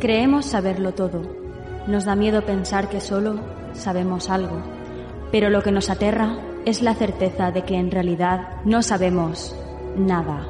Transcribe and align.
Creemos 0.00 0.46
saberlo 0.46 0.94
todo. 0.94 1.22
Nos 1.88 2.04
da 2.04 2.14
miedo 2.14 2.42
pensar 2.46 2.88
que 2.88 3.00
solo 3.00 3.40
sabemos 3.72 4.30
algo. 4.30 4.62
Pero 5.32 5.50
lo 5.50 5.60
que 5.60 5.72
nos 5.72 5.90
aterra 5.90 6.38
es 6.64 6.82
la 6.82 6.94
certeza 6.94 7.50
de 7.50 7.62
que 7.62 7.74
en 7.74 7.90
realidad 7.90 8.62
no 8.64 8.80
sabemos 8.82 9.56
nada. 9.96 10.46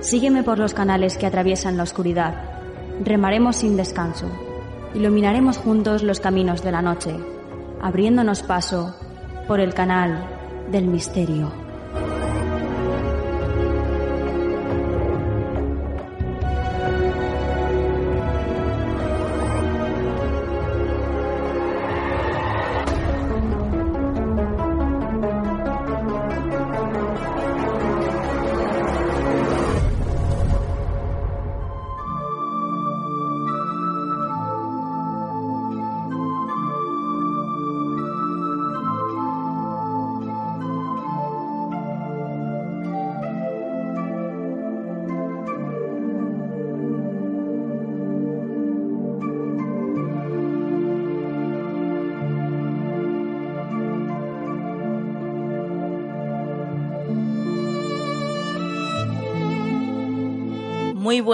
Sígueme 0.00 0.42
por 0.42 0.58
los 0.58 0.72
canales 0.72 1.18
que 1.18 1.26
atraviesan 1.26 1.76
la 1.76 1.82
oscuridad. 1.82 2.34
Remaremos 3.04 3.56
sin 3.56 3.76
descanso. 3.76 4.26
Iluminaremos 4.94 5.58
juntos 5.58 6.02
los 6.02 6.18
caminos 6.18 6.62
de 6.62 6.72
la 6.72 6.80
noche, 6.80 7.14
abriéndonos 7.82 8.42
paso 8.42 8.94
por 9.48 9.60
el 9.60 9.72
canal 9.72 10.22
del 10.70 10.84
misterio. 10.84 11.67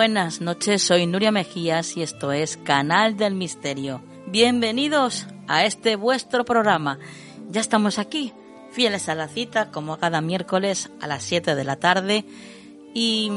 Buenas 0.04 0.42
noches, 0.42 0.82
soy 0.82 1.06
Nuria 1.06 1.32
Mejías 1.32 1.96
y 1.96 2.02
esto 2.02 2.30
es 2.30 2.58
Canal 2.58 3.16
del 3.16 3.34
Misterio. 3.34 4.02
Bienvenidos 4.26 5.26
a 5.48 5.64
este 5.64 5.96
vuestro 5.96 6.44
programa. 6.44 6.98
Ya 7.48 7.62
estamos 7.62 7.98
aquí, 7.98 8.34
fieles 8.70 9.08
a 9.08 9.14
la 9.14 9.28
cita, 9.28 9.70
como 9.70 9.96
cada 9.96 10.20
miércoles 10.20 10.90
a 11.00 11.06
las 11.06 11.22
7 11.22 11.54
de 11.54 11.64
la 11.64 11.76
tarde. 11.76 12.26
Y 12.92 13.32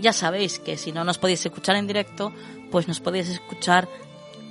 ya 0.00 0.14
sabéis 0.14 0.58
que 0.58 0.78
si 0.78 0.90
no 0.90 1.04
nos 1.04 1.18
podéis 1.18 1.44
escuchar 1.44 1.76
en 1.76 1.86
directo, 1.86 2.32
pues 2.70 2.88
nos 2.88 3.00
podéis 3.00 3.28
escuchar 3.28 3.86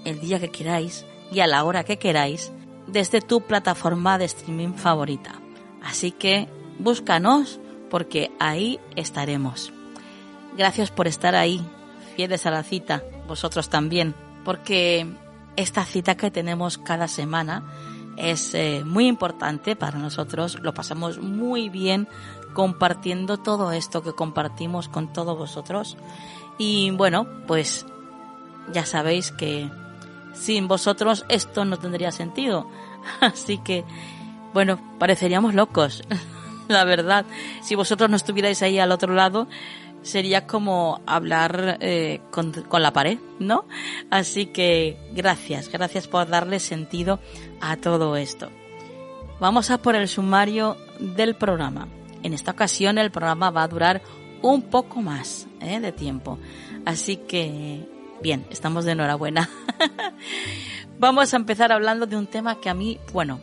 el 0.04 0.20
día 0.20 0.40
que 0.40 0.52
queráis 0.52 1.04
y 1.32 1.40
a 1.40 1.48
la 1.48 1.64
hora 1.64 1.84
que 1.84 1.98
queráis 1.98 2.52
desde 2.86 3.22
tu 3.22 3.42
plataforma 3.42 4.20
de 4.20 4.26
streaming 4.26 4.76
favorita. 4.76 5.42
Así 5.82 6.12
que 6.12 6.48
búscanos 6.78 7.60
porque 7.90 8.30
ahí 8.40 8.80
estaremos. 8.96 9.74
Gracias 10.58 10.92
por 10.92 11.08
estar 11.08 11.36
ahí, 11.36 11.66
fieles 12.16 12.46
a 12.46 12.52
la 12.52 12.64
cita, 12.64 13.04
vosotros 13.28 13.70
también, 13.70 14.16
porque 14.44 15.06
esta 15.56 15.84
cita 15.84 16.16
que 16.16 16.32
tenemos 16.32 16.78
cada 16.78 17.08
semana 17.08 17.64
es 18.18 18.54
eh, 18.54 18.84
muy 18.86 19.08
importante 19.08 19.76
para 19.76 20.00
nosotros, 20.00 20.60
lo 20.62 20.74
pasamos 20.74 21.20
muy 21.20 21.70
bien 21.70 22.08
compartiendo 22.54 23.38
todo 23.38 23.72
esto 23.74 24.02
que 24.02 24.14
compartimos 24.14 24.88
con 24.88 25.12
todos 25.12 25.38
vosotros. 25.38 25.98
Y 26.58 26.92
bueno, 26.92 27.28
pues 27.48 27.86
ya 28.72 28.86
sabéis 28.86 29.32
que 29.32 29.70
sin 30.34 30.68
vosotros 30.68 31.26
esto 31.30 31.66
no 31.66 31.78
tendría 31.78 32.12
sentido. 32.12 32.68
Así 33.20 33.58
que, 33.58 33.84
bueno, 34.54 34.80
pareceríamos 34.98 35.54
locos, 35.54 36.04
la 36.68 36.86
verdad. 36.86 37.26
Si 37.62 37.76
vosotros 37.76 38.10
no 38.10 38.16
estuvierais 38.16 38.62
ahí 38.62 38.80
al 38.80 38.94
otro 38.94 39.14
lado, 39.14 39.48
sería 40.06 40.46
como 40.46 41.02
hablar 41.08 41.78
eh, 41.82 42.22
con, 42.32 42.52
con, 42.52 42.84
la 42.84 42.94
pared, 42.94 43.18
¿no? 43.40 43.66
Así 44.12 44.46
que 44.46 44.98
gracias, 45.14 45.70
gracias 45.70 46.08
por 46.08 46.28
darle 46.28 46.60
sentido 46.60 47.20
a 47.60 47.76
todo 47.78 48.16
esto. 48.16 48.50
Vamos 49.40 49.72
a 49.72 49.80
por 49.80 49.96
el 49.96 50.08
sumario 50.08 50.78
del 51.00 51.36
programa. 51.36 51.88
En 52.24 52.34
esta 52.34 52.52
ocasión 52.52 52.98
el 52.98 53.12
programa 53.12 53.50
va 53.50 53.64
a 53.64 53.68
durar 53.68 54.02
un 54.42 54.62
poco 54.62 55.02
más 55.02 55.48
¿eh? 55.60 55.80
de 55.80 55.92
tiempo. 55.92 56.38
Así 56.86 57.18
que, 57.18 57.90
bien, 58.22 58.46
estamos 58.52 58.86
de 58.86 58.92
enhorabuena. 58.92 59.50
Vamos 61.00 61.34
a 61.34 61.38
empezar 61.38 61.72
hablando 61.72 62.06
de 62.06 62.16
un 62.16 62.28
tema 62.28 62.62
que 62.62 62.70
a 62.70 62.74
mí, 62.74 63.00
bueno, 63.12 63.42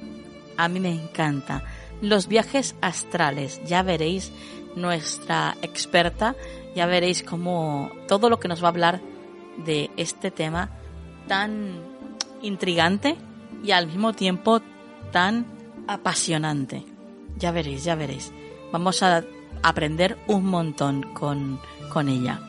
a 0.57 0.69
mí 0.69 0.81
me 0.81 0.91
encanta. 0.91 1.65
Los 2.01 2.29
viajes 2.29 2.77
astrales. 2.81 3.61
Ya 3.67 3.83
veréis 3.83 4.33
nuestra 4.77 5.57
experta, 5.63 6.35
ya 6.75 6.87
veréis 6.87 7.23
cómo 7.23 7.91
todo 8.09 8.31
lo 8.31 8.41
que 8.41 8.49
nos 8.49 8.63
va 8.63 8.69
a 8.69 8.71
hablar 8.71 9.01
de 9.65 9.91
este 9.97 10.31
tema 10.31 10.71
tan 11.29 11.81
intrigante 12.43 13.17
y 13.63 13.73
al 13.73 13.87
mismo 13.87 14.13
tiempo 14.13 14.61
tan 15.11 15.47
apasionante. 15.87 16.85
Ya 17.37 17.53
veréis, 17.53 17.85
ya 17.85 17.95
veréis. 17.95 18.33
Vamos 18.73 19.03
a 19.03 19.25
aprender 19.63 20.19
un 20.27 20.47
montón 20.47 21.03
con, 21.15 21.61
con 21.91 22.09
ella. 22.09 22.41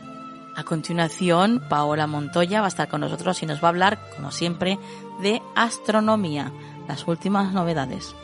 A 0.56 0.64
continuación, 0.64 1.64
Paola 1.68 2.06
Montoya 2.06 2.60
va 2.62 2.68
a 2.68 2.70
estar 2.70 2.88
con 2.88 3.02
nosotros 3.02 3.42
y 3.42 3.46
nos 3.46 3.62
va 3.62 3.68
a 3.68 3.70
hablar, 3.70 4.00
como 4.16 4.32
siempre, 4.32 4.78
de 5.22 5.42
astronomía, 5.56 6.52
las 6.88 7.08
últimas 7.08 7.54
novedades. 7.54 8.16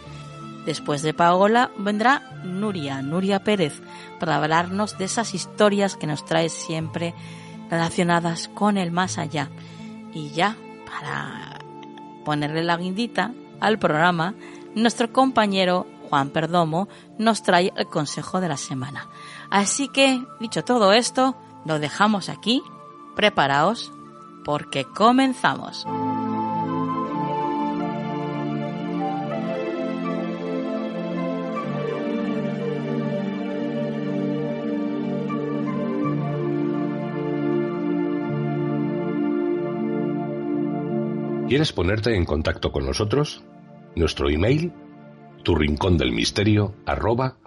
Después 0.66 1.02
de 1.02 1.14
Paola 1.14 1.72
vendrá 1.78 2.22
Nuria, 2.44 3.02
Nuria 3.02 3.44
Pérez, 3.44 3.82
para 4.20 4.36
hablarnos 4.36 4.98
de 4.98 5.06
esas 5.06 5.34
historias 5.34 5.96
que 5.96 6.08
nos 6.08 6.26
trae 6.26 6.50
siempre 6.50 7.14
relacionadas 7.70 8.50
con 8.50 8.78
el 8.78 8.92
más 8.92 9.18
allá. 9.18 9.50
Y 10.14 10.30
ya, 10.32 10.58
para 10.86 11.60
ponerle 12.26 12.64
la 12.64 12.78
guindita 12.78 13.32
al 13.60 13.80
programa, 13.80 14.36
nuestro 14.76 15.12
compañero 15.12 15.88
Juan 16.10 16.30
Perdomo 16.30 16.90
nos 17.18 17.44
trae 17.44 17.72
el 17.76 17.88
consejo 17.88 18.42
de 18.42 18.50
la 18.50 18.58
semana. 18.58 19.08
Así 19.50 19.88
que, 19.88 20.24
dicho 20.40 20.64
todo 20.64 20.94
esto, 20.94 21.36
lo 21.66 21.80
dejamos 21.80 22.30
aquí. 22.30 22.62
Preparaos 23.16 23.92
porque 24.44 24.86
comenzamos. 24.86 25.86
¿Quieres 41.50 41.74
ponerte 41.74 42.16
en 42.16 42.26
contacto 42.26 42.72
con 42.72 42.86
nosotros? 42.86 43.44
Nuestro 43.96 44.30
email, 44.30 44.72
tu 45.44 45.56
del 45.98 46.12
arroba. 46.86 47.38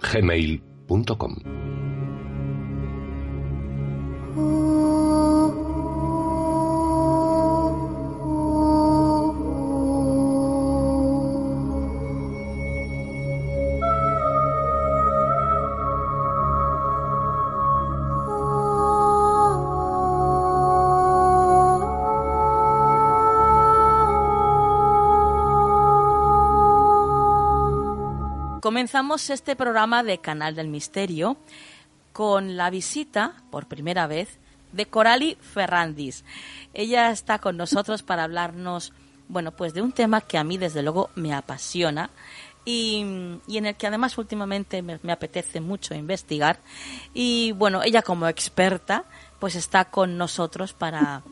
Comenzamos 28.93 29.31
este 29.31 29.55
programa 29.55 30.03
de 30.03 30.19
Canal 30.19 30.53
del 30.53 30.67
Misterio 30.67 31.35
con 32.11 32.57
la 32.57 32.69
visita, 32.69 33.33
por 33.49 33.65
primera 33.65 34.05
vez, 34.05 34.37
de 34.71 34.85
Corali 34.85 35.35
Ferrandis. 35.41 36.23
Ella 36.75 37.09
está 37.09 37.39
con 37.39 37.57
nosotros 37.57 38.03
para 38.03 38.23
hablarnos, 38.23 38.93
bueno, 39.29 39.49
pues 39.49 39.73
de 39.73 39.81
un 39.81 39.93
tema 39.93 40.21
que 40.21 40.37
a 40.37 40.43
mí 40.43 40.59
desde 40.59 40.83
luego 40.83 41.09
me 41.15 41.33
apasiona 41.33 42.11
y, 42.65 43.01
en 43.01 43.65
el 43.65 43.73
que 43.73 43.87
además 43.87 44.15
últimamente 44.19 44.83
me, 44.83 44.99
apetece 45.11 45.59
mucho 45.59 45.95
investigar. 45.95 46.59
Y 47.15 47.51
bueno, 47.53 47.81
ella 47.81 48.03
como 48.03 48.27
experta, 48.27 49.05
pues 49.39 49.55
está 49.55 49.85
con 49.85 50.19
nosotros 50.19 50.73
para 50.73 51.23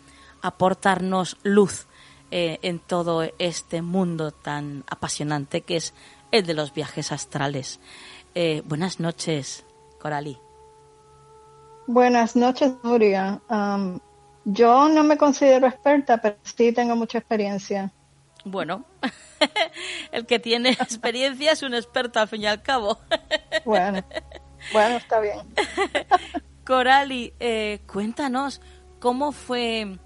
aportarnos 0.41 1.37
luz 1.43 1.85
eh, 2.31 2.57
en 2.63 2.79
todo 2.79 3.29
este 3.37 3.83
mundo 3.83 4.31
tan 4.31 4.83
apasionante 4.89 5.61
que 5.61 5.75
es 5.75 5.93
el 6.31 6.45
de 6.45 6.53
los 6.53 6.73
viajes 6.73 7.11
astrales. 7.11 7.79
Eh, 8.35 8.61
buenas 8.65 8.99
noches, 8.99 9.65
Coralí. 9.99 10.37
Buenas 11.87 12.35
noches, 12.35 12.73
Nuria. 12.83 13.41
yo 14.45 14.89
no 14.89 15.03
me 15.03 15.17
considero 15.17 15.67
experta, 15.67 16.17
pero 16.17 16.37
sí 16.43 16.71
tengo 16.71 16.95
mucha 16.95 17.17
experiencia. 17.17 17.91
Bueno, 18.45 18.85
el 20.11 20.25
que 20.25 20.39
tiene 20.39 20.69
experiencia 20.79 21.51
es 21.51 21.63
un 21.63 21.73
experto 21.73 22.19
al 22.19 22.27
fin 22.27 22.41
y 22.41 22.47
al 22.47 22.61
cabo. 22.61 22.99
bueno, 23.65 24.03
bueno, 24.71 24.95
está 24.97 25.19
bien. 25.19 25.39
Corali, 26.65 27.33
eh, 27.39 27.81
cuéntanos 27.91 28.61
cómo 28.99 29.31
fue 29.31 29.97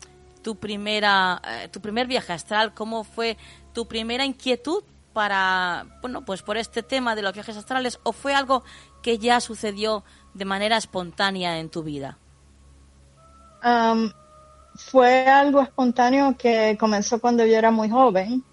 tu 0.42 0.56
primera, 0.57 1.42
eh, 1.48 1.68
tu 1.69 1.81
primer 1.81 2.07
viaje 2.07 2.33
astral, 2.33 2.74
cómo 2.74 3.04
fue 3.04 3.38
tu 3.74 3.88
primera 3.88 4.25
inquietud 4.25 4.83
para, 5.15 5.85
bueno, 6.01 6.25
pues 6.25 6.41
por 6.41 6.57
este 6.57 6.83
tema 6.83 7.15
de 7.15 7.21
los 7.21 7.31
viajes 7.31 7.56
astrales, 7.56 8.01
o 8.03 8.12
fue 8.12 8.35
algo 8.35 8.65
que 9.01 9.17
ya 9.17 9.39
sucedió 9.39 10.03
de 10.33 10.44
manera 10.44 10.75
espontánea 10.75 11.57
en 11.57 11.69
tu 11.69 11.83
vida. 11.83 12.17
fue 14.75 15.25
algo 15.25 15.62
espontáneo 15.62 16.35
que 16.38 16.75
comenzó 16.77 17.21
cuando 17.21 17.45
yo 17.45 17.56
era 17.56 17.71
muy 17.71 17.89
joven. 17.89 18.44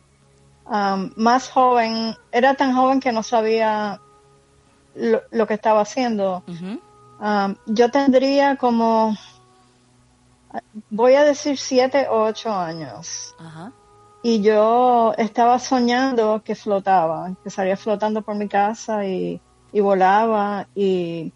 más 1.17 1.51
joven, 1.51 2.15
era 2.31 2.55
tan 2.55 2.77
joven 2.77 3.01
que 3.01 3.11
no 3.11 3.25
sabía 3.25 4.01
lo, 4.95 5.47
que 5.49 5.55
estaba 5.55 5.81
haciendo. 5.81 6.45
yo 7.67 7.91
tendría 7.91 8.55
como, 8.55 9.17
voy 10.91 11.15
a 11.15 11.25
decir 11.25 11.59
siete 11.59 12.07
o 12.09 12.23
ocho 12.23 12.53
años. 12.53 13.35
Y 14.23 14.41
yo 14.41 15.15
estaba 15.19 15.59
soñando 15.59 16.43
que 16.45 16.55
flotaba, 16.55 17.35
que 17.43 17.51
salía 17.51 17.77
flotando 17.77 18.23
por 18.23 18.37
mi 18.37 18.49
casa 18.49 19.05
y, 19.05 19.41
volaba 19.73 20.69
y, 20.77 21.33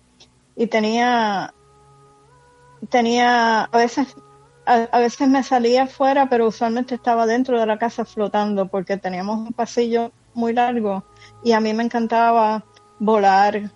tenía, 0.70 1.52
tenía, 2.88 3.64
a 3.64 3.76
veces, 3.76 4.14
a, 4.66 4.98
veces 5.00 5.28
me 5.28 5.42
salía 5.42 5.84
afuera, 5.84 6.28
pero 6.28 6.46
usualmente 6.46 6.94
estaba 6.94 7.26
dentro 7.26 7.58
de 7.58 7.66
la 7.66 7.76
casa 7.76 8.04
flotando 8.04 8.68
porque 8.68 8.96
teníamos 8.96 9.38
un 9.38 9.52
pasillo 9.52 10.12
muy 10.34 10.52
largo 10.52 11.02
y 11.42 11.52
a 11.52 11.60
mí 11.60 11.72
me 11.74 11.82
encantaba 11.82 12.64
volar, 13.00 13.70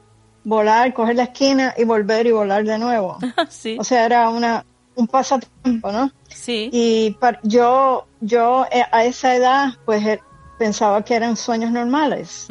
volar, 0.44 0.94
coger 0.94 1.16
la 1.16 1.24
esquina 1.24 1.74
y 1.76 1.82
volver 1.82 2.28
y 2.28 2.32
volar 2.32 2.62
de 2.64 2.78
nuevo. 2.78 3.18
sí. 3.48 3.76
O 3.80 3.82
sea, 3.82 4.06
era 4.06 4.28
una, 4.28 4.64
un 5.00 5.06
pasatiempo, 5.06 5.90
¿no? 5.90 6.10
Sí. 6.28 6.70
Y 6.72 7.16
yo, 7.42 8.06
yo 8.20 8.66
eh, 8.70 8.84
a 8.90 9.04
esa 9.04 9.34
edad, 9.34 9.68
pues 9.84 10.06
eh, 10.06 10.20
pensaba 10.58 11.02
que 11.02 11.14
eran 11.14 11.36
sueños 11.36 11.72
normales. 11.72 12.48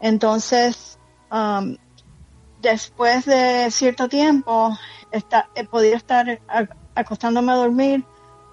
Entonces, 0.00 0.98
um, 1.30 1.76
después 2.62 3.26
de 3.26 3.70
cierto 3.70 4.08
tiempo, 4.08 4.76
está, 5.12 5.48
podía 5.70 5.96
estar 5.96 6.40
acostándome 6.94 7.52
a 7.52 7.56
dormir 7.56 8.04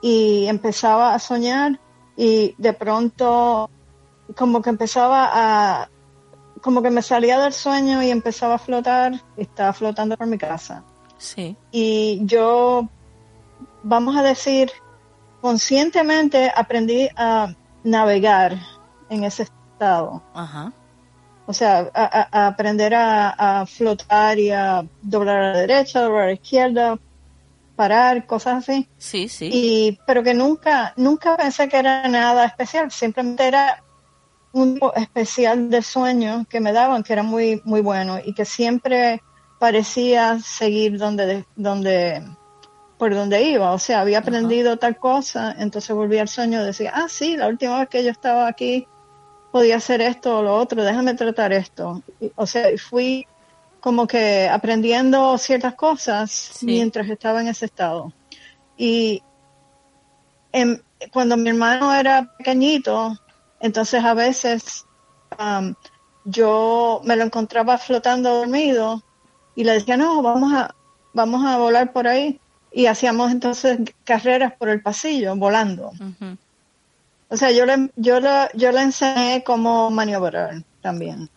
y 0.01 0.45
empezaba 0.47 1.13
a 1.13 1.19
soñar 1.19 1.79
y 2.15 2.55
de 2.57 2.73
pronto 2.73 3.69
como 4.35 4.61
que 4.61 4.69
empezaba 4.69 5.29
a 5.31 5.89
como 6.61 6.81
que 6.81 6.89
me 6.89 7.01
salía 7.01 7.39
del 7.39 7.53
sueño 7.53 8.03
y 8.03 8.09
empezaba 8.09 8.55
a 8.55 8.57
flotar 8.57 9.21
estaba 9.37 9.73
flotando 9.73 10.17
por 10.17 10.27
mi 10.27 10.37
casa. 10.37 10.83
Sí. 11.17 11.55
Y 11.71 12.19
yo 12.25 12.89
vamos 13.87 14.17
a 14.17 14.21
decir, 14.21 14.71
conscientemente 15.41 16.51
aprendí 16.53 17.09
a 17.15 17.53
navegar 17.83 18.57
en 19.09 19.23
ese 19.23 19.43
estado. 19.43 20.21
Ajá. 20.33 20.73
O 21.45 21.53
sea, 21.53 21.89
a, 21.93 22.47
aprender 22.47 22.93
a, 22.93 23.65
flotar 23.65 24.37
y 24.37 24.51
a 24.51 24.85
doblar 25.01 25.37
a 25.37 25.51
la 25.53 25.59
derecha, 25.59 26.01
doblar 26.01 26.23
a 26.23 26.27
la 26.27 26.33
izquierda, 26.33 26.99
parar, 27.77 28.25
cosas 28.25 28.57
así. 28.57 28.89
Sí, 28.97 29.29
sí. 29.29 29.49
Y, 29.51 29.99
pero 30.05 30.21
que 30.23 30.33
nunca, 30.33 30.93
nunca 30.97 31.37
pensé 31.37 31.69
que 31.69 31.77
era 31.77 32.05
nada 32.09 32.45
especial, 32.45 32.91
simplemente 32.91 33.47
era 33.47 33.81
un 34.51 34.79
especial 34.95 35.69
de 35.69 35.81
sueño 35.81 36.45
que 36.49 36.59
me 36.59 36.73
daban, 36.73 37.03
que 37.03 37.13
era 37.13 37.23
muy, 37.23 37.61
muy 37.63 37.79
bueno 37.79 38.19
y 38.23 38.33
que 38.33 38.43
siempre 38.43 39.21
parecía 39.59 40.39
seguir 40.39 40.97
donde, 40.97 41.45
donde 41.55 42.23
por 42.97 43.13
donde 43.13 43.43
iba, 43.43 43.71
o 43.71 43.79
sea, 43.79 44.01
había 44.01 44.19
aprendido 44.19 44.77
tal 44.77 44.97
cosa, 44.97 45.55
entonces 45.59 45.95
volví 45.95 46.17
al 46.17 46.27
sueño 46.27 46.61
y 46.61 46.65
decía, 46.65 46.91
ah, 46.95 47.07
sí, 47.07 47.37
la 47.37 47.47
última 47.47 47.79
vez 47.79 47.89
que 47.89 48.03
yo 48.03 48.09
estaba 48.09 48.47
aquí 48.47 48.87
podía 49.51 49.77
hacer 49.77 50.01
esto 50.01 50.39
o 50.39 50.41
lo 50.41 50.55
otro, 50.55 50.83
déjame 50.83 51.13
tratar 51.13 51.53
esto. 51.53 52.01
o 52.35 52.47
sea, 52.47 52.65
fui 52.77 53.27
como 53.79 54.07
que 54.07 54.49
aprendiendo 54.49 55.37
ciertas 55.37 55.75
cosas 55.75 56.59
mientras 56.61 57.07
estaba 57.09 57.41
en 57.41 57.49
ese 57.49 57.65
estado. 57.65 58.11
Y 58.75 59.21
cuando 61.11 61.37
mi 61.37 61.49
hermano 61.49 61.93
era 61.93 62.33
pequeñito, 62.37 63.15
entonces 63.59 64.03
a 64.03 64.15
veces 64.15 64.85
um, 65.39 65.75
yo 66.25 67.01
me 67.03 67.15
lo 67.15 67.23
encontraba 67.23 67.77
flotando 67.77 68.37
dormido 68.37 69.03
y 69.55 69.63
le 69.63 69.73
decía, 69.73 69.97
no, 69.97 70.23
vamos 70.23 70.51
a, 70.53 70.75
vamos 71.13 71.45
a 71.45 71.57
volar 71.57 71.93
por 71.93 72.07
ahí 72.07 72.39
y 72.71 72.85
hacíamos 72.85 73.31
entonces 73.31 73.79
carreras 74.03 74.53
por 74.53 74.69
el 74.69 74.81
pasillo 74.81 75.35
volando. 75.35 75.91
O 77.29 77.37
sea, 77.37 77.51
yo 77.51 77.65
le, 77.65 77.91
yo, 77.95 78.19
le, 78.19 78.49
yo 78.53 78.71
le 78.71 78.81
enseñé 78.81 79.43
cómo 79.43 79.89
maniobrar 79.89 80.63
también. 80.81 81.29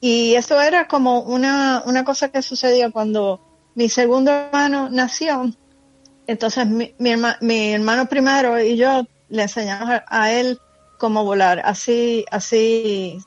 Y 0.00 0.34
eso 0.34 0.60
era 0.60 0.88
como 0.88 1.20
una, 1.20 1.82
una 1.86 2.04
cosa 2.04 2.30
que 2.30 2.42
sucedía 2.42 2.90
cuando 2.90 3.40
mi 3.74 3.88
segundo 3.88 4.30
hermano 4.30 4.88
nació. 4.90 5.50
Entonces 6.26 6.66
mi, 6.66 6.94
mi, 6.98 7.14
mi 7.40 7.72
hermano 7.72 8.06
primero 8.06 8.60
y 8.60 8.76
yo 8.76 9.06
le 9.28 9.42
enseñamos 9.42 9.90
a, 9.90 10.04
a 10.08 10.32
él 10.32 10.58
cómo 10.98 11.24
volar. 11.24 11.60
Así, 11.64 12.24
así 12.30 13.18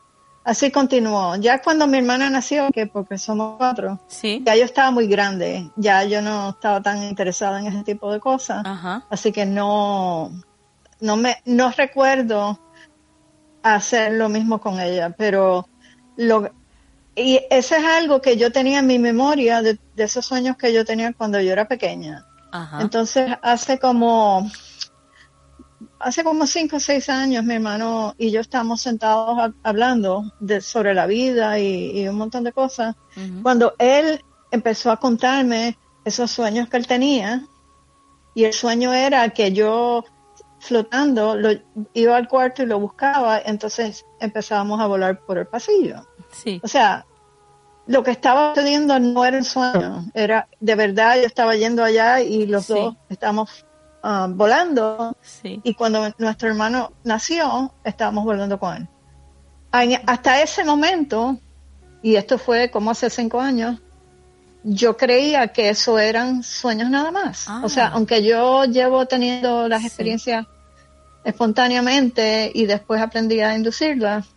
Así 0.46 0.70
continuó. 0.70 1.36
Ya 1.38 1.60
cuando 1.60 1.88
mi 1.88 1.98
hermana 1.98 2.30
nació, 2.30 2.70
que 2.72 2.86
porque 2.86 3.18
somos 3.18 3.58
cuatro, 3.58 4.00
ya 4.22 4.56
yo 4.56 4.64
estaba 4.64 4.92
muy 4.92 5.08
grande, 5.08 5.72
ya 5.76 6.04
yo 6.04 6.22
no 6.22 6.52
estaba 6.52 6.82
tan 6.82 7.02
interesada 7.02 7.60
en 7.60 7.66
ese 7.66 7.84
tipo 7.84 8.14
de 8.14 8.20
cosas, 8.20 8.64
así 9.10 9.32
que 9.32 9.48
no, 9.48 10.32
no 11.00 11.18
me, 11.18 11.38
no 11.46 11.72
recuerdo 11.72 12.60
hacer 13.64 14.14
lo 14.14 14.30
mismo 14.30 14.62
con 14.62 14.80
ella, 14.80 15.10
pero 15.18 15.68
lo, 16.16 16.48
y 17.16 17.42
eso 17.50 17.76
es 17.76 17.84
algo 17.84 18.22
que 18.22 18.38
yo 18.38 18.52
tenía 18.52 18.80
en 18.80 18.88
mi 18.88 19.00
memoria 19.00 19.64
de, 19.64 19.80
esos 19.98 20.28
sueños 20.28 20.58
que 20.58 20.72
yo 20.72 20.86
tenía 20.86 21.12
cuando 21.14 21.42
yo 21.42 21.54
era 21.54 21.68
pequeña. 21.68 22.24
Entonces 22.80 23.32
hace 23.42 23.80
como 23.80 24.50
hace 26.00 26.24
como 26.24 26.46
cinco 26.48 26.78
o 26.78 26.80
seis 26.80 27.10
años 27.10 27.44
mi 27.44 27.56
hermano 27.56 28.14
y 28.18 28.32
yo 28.32 28.42
estábamos 28.42 28.82
sentados 28.82 29.54
hablando 29.64 30.32
de, 30.40 30.62
sobre 30.62 30.94
la 30.94 31.08
vida 31.08 31.60
y, 31.60 32.08
un 32.08 32.16
montón 32.16 32.44
de 32.44 32.52
cosas, 32.52 32.96
cuando 33.42 33.74
él 33.80 34.24
empezó 34.52 34.92
a 34.92 34.98
contarme 34.98 35.78
esos 36.04 36.32
sueños 36.32 36.70
que 36.70 36.78
él 36.78 36.88
tenía 36.88 37.46
y 38.34 38.44
el 38.44 38.54
sueño 38.54 38.94
era 38.94 39.30
que 39.30 39.54
yo 39.54 40.04
flotando 40.60 41.36
lo, 41.36 41.50
iba 41.94 42.18
al 42.18 42.28
cuarto 42.28 42.64
y 42.64 42.66
lo 42.66 42.80
buscaba, 42.80 43.40
entonces 43.40 44.06
empezábamos 44.20 44.80
a 44.82 44.88
volar 44.88 45.20
por 45.26 45.38
el 45.38 45.48
pasillo. 45.48 46.06
Sí. 46.32 46.60
O 46.64 46.68
sea, 46.68 47.06
lo 47.88 48.04
que 48.04 48.12
estaba 48.12 48.56
sucediendo 48.56 49.00
no 49.00 49.24
era 49.26 49.38
un 49.38 49.44
sueño, 49.44 50.06
era 50.14 50.48
de 50.60 50.76
verdad 50.76 51.18
yo 51.18 51.28
estaba 51.28 51.56
yendo 51.56 51.84
allá 51.84 52.22
y 52.22 52.48
los 52.48 52.68
dos 52.68 52.96
estábamos 53.10 53.66
Ah, 54.08 54.28
volando 54.30 55.18
y 55.42 55.74
cuando 55.74 56.14
nuestro 56.20 56.48
hermano 56.50 56.92
nació 57.04 57.74
estábamos 57.84 58.24
volando 58.24 58.60
con 58.60 58.78
él. 58.78 58.88
Hasta 60.06 60.44
ese 60.44 60.64
momento, 60.64 61.40
y 62.04 62.16
esto 62.16 62.38
fue 62.38 62.70
como 62.70 62.92
hace 62.92 63.10
cinco 63.10 63.42
años, 63.42 63.82
yo 64.64 64.96
creía 64.96 65.48
que 65.48 65.70
eso 65.70 65.98
eran 65.98 66.44
sueños 66.44 66.92
nada 66.92 67.10
más. 67.10 67.48
O 67.64 67.68
sea, 67.68 67.88
ah. 67.88 67.92
aunque 67.96 68.24
yo 68.24 68.66
llevo 68.66 69.08
teniendo 69.08 69.68
las 69.68 69.84
experiencias 69.84 70.46
espontáneamente 71.24 72.52
y 72.54 72.68
después 72.68 73.02
aprendí 73.02 73.40
a 73.40 73.56
inducirlas, 73.56 74.28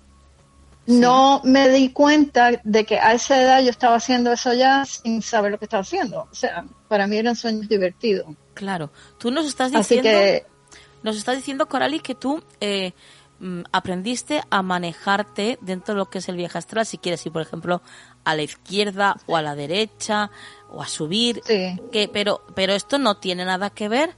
no 0.86 1.42
me 1.44 1.68
di 1.68 1.90
cuenta 1.90 2.52
de 2.64 2.86
que 2.86 2.98
a 2.98 3.12
esa 3.12 3.38
edad 3.38 3.60
yo 3.60 3.68
estaba 3.68 3.96
haciendo 3.96 4.32
eso 4.32 4.54
ya 4.54 4.86
sin 4.86 5.20
saber 5.20 5.52
lo 5.52 5.58
que 5.58 5.66
estaba 5.66 5.82
haciendo. 5.82 6.26
O 6.32 6.34
sea, 6.34 6.64
para 6.88 7.06
mí 7.06 7.18
eran 7.18 7.36
sueños 7.36 7.68
divertidos. 7.68 8.28
Claro. 8.58 8.90
Tú 9.18 9.30
nos 9.30 9.46
estás 9.46 9.70
diciendo, 9.70 10.10
que... 10.10 10.44
nos 11.04 11.16
estás 11.16 11.36
diciendo, 11.36 11.68
Corali, 11.68 12.00
que 12.00 12.16
tú 12.16 12.42
eh, 12.60 12.92
mm, 13.38 13.60
aprendiste 13.70 14.42
a 14.50 14.62
manejarte 14.62 15.60
dentro 15.60 15.94
de 15.94 15.98
lo 15.98 16.10
que 16.10 16.18
es 16.18 16.28
el 16.28 16.34
viaje 16.34 16.58
astral, 16.58 16.84
si 16.84 16.98
quieres 16.98 17.24
ir, 17.24 17.30
por 17.30 17.42
ejemplo, 17.42 17.82
a 18.24 18.34
la 18.34 18.42
izquierda 18.42 19.16
o 19.26 19.36
a 19.36 19.42
la 19.42 19.54
derecha 19.54 20.32
o 20.70 20.82
a 20.82 20.88
subir. 20.88 21.40
Que, 21.42 22.10
pero, 22.12 22.42
pero 22.56 22.72
esto 22.72 22.98
no 22.98 23.18
tiene 23.18 23.44
nada 23.44 23.70
que 23.70 23.88
ver, 23.88 24.16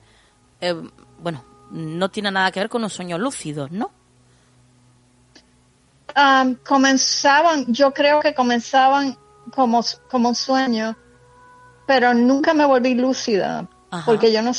eh, 0.62 0.74
bueno, 1.18 1.44
no 1.70 2.08
tiene 2.08 2.30
nada 2.30 2.50
que 2.50 2.60
ver 2.60 2.70
con 2.70 2.82
un 2.82 2.88
sueño 2.88 3.18
lúcido, 3.18 3.68
¿no? 3.70 3.90
um, 6.16 6.54
comenzaban, 6.66 7.66
yo 7.68 7.92
creo 7.92 8.20
que 8.20 8.34
comenzaban 8.34 9.16
como, 9.54 9.82
como 10.10 10.30
un 10.30 10.34
sueño, 10.34 10.96
pero 11.86 12.14
nunca 12.14 12.54
me 12.54 12.64
volví 12.64 12.94
lúcida, 12.94 13.68
Ajá. 13.90 14.04
porque 14.06 14.32
yo 14.32 14.42
no, 14.42 14.52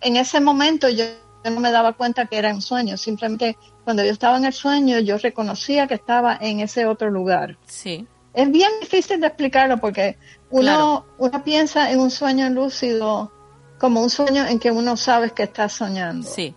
en 0.00 0.16
ese 0.16 0.40
momento 0.40 0.88
yo 0.88 1.04
no 1.44 1.60
me 1.60 1.70
daba 1.70 1.94
cuenta 1.94 2.26
que 2.26 2.36
era 2.36 2.52
un 2.54 2.60
sueño, 2.62 2.96
simplemente 2.96 3.56
cuando 3.84 4.04
yo 4.04 4.10
estaba 4.12 4.36
en 4.36 4.44
el 4.44 4.52
sueño 4.52 4.98
yo 4.98 5.16
reconocía 5.18 5.86
que 5.86 5.94
estaba 5.94 6.36
en 6.40 6.60
ese 6.60 6.84
otro 6.86 7.10
lugar. 7.10 7.56
Sí. 7.66 8.06
Es 8.34 8.50
bien 8.50 8.70
difícil 8.80 9.20
de 9.20 9.28
explicarlo 9.28 9.78
porque 9.78 10.18
uno, 10.50 10.62
Claro. 10.62 11.06
uno 11.18 11.42
piensa 11.44 11.90
en 11.90 12.00
un 12.00 12.10
sueño 12.10 12.48
lúcido 12.50 13.32
como 13.78 14.02
un 14.02 14.10
sueño 14.10 14.46
en 14.46 14.58
que 14.58 14.70
uno 14.70 14.96
sabe 14.96 15.30
que 15.30 15.44
está 15.44 15.68
soñando. 15.68 16.28
Sí. 16.28 16.54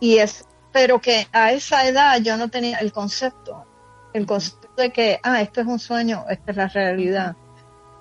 Y 0.00 0.18
es, 0.18 0.46
pero 0.72 1.00
que 1.00 1.28
a 1.32 1.52
esa 1.52 1.86
edad 1.86 2.18
yo 2.20 2.36
no 2.36 2.48
tenía 2.48 2.78
el 2.78 2.92
concepto, 2.92 3.64
el 4.12 4.24
concepto 4.26 4.68
de 4.76 4.90
que, 4.90 5.20
ah, 5.22 5.40
esto 5.42 5.60
es 5.60 5.66
un 5.66 5.78
sueño, 5.78 6.24
esta 6.30 6.50
es 6.52 6.56
la 6.56 6.68
realidad. 6.68 7.36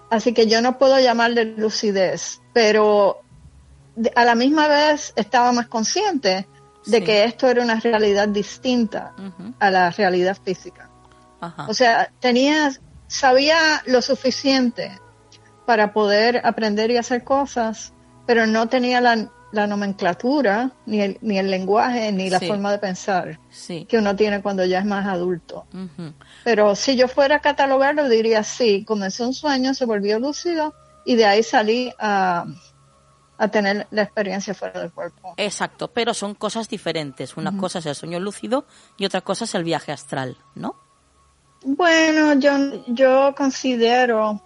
Así 0.09 0.33
que 0.33 0.47
yo 0.47 0.61
no 0.61 0.77
puedo 0.77 0.99
llamarle 0.99 1.45
lucidez, 1.45 2.41
pero 2.53 3.19
de- 3.21 3.22
a 4.15 4.25
la 4.25 4.35
misma 4.35 4.67
vez 4.67 5.13
estaba 5.15 5.51
más 5.51 5.67
consciente 5.67 6.47
de 6.85 6.97
Sí. 6.99 7.03
que 7.03 7.23
esto 7.23 7.47
era 7.47 7.61
una 7.63 7.79
realidad 7.79 8.27
distinta 8.27 9.13
a 9.59 9.71
la 9.71 9.89
realidad 9.91 10.37
física. 10.43 10.89
Ajá. 11.39 11.65
O 11.69 11.73
sea, 11.73 12.11
tenía, 12.19 12.71
sabía 13.07 13.81
lo 13.85 14.01
suficiente 14.01 14.91
para 15.65 15.93
poder 15.93 16.41
aprender 16.43 16.91
y 16.91 16.97
hacer 16.97 17.23
cosas, 17.23 17.93
pero 18.25 18.45
no 18.47 18.67
tenía 18.67 18.99
la, 18.99 19.29
la 19.53 19.67
nomenclatura, 19.67 20.71
ni 20.85 20.99
el, 21.01 21.17
ni 21.21 21.37
el 21.37 21.49
lenguaje, 21.51 22.11
ni 22.11 22.29
la 22.29 22.39
Sí. 22.39 22.47
forma 22.47 22.71
de 22.71 22.79
pensar 22.79 23.39
sí. 23.49 23.85
que 23.87 23.97
uno 23.97 24.15
tiene 24.15 24.41
cuando 24.41 24.65
ya 24.65 24.79
es 24.79 24.85
más 24.85 25.05
adulto. 25.07 25.65
Pero 26.43 26.75
si 26.75 26.95
yo 26.97 27.07
fuera 27.07 27.37
a 27.37 27.39
catalogarlo, 27.39 28.09
diría 28.09 28.43
sí, 28.43 28.83
comenzó 28.83 29.25
un 29.27 29.33
sueño, 29.33 29.73
se 29.73 29.85
volvió 29.85 30.19
lúcido 30.19 30.73
y 31.05 31.15
de 31.15 31.25
ahí 31.25 31.43
salí 31.43 31.93
a, 31.99 32.45
a 33.37 33.47
tener 33.47 33.87
la 33.91 34.03
experiencia 34.03 34.53
fuera 34.53 34.79
del 34.79 34.91
cuerpo. 34.91 35.33
Exacto, 35.37 35.89
pero 35.89 36.13
son 36.13 36.35
cosas 36.35 36.69
diferentes. 36.69 37.35
Una 37.35 37.57
cosa 37.57 37.79
es 37.79 37.85
el 37.85 37.95
sueño 37.95 38.19
lúcido 38.19 38.65
y 38.97 39.05
otra 39.05 39.21
cosa 39.21 39.45
es 39.45 39.55
el 39.55 39.63
viaje 39.63 39.91
astral, 39.91 40.37
¿no? 40.55 40.75
Bueno, 41.65 42.33
yo, 42.33 42.83
yo 42.87 43.33
considero 43.35 44.41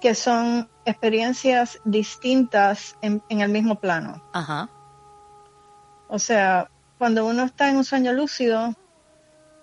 que 0.00 0.14
son 0.14 0.68
experiencias 0.84 1.80
distintas 1.84 2.96
en, 3.02 3.22
en 3.28 3.40
el 3.40 3.50
mismo 3.50 3.76
plano. 3.76 4.22
Ajá. 4.32 4.68
O 6.08 6.18
sea, 6.18 6.70
cuando 6.98 7.26
uno 7.26 7.44
está 7.44 7.70
en 7.70 7.76
un 7.76 7.84
sueño 7.84 8.12
lúcido, 8.12 8.74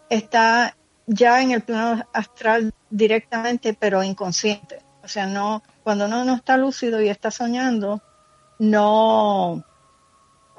está 0.10 0.75
ya 1.08 1.41
en 1.41 1.51
el 1.51 1.62
plano 1.62 2.03
astral 2.13 2.74
directamente, 2.89 3.74
pero 3.74 4.03
inconsciente. 4.03 4.82
O 5.03 5.08
sea, 5.08 5.25
no, 5.25 5.63
cuando 5.84 6.06
uno 6.06 6.25
no 6.25 6.36
está 6.36 6.58
lúcido 6.58 7.01
y 7.01 7.10
está 7.10 7.32
soñando, 7.32 8.01
no, 8.62 9.63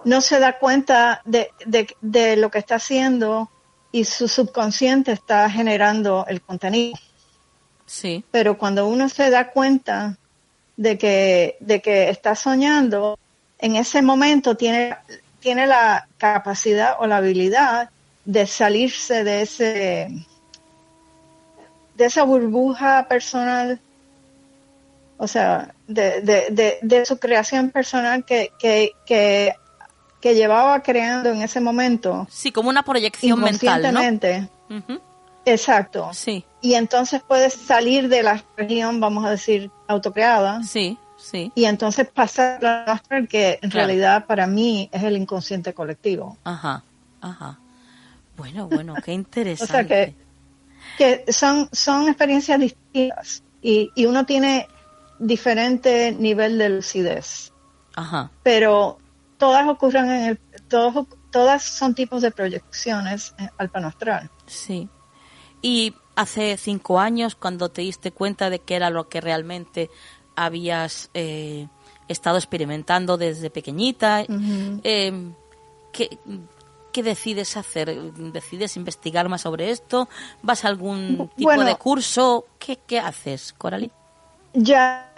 no 0.04 0.20
se 0.20 0.40
da 0.40 0.58
cuenta 0.58 1.22
de, 1.24 1.50
de, 1.64 1.86
de 2.00 2.36
lo 2.36 2.50
que 2.50 2.58
está 2.58 2.74
haciendo 2.74 3.48
y 3.92 4.04
su 4.06 4.26
subconsciente 4.26 5.12
está 5.12 5.48
generando 5.48 6.26
el 6.26 6.42
contenido 6.42 6.98
Sí. 7.86 8.24
pero 8.30 8.56
cuando 8.58 8.88
uno 8.88 9.08
se 9.08 9.28
da 9.30 9.50
cuenta 9.50 10.16
de 10.76 10.96
que, 10.96 11.56
de 11.60 11.82
que 11.82 12.08
está 12.08 12.34
soñando, 12.34 13.18
en 13.58 13.76
ese 13.76 14.00
momento 14.02 14.56
tiene, 14.56 14.96
tiene 15.40 15.66
la 15.66 16.08
capacidad 16.16 16.96
o 16.98 17.06
la 17.06 17.18
habilidad 17.18 17.90
de 18.24 18.46
salirse 18.46 19.24
de 19.24 19.42
ese 19.42 20.26
de 21.94 22.04
esa 22.06 22.22
burbuja 22.22 23.06
personal, 23.08 23.78
o 25.22 25.28
sea, 25.28 25.72
de, 25.86 26.20
de, 26.22 26.46
de, 26.50 26.78
de 26.82 27.06
su 27.06 27.16
creación 27.18 27.70
personal 27.70 28.24
que, 28.24 28.50
que, 28.58 28.90
que, 29.06 29.54
que 30.20 30.34
llevaba 30.34 30.82
creando 30.82 31.30
en 31.30 31.42
ese 31.42 31.60
momento 31.60 32.26
Sí, 32.28 32.50
como 32.50 32.68
una 32.70 32.82
proyección 32.82 33.40
mental, 33.40 33.82
¿no? 33.82 33.88
inconscientemente. 34.02 34.48
Ujú. 34.68 35.00
Exacto 35.44 36.10
Sí, 36.12 36.44
y 36.60 36.74
entonces 36.74 37.22
puedes 37.26 37.52
salir 37.54 38.08
de 38.08 38.24
la 38.24 38.42
región, 38.56 38.98
vamos 38.98 39.24
a 39.24 39.30
decir, 39.30 39.70
autocreada, 39.86 40.60
sí, 40.64 40.98
sí. 41.16 41.52
y 41.54 41.66
entonces 41.66 42.08
pasar 42.08 42.64
a 42.64 42.84
la 42.86 42.92
astral, 42.94 43.28
que 43.28 43.60
en 43.62 43.70
Claro. 43.70 43.86
realidad 43.86 44.26
para 44.26 44.48
mí 44.48 44.88
es 44.92 45.02
el 45.04 45.16
inconsciente 45.16 45.72
colectivo. 45.72 46.36
Ajá, 46.42 46.82
ajá. 47.20 47.58
Bueno, 48.36 48.66
bueno, 48.66 48.96
qué 49.04 49.12
interesante. 49.22 49.64
O 49.72 49.76
sea 49.76 49.86
que, 49.86 50.14
que 51.24 51.32
son, 51.32 51.68
son 51.72 52.08
experiencias 52.08 52.58
distintas 52.58 53.42
y, 53.60 53.90
y 53.94 54.06
uno 54.06 54.24
tiene 54.26 54.66
diferente 55.26 56.12
nivel 56.12 56.58
de 56.58 56.68
lucidez, 56.68 57.52
Ajá, 57.94 58.30
pero 58.42 58.98
todas 59.38 59.68
ocurren 59.68 60.10
en 60.10 60.22
el, 60.24 60.38
todos, 60.68 61.06
todas 61.30 61.62
son 61.62 61.94
tipos 61.94 62.22
de 62.22 62.30
proyecciones 62.30 63.34
eh, 63.38 63.48
al 63.58 63.70
plano 63.70 63.88
astral. 63.88 64.30
sí. 64.46 64.88
Y 65.64 65.94
hace 66.16 66.56
cinco 66.56 66.98
años, 66.98 67.36
cuando 67.36 67.68
te 67.68 67.82
diste 67.82 68.10
cuenta 68.10 68.50
de 68.50 68.58
que 68.58 68.74
era 68.74 68.90
lo 68.90 69.08
que 69.08 69.20
realmente 69.20 69.90
habías 70.34 71.08
eh, 71.14 71.68
estado 72.08 72.36
experimentando 72.36 73.16
desde 73.16 73.48
pequeñita, 73.48 74.24
eh, 74.28 75.32
¿qué, 75.92 76.18
qué 76.92 77.02
decides 77.02 77.56
hacer? 77.56 78.12
¿Decides 78.12 78.76
investigar 78.76 79.28
más 79.28 79.42
sobre 79.42 79.70
esto? 79.70 80.08
¿Vas 80.42 80.64
a 80.64 80.68
algún 80.68 81.30
tipo 81.36 81.44
bueno. 81.50 81.64
de 81.64 81.76
curso? 81.76 82.46
¿Qué, 82.58 82.78
qué 82.84 82.98
haces, 82.98 83.52
Coralie? 83.52 83.90
Ya, 84.54 85.12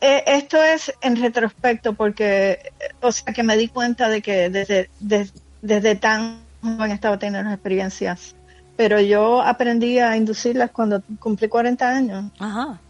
eh, 0.00 0.22
esto 0.26 0.62
es 0.62 0.92
en 1.00 1.16
retrospecto 1.16 1.94
porque, 1.94 2.52
eh, 2.52 2.60
o 3.00 3.12
sea, 3.12 3.32
que 3.32 3.42
me 3.42 3.56
di 3.56 3.68
cuenta 3.68 4.08
de 4.08 4.22
que 4.22 4.48
desde, 4.50 4.90
des- 5.00 5.32
desde 5.62 5.94
tan 5.96 6.42
joven 6.62 6.90
estaba 6.90 7.18
teniendo 7.18 7.40
unas 7.40 7.54
experiencias, 7.54 8.34
pero 8.76 9.00
yo 9.00 9.42
aprendí 9.42 9.98
a 9.98 10.16
inducirlas 10.16 10.70
cuando 10.70 11.02
cumplí 11.18 11.48
40 11.48 11.88
años, 11.88 12.30
Ajá, 12.38 12.80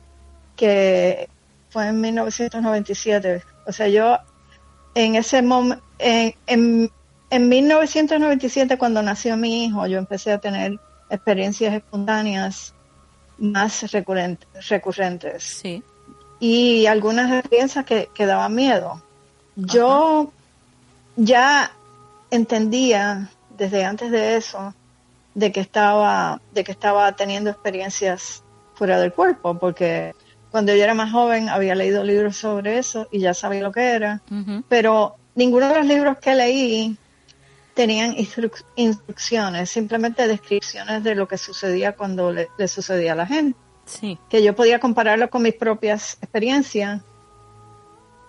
que 0.56 1.28
fue 1.70 1.88
en 1.88 2.00
1997. 2.00 3.42
O 3.66 3.72
sea, 3.72 3.88
yo 3.88 4.18
en 4.94 5.14
ese 5.14 5.42
momento, 5.42 5.82
en, 5.98 6.34
en, 6.46 6.90
en 7.30 7.48
1997 7.48 8.78
cuando 8.78 9.02
nació 9.02 9.36
mi 9.36 9.64
hijo, 9.64 9.86
yo 9.86 9.98
empecé 9.98 10.32
a 10.32 10.38
tener 10.38 10.78
experiencias 11.08 11.74
espontáneas 11.74 12.74
más 13.40 13.82
recurrent- 13.92 14.46
recurrentes. 14.68 15.42
Sí, 15.42 15.82
y 16.38 16.86
algunas 16.86 17.30
experiencias 17.32 17.84
que, 17.84 18.08
que 18.14 18.26
daban 18.26 18.54
miedo. 18.54 19.02
Yo 19.56 20.32
ya 21.16 21.70
entendía 22.30 23.28
desde 23.56 23.84
antes 23.84 24.10
de 24.10 24.36
eso 24.36 24.72
de 25.34 25.52
que 25.52 25.60
estaba 25.60 26.40
de 26.52 26.64
que 26.64 26.72
estaba 26.72 27.12
teniendo 27.16 27.50
experiencias 27.50 28.42
fuera 28.74 28.98
del 28.98 29.12
cuerpo 29.12 29.58
porque 29.58 30.14
cuando 30.50 30.74
yo 30.74 30.82
era 30.82 30.94
más 30.94 31.12
joven 31.12 31.48
había 31.48 31.74
leído 31.74 32.02
libros 32.04 32.36
sobre 32.36 32.78
eso 32.78 33.06
y 33.10 33.18
ya 33.20 33.34
sabía 33.34 33.62
lo 33.62 33.70
que 33.72 33.82
era 33.90 34.20
pero 34.68 35.16
ninguno 35.34 35.68
de 35.68 35.76
los 35.78 35.86
libros 35.86 36.18
que 36.18 36.34
leí 36.34 36.96
tenían 37.80 38.14
instru- 38.16 38.64
instrucciones 38.76 39.70
simplemente 39.70 40.26
descripciones 40.28 41.02
de 41.02 41.14
lo 41.14 41.26
que 41.26 41.38
sucedía 41.38 41.92
cuando 41.96 42.30
le- 42.32 42.48
le 42.58 42.68
sucedía 42.68 43.12
a 43.12 43.16
la 43.16 43.26
gente. 43.26 43.58
Sí, 43.86 44.18
que 44.28 44.42
yo 44.42 44.54
podía 44.54 44.78
compararlo 44.78 45.28
con 45.30 45.42
mis 45.42 45.54
propias 45.54 46.18
experiencias 46.22 47.00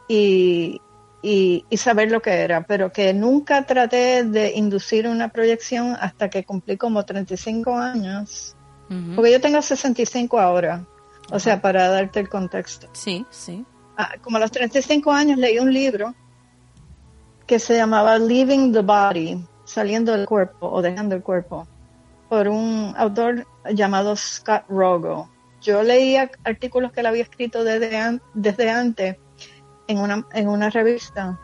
y, 0.07 0.81
y, 1.21 1.65
y 1.69 1.77
saber 1.77 2.11
lo 2.11 2.21
que 2.21 2.31
era, 2.31 2.61
pero 2.63 2.91
que 2.91 3.13
nunca 3.13 3.65
traté 3.65 4.23
de 4.23 4.53
inducir 4.55 5.07
una 5.07 5.29
proyección 5.29 5.95
hasta 5.99 6.29
que 6.29 6.43
cumplí 6.43 6.77
como 6.77 7.03
35 7.05 7.77
años, 7.77 8.55
ujú, 8.89 9.15
porque 9.15 9.31
yo 9.31 9.41
tengo 9.41 9.61
65 9.61 10.39
ahora, 10.39 10.83
o 11.31 11.39
sea, 11.39 11.61
para 11.61 11.87
darte 11.89 12.19
el 12.19 12.29
contexto. 12.29 12.87
sí, 12.93 13.25
sí, 13.29 13.65
Ah, 13.97 14.13
como 14.21 14.37
a 14.37 14.39
los 14.39 14.51
35 14.51 15.11
años 15.11 15.37
leí 15.37 15.59
un 15.59 15.71
libro 15.71 16.15
que 17.51 17.59
se 17.59 17.75
llamaba 17.75 18.17
Leaving 18.17 18.71
the 18.71 18.79
Body, 18.79 19.45
saliendo 19.65 20.13
del 20.13 20.25
cuerpo 20.25 20.69
o 20.71 20.81
dejando 20.81 21.15
el 21.15 21.21
cuerpo, 21.21 21.67
por 22.29 22.47
un 22.47 22.93
autor 22.95 23.45
llamado 23.73 24.15
Scott 24.15 24.63
Rogo. 24.69 25.29
Yo 25.59 25.83
leía 25.83 26.31
artículos 26.45 26.93
que 26.93 27.01
él 27.01 27.07
había 27.07 27.23
escrito 27.23 27.65
desde, 27.65 27.97
an- 27.97 28.21
desde 28.33 28.69
antes 28.69 29.17
en 29.89 29.97
una, 29.97 30.25
en 30.31 30.47
una 30.47 30.69
revista, 30.69 31.37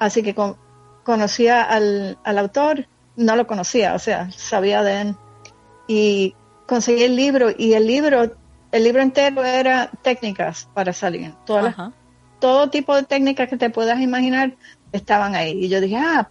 así 0.00 0.22
que 0.22 0.34
con- 0.34 0.56
conocía 1.04 1.62
al, 1.64 2.16
al 2.24 2.38
autor, 2.38 2.86
no 3.16 3.36
lo 3.36 3.46
conocía, 3.46 3.94
o 3.94 3.98
sea, 3.98 4.30
sabía 4.30 4.82
de 4.82 5.02
él, 5.02 5.16
y 5.86 6.34
conseguí 6.66 7.02
el 7.02 7.14
libro, 7.14 7.50
y 7.54 7.74
el 7.74 7.86
libro, 7.86 8.22
el 8.72 8.84
libro 8.84 9.02
entero 9.02 9.44
era 9.44 9.90
técnicas 10.00 10.66
para 10.72 10.94
salir, 10.94 11.34
todas 11.44 11.64
las 11.64 11.74
todo 12.38 12.68
tipo 12.68 12.94
de 12.94 13.02
técnicas 13.02 13.48
que 13.48 13.56
te 13.56 13.70
puedas 13.70 13.98
imaginar 14.00 14.54
estaban 14.92 15.34
ahí. 15.34 15.64
Y 15.64 15.68
yo 15.68 15.80
dije, 15.80 15.96
ah, 15.96 16.28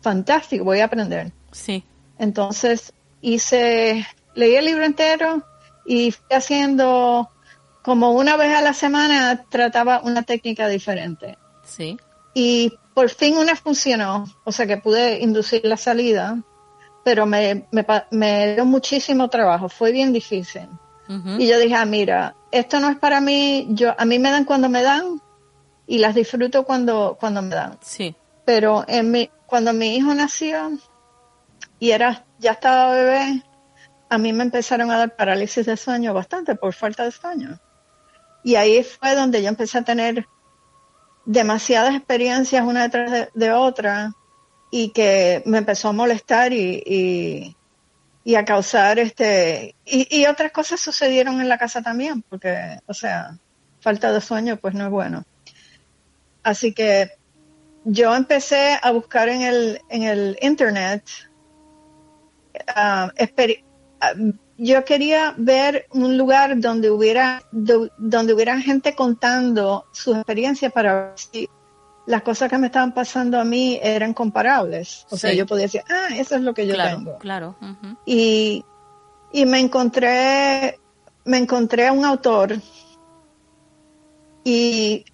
fantástico, 0.00 0.64
voy 0.64 0.80
a 0.80 0.86
aprender. 0.86 1.32
sí, 1.52 1.84
Entonces, 2.18 2.92
hice, 3.20 4.06
leí 4.34 4.54
el 4.54 4.64
libro 4.64 4.84
entero 4.84 5.42
y 5.86 6.12
fui 6.12 6.36
haciendo 6.36 7.28
como 7.82 8.12
una 8.12 8.36
vez 8.36 8.54
a 8.54 8.60
la 8.60 8.74
semana 8.74 9.44
trataba 9.48 10.00
una 10.02 10.22
técnica 10.22 10.68
diferente. 10.68 11.38
Sí. 11.64 11.96
Y 12.34 12.72
por 12.94 13.08
fin 13.10 13.36
una 13.36 13.56
funcionó, 13.56 14.26
o 14.44 14.52
sea 14.52 14.66
que 14.66 14.76
pude 14.76 15.20
inducir 15.20 15.62
la 15.64 15.76
salida, 15.76 16.42
pero 17.04 17.24
me, 17.26 17.66
me, 17.70 17.86
me 18.10 18.54
dio 18.54 18.64
muchísimo 18.64 19.28
trabajo, 19.28 19.68
fue 19.68 19.92
bien 19.92 20.12
difícil. 20.12 20.68
Y 21.38 21.46
yo 21.46 21.58
dije, 21.58 21.74
ah, 21.74 21.86
mira, 21.86 22.34
esto 22.50 22.80
no 22.80 22.90
es 22.90 22.98
para 22.98 23.22
mí, 23.22 23.66
yo 23.70 23.94
a 23.96 24.04
mí 24.04 24.18
me 24.18 24.30
dan 24.30 24.44
cuando 24.44 24.68
me 24.68 24.82
dan 24.82 25.22
y 25.88 25.98
las 25.98 26.14
disfruto 26.14 26.64
cuando, 26.64 27.16
cuando 27.18 27.40
me 27.42 27.54
dan. 27.54 27.78
Sí. 27.80 28.14
Pero 28.44 28.84
en 28.86 29.10
mi, 29.10 29.30
cuando 29.46 29.72
mi 29.72 29.96
hijo 29.96 30.14
nació 30.14 30.78
y 31.80 31.90
era, 31.90 32.26
ya 32.38 32.52
estaba 32.52 32.92
bebé, 32.92 33.42
a 34.10 34.18
mí 34.18 34.32
me 34.34 34.44
empezaron 34.44 34.90
a 34.90 34.98
dar 34.98 35.16
parálisis 35.16 35.64
de 35.64 35.76
sueño 35.76 36.12
bastante 36.12 36.54
por 36.54 36.74
falta 36.74 37.04
de 37.04 37.10
sueño. 37.10 37.58
Y 38.44 38.54
ahí 38.56 38.84
fue 38.84 39.14
donde 39.14 39.42
yo 39.42 39.48
empecé 39.48 39.78
a 39.78 39.82
tener 39.82 40.26
demasiadas 41.24 41.94
experiencias 41.94 42.64
una 42.64 42.82
detrás 42.82 43.28
de, 43.32 43.52
otra 43.52 44.12
y 44.70 44.90
que 44.90 45.42
me 45.46 45.58
empezó 45.58 45.88
a 45.88 45.92
molestar 45.92 46.52
y, 46.52 47.54
y, 48.24 48.34
a 48.34 48.44
causar 48.44 48.98
este 48.98 49.74
y, 49.86 50.20
y, 50.20 50.26
otras 50.26 50.52
cosas 50.52 50.80
sucedieron 50.80 51.40
en 51.40 51.48
la 51.48 51.58
casa 51.58 51.82
también 51.82 52.22
porque 52.28 52.78
o 52.86 52.94
sea 52.94 53.38
falta 53.80 54.12
de 54.12 54.20
sueño 54.20 54.58
pues 54.58 54.74
no 54.74 54.84
es 54.84 54.90
bueno 54.90 55.24
así 56.42 56.72
que 56.72 57.10
yo 57.84 58.14
empecé 58.14 58.78
a 58.80 58.90
buscar 58.90 59.28
en 59.28 59.42
el 59.42 59.80
en 59.88 60.02
el 60.02 60.38
internet 60.40 61.04
uh, 62.76 63.10
yo 64.58 64.84
quería 64.84 65.34
ver 65.36 65.86
un 65.92 66.18
lugar 66.18 66.60
donde 66.60 66.90
hubiera 66.90 67.42
donde 67.52 68.34
hubiera 68.34 68.60
gente 68.60 68.94
contando 68.94 69.86
sus 69.92 70.16
experiencias 70.16 70.72
para 70.72 70.94
ver 70.94 71.12
si 71.14 71.48
las 72.06 72.22
cosas 72.22 72.50
que 72.50 72.58
me 72.58 72.66
estaban 72.66 72.92
pasando 72.92 73.38
a 73.38 73.44
mí 73.44 73.78
eran 73.82 74.14
comparables. 74.14 75.06
O 75.10 75.18
sea, 75.18 75.34
yo 75.34 75.44
podía 75.44 75.64
decir, 75.64 75.82
ah, 75.90 76.08
eso 76.16 76.36
es 76.36 76.40
lo 76.40 76.54
que 76.54 76.66
yo 76.66 76.74
tengo. 76.74 77.18
Claro. 77.18 77.54
y, 78.06 78.64
y 79.30 79.44
me 79.44 79.60
encontré 79.60 80.78
me 81.24 81.36
encontré 81.36 81.86
a 81.86 81.92
un 81.92 82.06
autor 82.06 82.56
y 84.42 85.04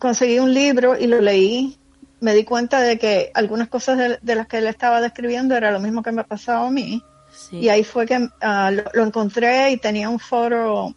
conseguí 0.00 0.40
un 0.40 0.52
libro 0.52 0.98
y 0.98 1.06
lo 1.06 1.20
leí. 1.20 1.78
Me 2.18 2.34
di 2.34 2.42
cuenta 2.42 2.80
de 2.80 2.98
que 2.98 3.30
algunas 3.34 3.68
cosas 3.68 3.96
de, 3.96 4.18
de 4.20 4.34
las 4.34 4.48
que 4.48 4.58
él 4.58 4.66
estaba 4.66 5.00
describiendo 5.00 5.56
era 5.56 5.70
lo 5.70 5.78
mismo 5.78 6.02
que 6.02 6.10
me 6.10 6.22
ha 6.22 6.26
pasado 6.26 6.66
a 6.66 6.70
mí 6.72 7.00
y 7.52 7.68
ahí 7.68 7.84
fue 7.84 8.06
que 8.06 8.28
ah, 8.40 8.70
lo, 8.70 9.04
encontré 9.04 9.70
y 9.70 9.76
tenía 9.76 10.08
un 10.08 10.18
foro, 10.18 10.94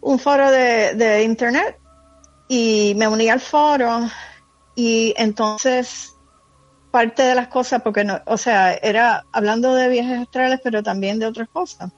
un 0.00 0.18
foro 0.18 0.50
de, 0.50 1.22
internet 1.24 1.78
y 2.48 2.94
me 2.96 3.08
uní 3.08 3.28
al 3.28 3.40
foro 3.40 4.08
y 4.74 5.14
entonces 5.16 6.12
parte 6.90 7.22
de 7.22 7.34
las 7.34 7.48
cosas, 7.48 7.82
porque 7.82 8.04
no, 8.04 8.20
o 8.26 8.36
sea, 8.36 8.74
era 8.74 9.24
hablando 9.32 9.74
de 9.74 9.88
viajes 9.88 10.20
astrales, 10.20 10.60
pero 10.62 10.82
también 10.82 11.18
de 11.18 11.26
otras 11.26 11.48
cosas. 11.48 11.92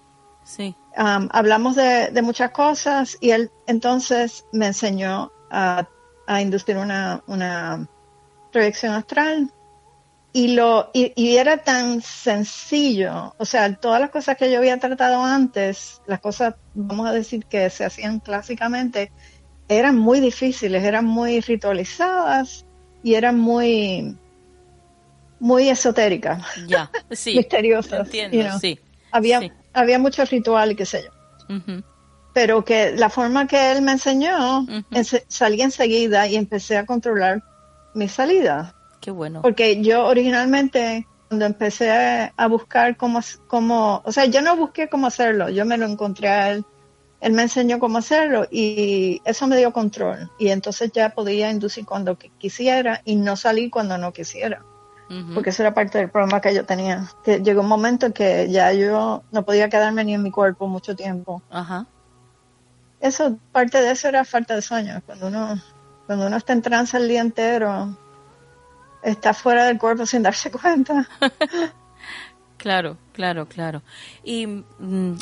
Sí. 0.44 0.74
hablamos 0.96 1.76
de, 1.76 2.10
muchas 2.22 2.50
cosas 2.52 3.18
y 3.20 3.30
él 3.30 3.50
entonces 3.66 4.44
me 4.52 4.66
enseñó 4.66 5.30
a, 5.50 5.88
a 6.26 6.42
inducir 6.42 6.76
una, 6.76 7.22
una 7.26 7.88
proyección 8.52 8.94
astral. 8.94 9.52
Y 10.32 10.54
lo 10.54 10.90
y, 10.92 11.36
era 11.36 11.56
tan 11.64 12.02
sencillo, 12.02 13.34
o 13.38 13.44
sea, 13.46 13.74
todas 13.74 13.98
las 13.98 14.10
cosas 14.10 14.36
que 14.36 14.50
yo 14.52 14.58
había 14.58 14.78
tratado 14.78 15.24
antes, 15.24 16.02
las 16.06 16.20
cosas, 16.20 16.54
vamos 16.74 17.08
a 17.08 17.12
decir 17.12 17.46
que 17.46 17.70
se 17.70 17.84
hacían 17.86 18.20
clásicamente, 18.20 19.10
eran 19.68 19.96
muy 19.96 20.20
difíciles, 20.20 20.84
eran 20.84 21.06
muy 21.06 21.40
ritualizadas 21.40 22.66
y 23.02 23.14
eran 23.14 23.38
muy 23.38 24.16
muy 25.40 25.70
esotéricas, 25.70 26.44
ya, 26.66 26.90
sí, 27.10 27.34
misteriosas, 27.36 28.06
entiendo, 28.14 28.58
sí, 28.58 28.78
había 29.10 29.40
había 29.72 29.98
mucho 29.98 30.24
ritual 30.26 30.72
y 30.72 30.74
qué 30.76 30.84
sé 30.84 31.04
yo. 31.04 31.62
Pero 32.32 32.64
que 32.64 32.92
la 32.92 33.10
forma 33.10 33.46
que 33.46 33.72
él 33.72 33.82
me 33.82 33.92
enseñó, 33.92 34.66
salí 35.28 35.60
enseguida 35.62 36.26
y 36.26 36.36
empecé 36.36 36.76
a 36.76 36.86
controlar 36.86 37.42
mi 37.94 38.08
salida 38.08 38.74
Qué 39.00 39.10
bueno. 39.10 39.42
Porque 39.42 39.82
yo 39.82 40.06
originalmente, 40.06 41.06
cuando 41.28 41.46
empecé 41.46 41.90
a, 41.90 42.46
buscar 42.48 42.96
cómo, 42.96 43.20
cómo, 43.46 44.02
o 44.04 44.12
sea, 44.12 44.24
yo 44.26 44.42
no 44.42 44.56
busqué 44.56 44.88
cómo 44.88 45.06
hacerlo, 45.06 45.48
yo 45.48 45.64
me 45.64 45.78
lo 45.78 45.86
encontré 45.86 46.28
a 46.28 46.50
él, 46.50 46.64
él 47.20 47.32
me 47.32 47.42
enseñó 47.42 47.78
cómo 47.78 47.98
hacerlo 47.98 48.46
y 48.50 49.20
eso 49.24 49.46
me 49.46 49.56
dio 49.56 49.72
control. 49.72 50.30
Y 50.38 50.48
entonces 50.48 50.92
ya 50.92 51.10
podía 51.10 51.50
inducir 51.50 51.84
cuando 51.84 52.16
quisiera 52.16 53.02
y 53.04 53.16
no 53.16 53.36
salir 53.36 53.70
cuando 53.70 53.98
no 53.98 54.12
quisiera. 54.12 54.62
Porque 55.32 55.48
eso 55.50 55.62
era 55.62 55.72
parte 55.72 55.96
del 55.96 56.10
problema 56.10 56.42
que 56.42 56.54
yo 56.54 56.66
tenía. 56.66 57.10
Que 57.24 57.40
llegó 57.40 57.62
un 57.62 57.68
momento 57.68 58.04
en 58.04 58.12
que 58.12 58.46
ya 58.50 58.74
yo 58.74 59.22
no 59.32 59.42
podía 59.42 59.70
quedarme 59.70 60.04
ni 60.04 60.12
en 60.12 60.22
mi 60.22 60.30
cuerpo 60.30 60.66
mucho 60.68 60.94
tiempo. 60.94 61.40
Ajá. 61.48 61.86
Eso, 63.00 63.38
parte 63.52 63.80
de 63.80 63.92
eso 63.92 64.08
era 64.08 64.24
falta 64.24 64.54
de 64.54 64.62
sueño. 64.62 65.02
Cuando 65.06 65.28
uno, 65.28 65.60
cuando 66.06 66.26
uno 66.26 66.36
está 66.36 66.52
en 66.52 66.62
trance 66.62 66.96
el 66.96 67.08
día 67.08 67.20
entero, 67.20 67.96
está 69.02 69.34
fuera 69.34 69.66
del 69.66 69.78
cuerpo 69.78 70.06
sin 70.06 70.22
darse 70.22 70.50
cuenta. 70.52 71.08
claro, 72.56 72.96
claro, 73.12 73.46
claro. 73.46 73.82
Y 74.24 74.46
mm, 74.46 75.18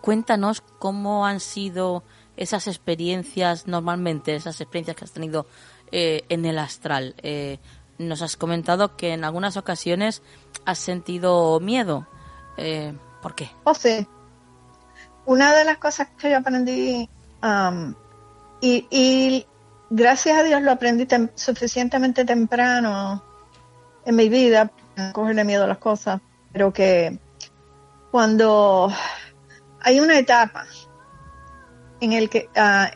cuéntanos 0.00 0.62
cómo 0.78 1.26
han 1.26 1.40
sido 1.40 2.04
esas 2.36 2.68
experiencias 2.68 3.66
normalmente, 3.66 4.34
esas 4.36 4.60
experiencias 4.60 4.96
que 4.96 5.04
has 5.04 5.12
tenido 5.12 5.46
eh, 5.90 6.24
en 6.28 6.44
el 6.44 6.58
astral. 6.58 7.14
Eh, 7.22 7.58
nos 7.98 8.22
has 8.22 8.36
comentado 8.36 8.96
que 8.96 9.12
en 9.12 9.24
algunas 9.24 9.56
ocasiones 9.56 10.22
has 10.64 10.78
sentido 10.78 11.58
miedo. 11.58 12.06
Eh, 12.56 12.94
¿Por 13.20 13.34
qué? 13.34 13.50
Oh, 13.64 13.74
sí. 13.74 14.06
Una 15.28 15.54
de 15.54 15.62
las 15.64 15.76
cosas 15.76 16.08
que 16.16 16.30
yo 16.30 16.38
aprendí 16.38 17.06
um, 17.42 17.94
y, 18.62 18.86
y 18.90 19.46
gracias 19.90 20.38
a 20.38 20.42
Dios 20.42 20.62
lo 20.62 20.72
aprendí 20.72 21.06
suficientemente 21.34 22.24
temprano 22.24 23.22
en 24.06 24.16
mi 24.16 24.30
vida, 24.30 24.70
para 24.96 25.12
cogerle 25.12 25.44
miedo 25.44 25.64
a 25.64 25.66
las 25.66 25.76
cosas, 25.76 26.22
pero 26.50 26.72
que 26.72 27.18
cuando 28.10 28.90
hay 29.82 30.00
una 30.00 30.18
etapa 30.18 30.64
en 32.00 32.14
el 32.14 32.30
que 32.30 32.48
ah, 32.56 32.90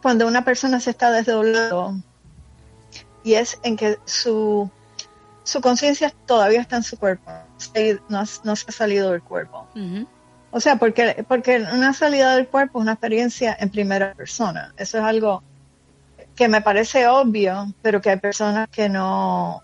cuando 0.00 0.26
una 0.26 0.46
persona 0.46 0.80
se 0.80 0.88
está 0.88 1.10
desdoblando 1.10 1.96
y 3.24 3.34
es 3.34 3.58
en 3.62 3.76
que 3.76 3.98
su 4.06 4.70
su 5.44 5.60
conciencia 5.60 6.14
todavía 6.24 6.62
está 6.62 6.76
en 6.76 6.82
su 6.82 6.96
cuerpo, 6.96 7.30
no, 8.08 8.22
no 8.42 8.56
se 8.56 8.64
ha 8.68 8.72
salido 8.72 9.10
del 9.10 9.22
cuerpo. 9.22 9.68
O 10.52 10.60
sea, 10.60 10.76
porque, 10.76 11.24
porque 11.26 11.56
una 11.72 11.94
salida 11.94 12.36
del 12.36 12.46
cuerpo 12.46 12.78
es 12.78 12.82
una 12.82 12.92
experiencia 12.92 13.56
en 13.58 13.70
primera 13.70 14.14
persona. 14.14 14.72
Eso 14.76 14.98
es 14.98 15.04
algo 15.04 15.42
que 16.36 16.46
me 16.46 16.60
parece 16.60 17.08
obvio, 17.08 17.72
pero 17.82 18.00
que 18.00 18.10
hay 18.10 18.18
personas 18.18 18.68
que 18.68 18.88
no, 18.88 19.62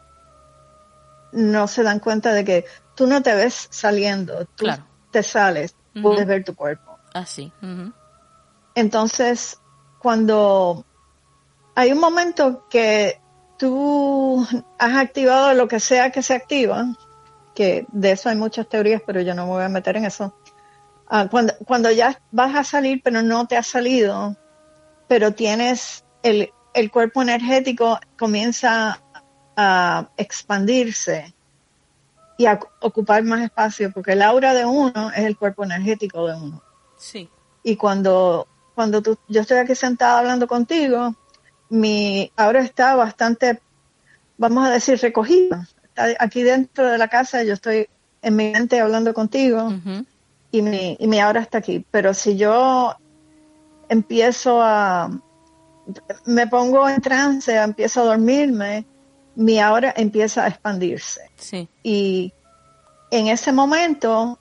no 1.32 1.68
se 1.68 1.82
dan 1.82 2.00
cuenta 2.00 2.32
de 2.32 2.44
que 2.44 2.64
tú 2.94 3.06
no 3.06 3.22
te 3.22 3.34
ves 3.34 3.68
saliendo, 3.70 4.46
tú 4.56 4.66
te 5.10 5.22
sales, 5.22 5.76
puedes 6.02 6.26
ver 6.26 6.42
tu 6.44 6.54
cuerpo. 6.54 6.98
Así. 7.12 7.52
Ah, 7.62 7.90
Entonces, 8.74 9.58
cuando 9.98 10.86
hay 11.74 11.92
un 11.92 12.00
momento 12.00 12.66
que 12.68 13.20
tú 13.58 14.46
has 14.78 14.96
activado 14.96 15.52
lo 15.52 15.68
que 15.68 15.80
sea 15.80 16.10
que 16.10 16.22
se 16.22 16.34
activa, 16.34 16.86
que 17.54 17.86
de 17.92 18.12
eso 18.12 18.28
hay 18.28 18.36
muchas 18.36 18.68
teorías, 18.68 19.02
pero 19.04 19.20
yo 19.20 19.34
no 19.34 19.44
me 19.44 19.52
voy 19.52 19.64
a 19.64 19.68
meter 19.68 19.96
en 19.96 20.04
eso. 20.04 20.34
Ah, 21.10 21.26
cuando, 21.30 21.54
cuando 21.64 21.90
ya 21.90 22.20
vas 22.30 22.54
a 22.54 22.64
salir, 22.64 23.00
pero 23.02 23.22
no 23.22 23.46
te 23.46 23.56
has 23.56 23.66
salido, 23.66 24.36
pero 25.08 25.32
tienes 25.32 26.04
el, 26.22 26.50
el 26.74 26.90
cuerpo 26.90 27.22
energético 27.22 27.98
comienza 28.18 29.00
a 29.56 30.10
expandirse 30.18 31.34
y 32.36 32.46
a 32.46 32.60
ocupar 32.80 33.24
más 33.24 33.42
espacio, 33.42 33.90
porque 33.90 34.12
el 34.12 34.22
aura 34.22 34.52
de 34.52 34.66
uno 34.66 35.10
es 35.10 35.24
el 35.24 35.36
cuerpo 35.36 35.64
energético 35.64 36.26
de 36.26 36.36
uno. 36.36 36.62
Sí. 36.98 37.28
Y 37.62 37.76
cuando, 37.76 38.46
cuando 38.74 39.02
tú, 39.02 39.18
yo 39.28 39.40
estoy 39.40 39.58
aquí 39.58 39.74
sentada 39.74 40.18
hablando 40.18 40.46
contigo, 40.46 41.16
mi 41.70 42.30
aura 42.36 42.60
está 42.60 42.94
bastante, 42.96 43.60
vamos 44.36 44.66
a 44.66 44.70
decir, 44.70 45.00
recogida. 45.00 45.66
Está 45.82 46.08
aquí 46.20 46.42
dentro 46.42 46.86
de 46.86 46.98
la 46.98 47.08
casa, 47.08 47.42
yo 47.44 47.54
estoy 47.54 47.88
en 48.20 48.36
mi 48.36 48.52
mente 48.52 48.78
hablando 48.78 49.14
contigo 49.14 49.72
y, 50.50 50.62
mi, 50.62 50.96
y 50.98 51.06
mi 51.06 51.20
aura 51.20 51.40
está 51.40 51.58
aquí. 51.58 51.84
Pero 51.90 52.14
si 52.14 52.36
yo 52.36 52.94
empiezo 53.88 54.60
a, 54.62 55.10
me 56.26 56.46
pongo 56.46 56.88
en 56.88 57.00
trance, 57.00 57.54
empiezo 57.56 58.02
a 58.02 58.04
dormirme, 58.04 58.86
mi 59.36 59.58
aura 59.58 59.94
empieza 59.96 60.44
a 60.44 60.48
expandirse. 60.48 61.30
Sí. 61.36 61.68
Y, 61.82 62.32
en 63.10 63.28
ese 63.28 63.52
momento 63.52 64.38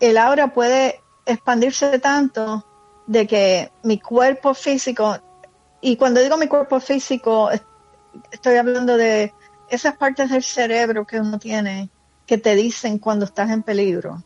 el 0.00 0.16
aura 0.16 0.52
puede 0.52 1.00
expandirse 1.26 1.98
tanto 1.98 2.64
de 3.06 3.26
que 3.26 3.72
mi 3.82 3.98
cuerpo 3.98 4.54
físico, 4.54 5.16
y 5.80 5.96
cuando 5.96 6.20
digo 6.20 6.36
mi 6.36 6.46
cuerpo 6.46 6.80
físico, 6.80 7.50
estoy 8.30 8.56
hablando 8.56 8.96
de 8.96 9.32
esas 9.68 9.96
partes 9.96 10.30
del 10.30 10.42
cerebro 10.42 11.06
que 11.06 11.20
uno 11.20 11.38
tiene 11.38 11.90
que 12.26 12.38
te 12.38 12.54
dicen 12.54 12.98
cuando 12.98 13.24
estás 13.24 13.50
en 13.50 13.62
peligro. 13.62 14.22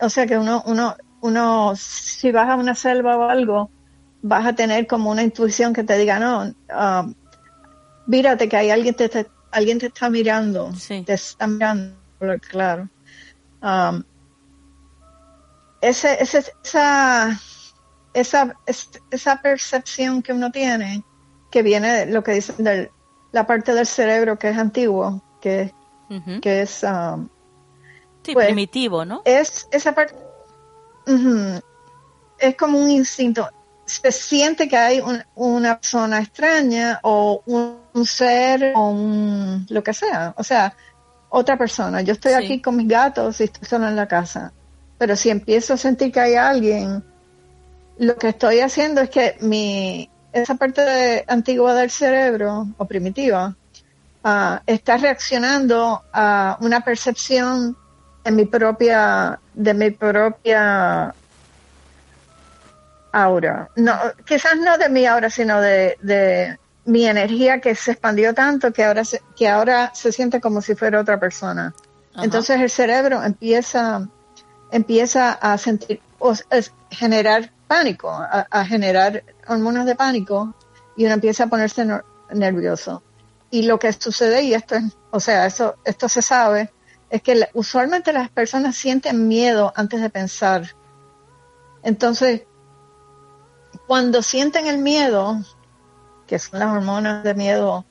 O 0.00 0.08
sea 0.08 0.26
que 0.26 0.38
uno, 0.38 0.62
uno, 0.66 0.96
uno, 1.20 1.72
si 1.76 2.30
vas 2.30 2.48
a 2.48 2.56
una 2.56 2.74
selva 2.74 3.16
o 3.16 3.22
algo, 3.24 3.70
vas 4.22 4.46
a 4.46 4.54
tener 4.54 4.86
como 4.86 5.10
una 5.10 5.22
intuición 5.22 5.72
que 5.72 5.84
te 5.84 5.98
diga, 5.98 6.18
no, 6.18 6.44
uh, 6.44 7.14
mírate 8.06 8.48
que 8.48 8.56
hay 8.56 8.70
alguien 8.70 8.94
te, 8.94 9.08
te, 9.08 9.26
alguien 9.50 9.78
te 9.78 9.86
está 9.86 10.10
mirando, 10.10 10.70
te 11.04 11.12
está 11.12 11.46
mirando, 11.46 11.94
claro. 12.48 12.88
Um, 13.62 14.02
ese, 15.80 16.22
ese, 16.22 16.44
esa, 16.64 17.40
esa, 18.14 18.56
esa 19.10 19.42
percepción 19.42 20.22
que 20.22 20.32
uno 20.32 20.50
tiene, 20.50 21.04
que 21.50 21.62
viene 21.62 22.06
lo 22.06 22.22
que 22.22 22.32
dicen 22.32 22.64
de 22.64 22.90
la 23.32 23.46
parte 23.46 23.74
del 23.74 23.86
cerebro 23.86 24.38
que 24.38 24.50
es 24.50 24.58
antiguo, 24.58 25.22
que, 25.40 25.72
que 26.40 26.62
es 26.62 26.82
um, 26.82 27.28
pues, 28.34 28.46
primitivo, 28.46 29.04
¿no? 29.04 29.22
Es 29.24 29.68
esa 29.70 29.92
parte 29.92 30.14
es 32.38 32.56
como 32.56 32.78
un 32.78 32.90
instinto. 32.90 33.48
Se 33.84 34.12
siente 34.12 34.68
que 34.68 34.76
hay 34.76 35.02
una 35.34 35.80
persona 35.80 36.20
extraña 36.20 37.00
o 37.02 37.42
un, 37.46 38.06
ser 38.06 38.72
o 38.74 38.90
un, 38.90 39.66
lo 39.70 39.82
que 39.82 39.94
sea. 39.94 40.34
O 40.36 40.44
sea, 40.44 40.74
otra 41.30 41.56
persona. 41.56 42.02
Yo 42.02 42.12
estoy 42.12 42.32
aquí 42.32 42.60
con 42.60 42.76
mis 42.76 42.86
gatos 42.86 43.40
y 43.40 43.44
estoy 43.44 43.66
solo 43.66 43.88
en 43.88 43.96
la 43.96 44.06
casa. 44.06 44.52
Pero 44.98 45.16
si 45.16 45.30
empiezo 45.30 45.74
a 45.74 45.76
sentir 45.78 46.12
que 46.12 46.20
hay 46.20 46.34
alguien, 46.34 47.02
lo 47.98 48.16
que 48.16 48.28
estoy 48.28 48.60
haciendo 48.60 49.00
es 49.00 49.10
que 49.10 49.36
mi 49.40 50.10
esa 50.30 50.54
parte 50.56 51.24
antigua 51.26 51.72
del 51.74 51.90
cerebro 51.90 52.68
o 52.76 52.84
primitiva 52.84 53.56
ah, 54.22 54.62
está 54.66 54.98
reaccionando 54.98 56.02
a 56.12 56.58
una 56.60 56.82
percepción 56.82 57.76
de 58.24 58.30
mi 58.30 58.44
propia 58.44 59.38
de 59.54 59.74
mi 59.74 59.90
propia 59.90 61.14
aura. 63.12 63.68
No, 63.76 63.94
quizás 64.26 64.56
no 64.58 64.78
de 64.78 64.88
mi 64.88 65.06
aura, 65.06 65.30
sino 65.30 65.60
de, 65.60 65.96
de 66.02 66.58
mi 66.84 67.06
energía 67.06 67.60
que 67.60 67.74
se 67.74 67.92
expandió 67.92 68.34
tanto 68.34 68.72
que 68.72 68.84
ahora 68.84 69.04
se, 69.04 69.22
que 69.36 69.48
ahora 69.48 69.92
se 69.94 70.12
siente 70.12 70.40
como 70.40 70.60
si 70.62 70.74
fuera 70.74 71.00
otra 71.00 71.18
persona. 71.18 71.74
Entonces 72.16 72.60
el 72.60 72.70
cerebro 72.70 73.22
empieza 73.22 74.08
empieza 74.70 75.32
a 75.32 75.56
sentir 75.56 76.00
o 76.18 76.34
generar 76.90 77.50
pánico, 77.66 78.10
a, 78.10 78.64
generar 78.64 79.22
hormonas 79.46 79.86
de 79.86 79.94
pánico 79.94 80.54
y 80.96 81.04
uno 81.04 81.14
empieza 81.14 81.44
a 81.44 81.46
ponerse 81.46 81.86
nervioso. 82.32 83.02
Y 83.50 83.62
lo 83.62 83.78
que 83.78 83.92
sucede 83.92 84.42
y 84.42 84.54
esto 84.54 84.74
es, 84.74 84.84
o 85.10 85.20
sea, 85.20 85.46
eso 85.46 85.76
esto 85.84 86.08
se 86.08 86.22
sabe 86.22 86.70
es 87.10 87.22
que 87.22 87.48
usualmente 87.54 88.12
las 88.12 88.28
personas 88.30 88.76
sienten 88.76 89.28
miedo 89.28 89.72
antes 89.74 90.00
de 90.00 90.10
pensar. 90.10 90.74
Entonces, 91.82 92.42
cuando 93.86 94.22
sienten 94.22 94.66
el 94.66 94.78
miedo, 94.78 95.42
que 96.26 96.38
son 96.38 96.60
las 96.60 96.68
hormonas 96.70 97.24
de 97.24 97.34
miedo 97.34 97.86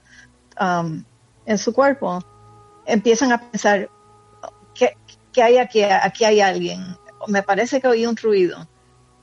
um, 0.60 1.04
en 1.46 1.58
su 1.58 1.74
cuerpo, 1.74 2.24
empiezan 2.86 3.32
a 3.32 3.40
pensar, 3.40 3.90
¿qué, 4.76 4.96
hay 5.42 5.58
aquí? 5.58 5.84
Aquí 5.84 6.24
hay 6.24 6.42
alguien. 6.42 6.98
Me 7.28 7.42
parece 7.42 7.82
que 7.82 7.88
oí 7.88 8.06
un 8.06 8.18
ruido. 8.18 8.68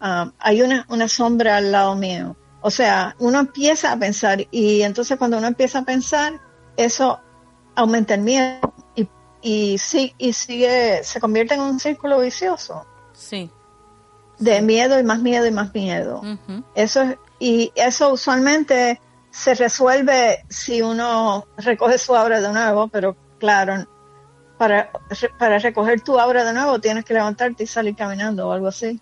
Um, 0.01 0.33
hay 0.39 0.63
una, 0.63 0.85
una 0.89 1.09
sombra 1.09 1.59
al 1.59 1.71
lado 1.71 1.95
mío. 1.95 2.37
O 2.61 2.71
sea, 2.71 3.15
uno 3.19 3.41
empieza 3.41 3.93
a 3.93 3.97
pensar 3.97 4.47
y 4.51 4.83
entonces 4.83 5.19
cuando 5.19 5.39
uno 5.39 5.47
empieza 5.47 5.81
a 5.81 5.85
pensar, 5.85 6.41
eso 6.77 7.21
aumenta 7.77 8.15
el 8.15 8.23
miedo 8.23 8.74
y, 9.45 9.77
y, 9.93 10.15
y 10.19 10.33
sigue, 10.33 11.05
se 11.05 11.21
convierte 11.21 11.55
en 11.55 11.61
un 11.61 11.79
círculo 11.79 12.19
vicioso. 12.19 12.85
Sí 13.13 13.49
de 14.39 14.61
miedo 14.63 14.99
y 14.99 15.03
más 15.03 15.21
miedo 15.21 15.47
y 15.47 15.51
más 15.51 15.73
miedo. 15.75 16.23
Eso 16.75 17.15
y 17.39 17.73
eso 17.75 18.13
usualmente 18.13 19.01
se 19.31 19.55
resuelve 19.55 20.45
si 20.49 20.81
uno 20.81 21.47
recoge 21.57 21.99
su 21.99 22.13
obra 22.13 22.41
de 22.41 22.53
nuevo, 22.53 22.89
pero 22.89 23.17
claro, 23.39 23.87
para, 24.57 24.91
para 25.39 25.59
recoger 25.59 26.01
tu 26.01 26.19
obra 26.19 26.45
de 26.45 26.53
nuevo 26.53 26.79
tienes 26.79 27.05
que 27.05 27.15
levantarte 27.15 27.65
y 27.65 27.67
salir 27.67 27.97
caminando 27.97 28.49
o 28.49 28.53
algo 28.53 28.69
así. 28.69 29.01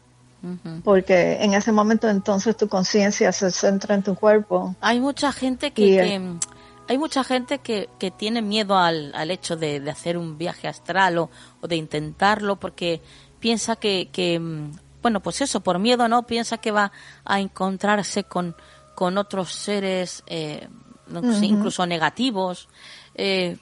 Porque 0.83 1.39
en 1.41 1.55
ese 1.55 1.71
momento 1.71 2.09
entonces 2.09 2.57
tu 2.57 2.67
conciencia 2.67 3.31
se 3.31 3.53
centra 3.53 3.95
en 3.95 4.03
tu 4.03 4.17
cuerpo. 4.17 4.75
Hay 4.81 4.99
mucha 4.99 5.31
gente 5.31 5.71
que, 5.71 6.37
hay 6.89 6.99
mucha 6.99 7.25
gente 7.25 7.59
que, 7.59 7.89
que 7.99 8.11
tiene 8.11 8.43
miedo 8.43 8.77
al, 8.77 9.13
al 9.15 9.31
hecho 9.31 9.57
de, 9.57 9.81
de, 9.81 9.91
hacer 9.91 10.19
un 10.19 10.39
viaje 10.39 10.69
astral 10.69 11.19
o, 11.19 11.31
o 11.61 11.69
de 11.69 11.77
intentarlo 11.77 12.57
porque 12.57 13.01
piensa 13.41 13.77
que, 13.77 14.09
que 14.13 14.39
mm, 14.39 14.73
bueno, 15.03 15.21
pues 15.21 15.41
eso, 15.41 15.61
por 15.61 15.79
miedo 15.79 16.09
no, 16.09 16.23
piensa 16.23 16.59
que 16.59 16.71
va 16.71 16.93
a 17.25 17.41
encontrarse 17.41 18.25
con, 18.25 18.55
con 18.95 19.19
otros 19.19 19.53
seres, 19.53 20.23
eh, 20.27 20.69
incluso 21.43 21.85
negativos. 21.87 22.69
Eh, 23.15 23.59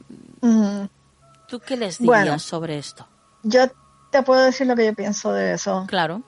¿Tú 1.49 1.61
qué 1.61 1.77
les 1.77 1.99
dirías 1.99 2.43
sobre 2.43 2.79
esto? 2.79 3.07
Yo 3.43 3.63
te 4.11 4.23
puedo 4.23 4.43
decir 4.43 4.67
lo 4.67 4.77
que 4.77 4.85
yo 4.87 4.95
pienso 4.95 5.33
de 5.33 5.55
eso. 5.55 5.87
Claro. 5.89 6.23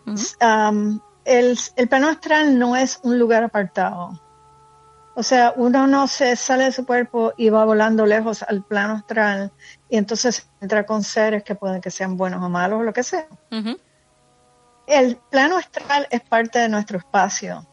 el, 1.25 1.59
el 1.77 1.89
plano 1.89 2.09
astral 2.09 2.59
no 2.59 2.75
es 2.75 2.99
un 3.03 3.19
lugar 3.19 3.45
apartado. 3.45 4.19
O 5.15 5.23
sea, 5.23 5.53
uno 5.57 5.87
no 5.87 6.07
se 6.09 6.37
sale 6.37 6.65
de 6.65 6.73
su 6.73 6.87
cuerpo 6.87 7.35
y 7.37 7.51
va 7.51 7.65
volando 7.65 8.07
lejos 8.07 8.43
al 8.43 8.63
plano 8.63 8.95
astral 8.95 9.53
y 9.91 9.99
entonces 9.99 10.49
entra 10.61 10.87
con 10.87 11.03
seres 11.03 11.43
que 11.45 11.55
pueden 11.55 11.81
que 11.83 11.91
sean 11.91 12.17
buenos 12.17 12.43
o 12.43 12.49
malos 12.49 12.81
o 12.81 12.83
lo 12.83 12.93
que 12.93 13.03
sea 13.03 13.27
el 14.87 15.17
plano 15.17 15.57
astral 15.57 16.07
es 16.11 16.21
parte 16.23 16.59
de 16.59 16.69
nuestro 16.69 16.99
espacio. 16.99 17.67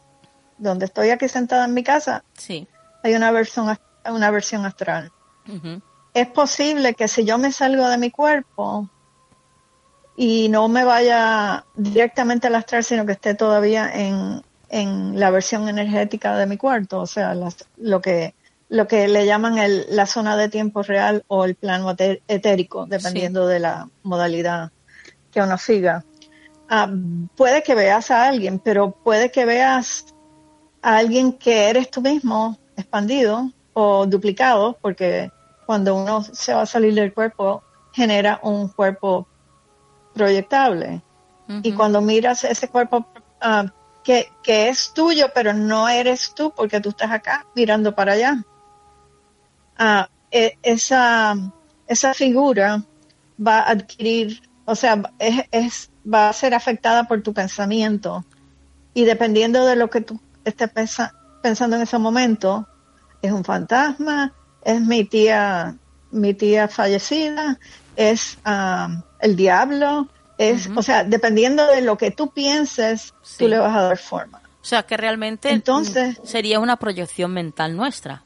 Donde 0.58 0.86
estoy 0.86 1.10
aquí 1.10 1.28
sentada 1.28 1.64
en 1.64 1.74
mi 1.74 1.82
casa, 1.82 2.22
sí. 2.34 2.68
hay 3.02 3.14
una 3.14 3.30
versión, 3.30 3.76
una 4.04 4.30
versión 4.30 4.66
astral. 4.66 5.10
Es 6.12 6.26
posible 6.28 6.94
que 6.94 7.08
si 7.08 7.24
yo 7.24 7.38
me 7.38 7.50
salgo 7.50 7.88
de 7.88 7.98
mi 7.98 8.10
cuerpo 8.10 8.88
y 10.16 10.48
no 10.48 10.68
me 10.68 10.84
vaya 10.84 11.64
directamente 11.74 12.46
al 12.46 12.56
astral, 12.56 12.84
sino 12.84 13.06
que 13.06 13.12
esté 13.12 13.34
todavía 13.34 13.90
en, 13.92 14.42
en 14.70 15.18
la 15.18 15.30
versión 15.30 15.68
energética 15.68 16.36
de 16.36 16.46
mi 16.46 16.56
cuarto, 16.56 17.00
o 17.00 17.06
sea, 17.06 17.34
lo 17.76 18.00
que 18.00 18.34
lo 18.70 18.86
que 18.86 19.08
le 19.08 19.26
llaman 19.26 19.58
el, 19.58 19.84
la 19.90 20.06
zona 20.06 20.36
de 20.36 20.48
tiempo 20.48 20.82
real 20.82 21.24
o 21.26 21.44
el 21.44 21.56
plano 21.56 21.94
etérico, 22.28 22.86
dependiendo 22.86 23.48
de 23.48 23.58
la 23.58 23.88
modalidad 24.04 24.70
que 25.32 25.42
uno 25.42 25.58
siga. 25.58 26.04
Ah, 26.68 26.88
puede 27.36 27.64
que 27.64 27.74
veas 27.74 28.12
a 28.12 28.28
alguien, 28.28 28.60
pero 28.60 28.92
puede 28.92 29.32
que 29.32 29.44
veas 29.44 30.06
a 30.82 30.98
alguien 30.98 31.32
que 31.32 31.68
eres 31.68 31.90
tú 31.90 32.00
mismo 32.00 32.56
expandido 32.76 33.50
o 33.72 34.06
duplicado, 34.06 34.78
porque 34.80 35.32
cuando 35.66 35.96
uno 35.96 36.22
se 36.22 36.54
va 36.54 36.62
a 36.62 36.66
salir 36.66 36.94
del 36.94 37.12
cuerpo, 37.12 37.64
genera 37.92 38.38
un 38.42 38.68
cuerpo 38.68 39.26
proyectable. 40.14 41.02
Y 41.64 41.72
cuando 41.72 42.00
miras 42.00 42.44
ese 42.44 42.68
cuerpo 42.68 43.04
ah, 43.40 43.66
que, 44.02 44.30
es 44.44 44.92
tuyo, 44.92 45.26
pero 45.34 45.52
no 45.52 45.88
eres 45.88 46.34
tú, 46.34 46.52
porque 46.54 46.80
tú 46.80 46.90
estás 46.90 47.10
acá 47.10 47.46
mirando 47.54 47.94
para 47.94 48.12
allá, 48.12 48.44
uh, 49.78 50.04
esa, 50.30 51.34
esa 51.86 52.14
figura 52.14 52.82
va 53.44 53.60
a 53.60 53.70
adquirir, 53.70 54.42
o 54.64 54.74
sea, 54.74 55.02
es, 55.18 55.44
es 55.50 55.90
va 56.02 56.28
a 56.28 56.32
ser 56.32 56.54
afectada 56.54 57.04
por 57.04 57.22
tu 57.22 57.32
pensamiento. 57.32 58.24
Y 58.94 59.04
dependiendo 59.04 59.66
de 59.66 59.76
lo 59.76 59.90
que 59.90 60.00
tú 60.00 60.20
estés 60.44 60.70
pensando 61.42 61.76
en 61.76 61.82
ese 61.82 61.98
momento, 61.98 62.66
es 63.22 63.32
un 63.32 63.44
fantasma, 63.44 64.32
es 64.64 64.80
mi 64.80 65.04
tía, 65.04 65.76
mi 66.10 66.34
tía 66.34 66.68
fallecida, 66.68 67.58
es 67.96 68.38
um, 68.46 69.02
el 69.20 69.36
diablo, 69.36 70.08
es, 70.40 70.70
o 70.74 70.82
sea, 70.82 71.04
dependiendo 71.04 71.66
de 71.66 71.82
lo 71.82 71.98
que 71.98 72.10
tú 72.10 72.30
pienses, 72.30 73.12
tú 73.36 73.46
le 73.46 73.58
vas 73.58 73.76
a 73.76 73.82
dar 73.82 73.98
forma. 73.98 74.40
O 74.62 74.64
sea, 74.64 74.84
que 74.84 74.96
realmente 74.96 75.50
Entonces, 75.50 76.18
sería 76.24 76.60
una 76.60 76.76
proyección 76.76 77.32
mental 77.34 77.76
nuestra. 77.76 78.22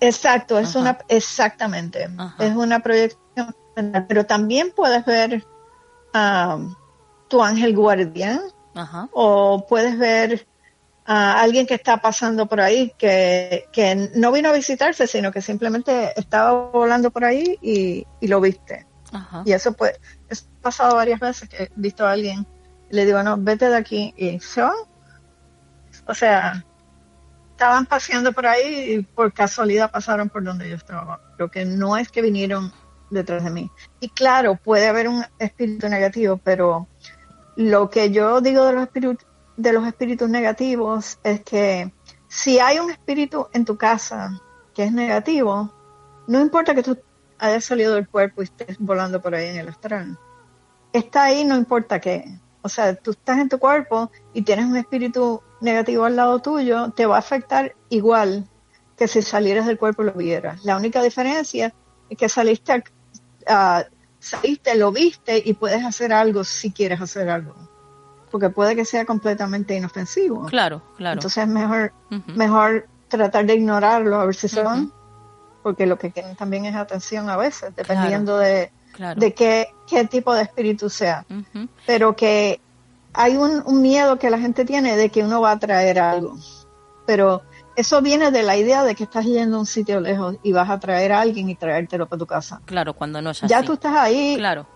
Exacto, 0.00 0.58
es 0.58 0.74
una, 0.74 0.98
exactamente, 1.08 2.08
es 2.38 2.56
una 2.56 2.80
proyección 2.80 3.54
mental, 3.76 4.06
pero 4.08 4.24
también 4.24 4.72
puedes 4.74 5.04
ver 5.04 5.44
um, 6.14 6.74
tu 7.28 7.42
ángel 7.42 7.76
guardián 7.76 8.40
o 9.12 9.66
puedes 9.68 9.98
ver 9.98 10.46
a 11.04 11.40
alguien 11.40 11.66
que 11.66 11.74
está 11.74 11.98
pasando 11.98 12.46
por 12.46 12.62
ahí 12.62 12.94
que, 12.96 14.10
no 14.14 14.32
vino 14.32 14.48
a 14.48 14.52
visitarse, 14.52 15.06
sino 15.06 15.30
que 15.30 15.42
simplemente 15.42 16.18
estaba 16.18 16.70
volando 16.70 17.10
por 17.10 17.24
ahí 17.24 17.58
y, 17.60 18.06
lo 18.22 18.40
viste. 18.40 18.86
Y 19.44 19.52
eso 19.52 19.72
pues, 19.72 20.00
es 20.28 20.48
pasado 20.60 20.96
varias 20.96 21.20
veces 21.20 21.48
que 21.48 21.64
he 21.64 21.70
visto 21.76 22.06
a 22.06 22.12
alguien, 22.12 22.46
le 22.90 23.04
digo, 23.04 23.22
no, 23.22 23.36
vete 23.36 23.68
de 23.68 23.76
aquí 23.76 24.14
y 24.16 24.38
se 24.40 24.62
van. 24.62 24.74
O 26.06 26.14
sea, 26.14 26.64
estaban 27.50 27.86
paseando 27.86 28.32
por 28.32 28.46
ahí 28.46 28.94
y 28.94 29.02
por 29.02 29.32
casualidad 29.32 29.90
pasaron 29.90 30.28
por 30.28 30.42
donde 30.42 30.68
yo 30.68 30.76
estaba. 30.76 31.20
Pero 31.36 31.50
que 31.50 31.64
no 31.64 31.96
es 31.96 32.10
que 32.10 32.22
vinieron 32.22 32.72
detrás 33.10 33.44
de 33.44 33.50
mí. 33.50 33.70
Y 34.00 34.08
claro, 34.08 34.56
puede 34.56 34.88
haber 34.88 35.08
un 35.08 35.24
espíritu 35.38 35.88
negativo, 35.88 36.40
pero 36.42 36.88
lo 37.56 37.90
que 37.90 38.10
yo 38.10 38.40
digo 38.40 38.64
de 38.64 38.72
los 38.72 38.82
espíritus, 38.82 39.26
de 39.56 39.72
los 39.72 39.86
espíritus 39.86 40.28
negativos 40.28 41.18
es 41.22 41.42
que 41.42 41.92
si 42.28 42.58
hay 42.58 42.78
un 42.78 42.90
espíritu 42.90 43.48
en 43.52 43.64
tu 43.64 43.76
casa 43.76 44.40
que 44.74 44.84
es 44.84 44.92
negativo, 44.92 45.70
no 46.26 46.40
importa 46.40 46.74
que 46.74 46.82
tú 46.82 46.98
hayas 47.42 47.64
salido 47.64 47.94
del 47.96 48.08
cuerpo 48.08 48.40
y 48.40 48.44
estés 48.44 48.78
volando 48.78 49.20
por 49.20 49.34
ahí 49.34 49.48
en 49.48 49.56
el 49.56 49.68
astral. 49.68 50.16
Está 50.92 51.24
ahí 51.24 51.44
no 51.44 51.56
importa 51.56 52.00
qué. 52.00 52.38
O 52.62 52.68
sea, 52.68 52.94
tú 52.94 53.10
estás 53.10 53.38
en 53.38 53.48
tu 53.48 53.58
cuerpo 53.58 54.12
y 54.32 54.42
tienes 54.42 54.66
un 54.66 54.76
espíritu 54.76 55.42
negativo 55.60 56.04
al 56.04 56.14
lado 56.14 56.38
tuyo, 56.38 56.92
te 56.92 57.04
va 57.04 57.16
a 57.16 57.18
afectar 57.18 57.74
igual 57.88 58.46
que 58.96 59.08
si 59.08 59.22
salieras 59.22 59.66
del 59.66 59.76
cuerpo 59.76 60.02
y 60.02 60.06
lo 60.06 60.12
vieras. 60.12 60.64
La 60.64 60.76
única 60.76 61.02
diferencia 61.02 61.74
es 62.08 62.16
que 62.16 62.28
saliste, 62.28 62.84
saliste, 64.20 64.76
lo 64.76 64.92
viste 64.92 65.42
y 65.44 65.54
puedes 65.54 65.84
hacer 65.84 66.12
algo 66.12 66.44
si 66.44 66.70
quieres 66.70 67.00
hacer 67.00 67.28
algo. 67.28 67.56
Porque 68.30 68.50
puede 68.50 68.76
que 68.76 68.84
sea 68.84 69.04
completamente 69.04 69.76
inofensivo. 69.76 70.46
Claro, 70.46 70.80
claro. 70.96 71.14
Entonces 71.14 71.42
es 71.42 71.48
mejor, 71.48 71.92
mejor 72.36 72.86
tratar 73.08 73.46
de 73.46 73.56
ignorarlo 73.56 74.20
a 74.20 74.26
ver 74.26 74.36
si 74.36 74.46
se 74.46 74.62
van 74.62 74.92
porque 75.62 75.86
lo 75.86 75.98
que 75.98 76.10
quieren 76.10 76.36
también 76.36 76.64
es 76.64 76.74
atención 76.74 77.30
a 77.30 77.36
veces, 77.36 77.74
dependiendo 77.74 78.38
de, 78.38 78.72
de 79.16 79.34
qué, 79.34 79.68
qué, 79.86 80.06
tipo 80.06 80.34
de 80.34 80.42
espíritu 80.42 80.90
sea. 80.90 81.24
Pero 81.86 82.16
que 82.16 82.60
hay 83.12 83.36
un, 83.36 83.82
miedo 83.82 84.18
que 84.18 84.30
la 84.30 84.38
gente 84.38 84.64
tiene 84.64 84.96
de 84.96 85.10
que 85.10 85.22
uno 85.22 85.40
va 85.40 85.52
a 85.52 85.58
traer 85.58 85.98
algo. 85.98 86.36
Pero 87.06 87.42
eso 87.76 88.00
viene 88.00 88.30
de 88.30 88.42
la 88.42 88.56
idea 88.56 88.84
de 88.84 88.94
que 88.94 89.04
estás 89.04 89.24
yendo 89.24 89.56
a 89.56 89.60
un 89.60 89.66
sitio 89.66 90.00
lejos 90.00 90.36
y 90.42 90.52
vas 90.52 90.70
a 90.70 90.78
traer 90.78 91.12
a 91.12 91.20
alguien 91.20 91.48
y 91.48 91.54
traértelo 91.54 92.08
para 92.08 92.18
tu 92.18 92.26
casa. 92.26 92.60
Claro, 92.64 92.94
cuando 92.94 93.20
no 93.20 93.30
es 93.30 93.42
así. 93.42 93.50
Ya 93.50 93.62
tú 93.62 93.74
estás 93.74 93.94
ahí. 93.94 94.36
Claro. 94.36 94.66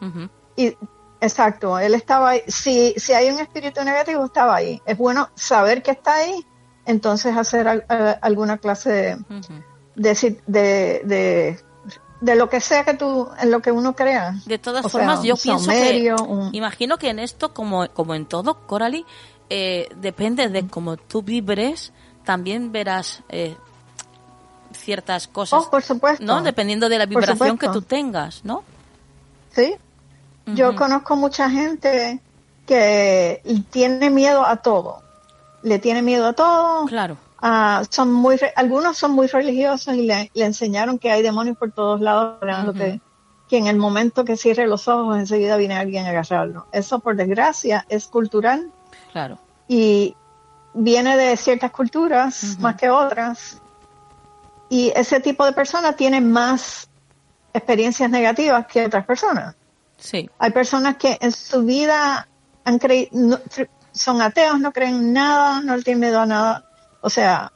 y, 0.57 0.77
exacto, 1.20 1.79
él 1.79 1.94
estaba 1.94 2.31
ahí. 2.31 2.42
Si, 2.46 2.94
si 2.96 3.12
hay 3.12 3.31
un 3.31 3.40
espíritu 3.40 3.83
negativo, 3.85 4.25
estaba 4.25 4.57
ahí. 4.57 4.81
Es 4.87 4.99
bueno 4.99 5.29
saber 5.35 5.83
que 5.83 5.92
está 5.92 6.14
ahí, 6.16 6.44
entonces 6.85 7.37
hacer 7.37 7.85
alguna 8.20 8.59
clase 8.59 9.16
de 9.96 10.40
de, 10.46 11.02
de, 11.04 11.61
de, 12.20 12.37
lo 12.37 12.48
que 12.48 12.61
sea 12.61 12.85
que 12.85 12.94
tú, 12.94 13.28
en 13.40 13.50
lo 13.50 13.61
que 13.61 13.72
uno 13.72 13.94
crea. 13.96 14.37
De 14.46 14.59
todas 14.59 14.90
formas, 14.90 15.22
yo 15.22 15.37
pienso 15.37 15.68
que, 15.70 16.14
imagino 16.52 16.98
que 16.98 17.11
en 17.11 17.18
esto, 17.18 17.52
como, 17.52 17.88
como 17.88 18.14
en 18.14 18.26
todo, 18.26 18.66
Coralie, 18.66 19.04
eh, 19.50 19.88
depende 19.96 20.48
de 20.48 20.66
cómo 20.68 20.96
tú 20.96 21.22
vibres, 21.22 21.92
también 22.24 22.72
verás 22.72 23.22
eh, 23.28 23.56
ciertas 24.72 25.26
cosas. 25.26 25.64
Oh, 25.66 25.70
por 25.70 25.82
supuesto. 25.82 26.24
¿No? 26.24 26.42
Dependiendo 26.42 26.88
de 26.88 26.98
la 26.98 27.06
vibración 27.06 27.59
que 27.59 27.68
tú 27.68 27.82
tengas, 27.82 28.44
¿no? 28.44 28.62
Sí. 29.52 29.74
Yo 30.46 30.76
conozco 30.76 31.16
mucha 31.16 31.50
gente 31.50 32.20
que 32.66 33.42
tiene 33.70 34.11
miedo 34.11 34.46
a 34.46 34.56
todo. 34.56 35.02
Le 35.62 35.78
tiene 35.78 36.02
miedo 36.02 36.28
a 36.28 36.32
todo. 36.35 36.87
Claro. 36.87 37.16
Ah, 37.48 37.85
son 37.88 38.12
muy, 38.12 38.40
algunos 38.56 38.98
son 38.98 39.12
muy 39.12 39.28
religiosos 39.28 39.94
y 39.94 40.02
le, 40.02 40.32
enseñaron 40.35 40.98
que 40.98 41.12
hay 41.12 41.22
demonios 41.22 41.56
por 41.56 41.70
todos 41.70 42.00
lados, 42.00 42.40
que, 42.74 43.00
que 43.48 43.56
en 43.56 43.68
el 43.68 43.76
momento 43.76 44.24
que 44.24 44.37
cierre 44.37 44.66
los 44.66 44.88
ojos 44.88 45.16
enseguida 45.16 45.56
viene 45.56 45.76
alguien 45.76 46.06
a 46.06 46.09
agarrarlo. 46.09 46.66
Eso 46.72 46.98
por 46.98 47.14
desgracia 47.14 47.87
es 47.88 48.09
cultural. 48.09 48.72
Claro. 49.12 49.38
Y 49.68 50.16
viene 50.74 51.16
de 51.16 51.37
ciertas 51.37 51.70
culturas 51.70 52.59
más 52.59 52.74
que 52.74 52.90
otras. 52.90 53.62
Y 54.68 54.92
ese 54.96 55.20
tipo 55.20 55.46
de 55.46 55.52
personas 55.52 55.94
tienen 55.94 56.32
más 56.32 56.88
experiencias 57.54 58.11
negativas 58.11 58.66
que 58.66 58.87
otras 58.87 59.06
personas. 59.06 59.54
Sí. 59.98 60.28
Hay 60.40 60.50
personas 60.50 60.96
que 60.96 61.16
en 61.20 61.30
su 61.30 61.62
vida 61.62 62.26
han 62.64 62.80
creído, 62.80 63.40
son 63.92 64.20
ateos, 64.20 64.59
no 64.59 64.72
creen 64.72 65.12
nada, 65.12 65.61
no 65.61 65.80
tienen 65.80 66.00
miedo 66.00 66.18
a 66.18 66.26
nada, 66.26 66.65
o 67.07 67.09
sea, 67.09 67.53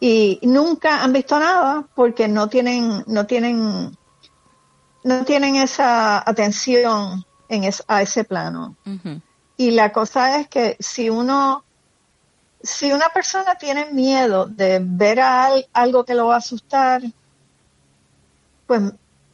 y 0.00 0.40
nunca 0.44 1.04
han 1.04 1.12
visto 1.12 1.38
nada 1.38 1.86
porque 1.94 2.26
no 2.26 2.48
tienen, 2.48 3.04
no 3.06 3.26
tienen, 3.26 3.94
no 5.02 5.24
tienen 5.26 5.56
esa 5.56 6.26
atención 6.26 7.22
en 7.50 7.70
a 7.86 8.00
ese 8.00 8.24
plano. 8.24 8.76
Y 9.58 9.72
la 9.72 9.92
cosa 9.92 10.40
es 10.40 10.48
que 10.48 10.78
si 10.80 11.10
uno, 11.10 11.64
si 12.62 12.94
una 12.94 13.10
persona 13.10 13.56
tiene 13.56 13.90
miedo 13.92 14.46
de 14.46 14.80
ver 14.82 15.20
a 15.20 15.50
algo 15.74 16.06
que 16.06 16.14
lo 16.14 16.28
va 16.28 16.36
a 16.36 16.38
asustar, 16.38 17.02
pues 18.66 18.80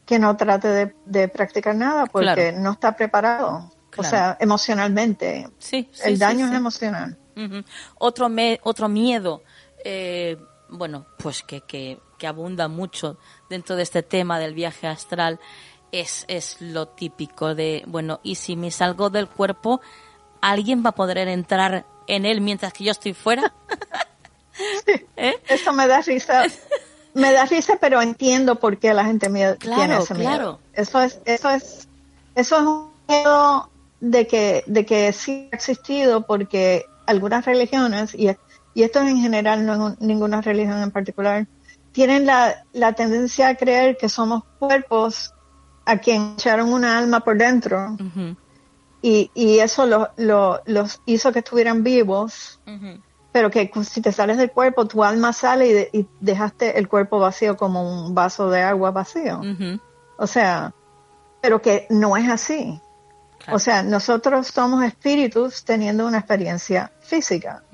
que 0.05 0.19
no 0.19 0.37
trate 0.37 0.93
de, 1.05 1.29
practicar 1.29 1.77
nada 1.77 2.07
porque 2.07 2.51
no 2.51 2.73
está 2.73 2.97
preparado. 2.97 3.71
O 3.97 4.03
sea, 4.03 4.37
emocionalmente. 4.41 5.49
Sí, 5.61 5.89
el 6.03 6.19
daño 6.19 6.49
es 6.49 6.55
emocional. 6.55 7.17
otro, 7.99 8.29
otro 8.65 8.89
miedo 8.89 9.43
eh, 9.85 10.37
bueno, 10.69 11.07
pues 11.19 11.43
que, 11.43 11.63
que, 11.63 11.99
abunda 12.27 12.69
mucho 12.69 13.17
dentro 13.49 13.77
de 13.77 13.83
este 13.83 14.03
tema 14.03 14.39
del 14.39 14.55
viaje 14.55 14.87
astral, 14.87 15.41
es, 15.91 16.25
es 16.29 16.61
lo 16.61 16.89
típico 16.89 17.55
de, 17.55 17.83
bueno, 17.87 18.21
y 18.23 18.35
si 18.35 18.57
me 18.57 18.71
salgo 18.71 19.11
del 19.11 19.27
cuerpo, 19.27 19.81
¿alguien 20.41 20.85
va 20.85 20.91
a 20.91 20.95
poder 20.95 21.19
entrar 21.19 21.87
en 22.07 22.27
él 22.27 22.41
mientras 22.41 22.73
que 22.73 22.85
yo 22.85 22.93
estoy 22.93 23.15
fuera? 23.15 23.55
¿Eh? 25.17 25.35
Eso 25.49 25.73
me 25.73 25.87
da 25.87 26.01
risa. 26.01 26.45
Me 27.15 27.33
da 27.33 27.45
risa, 27.45 27.77
pero 27.81 28.01
entiendo 28.01 28.57
por 28.57 28.79
qué 28.79 28.95
la 28.95 29.05
gente 29.05 29.29
tiene 29.29 29.99
ese 29.99 30.15
miedo. 30.15 30.31
Claro. 30.31 30.61
Eso 30.73 31.03
es, 31.03 31.21
eso 31.25 31.51
es, 31.51 31.89
eso 32.35 32.57
es 32.57 32.63
un 32.63 32.91
miedo 33.09 33.71
de 34.01 34.27
que, 34.27 34.63
de 34.67 34.87
que 34.87 35.13
sí 35.13 35.49
ha 35.53 35.57
existido 35.57 36.27
porque 36.27 36.87
algunas 37.07 37.45
religiones, 37.45 38.15
y 38.15 38.29
y 38.75 38.83
esto 38.83 39.01
en 39.01 39.19
general, 39.19 39.67
no 39.67 39.89
en 39.89 39.97
ninguna 40.01 40.41
religión 40.41 40.81
en 40.83 40.91
particular, 40.91 41.47
tienen 41.93 42.27
la, 42.27 42.93
tendencia 42.95 43.49
a 43.49 43.55
creer 43.57 43.97
que 43.97 44.09
somos 44.09 44.45
cuerpos 44.59 45.35
a 45.85 45.99
quien 45.99 46.35
echaron 46.35 46.73
una 46.73 46.99
alma 46.99 47.21
por 47.21 47.37
dentro. 47.37 47.97
Y, 49.03 49.31
y, 49.35 49.59
eso 49.59 49.87
lo, 49.87 50.11
los 50.67 51.01
hizo 51.07 51.33
que 51.33 51.41
estuvieran 51.41 51.83
vivos, 51.83 52.61
pero 53.33 53.51
que 53.51 53.71
si 53.83 54.01
te 54.01 54.13
sales 54.13 54.37
del 54.37 54.53
cuerpo, 54.53 54.87
tu 54.87 55.03
alma 55.03 55.33
sale 55.33 55.91
y, 55.93 56.07
dejaste 56.21 56.79
el 56.79 56.89
cuerpo 56.89 57.19
vacío 57.19 57.57
como 57.57 58.07
un 58.07 58.15
vaso 58.15 58.51
de 58.51 58.63
agua 58.63 58.93
vacío. 58.93 59.41
O 60.17 60.27
sea, 60.27 60.75
pero 61.41 61.61
que 61.61 61.87
no 61.91 62.17
es 62.17 62.29
así. 62.29 62.81
O 63.51 63.59
sea, 63.59 63.83
nosotros 63.83 64.49
somos 64.49 64.85
espíritus 64.85 65.65
teniendo 65.65 66.07
una 66.07 66.19
experiencia 66.19 66.93
física 67.01 67.65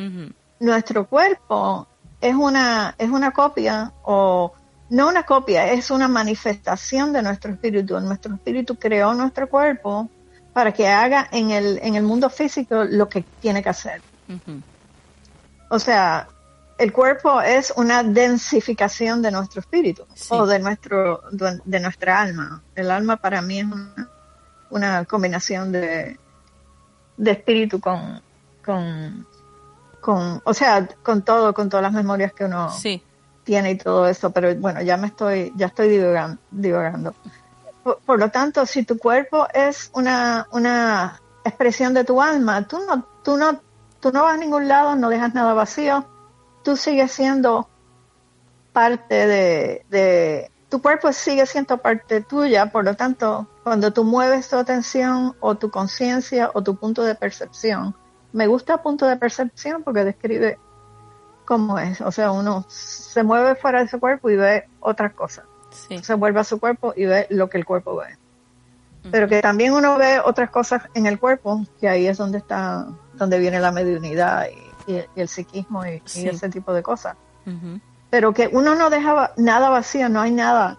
nuestro 0.61 1.07
cuerpo 1.07 1.87
es 2.21 2.35
una, 2.35 2.95
es 2.99 3.11
una 3.11 3.31
copia 3.33 3.93
o 4.05 4.53
no 4.89 5.09
una 5.09 5.25
copia, 5.25 5.73
es 5.73 5.91
una 5.91 6.09
manifestación 6.09 7.13
de 7.13 7.23
nuestro 7.23 7.53
espíritu. 7.53 7.99
Nuestro 8.01 8.35
espíritu 8.35 8.77
creó 8.77 9.15
nuestro 9.15 9.49
cuerpo 9.49 10.09
para 10.53 10.73
que 10.73 10.89
haga 10.89 11.29
en 11.33 11.51
el, 11.51 11.79
en 11.83 11.97
el 11.97 12.03
mundo 12.03 12.31
físico 12.31 12.85
lo 12.85 13.09
que 13.09 13.25
tiene 13.41 13.63
que 13.63 13.69
hacer. 13.69 14.01
O 15.69 15.79
sea, 15.79 16.29
el 16.79 16.93
cuerpo 16.93 17.41
es 17.41 17.73
una 17.77 18.03
densificación 18.03 19.23
de 19.23 19.31
nuestro 19.31 19.61
espíritu 19.61 20.05
o 20.31 20.47
de 20.47 20.59
nuestro 20.59 21.23
de 21.31 21.81
nuestra 21.81 22.21
alma. 22.21 22.63
El 22.75 22.91
alma 22.91 23.17
para 23.17 23.43
mí 23.43 23.61
es 23.61 23.67
una, 23.67 24.11
una 24.71 25.05
combinación 25.05 25.73
de, 25.73 26.19
de 27.17 27.31
espíritu 27.31 27.81
con, 27.81 28.21
con 28.65 29.27
con, 30.07 30.41
o 30.45 30.55
sea, 30.55 30.89
con 31.03 31.23
todo, 31.23 31.53
con 31.53 31.69
todas 31.69 31.83
las 31.83 31.93
memorias 31.93 32.33
que 32.33 32.45
uno 32.45 32.71
tiene 33.43 33.73
y 33.73 33.77
todo 33.77 34.07
eso, 34.07 34.31
pero 34.31 34.55
bueno, 34.55 34.81
ya 34.81 34.97
me 34.97 35.09
estoy, 35.09 35.53
ya 35.57 35.67
estoy 35.67 35.89
divagando. 36.53 37.13
Por, 37.83 38.21
lo 38.21 38.31
tanto, 38.31 38.65
si 38.67 38.85
tu 38.85 38.99
cuerpo 38.99 39.49
es 39.53 39.91
una, 39.95 40.47
una 40.53 41.21
expresión 41.45 41.93
de 41.93 42.05
tu 42.05 42.23
alma, 42.23 42.69
tú 42.69 42.79
no, 42.87 43.05
tú 43.25 43.37
no, 43.37 43.61
tú 43.99 44.13
no 44.13 44.23
vas 44.23 44.35
a 44.35 44.37
ningún 44.37 44.69
lado, 44.69 44.95
no 44.95 45.09
dejas 45.09 45.35
nada 45.35 45.55
vacío, 45.55 46.07
tú 46.63 46.77
sigues 46.77 47.11
siendo 47.11 47.69
parte 48.73 49.27
de, 49.27 49.87
de, 49.91 50.53
tu 50.69 50.81
cuerpo 50.81 51.13
sigue 51.13 51.47
siendo 51.47 51.79
parte 51.79 52.21
tuya, 52.21 52.67
por 52.67 52.85
lo 52.85 52.95
tanto, 52.95 53.49
cuando 53.65 53.93
tú 53.93 54.05
mueves 54.05 54.49
tu 54.49 54.57
atención 54.57 55.35
o 55.41 55.57
tu 55.57 55.69
conciencia 55.69 56.53
o 56.55 56.63
tu 56.63 56.77
punto 56.77 57.03
de 57.03 57.17
percepción, 57.17 57.97
me 58.37 58.47
gusta 58.47 58.83
punto 58.83 59.07
de 59.07 59.17
percepción 59.17 59.83
porque 59.83 60.05
describe 60.05 60.59
cómo 61.47 61.79
es. 61.79 62.03
O 62.03 62.13
sea, 62.13 62.33
uno 62.33 62.67
se 62.69 63.23
mueve 63.23 63.55
fuera 63.55 63.81
de 63.81 63.89
su 63.89 63.99
cuerpo 63.99 64.29
y 64.29 64.37
ve 64.37 64.69
otras 64.81 65.15
cosas. 65.15 65.47
Se 66.03 66.15
vuelve 66.15 66.41
a 66.41 66.45
su 66.45 66.61
cuerpo 66.61 66.93
y 66.95 67.07
ve 67.07 67.27
lo 67.31 67.49
que 67.49 67.57
el 67.57 67.65
cuerpo 67.65 67.97
ve. 67.97 68.19
pero 69.11 69.27
que 69.27 69.41
también 69.41 69.73
uno 69.73 69.97
ve 69.97 70.21
otras 70.23 70.51
cosas 70.51 70.83
en 70.93 71.07
el 71.07 71.19
cuerpo, 71.19 71.65
que 71.81 71.89
ahí 71.89 72.07
es 72.07 72.19
donde 72.19 72.39
está, 72.39 72.87
donde 73.15 73.39
viene 73.39 73.59
la 73.59 73.73
mediunidad 73.73 74.47
y, 74.87 75.03
el 75.17 75.29
psiquismo 75.29 75.87
y, 75.87 76.03
ese 76.05 76.49
tipo 76.51 76.75
de 76.75 76.83
cosas. 76.83 77.17
Pero 78.11 78.35
que 78.35 78.51
uno 78.53 78.75
no 78.75 78.91
dejaba 78.91 79.33
nada 79.39 79.71
vacío, 79.71 80.11
no 80.11 80.21
hay 80.21 80.31
nada, 80.31 80.79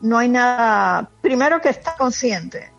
no 0.00 0.18
hay 0.18 0.28
nada, 0.28 1.08
primero 1.20 1.60
que 1.60 1.68
está 1.68 1.94
consciente, 1.96 2.70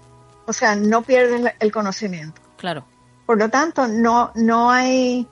o 0.45 0.51
sea, 0.51 0.75
no 0.75 1.01
pierdes 1.01 1.53
el 1.59 1.71
conocimiento. 1.71 2.41
Claro. 2.57 2.83
Por 3.27 3.37
lo 3.37 3.49
tanto, 3.49 3.89
no, 3.89 4.31
no 4.35 4.71
hay, 4.71 5.27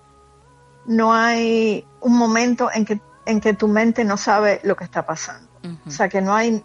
no 0.86 1.14
hay 1.14 1.88
un 2.02 2.18
momento 2.18 2.70
en 2.72 2.84
que, 2.84 3.00
en 3.26 3.40
que 3.40 3.54
tu 3.54 3.70
mente 3.70 4.04
no 4.04 4.18
sabe 4.18 4.60
lo 4.64 4.76
que 4.76 4.84
está 4.84 5.06
pasando. 5.06 5.48
O 5.88 5.90
sea, 5.90 6.10
que 6.10 6.22
no 6.22 6.36
hay, 6.36 6.64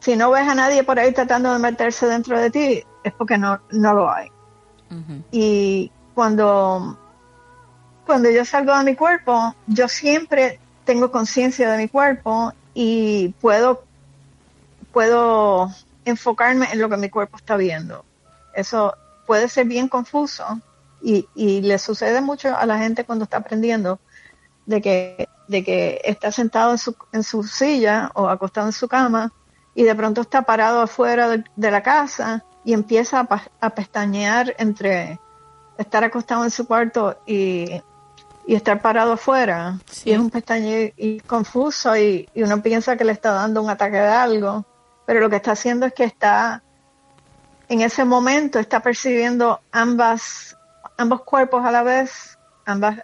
si 0.00 0.16
no 0.16 0.32
ves 0.32 0.46
a 0.46 0.54
nadie 0.54 0.82
por 0.82 0.98
ahí 0.98 1.12
tratando 1.12 1.52
de 1.52 1.60
meterse 1.60 2.06
dentro 2.06 2.38
de 2.38 2.50
ti, 2.50 2.84
es 3.04 3.12
porque 3.12 3.38
no, 3.38 3.60
no 3.70 3.94
lo 3.94 4.10
hay. 4.10 4.32
Y 5.30 5.92
cuando, 6.12 6.98
cuando 8.04 8.28
yo 8.30 8.44
salgo 8.44 8.76
de 8.76 8.84
mi 8.84 8.96
cuerpo, 8.96 9.54
yo 9.68 9.86
siempre 9.88 10.58
tengo 10.84 11.12
conciencia 11.12 11.70
de 11.70 11.78
mi 11.78 11.88
cuerpo 11.88 12.52
y 12.74 13.28
puedo, 13.40 13.84
puedo 14.92 15.70
enfocarme 16.04 16.66
en 16.72 16.80
lo 16.80 16.88
que 16.88 16.96
mi 16.96 17.10
cuerpo 17.10 17.36
está 17.36 17.56
viendo. 17.56 18.04
Eso 18.54 18.94
puede 19.26 19.48
ser 19.48 19.66
bien 19.66 19.88
confuso 19.88 20.60
y, 21.02 21.28
y 21.34 21.60
le 21.60 21.78
sucede 21.78 22.20
mucho 22.20 22.56
a 22.56 22.66
la 22.66 22.78
gente 22.78 23.04
cuando 23.04 23.24
está 23.24 23.38
aprendiendo 23.38 23.98
de 24.66 24.80
que, 24.80 25.28
de 25.48 25.64
que 25.64 26.00
está 26.04 26.32
sentado 26.32 26.72
en 26.72 26.78
su, 26.78 26.96
en 27.12 27.22
su 27.22 27.42
silla 27.44 28.10
o 28.14 28.28
acostado 28.28 28.66
en 28.66 28.72
su 28.72 28.88
cama 28.88 29.32
y 29.74 29.82
de 29.82 29.94
pronto 29.94 30.20
está 30.22 30.42
parado 30.42 30.80
afuera 30.80 31.28
de, 31.28 31.70
la 31.70 31.82
casa 31.82 32.44
y 32.64 32.72
empieza 32.72 33.26
a, 33.60 33.70
pestañear 33.70 34.54
entre 34.58 35.18
estar 35.76 36.04
acostado 36.04 36.44
en 36.44 36.50
su 36.50 36.66
cuarto 36.66 37.18
y, 37.26 37.82
estar 38.46 38.80
parado 38.82 39.14
afuera. 39.14 39.78
Y 40.04 40.12
es 40.12 40.18
un 40.18 40.30
pestañeo 40.30 40.92
y 40.96 41.20
confuso 41.20 41.96
y, 41.96 42.28
uno 42.36 42.62
piensa 42.62 42.96
que 42.96 43.04
le 43.04 43.12
está 43.12 43.32
dando 43.32 43.62
un 43.62 43.70
ataque 43.70 43.96
de 43.96 44.08
algo, 44.08 44.64
pero 45.06 45.20
lo 45.20 45.28
que 45.28 45.36
está 45.36 45.52
haciendo 45.52 45.86
es 45.86 45.92
que 45.92 46.04
está, 46.04 46.62
en 47.68 47.80
ese 47.80 48.04
momento, 48.04 48.58
está 48.58 48.80
percibiendo 48.80 49.60
ambas, 49.72 50.56
ambos 50.96 51.22
cuerpos 51.22 51.64
a 51.64 51.70
la 51.70 51.82
vez, 51.82 52.38
ambas 52.64 52.98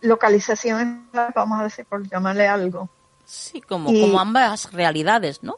localizaciones, 0.00 0.98
vamos 1.34 1.60
a 1.60 1.64
decir, 1.64 1.84
por 1.84 2.08
llamarle 2.08 2.46
algo. 2.46 2.88
Sí, 3.24 3.60
como, 3.60 3.86
como 3.86 4.20
ambas 4.20 4.72
realidades, 4.72 5.42
¿no? 5.42 5.56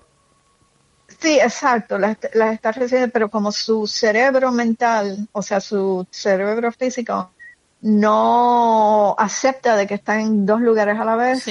Sí, 1.21 1.39
exacto, 1.41 1.99
las, 1.99 2.17
está 2.23 2.73
recibiendo, 2.73 3.13
pero 3.13 3.31
como 3.31 3.51
su 3.51 3.87
cerebro 3.87 4.53
mental, 4.53 5.29
o 5.33 5.43
sea, 5.43 5.61
su 5.61 6.07
cerebro 6.11 6.71
físico, 6.71 7.31
no 7.81 9.15
acepta 9.19 9.77
de 9.77 9.87
que 9.87 9.95
está 9.95 10.21
en 10.21 10.45
dos 10.47 10.61
lugares 10.61 10.99
a 10.99 11.05
la 11.05 11.17
vez, 11.17 11.45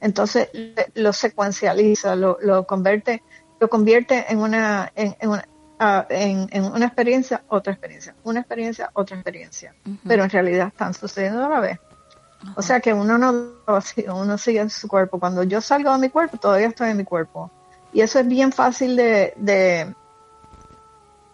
entonces 0.00 0.48
lo 0.94 1.12
secuencializa, 1.12 2.16
lo, 2.16 2.38
lo, 2.40 2.66
convierte, 2.66 3.22
lo 3.60 3.68
convierte 3.68 4.26
en 4.28 4.38
una, 4.38 4.90
en, 4.96 5.14
una, 5.28 5.46
ah, 5.82 6.06
en, 6.08 6.64
una 6.64 6.86
experiencia, 6.86 7.42
otra 7.48 7.72
experiencia, 7.72 8.14
una 8.24 8.40
experiencia, 8.40 8.90
otra 8.94 9.16
experiencia, 9.16 9.74
pero 10.06 10.24
en 10.24 10.30
realidad 10.30 10.68
están 10.68 10.94
sucediendo 10.94 11.44
a 11.44 11.48
la 11.48 11.60
vez. 11.60 11.78
O 12.56 12.62
sea 12.62 12.80
que 12.80 12.92
uno 12.92 13.18
no 13.18 13.52
uno 14.14 14.38
sigue 14.38 14.60
en 14.60 14.70
su 14.70 14.88
cuerpo. 14.88 15.18
Cuando 15.18 15.42
yo 15.42 15.60
salgo 15.60 15.92
de 15.92 15.98
mi 15.98 16.08
cuerpo, 16.08 16.36
todavía 16.38 16.68
estoy 16.68 16.90
en 16.90 16.96
mi 16.96 17.04
cuerpo. 17.04 17.50
Y 17.92 18.00
eso 18.00 18.18
es 18.18 18.26
bien 18.26 18.52
fácil 18.52 18.96
de, 18.96 19.34
de, 19.36 19.94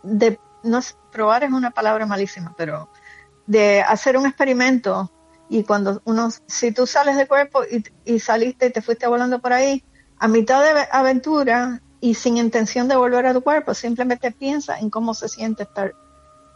de 0.03 0.41
no 0.63 0.81
probar 1.13 1.45
es 1.45 1.53
una 1.53 1.71
palabra 1.71 2.05
malísima, 2.07 2.55
pero 2.57 2.89
de 3.47 3.81
hacer 3.81 4.17
un 4.17 4.27
experimento 4.27 5.11
y 5.49 5.65
cuando 5.65 6.03
uno, 6.05 6.29
si 6.47 6.73
tú 6.73 6.87
sales 6.87 7.17
de 7.17 7.27
cuerpo 7.27 7.63
y, 7.65 7.83
y 8.05 8.19
saliste 8.19 8.67
y 8.67 8.71
te 8.71 8.83
fuiste 8.83 9.07
volando 9.07 9.39
por 9.39 9.53
ahí, 9.53 9.83
a 10.19 10.29
mitad 10.29 10.63
de 10.63 10.87
aventura 10.91 11.81
y 12.01 12.15
sin 12.15 12.37
intención 12.37 12.89
de 12.89 12.97
volver 12.97 13.27
a 13.27 13.35
tu 13.35 13.43
cuerpo, 13.43 13.75
simplemente 13.75 14.31
piensa 14.31 14.79
en 14.79 14.91
cómo 14.91 15.15
se 15.15 15.29
siente 15.29 15.65
estar, 15.65 15.95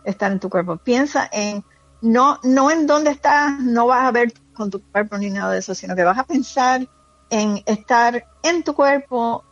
estar 0.05 0.31
en 0.33 0.40
tu 0.40 0.48
cuerpo. 0.48 0.76
Piensa 0.76 1.28
en, 1.33 1.64
no, 2.00 2.38
no 2.42 2.70
en 2.70 2.87
dónde 2.87 3.11
estás, 3.11 3.59
no 3.61 3.87
vas 3.87 4.05
a 4.05 4.11
ver 4.11 4.33
con 4.55 4.70
tu 4.70 4.81
cuerpo 4.81 5.18
ni 5.18 5.31
nada 5.31 5.52
de 5.52 5.59
eso, 5.59 5.74
sino 5.74 5.96
que 5.96 6.05
vas 6.05 6.18
a 6.18 6.24
pensar 6.24 6.88
en 7.31 7.62
estar 7.66 8.24
en 8.42 8.62
tu 8.62 8.74
cuerpo 8.74 9.44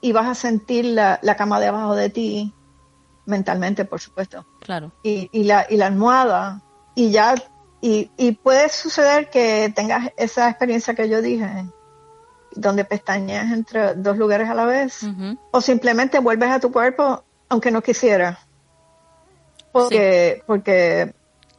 y 0.00 0.12
vas 0.12 0.28
a 0.28 0.34
sentir 0.34 0.84
la, 0.84 1.18
cama 1.36 1.60
de 1.60 1.66
abajo 1.66 1.94
de 1.94 2.10
ti, 2.10 2.54
mentalmente, 3.26 3.84
por 3.84 4.00
supuesto. 4.00 4.46
Claro. 4.60 4.92
Y, 5.02 5.28
y, 5.32 5.44
la, 5.44 5.66
y 5.68 5.76
la 5.76 5.86
almohada, 5.86 6.62
y 6.94 7.10
ya, 7.10 7.34
y, 7.80 8.10
y 8.16 8.32
puede 8.32 8.68
suceder 8.68 9.30
que 9.30 9.72
tengas 9.74 10.10
esa 10.16 10.48
experiencia 10.48 10.94
que 10.94 11.08
yo 11.08 11.20
dije, 11.20 11.66
donde 12.54 12.84
pestañeas 12.84 13.52
entre 13.52 13.94
dos 13.94 14.16
lugares 14.16 14.48
a 14.48 14.54
la 14.54 14.64
vez, 14.64 15.00
o 15.50 15.60
simplemente 15.60 16.18
vuelves 16.18 16.50
a 16.50 16.60
tu 16.60 16.70
cuerpo 16.72 17.24
aunque 17.48 17.70
no 17.70 17.82
quisieras. 17.82 18.38
Porque, 19.72 20.42
porque, 20.46 21.14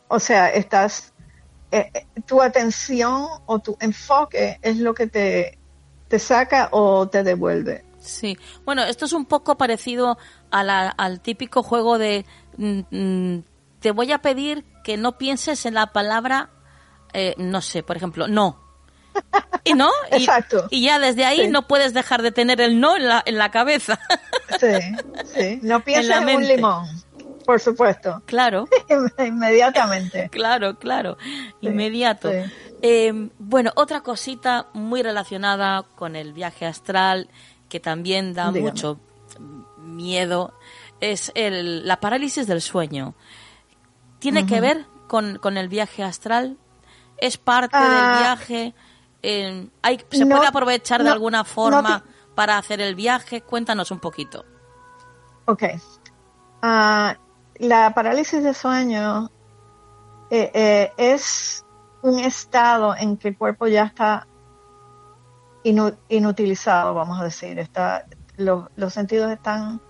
o 0.08 0.20
sea, 0.20 0.50
estás 0.50 1.14
eh, 1.72 1.92
eh, 1.94 2.06
tu 2.26 2.42
atención 2.42 3.28
o 3.46 3.60
tu 3.60 3.78
enfoque 3.80 4.60
es 4.62 4.78
lo 4.78 4.94
que 4.94 5.08
te, 5.08 5.58
te 6.08 6.20
saca 6.20 6.70
o 6.72 7.08
te 7.08 7.24
devuelve. 7.24 7.84
Sí, 8.00 8.38
bueno, 8.64 8.84
esto 8.84 9.06
es 9.06 9.14
un 9.14 9.26
poco 9.26 9.58
parecido 9.58 10.18
al 10.52 11.20
típico 11.22 11.64
juego 11.64 11.98
de 11.98 12.26
mm, 12.58 12.80
mm, 12.92 13.44
te 13.80 13.92
voy 13.92 14.12
a 14.12 14.20
pedir 14.20 14.64
que 14.84 14.96
no 14.96 15.18
pienses 15.18 15.66
en 15.66 15.74
la 15.74 15.92
palabra, 15.92 16.52
eh, 17.14 17.34
no 17.38 17.62
sé, 17.62 17.84
por 17.84 17.98
ejemplo, 17.98 18.28
no. 18.28 18.65
Y 19.64 19.74
no, 19.74 19.90
y, 20.12 20.16
Exacto. 20.18 20.68
y 20.70 20.84
ya 20.84 21.00
desde 21.00 21.26
ahí 21.26 21.48
no 21.48 21.68
puedes 21.68 21.94
dejar 21.94 22.22
de 22.22 22.32
tener 22.32 22.62
el 22.62 22.80
no 22.80 22.96
en 22.96 23.08
la, 23.08 23.24
en 23.26 23.38
la 23.38 23.52
cabeza. 23.52 24.00
Sí, 24.60 24.68
sí. 25.34 25.60
No 25.64 25.82
pienses 25.82 26.16
en, 26.16 26.30
en 26.30 26.36
un 26.38 26.48
limón. 26.48 26.88
Por 27.46 27.60
supuesto. 27.60 28.22
Claro. 28.26 28.68
Inmediatamente. 29.20 30.30
claro, 30.30 30.78
claro. 30.78 31.18
Inmediato. 31.62 32.32
Eh, 32.82 33.30
bueno, 33.38 33.72
otra 33.76 34.02
cosita 34.02 34.68
muy 34.74 35.02
relacionada 35.02 35.84
con 35.96 36.16
el 36.16 36.32
viaje 36.32 36.66
astral 36.66 37.28
que 37.70 37.80
también 37.80 38.34
da 38.34 38.52
mucho 38.52 39.00
miedo 39.78 40.54
es 41.00 41.32
el, 41.36 41.88
la 41.88 42.00
parálisis 42.00 42.48
del 42.48 42.62
sueño. 42.62 43.16
¿Tiene 44.20 44.46
que 44.46 44.62
ver 44.62 44.86
con, 45.08 45.38
con, 45.38 45.58
el 45.58 45.68
viaje 45.68 46.04
astral? 46.04 46.58
¿Es 47.18 47.38
parte 47.38 47.78
del 47.78 47.88
ah. 47.88 48.18
viaje? 48.20 48.74
Eh, 49.28 49.68
hay, 49.82 49.98
¿Se 50.12 50.26
puede 50.26 50.46
aprovechar 50.46 51.04
de 51.04 51.10
alguna 51.10 51.44
forma 51.44 52.04
para 52.36 52.60
hacer 52.60 52.80
el 52.80 52.94
viaje? 52.94 53.42
Cuéntanos 53.42 53.90
un 53.90 54.00
poquito. 54.00 54.46
Ok. 55.46 55.64
Ah, 56.62 57.18
la 57.56 57.94
parálisis 57.96 58.44
de 58.44 58.54
sueño 58.54 59.32
eh, 60.30 60.52
eh, 60.54 60.92
es 60.98 61.66
un 62.04 62.20
estado 62.20 62.96
en 62.96 63.18
que 63.18 63.30
el 63.30 63.38
cuerpo 63.38 63.66
ya 63.66 63.86
está 63.86 64.28
inutilizado, 65.64 66.94
vamos 66.94 67.20
a 67.20 67.24
decir, 67.24 67.58
está, 67.58 68.06
los, 68.38 68.94
sentidos 68.94 69.32
están 69.32 69.82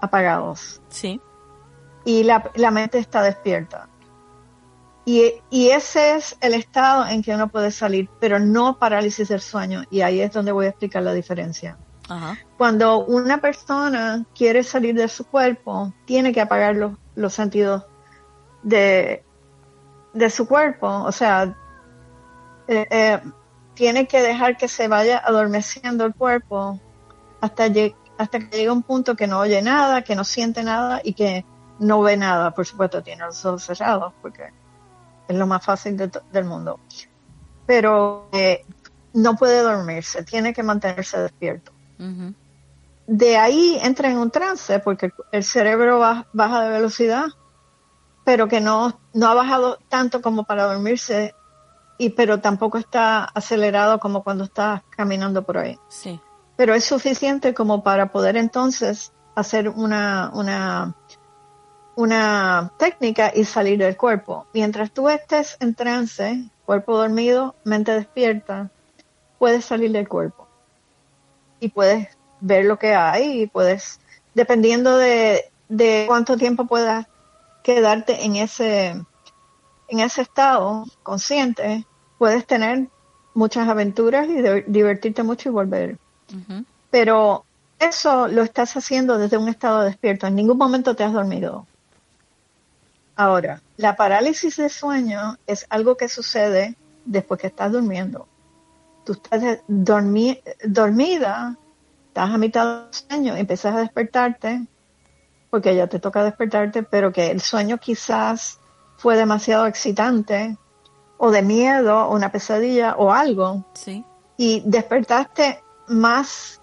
apagados. 0.00 0.80
Sí. 0.88 1.20
Y 2.06 2.24
la, 2.24 2.70
mente 2.70 2.98
está 2.98 3.20
despierta. 3.20 3.90
Y, 5.04 5.34
y, 5.50 5.70
ese 5.70 6.14
es 6.14 6.36
el 6.40 6.54
estado 6.54 7.06
en 7.08 7.22
que 7.22 7.34
uno 7.34 7.48
puede 7.48 7.72
salir, 7.72 8.08
pero 8.20 8.38
no 8.38 8.78
parálisis 8.78 9.28
del 9.28 9.40
sueño. 9.40 9.82
Y 9.90 10.02
ahí 10.02 10.20
es 10.20 10.30
donde 10.30 10.52
voy 10.52 10.66
a 10.66 10.68
explicar 10.68 11.02
la 11.02 11.12
diferencia. 11.12 11.76
Cuando 12.58 13.04
una 13.04 13.38
persona 13.38 14.24
quiere 14.34 14.62
salir 14.62 14.94
de 14.94 15.08
su 15.08 15.24
cuerpo, 15.24 15.92
tiene 16.04 16.32
que 16.32 16.40
apagar 16.40 16.76
los, 16.76 16.92
los 17.14 17.32
sentidos 17.32 17.84
de, 18.62 19.24
de, 20.12 20.30
su 20.30 20.46
cuerpo. 20.46 20.88
O 20.88 21.12
sea, 21.12 21.56
eh, 22.68 22.86
eh, 22.90 23.20
tiene 23.74 24.06
que 24.06 24.20
dejar 24.20 24.56
que 24.56 24.68
se 24.68 24.88
vaya 24.88 25.18
adormeciendo 25.24 26.04
el 26.04 26.14
cuerpo 26.14 26.80
hasta, 27.40 27.64
hasta 28.18 28.38
que 28.38 28.56
llegue 28.56 28.70
un 28.70 28.82
punto 28.82 29.16
que 29.16 29.26
no 29.26 29.38
oye 29.38 29.62
nada, 29.62 30.02
que 30.02 30.14
no 30.14 30.24
siente 30.24 30.62
nada 30.62 31.00
y 31.02 31.14
que 31.14 31.44
no 31.78 32.02
ve 32.02 32.16
nada. 32.16 32.52
Por 32.52 32.66
supuesto, 32.66 33.02
tiene 33.02 33.24
los 33.24 33.44
ojos 33.44 33.64
cerrados 33.64 34.12
porque 34.20 34.52
es 35.28 35.36
lo 35.36 35.46
más 35.46 35.64
fácil 35.64 35.96
del 35.96 36.44
mundo. 36.44 36.80
Pero 37.66 38.28
eh, 38.32 38.64
no 39.14 39.36
puede 39.36 39.62
dormirse, 39.62 40.24
tiene 40.24 40.52
que 40.52 40.62
mantenerse 40.62 41.18
despierto. 41.18 41.72
De 43.06 43.36
ahí 43.36 43.78
entra 43.80 44.10
en 44.10 44.18
un 44.18 44.30
trance 44.30 44.80
porque 44.80 45.12
el 45.30 45.44
cerebro 45.44 46.00
baja 46.32 46.64
de 46.64 46.70
velocidad, 46.70 47.26
pero 48.24 48.48
que 48.48 48.60
no, 48.60 48.98
no 49.12 49.28
ha 49.28 49.34
bajado 49.34 49.78
tanto 49.88 50.20
como 50.20 50.44
para 50.44 50.64
dormirse, 50.64 51.34
y 51.98 52.10
pero 52.10 52.40
tampoco 52.40 52.78
está 52.78 53.24
acelerado 53.24 54.00
como 54.00 54.22
cuando 54.24 54.44
estás 54.44 54.82
caminando 54.90 55.42
por 55.44 55.58
ahí. 55.58 55.78
Sí. 55.88 56.20
Pero 56.56 56.74
es 56.74 56.84
suficiente 56.84 57.54
como 57.54 57.82
para 57.82 58.10
poder 58.10 58.36
entonces 58.36 59.12
hacer 59.34 59.68
una, 59.68 60.30
una, 60.34 60.94
una 61.96 62.72
técnica 62.78 63.32
y 63.34 63.44
salir 63.44 63.78
del 63.78 63.96
cuerpo. 63.96 64.46
Mientras 64.54 64.90
tú 64.90 65.08
estés 65.08 65.56
en 65.60 65.74
trance, 65.74 66.42
cuerpo 66.64 66.96
dormido, 66.96 67.54
mente 67.64 67.92
despierta, 67.92 68.70
puedes 69.38 69.64
salir 69.64 69.92
del 69.92 70.08
cuerpo. 70.08 70.48
Y 71.60 71.68
puedes 71.68 72.08
ver 72.40 72.64
lo 72.64 72.78
que 72.78 72.94
hay 72.94 73.42
y 73.42 73.46
puedes, 73.46 74.00
dependiendo 74.34 74.96
de, 74.96 75.44
de 75.68 76.04
cuánto 76.06 76.36
tiempo 76.36 76.66
puedas 76.66 77.06
quedarte 77.62 78.24
en 78.24 78.36
ese, 78.36 78.88
en 79.88 80.00
ese 80.00 80.22
estado 80.22 80.84
consciente, 81.02 81.86
puedes 82.18 82.46
tener 82.46 82.88
muchas 83.34 83.68
aventuras 83.68 84.26
y 84.28 84.42
divertirte 84.70 85.22
mucho 85.22 85.48
y 85.48 85.52
volver. 85.52 85.98
Pero 86.90 87.44
eso 87.78 88.28
lo 88.28 88.42
estás 88.42 88.76
haciendo 88.76 89.18
desde 89.18 89.36
un 89.36 89.48
estado 89.48 89.82
despierto. 89.82 90.26
En 90.26 90.36
ningún 90.36 90.58
momento 90.58 90.94
te 90.94 91.04
has 91.04 91.12
dormido. 91.12 91.66
Ahora, 93.16 93.60
la 93.76 93.96
parálisis 93.96 94.56
de 94.56 94.68
sueño 94.68 95.38
es 95.46 95.66
algo 95.68 95.96
que 95.96 96.08
sucede 96.08 96.76
después 97.04 97.40
que 97.40 97.48
estás 97.48 97.72
durmiendo. 97.72 98.26
Tú 99.04 99.12
estás 99.12 99.60
dormida, 99.66 101.56
estás 102.08 102.30
a 102.30 102.38
mitad 102.38 102.84
del 102.84 102.94
sueño, 102.94 103.36
empiezas 103.36 103.74
a 103.74 103.80
despertarte, 103.80 104.66
porque 105.50 105.74
ya 105.74 105.86
te 105.86 105.98
toca 105.98 106.24
despertarte, 106.24 106.82
pero 106.82 107.12
que 107.12 107.30
el 107.30 107.40
sueño 107.40 107.78
quizás 107.78 108.58
fue 108.96 109.16
demasiado 109.16 109.66
excitante, 109.66 110.56
o 111.18 111.30
de 111.30 111.42
miedo, 111.42 112.06
o 112.08 112.14
una 112.14 112.32
pesadilla, 112.32 112.94
o 112.96 113.12
algo. 113.12 113.64
Sí. 113.74 114.04
Y 114.36 114.62
despertaste 114.64 115.62
más, 115.88 116.60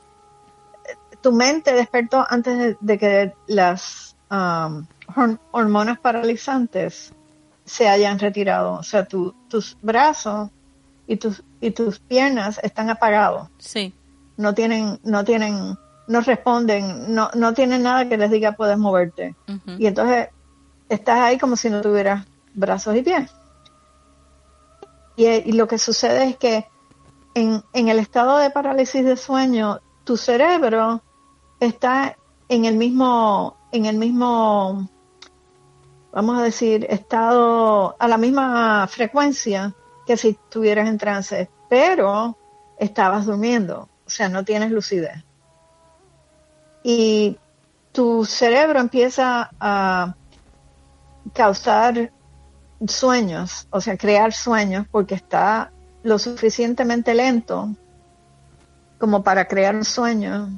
tu 1.21 1.31
mente 1.31 1.73
despertó 1.73 2.25
antes 2.27 2.77
de, 2.79 2.97
que 2.97 3.33
las 3.47 4.15
um, 4.31 4.85
hormonas 5.51 5.99
paralizantes 5.99 7.13
se 7.65 7.87
hayan 7.87 8.19
retirado. 8.19 8.73
O 8.73 8.83
sea, 8.83 9.05
tus 9.05 9.77
brazos 9.81 10.49
y 11.07 11.17
tus, 11.17 11.43
y 11.61 11.71
tus 11.71 11.99
piernas 11.99 12.59
están 12.63 12.89
apagados. 12.89 13.49
Sí. 13.57 13.93
No 14.37 14.53
tienen, 14.53 14.99
no 15.03 15.23
tienen, 15.23 15.77
no 16.07 16.21
responden, 16.21 17.13
no, 17.13 17.29
no 17.33 17.53
tienen 17.53 17.83
nada 17.83 18.07
que 18.07 18.17
les 18.17 18.31
diga 18.31 18.53
puedes 18.53 18.77
moverte. 18.77 19.35
Y 19.77 19.87
entonces 19.87 20.29
estás 20.87 21.19
ahí 21.19 21.37
como 21.37 21.55
si 21.55 21.69
no 21.69 21.81
tuvieras 21.81 22.25
brazos 22.53 22.95
y 22.95 23.01
pies. 23.01 23.31
Y, 25.15 25.25
y 25.27 25.51
lo 25.51 25.67
que 25.67 25.77
sucede 25.77 26.23
es 26.25 26.37
que 26.37 26.65
en, 27.33 27.63
en 27.73 27.89
el 27.89 27.99
estado 27.99 28.37
de 28.37 28.49
parálisis 28.49 29.03
de 29.03 29.17
sueño, 29.17 29.79
tu 30.03 30.17
cerebro 30.17 31.03
está 31.59 32.17
en 32.47 32.65
el 32.65 32.75
mismo, 32.75 33.57
en 33.71 33.85
el 33.85 33.97
mismo 33.97 34.89
vamos 36.11 36.39
a 36.39 36.43
decir, 36.43 36.85
estado 36.89 37.95
a 37.99 38.07
la 38.07 38.17
misma 38.17 38.87
frecuencia 38.87 39.73
que 40.05 40.17
si 40.17 40.29
estuvieras 40.29 40.87
en 40.87 40.97
trance, 40.97 41.49
pero 41.69 42.37
estabas 42.77 43.25
durmiendo, 43.25 43.89
o 44.05 44.09
sea, 44.09 44.29
no 44.29 44.43
tienes 44.43 44.71
lucidez. 44.71 45.23
Y 46.83 47.37
tu 47.91 48.25
cerebro 48.25 48.79
empieza 48.79 49.49
a 49.59 50.15
causar 51.33 52.11
sueños, 52.87 53.67
o 53.69 53.81
sea, 53.81 53.97
crear 53.97 54.33
sueños 54.33 54.87
porque 54.89 55.15
está 55.15 55.71
lo 56.01 56.17
suficientemente 56.17 57.13
lento 57.13 57.75
como 58.97 59.21
para 59.23 59.47
crear 59.47 59.75
un 59.75 59.85
sueño 59.85 60.49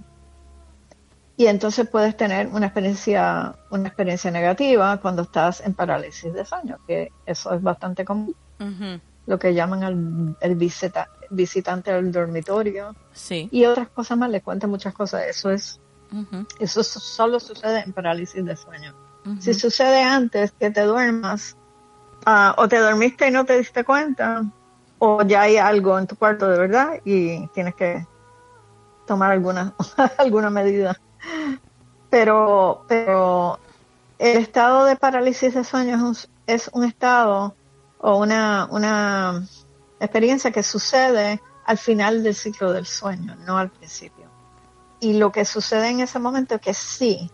y 1.42 1.48
entonces 1.48 1.88
puedes 1.90 2.16
tener 2.16 2.50
una 2.50 2.68
experiencia 2.68 3.56
una 3.72 3.88
experiencia 3.88 4.30
negativa 4.30 4.98
cuando 4.98 5.24
estás 5.24 5.62
en 5.62 5.74
parálisis 5.74 6.32
de 6.32 6.46
sueño 6.46 6.78
que 6.86 7.12
eso 7.26 7.52
es 7.56 7.64
bastante 7.64 8.06
común. 8.06 8.36
Lo 9.26 9.40
que 9.40 9.56
llaman 9.56 10.36
el, 10.40 10.56
visitante 11.32 11.94
del 11.94 12.12
dormitorio. 12.12 12.96
Sí. 13.14 13.50
y 13.52 13.66
otras 13.66 13.90
cosas 13.90 14.20
más 14.20 14.30
les 14.30 14.44
cuento 14.44 14.68
muchas 14.68 14.94
cosas. 14.94 15.24
Eso 15.28 15.50
es 15.50 15.80
eso 16.60 16.84
solo 16.84 17.40
sucede 17.40 17.82
en 17.82 17.92
parálisis 17.92 18.46
de 18.46 18.56
sueño. 18.56 18.94
Si 19.40 19.56
sucede 19.56 20.04
antes 20.04 20.52
que 20.52 20.70
te 20.70 20.82
duermas 20.82 21.58
ah, 22.28 22.54
o 22.58 22.68
te 22.68 22.78
dormiste 22.78 23.30
y 23.30 23.32
no 23.32 23.46
te 23.46 23.58
diste 23.58 23.84
cuenta 23.84 24.46
o 25.00 25.24
ya 25.24 25.42
hay 25.42 25.58
algo 25.58 25.98
en 25.98 26.06
tu 26.06 26.16
cuarto 26.16 26.48
de 26.48 26.60
verdad 26.60 27.00
y 27.04 27.48
tienes 27.48 27.74
que 27.74 28.06
tomar 29.08 29.32
alguna 29.32 29.74
alguna 30.20 30.52
medida 30.52 31.00
pero, 32.10 32.84
pero 32.88 33.60
el 34.20 34.38
estado 34.38 34.86
de 34.86 34.96
parálisis 34.96 35.54
de 35.54 35.64
sueño 35.64 36.14
es 36.46 36.70
un, 36.74 36.84
estado 36.84 37.56
o 38.00 38.18
una, 38.18 38.68
una 38.70 39.44
experiencia 40.00 40.52
que 40.52 40.62
sucede 40.62 41.42
al 41.66 41.78
final 41.78 42.22
del 42.22 42.36
ciclo 42.36 42.74
del 42.74 42.86
sueño, 42.86 43.36
no 43.48 43.58
al 43.58 43.70
principio. 43.70 44.26
Y 45.00 45.14
lo 45.14 45.32
que 45.32 45.46
sucede 45.46 45.90
en 45.90 46.02
ese 46.02 46.20
momento 46.20 46.56
es 46.56 46.62
que 46.62 46.74
sí, 46.74 47.32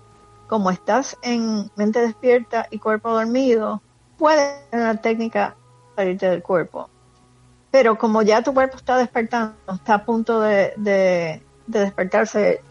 como 0.47 0.69
estás 0.69 1.17
en 1.21 1.69
mente 1.75 1.99
despierta 1.99 2.67
y 2.69 2.79
cuerpo 2.79 3.11
dormido, 3.11 3.81
puedes 4.17 4.69
tener 4.69 4.85
una 4.85 5.01
técnica 5.01 5.55
para 5.95 6.09
irte 6.09 6.29
del 6.29 6.43
cuerpo. 6.43 6.89
Pero 7.71 7.97
como 7.97 8.21
ya 8.21 8.41
tu 8.43 8.53
cuerpo 8.53 8.77
está 8.77 8.95
despertando, 8.95 9.55
está 9.73 9.95
a 9.95 10.05
punto 10.05 10.39
de, 10.39 10.73
de 10.77 11.41
despertarse 11.65 12.61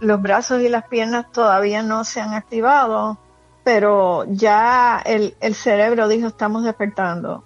los 0.00 0.22
brazos 0.22 0.60
y 0.62 0.68
las 0.68 0.86
piernas 0.86 1.30
todavía 1.32 1.82
no 1.82 2.04
se 2.04 2.20
han 2.20 2.34
activado, 2.34 3.18
pero 3.64 4.24
ya 4.28 5.02
el, 5.04 5.34
cerebro 5.54 6.08
dijo 6.08 6.28
estamos 6.28 6.64
despertando. 6.64 7.44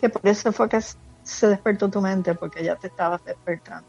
Que 0.00 0.08
por 0.08 0.26
eso 0.26 0.52
fue 0.52 0.68
que 0.68 0.80
se 1.22 1.48
despertó 1.48 1.88
tu 1.88 2.00
mente, 2.00 2.34
porque 2.34 2.62
ya 2.64 2.76
te 2.76 2.88
estabas 2.88 3.24
despertando. 3.24 3.88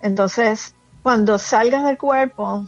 Entonces, 0.00 0.74
cuando 1.02 1.38
salgas 1.38 1.84
del 1.84 1.98
cuerpo, 1.98 2.64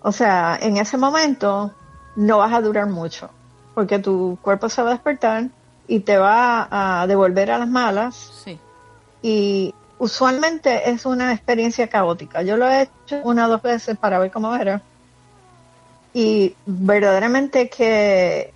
o 0.00 0.12
sea, 0.12 0.58
en 0.60 0.76
ese 0.76 0.96
momento 0.96 1.72
no 2.16 2.38
vas 2.38 2.52
a 2.52 2.60
durar 2.60 2.88
mucho, 2.88 3.30
porque 3.74 3.98
tu 3.98 4.38
cuerpo 4.42 4.68
se 4.68 4.82
va 4.82 4.90
a 4.90 4.92
despertar 4.92 5.48
y 5.86 6.00
te 6.00 6.18
va 6.18 6.68
a 6.70 7.06
devolver 7.06 7.50
a 7.50 7.58
las 7.58 7.68
malas. 7.68 8.14
Sí. 8.44 8.58
Y 9.22 9.74
usualmente 9.98 10.90
es 10.90 11.06
una 11.06 11.32
experiencia 11.32 11.88
caótica. 11.88 12.42
Yo 12.42 12.56
lo 12.56 12.68
he 12.68 12.82
hecho 12.82 13.20
una 13.24 13.46
o 13.46 13.50
dos 13.50 13.62
veces 13.62 13.96
para 13.96 14.18
ver 14.18 14.30
cómo 14.30 14.54
era. 14.54 14.82
Y 16.12 16.54
verdaderamente 16.64 17.68
que, 17.68 18.52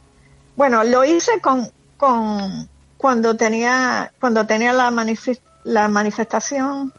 bueno, 0.57 0.83
lo 0.85 1.05
hice 1.05 1.41
con, 1.41 1.71
con 1.97 2.69
cuando 2.97 3.37
tenía, 3.37 4.13
cuando 4.21 4.47
tenía 4.47 4.73
la, 4.73 4.93
la 5.65 5.89
manifestación, 5.89 6.93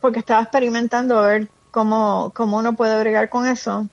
porque 0.00 0.18
estaba 0.18 0.42
experimentando 0.42 1.18
a 1.18 1.26
ver 1.26 1.48
cómo, 1.70 2.32
cómo 2.34 2.58
uno 2.58 2.74
puede 2.74 2.98
bregar 3.00 3.28
con 3.28 3.46
eso. 3.46 3.88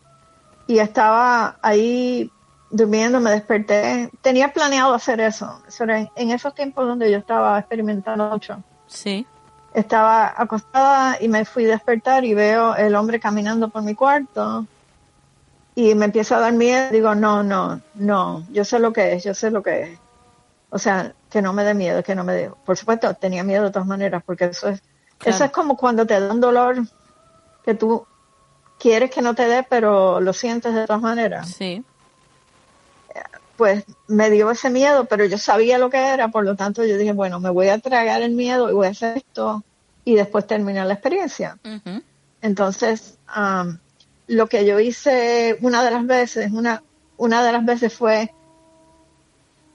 Y 0.67 0.80
estaba 0.80 1.57
ahí 1.61 2.30
durmiendo, 2.69 3.21
me 3.21 3.32
desperté. 3.32 4.09
Tenía 4.21 4.51
planeado 4.51 4.93
hacer 4.93 5.21
eso. 5.21 5.61
eso 5.65 5.86
en, 5.86 6.09
en 6.15 6.32
esos 6.32 6.53
tiempos 6.53 6.86
donde 6.86 7.09
yo 7.09 7.17
estaba 7.17 7.57
experimentando 7.57 8.30
mucho 8.30 8.61
Sí. 8.88 9.25
Estaba 9.73 10.33
acostada 10.35 11.17
y 11.21 11.27
me 11.27 11.45
fui 11.45 11.65
a 11.65 11.69
despertar 11.69 12.25
y 12.25 12.33
veo 12.33 12.75
el 12.75 12.95
hombre 12.95 13.19
caminando 13.19 13.69
por 13.69 13.83
mi 13.83 13.93
cuarto 13.93 14.65
y 15.75 15.93
me 15.93 16.05
empieza 16.05 16.38
a 16.38 16.39
dar 16.39 16.53
miedo. 16.53 16.89
Digo, 16.91 17.13
no, 17.13 17.43
no, 17.43 17.81
no, 17.95 18.45
yo 18.51 18.65
sé 18.65 18.79
lo 18.79 18.91
que 18.91 19.13
es, 19.13 19.23
yo 19.23 19.33
sé 19.33 19.51
lo 19.51 19.61
que 19.61 19.83
es. 19.83 19.99
O 20.69 20.79
sea, 20.79 21.13
que 21.29 21.41
no 21.41 21.53
me 21.53 21.63
dé 21.63 21.73
miedo, 21.73 22.03
que 22.03 22.15
no 22.15 22.23
me 22.23 22.33
dé. 22.33 22.51
Por 22.65 22.77
supuesto, 22.77 23.13
tenía 23.13 23.43
miedo 23.43 23.65
de 23.65 23.71
todas 23.71 23.88
maneras, 23.88 24.23
porque 24.25 24.45
eso 24.45 24.69
es, 24.69 24.81
eso 25.23 25.43
es 25.43 25.51
como 25.51 25.77
cuando 25.77 26.05
te 26.05 26.19
da 26.19 26.33
un 26.33 26.41
dolor 26.41 26.77
que 27.63 27.73
tú 27.73 28.05
quieres 28.79 29.11
que 29.11 29.21
no 29.21 29.35
te 29.35 29.47
dé, 29.47 29.63
pero 29.63 30.19
lo 30.19 30.33
sientes 30.33 30.73
de 30.73 30.88
todas 30.88 31.01
maneras. 31.01 31.49
Sí 31.49 31.83
pues 33.58 33.84
me 34.08 34.30
dio 34.30 34.51
ese 34.51 34.70
miedo, 34.70 35.05
pero 35.05 35.26
yo 35.26 35.38
sabía 35.38 35.78
lo 35.78 35.89
que 35.89 35.97
era, 35.97 36.30
por 36.30 36.45
lo 36.45 36.55
tanto 36.55 36.86
yo 36.86 36.97
dije, 36.97 37.14
bueno, 37.14 37.39
me 37.39 37.49
voy 37.49 37.70
a 37.70 37.80
tragar 37.80 38.22
el 38.22 38.32
miedo 38.32 38.70
y 38.70 38.74
voy 38.74 38.88
a 38.88 38.91
hacer 38.91 39.18
esto 39.18 39.64
y 40.05 40.16
después 40.16 40.47
terminar 40.47 40.88
la 40.88 40.93
experiencia. 40.93 41.58
Entonces, 42.41 43.18
lo 44.28 44.47
que 44.47 44.66
yo 44.66 44.80
hice 44.80 45.58
una 45.62 45.84
de 45.84 45.91
las 45.91 46.05
veces, 46.05 46.51
una, 46.51 46.84
una 47.18 47.43
de 47.43 47.51
las 47.51 47.66
veces 47.66 47.93
fue, 47.93 48.32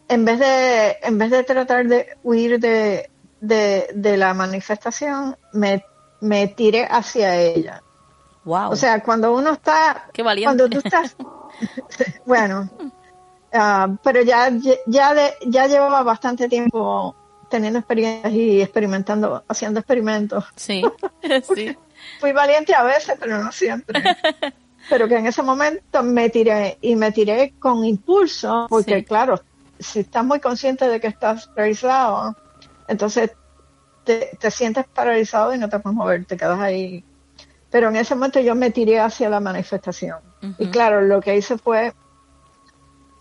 en 0.08 0.24
vez 0.24 0.38
de, 0.38 0.96
en 1.02 1.18
vez 1.18 1.30
de 1.30 1.42
tratar 1.42 1.86
de 1.86 2.16
huir 2.22 2.60
de, 2.60 3.10
de, 3.40 4.16
la 4.16 4.32
manifestación, 4.32 5.36
me, 5.52 5.84
me 6.20 6.46
tiré 6.48 6.86
hacia 6.90 7.36
ella. 7.36 7.82
Wow. 8.44 8.70
O 8.70 8.76
sea, 8.76 9.02
cuando 9.02 9.34
uno 9.34 9.52
está, 9.52 10.08
Qué 10.12 10.22
valiente. 10.22 10.46
cuando 10.46 10.68
tú 10.68 10.78
estás, 10.84 11.16
bueno, 12.26 12.70
Ah, 13.52 13.88
pero 14.02 14.22
ya, 14.22 14.50
ya, 14.86 15.14
de, 15.14 15.34
ya 15.46 15.66
llevaba 15.66 16.02
bastante 16.02 16.48
tiempo 16.48 17.14
teniendo 17.50 17.78
experiencias 17.78 18.32
y 18.32 18.62
experimentando, 18.62 19.44
haciendo 19.46 19.80
experimentos. 19.80 20.44
Sí, 20.56 20.82
sí. 21.54 21.76
fui 22.18 22.32
valiente 22.32 22.74
a 22.74 22.82
veces, 22.82 23.16
pero 23.20 23.42
no 23.42 23.52
siempre. 23.52 24.02
pero 24.88 25.06
que 25.06 25.16
en 25.16 25.26
ese 25.26 25.42
momento 25.42 26.02
me 26.02 26.30
tiré 26.30 26.78
y 26.80 26.96
me 26.96 27.12
tiré 27.12 27.52
con 27.58 27.84
impulso, 27.84 28.66
porque 28.68 29.04
claro, 29.04 29.40
si 29.78 30.00
estás 30.00 30.24
muy 30.24 30.40
consciente 30.40 30.88
de 30.88 31.00
que 31.00 31.08
estás 31.08 31.48
paralizado, 31.48 32.36
entonces 32.88 33.32
te, 34.04 34.50
sientes 34.50 34.86
paralizado 34.86 35.54
y 35.54 35.58
no 35.58 35.68
te 35.68 35.78
puedes 35.78 35.96
mover, 35.96 36.24
te 36.24 36.36
quedas 36.36 36.60
ahí. 36.60 37.04
Pero 37.70 37.88
en 37.88 37.96
ese 37.96 38.14
momento 38.14 38.40
yo 38.40 38.54
me 38.54 38.70
tiré 38.70 39.00
hacia 39.00 39.28
la 39.28 39.40
manifestación. 39.40 40.18
Y 40.58 40.66
claro, 40.68 41.02
lo 41.02 41.20
que 41.20 41.36
hice 41.36 41.56
fue, 41.56 41.94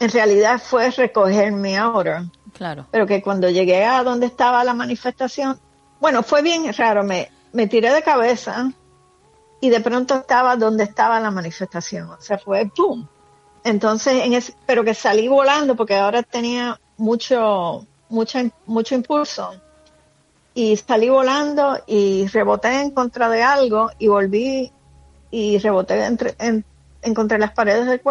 en 0.01 0.09
realidad 0.09 0.59
fue 0.59 0.89
recogerme 0.89 1.77
ahora. 1.77 2.25
Claro. 2.53 2.87
Pero 2.89 3.05
que 3.05 3.21
cuando 3.21 3.47
llegué 3.49 3.85
a 3.85 4.03
donde 4.03 4.25
estaba 4.25 4.63
la 4.63 4.73
manifestación, 4.73 5.59
bueno, 5.99 6.23
fue 6.23 6.41
bien 6.41 6.73
raro, 6.73 7.03
me, 7.03 7.29
me 7.53 7.67
tiré 7.67 7.93
de 7.93 8.01
cabeza 8.01 8.71
y 9.61 9.69
de 9.69 9.79
pronto 9.79 10.15
estaba 10.15 10.55
donde 10.55 10.85
estaba 10.85 11.19
la 11.19 11.29
manifestación. 11.29 12.09
O 12.09 12.19
sea, 12.19 12.39
fue 12.39 12.65
¡pum! 12.75 13.05
Entonces, 13.63 14.25
en 14.25 14.33
ese, 14.33 14.55
pero 14.65 14.83
que 14.83 14.95
salí 14.95 15.27
volando 15.27 15.75
porque 15.75 15.95
ahora 15.95 16.23
tenía 16.23 16.79
mucho, 16.97 17.85
mucho, 18.09 18.39
mucho 18.65 18.95
impulso. 18.95 19.53
Y 20.55 20.77
salí 20.77 21.09
volando 21.09 21.77
y 21.85 22.25
reboté 22.25 22.81
en 22.81 22.89
contra 22.89 23.29
de 23.29 23.43
algo 23.43 23.91
y 23.99 24.07
volví 24.07 24.71
y 25.29 25.59
reboté 25.59 26.05
entre, 26.05 26.35
en, 26.39 26.65
contra 27.13 27.37
las 27.37 27.51
paredes 27.51 27.85
del, 27.85 28.01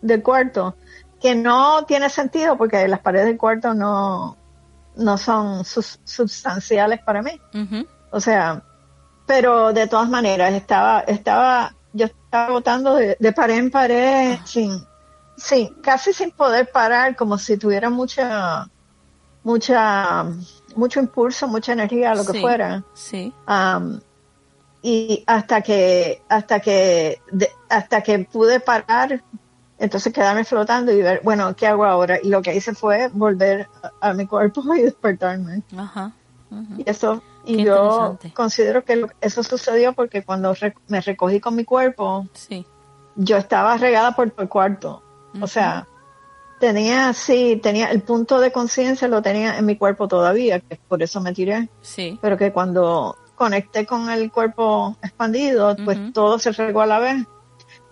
del 0.00 0.22
cuarto, 0.22 0.76
que 1.24 1.34
no 1.34 1.86
tiene 1.86 2.10
sentido 2.10 2.58
porque 2.58 2.86
las 2.86 3.00
paredes 3.00 3.28
del 3.28 3.38
cuarto 3.38 3.72
no, 3.72 4.36
no 4.94 5.16
son 5.16 5.64
sustanciales 5.64 7.00
para 7.00 7.22
mí. 7.22 7.40
O 8.10 8.20
sea, 8.20 8.62
pero 9.24 9.72
de 9.72 9.86
todas 9.86 10.10
maneras 10.10 10.52
estaba 10.52 11.00
estaba 11.00 11.74
yo 11.94 12.04
estaba 12.04 12.50
votando 12.50 12.96
de, 12.96 13.32
pared 13.34 13.56
en 13.56 13.70
pared 13.70 14.36
ah. 14.38 14.46
sin 14.46 14.84
sí 15.38 15.72
casi 15.82 16.12
sin 16.12 16.30
poder 16.30 16.70
parar 16.70 17.16
como 17.16 17.38
si 17.38 17.56
tuviera 17.56 17.88
mucha 17.88 18.68
mucha 19.44 20.26
mucho 20.76 21.00
impulso 21.00 21.48
mucha 21.48 21.72
energía 21.72 22.14
lo 22.14 22.26
que 22.26 22.38
fuera 22.38 22.84
sí 22.92 23.32
y 24.82 25.24
hasta 25.26 25.62
que 25.62 26.20
hasta 26.28 26.60
que 26.60 27.22
hasta 27.70 28.02
que 28.02 28.18
pude 28.18 28.60
parar 28.60 29.22
entonces 29.78 30.12
quedarme 30.12 30.44
flotando 30.44 30.92
y 30.92 31.02
ver 31.02 31.20
bueno 31.24 31.54
qué 31.56 31.66
hago 31.66 31.84
ahora 31.84 32.18
y 32.22 32.28
lo 32.28 32.42
que 32.42 32.54
hice 32.54 32.74
fue 32.74 33.08
volver 33.12 33.68
a, 34.00 34.12
mi 34.12 34.26
cuerpo 34.26 34.62
y 34.74 34.82
despertarme 34.82 35.62
Ajá, 35.76 36.12
y 36.78 36.88
eso 36.88 37.22
y 37.46 37.64
yo 37.64 38.18
considero 38.32 38.84
que 38.84 39.06
eso 39.20 39.42
sucedió 39.42 39.92
porque 39.92 40.22
cuando 40.22 40.54
me 40.88 41.00
recogí 41.00 41.40
con 41.40 41.54
mi 41.54 41.64
cuerpo, 41.64 42.26
sí. 42.32 42.66
yo 43.16 43.36
estaba 43.36 43.76
regada 43.76 44.14
por 44.16 44.32
el 44.36 44.48
cuarto. 44.48 45.02
O 45.40 45.46
sea, 45.46 45.88
tenía, 46.60 47.12
sí, 47.12 47.58
tenía 47.62 47.90
el 47.90 48.02
punto 48.02 48.38
de 48.38 48.52
conciencia 48.52 49.08
lo 49.08 49.20
tenía 49.20 49.58
en 49.58 49.66
mi 49.66 49.76
cuerpo 49.76 50.06
todavía, 50.06 50.60
que 50.60 50.76
por 50.88 51.02
eso 51.02 51.20
me 51.20 51.32
tiré. 51.32 51.68
Sí. 51.82 52.18
Pero 52.22 52.38
que 52.38 52.52
cuando 52.52 53.16
conecté 53.34 53.84
con 53.84 54.08
el 54.10 54.30
cuerpo 54.30 54.96
expandido, 55.02 55.76
pues 55.84 56.12
todo 56.12 56.38
se 56.38 56.52
regó 56.52 56.82
a 56.82 56.86
la 56.86 56.98
vez. 57.00 57.26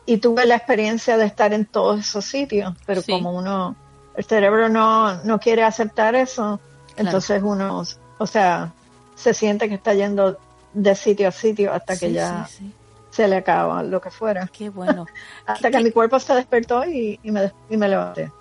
Y 0.04 0.18
tuve 0.18 0.46
la 0.46 0.56
experiencia 0.56 1.16
de 1.16 1.26
estar 1.26 1.52
en 1.52 1.64
todos 1.64 2.00
esos 2.00 2.24
sitios, 2.24 2.74
pero 2.86 3.02
como 3.02 3.32
uno, 3.32 3.76
el 4.16 4.24
cerebro 4.24 4.68
no, 4.68 5.22
no 5.22 5.38
quiere 5.38 5.62
aceptar 5.62 6.14
eso, 6.14 6.60
entonces 6.96 7.40
uno, 7.42 7.84
o 8.18 8.26
sea, 8.26 8.72
se 9.14 9.32
siente 9.32 9.68
que 9.68 9.76
está 9.76 9.94
yendo 9.94 10.38
de 10.72 10.94
sitio 10.94 11.28
a 11.28 11.32
sitio 11.32 11.72
hasta 11.72 11.96
que 11.96 12.12
ya 12.12 12.48
se 13.10 13.28
le 13.28 13.36
acaba 13.36 13.82
lo 13.82 14.00
que 14.00 14.10
fuera. 14.10 14.48
Qué 14.48 14.70
bueno. 14.70 15.06
hasta 15.46 15.70
que 15.70 15.80
mi 15.80 15.92
cuerpo 15.92 16.18
se 16.18 16.34
despertó 16.34 16.84
y, 16.84 17.20
me, 17.24 17.52
y 17.70 17.76
me 17.76 17.88
levanté. 17.88 18.32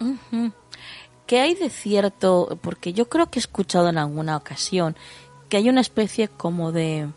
¿Qué 1.28 1.40
hay 1.40 1.56
de 1.56 1.70
cierto? 1.70 2.58
Porque 2.62 2.94
yo 2.94 3.08
creo 3.10 3.30
que 3.30 3.40
he 3.40 3.42
escuchado 3.42 3.90
en 3.90 3.98
alguna 3.98 4.38
ocasión 4.38 4.96
que 5.50 5.58
hay 5.58 5.70
una 5.70 5.82
especie 5.82 6.30
como 6.30 6.72
de 6.72 7.10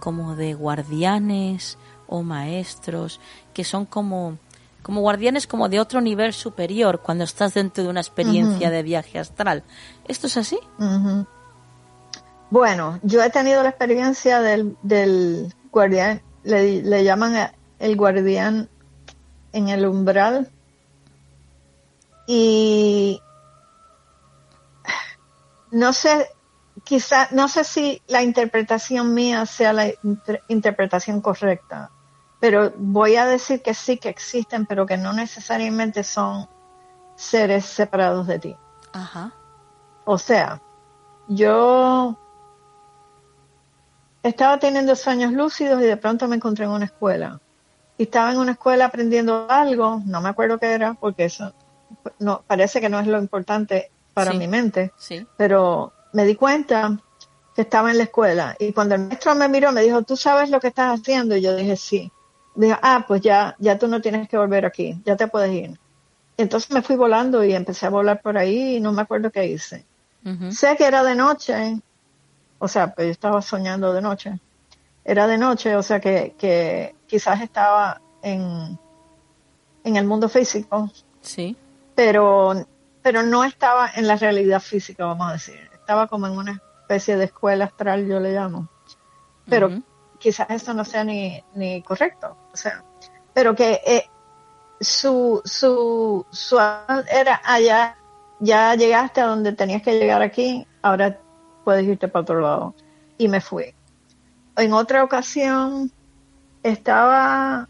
como 0.00 0.36
de 0.36 0.54
guardianes 0.54 1.76
o 2.08 2.22
maestros 2.22 3.20
que 3.54 3.64
son 3.64 3.86
como 3.86 4.38
como 4.82 5.02
guardianes 5.02 5.46
como 5.46 5.68
de 5.68 5.80
otro 5.80 6.00
nivel 6.00 6.32
superior 6.32 7.00
cuando 7.02 7.24
estás 7.24 7.54
dentro 7.54 7.84
de 7.84 7.90
una 7.90 8.00
experiencia 8.00 8.70
de 8.70 8.82
viaje 8.82 9.18
astral. 9.18 9.62
¿Esto 10.06 10.28
es 10.28 10.36
así? 10.38 10.58
Bueno, 12.50 12.98
yo 13.02 13.22
he 13.22 13.28
tenido 13.28 13.62
la 13.62 13.68
experiencia 13.68 14.40
del, 14.40 14.76
del 14.82 15.54
guardián, 15.70 16.22
le, 16.42 17.04
llaman 17.04 17.52
el 17.78 17.96
guardián 17.96 18.70
en 19.52 19.68
el 19.68 19.84
umbral 19.84 20.50
y 22.26 23.20
no 25.70 25.92
sé, 25.92 26.28
quizá, 26.84 27.28
no 27.32 27.48
sé 27.48 27.64
si 27.64 28.02
la 28.06 28.22
interpretación 28.22 29.12
mía 29.12 29.44
sea 29.44 29.74
la 29.74 29.92
interpretación 30.48 31.20
correcta, 31.20 31.90
pero 32.40 32.72
voy 32.76 33.16
a 33.16 33.26
decir 33.26 33.62
que 33.62 33.74
sí 33.74 33.98
que 33.98 34.08
existen, 34.08 34.66
pero 34.66 34.86
que 34.86 34.96
no 34.96 35.12
necesariamente 35.12 36.04
son 36.04 36.48
seres 37.16 37.64
separados 37.64 38.26
de 38.26 38.38
ti. 38.38 38.56
Ajá. 38.92 39.32
O 40.04 40.18
sea, 40.18 40.62
yo 41.28 42.16
estaba 44.22 44.58
teniendo 44.58 44.94
sueños 44.94 45.32
lúcidos 45.32 45.82
y 45.82 45.86
de 45.86 45.96
pronto 45.96 46.28
me 46.28 46.36
encontré 46.36 46.64
en 46.64 46.70
una 46.70 46.84
escuela. 46.84 47.40
Y 47.96 48.04
estaba 48.04 48.30
en 48.30 48.38
una 48.38 48.52
escuela 48.52 48.86
aprendiendo 48.86 49.46
algo, 49.50 50.00
no 50.06 50.20
me 50.20 50.28
acuerdo 50.28 50.58
qué 50.58 50.72
era, 50.72 50.94
porque 50.94 51.24
eso 51.24 51.52
no 52.20 52.42
parece 52.46 52.80
que 52.80 52.88
no 52.88 53.00
es 53.00 53.06
lo 53.06 53.18
importante 53.18 53.90
para 54.14 54.32
mi 54.32 54.48
mente, 54.48 54.92
sí. 54.96 55.26
pero 55.36 55.92
me 56.12 56.24
di 56.24 56.34
cuenta 56.34 56.98
que 57.54 57.62
estaba 57.62 57.90
en 57.90 57.98
la 57.98 58.04
escuela 58.04 58.56
y 58.58 58.72
cuando 58.72 58.94
el 58.94 59.02
maestro 59.02 59.34
me 59.34 59.48
miró 59.48 59.72
me 59.72 59.82
dijo, 59.82 60.02
¿tú 60.02 60.16
sabes 60.16 60.50
lo 60.50 60.60
que 60.60 60.68
estás 60.68 61.00
haciendo? 61.00 61.36
Y 61.36 61.42
yo 61.42 61.54
dije, 61.56 61.76
sí. 61.76 62.12
Dijo, 62.60 62.76
ah, 62.82 63.04
pues 63.06 63.20
ya, 63.20 63.54
ya 63.58 63.78
tú 63.78 63.88
no 63.88 64.00
tienes 64.00 64.28
que 64.28 64.36
volver 64.36 64.66
aquí, 64.66 65.00
ya 65.04 65.16
te 65.16 65.28
puedes 65.28 65.52
ir. 65.52 65.78
Entonces 66.36 66.70
me 66.70 66.82
fui 66.82 66.96
volando 66.96 67.44
y 67.44 67.52
empecé 67.52 67.86
a 67.86 67.90
volar 67.90 68.20
por 68.20 68.36
ahí 68.36 68.76
y 68.76 68.80
no 68.80 68.92
me 68.92 69.02
acuerdo 69.02 69.30
qué 69.30 69.46
hice. 69.46 69.84
Sé 70.50 70.76
que 70.76 70.84
era 70.84 71.02
de 71.04 71.14
noche 71.14 71.80
o 72.58 72.68
sea, 72.68 72.94
pues 72.94 73.06
yo 73.06 73.12
estaba 73.12 73.40
soñando 73.40 73.92
de 73.92 74.02
noche. 74.02 74.38
Era 75.04 75.26
de 75.26 75.38
noche, 75.38 75.76
o 75.76 75.82
sea 75.82 76.00
que, 76.00 76.34
que 76.38 76.94
quizás 77.06 77.40
estaba 77.40 78.00
en, 78.22 78.78
en 79.84 79.96
el 79.96 80.04
mundo 80.04 80.28
físico. 80.28 80.90
Sí. 81.20 81.56
Pero, 81.94 82.66
pero 83.02 83.22
no 83.22 83.44
estaba 83.44 83.90
en 83.94 84.06
la 84.06 84.16
realidad 84.16 84.60
física, 84.60 85.06
vamos 85.06 85.28
a 85.28 85.32
decir. 85.34 85.70
Estaba 85.72 86.08
como 86.08 86.26
en 86.26 86.36
una 86.36 86.62
especie 86.82 87.16
de 87.16 87.26
escuela 87.26 87.66
astral, 87.66 88.06
yo 88.06 88.20
le 88.20 88.32
llamo. 88.32 88.68
Pero 89.48 89.80
quizás 90.18 90.48
eso 90.50 90.74
no 90.74 90.84
sea 90.84 91.04
ni, 91.04 91.42
ni 91.54 91.82
correcto. 91.82 92.36
O 92.52 92.56
sea, 92.56 92.84
pero 93.32 93.54
que 93.54 93.80
eh, 93.86 94.04
su, 94.80 95.40
su, 95.44 96.26
su 96.30 96.58
era 96.58 97.40
allá, 97.44 97.96
ya 98.40 98.74
llegaste 98.74 99.20
a 99.20 99.26
donde 99.26 99.52
tenías 99.52 99.82
que 99.82 99.98
llegar 99.98 100.22
aquí, 100.22 100.66
ahora 100.82 101.18
puedes 101.64 101.86
irte 101.86 102.08
para 102.08 102.22
otro 102.22 102.40
lado. 102.40 102.74
Y 103.16 103.28
me 103.28 103.40
fui. 103.40 103.74
En 104.56 104.72
otra 104.72 105.04
ocasión 105.04 105.90
estaba, 106.62 107.68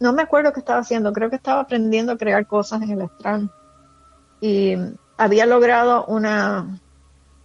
no 0.00 0.12
me 0.12 0.22
acuerdo 0.22 0.52
qué 0.52 0.60
estaba 0.60 0.80
haciendo, 0.80 1.12
creo 1.12 1.30
que 1.30 1.36
estaba 1.36 1.62
aprendiendo 1.62 2.12
a 2.12 2.18
crear 2.18 2.46
cosas 2.46 2.82
en 2.82 2.90
el 2.90 3.02
astral. 3.02 3.50
Y 4.40 4.74
había 5.16 5.46
logrado 5.46 6.04
una, 6.06 6.80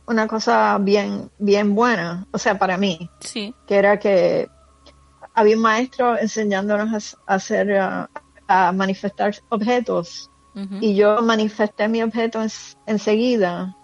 una 0.08 0.28
cosa 0.28 0.78
bien, 0.80 1.30
bien 1.38 1.76
buena, 1.76 2.26
o 2.32 2.38
sea, 2.38 2.58
para 2.58 2.78
mí. 2.78 3.10
Sí. 3.20 3.54
Que 3.68 3.76
era 3.76 4.00
que 4.00 4.50
había 5.34 5.56
un 5.56 5.62
maestro 5.62 6.18
enseñándonos 6.18 7.18
a, 7.28 7.36
hacer, 7.36 7.78
a, 7.78 8.10
manifestar 8.74 9.36
objetos. 9.50 10.32
Y 10.82 10.96
yo 10.96 11.22
manifesté 11.22 11.88
mi 11.88 12.02
objeto 12.02 12.42
enseguida 12.88 13.76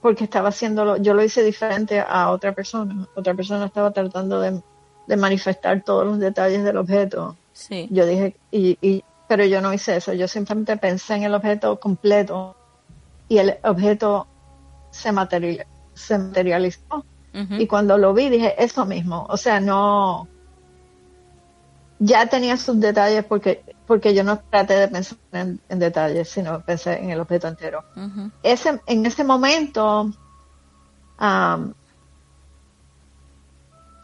porque 0.00 0.24
estaba 0.24 0.50
haciéndolo, 0.50 0.96
yo 0.96 1.12
lo 1.12 1.24
hice 1.24 1.42
diferente 1.42 1.98
a 2.06 2.30
otra 2.30 2.54
persona. 2.54 3.08
Otra 3.16 3.34
persona 3.34 3.66
estaba 3.66 3.90
tratando 3.90 4.40
de, 4.40 4.62
manifestar 5.16 5.82
todos 5.82 6.06
los 6.06 6.20
detalles 6.20 6.62
del 6.62 6.76
objeto. 6.76 7.36
Sí. 7.52 7.88
Yo 7.90 8.06
dije, 8.06 8.36
y, 8.52 9.02
pero 9.26 9.44
yo 9.44 9.60
no 9.60 9.74
hice 9.74 9.96
eso, 9.96 10.12
yo 10.12 10.28
simplemente 10.28 10.76
pensé 10.76 11.16
en 11.16 11.24
el 11.24 11.34
objeto 11.34 11.80
completo 11.80 12.54
y 13.28 13.38
el 13.38 13.58
objeto 13.62 14.26
se, 14.90 15.12
material, 15.12 15.66
se 15.94 16.18
materializó. 16.18 17.04
Y 17.50 17.68
cuando 17.68 17.98
lo 17.98 18.14
vi 18.14 18.30
dije, 18.30 18.60
eso 18.60 18.84
mismo, 18.84 19.24
o 19.28 19.36
sea, 19.36 19.60
no, 19.60 20.26
ya 22.00 22.26
tenía 22.26 22.56
sus 22.56 22.80
detalles 22.80 23.24
porque 23.24 23.62
porque 23.88 24.14
yo 24.14 24.22
no 24.22 24.38
traté 24.38 24.74
de 24.74 24.88
pensar 24.88 25.18
en, 25.32 25.60
detalles, 25.78 26.28
sino 26.28 26.60
pensé 26.60 27.02
en 27.02 27.10
el 27.10 27.20
objeto 27.20 27.48
entero. 27.48 27.82
ese, 28.42 28.82
en 28.84 29.06
ese 29.06 29.24
momento, 29.24 30.12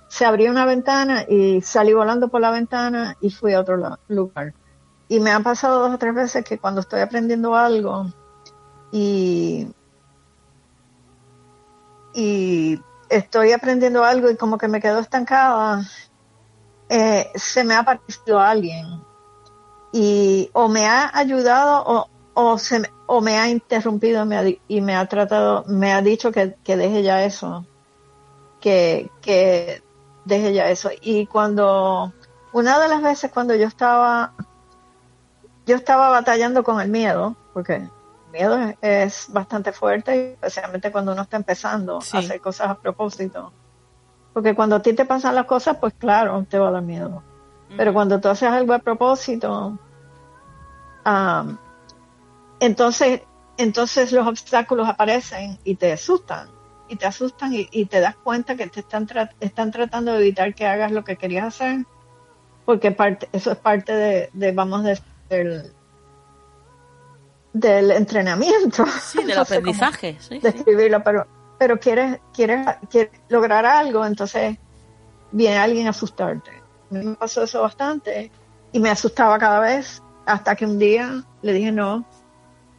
se 0.08 0.24
abrió 0.24 0.50
una 0.50 0.64
ventana 0.64 1.26
y 1.28 1.60
salí 1.60 1.92
volando 1.92 2.28
por 2.28 2.40
la 2.40 2.50
ventana 2.50 3.18
y 3.20 3.28
fui 3.28 3.52
a 3.52 3.60
otro 3.60 3.98
lugar. 4.08 4.54
Y 5.06 5.20
me 5.20 5.32
ha 5.32 5.40
pasado 5.40 5.80
dos 5.80 5.94
o 5.94 5.98
tres 5.98 6.14
veces 6.14 6.44
que 6.46 6.58
cuando 6.58 6.80
estoy 6.80 7.00
aprendiendo 7.00 7.54
algo 7.54 8.06
y, 8.94 9.66
y 12.14 12.80
estoy 13.08 13.50
aprendiendo 13.50 14.04
algo 14.04 14.30
y 14.30 14.36
como 14.36 14.56
que 14.56 14.68
me 14.68 14.80
quedo 14.80 15.00
estancada, 15.00 15.82
eh, 16.88 17.28
se 17.34 17.64
me 17.64 17.74
ha 17.74 17.80
aparecido 17.80 18.38
alguien 18.38 19.02
y 19.92 20.48
o 20.52 20.68
me 20.68 20.86
ha 20.86 21.10
ayudado 21.12 21.82
o, 21.84 22.08
o, 22.34 22.56
se, 22.56 22.88
o 23.06 23.20
me 23.20 23.36
ha 23.36 23.48
interrumpido 23.48 24.24
y 24.68 24.80
me 24.80 24.94
ha 24.94 25.06
tratado, 25.08 25.64
me 25.66 25.92
ha 25.92 26.00
dicho 26.00 26.30
que, 26.30 26.54
que 26.62 26.76
deje 26.76 27.02
ya 27.02 27.24
eso, 27.24 27.66
que, 28.60 29.10
que 29.20 29.82
deje 30.24 30.54
ya 30.54 30.70
eso. 30.70 30.90
Y 31.00 31.26
cuando, 31.26 32.12
una 32.52 32.78
de 32.78 32.88
las 32.88 33.02
veces 33.02 33.32
cuando 33.32 33.56
yo 33.56 33.66
estaba, 33.66 34.34
yo 35.66 35.74
estaba 35.74 36.10
batallando 36.10 36.62
con 36.62 36.80
el 36.80 36.90
miedo, 36.90 37.34
porque 37.52 37.88
miedo 38.34 38.74
es, 38.82 39.26
bastante 39.30 39.72
fuerte, 39.72 40.32
especialmente 40.32 40.92
cuando 40.92 41.12
uno 41.12 41.22
está 41.22 41.36
empezando 41.36 41.96
a 41.96 42.18
hacer 42.18 42.40
cosas 42.40 42.70
a 42.70 42.74
propósito. 42.74 43.52
Porque 44.32 44.54
cuando 44.54 44.76
a 44.76 44.82
ti 44.82 44.92
te 44.92 45.04
pasan 45.04 45.36
las 45.36 45.46
cosas, 45.46 45.78
pues 45.78 45.94
claro, 45.94 46.44
te 46.48 46.58
va 46.58 46.68
a 46.68 46.72
dar 46.72 46.82
miedo. 46.82 47.22
Pero 47.76 47.92
cuando 47.92 48.20
tú 48.20 48.28
haces 48.28 48.48
algo 48.48 48.72
a 48.74 48.80
propósito, 48.80 49.78
entonces, 52.60 53.22
entonces 53.56 54.12
los 54.12 54.26
obstáculos 54.26 54.88
aparecen 54.88 55.58
y 55.64 55.76
te 55.76 55.92
asustan 55.92 56.48
y 56.88 56.96
te 56.96 57.06
asustan 57.06 57.52
y, 57.52 57.86
te 57.86 58.00
das 58.00 58.16
cuenta 58.16 58.56
que 58.56 58.66
te 58.66 58.80
están, 58.80 59.08
están 59.40 59.70
tratando 59.70 60.12
de 60.12 60.18
evitar 60.18 60.54
que 60.54 60.66
hagas 60.66 60.92
lo 60.92 61.04
que 61.04 61.16
querías 61.16 61.46
hacer, 61.46 61.86
porque 62.64 62.90
parte, 62.90 63.28
eso 63.32 63.52
es 63.52 63.58
parte 63.58 64.30
de, 64.32 64.52
vamos, 64.52 64.84
de, 64.84 65.00
del, 65.28 65.72
del 67.54 67.92
entrenamiento. 67.92 68.84
Sí, 69.00 69.24
del 69.24 69.38
aprendizaje. 69.38 70.18
de 70.28 70.48
escribirlo, 70.50 71.02
pero, 71.02 71.26
pero 71.58 71.78
quieres, 71.78 72.20
quieres, 72.34 72.66
quieres 72.90 73.12
lograr 73.28 73.64
algo, 73.64 74.04
entonces 74.04 74.58
viene 75.32 75.56
alguien 75.56 75.86
a 75.86 75.90
asustarte. 75.90 76.50
Me 76.90 77.14
pasó 77.14 77.44
eso 77.44 77.62
bastante 77.62 78.30
y 78.72 78.78
me 78.78 78.90
asustaba 78.90 79.38
cada 79.38 79.60
vez 79.60 80.02
hasta 80.26 80.54
que 80.54 80.66
un 80.66 80.78
día 80.78 81.24
le 81.42 81.52
dije 81.52 81.72
no, 81.72 82.04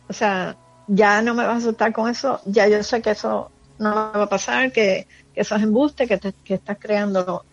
o 0.07 0.13
sea, 0.13 0.55
ya 0.87 1.21
no 1.21 1.33
me 1.33 1.45
vas 1.45 1.55
a 1.55 1.57
asustar 1.57 1.91
con 1.91 2.09
eso, 2.09 2.39
ya 2.45 2.67
yo 2.67 2.83
sé 2.83 3.01
que 3.01 3.11
eso 3.11 3.51
no 3.79 3.93
va 3.93 4.23
a 4.23 4.29
pasar, 4.29 4.71
que, 4.71 5.07
que 5.33 5.41
eso 5.41 5.55
es 5.55 5.63
embuste, 5.63 6.07
que, 6.07 6.17
te, 6.17 6.33
que 6.43 6.55
estás 6.55 6.77
creando, 6.79 7.45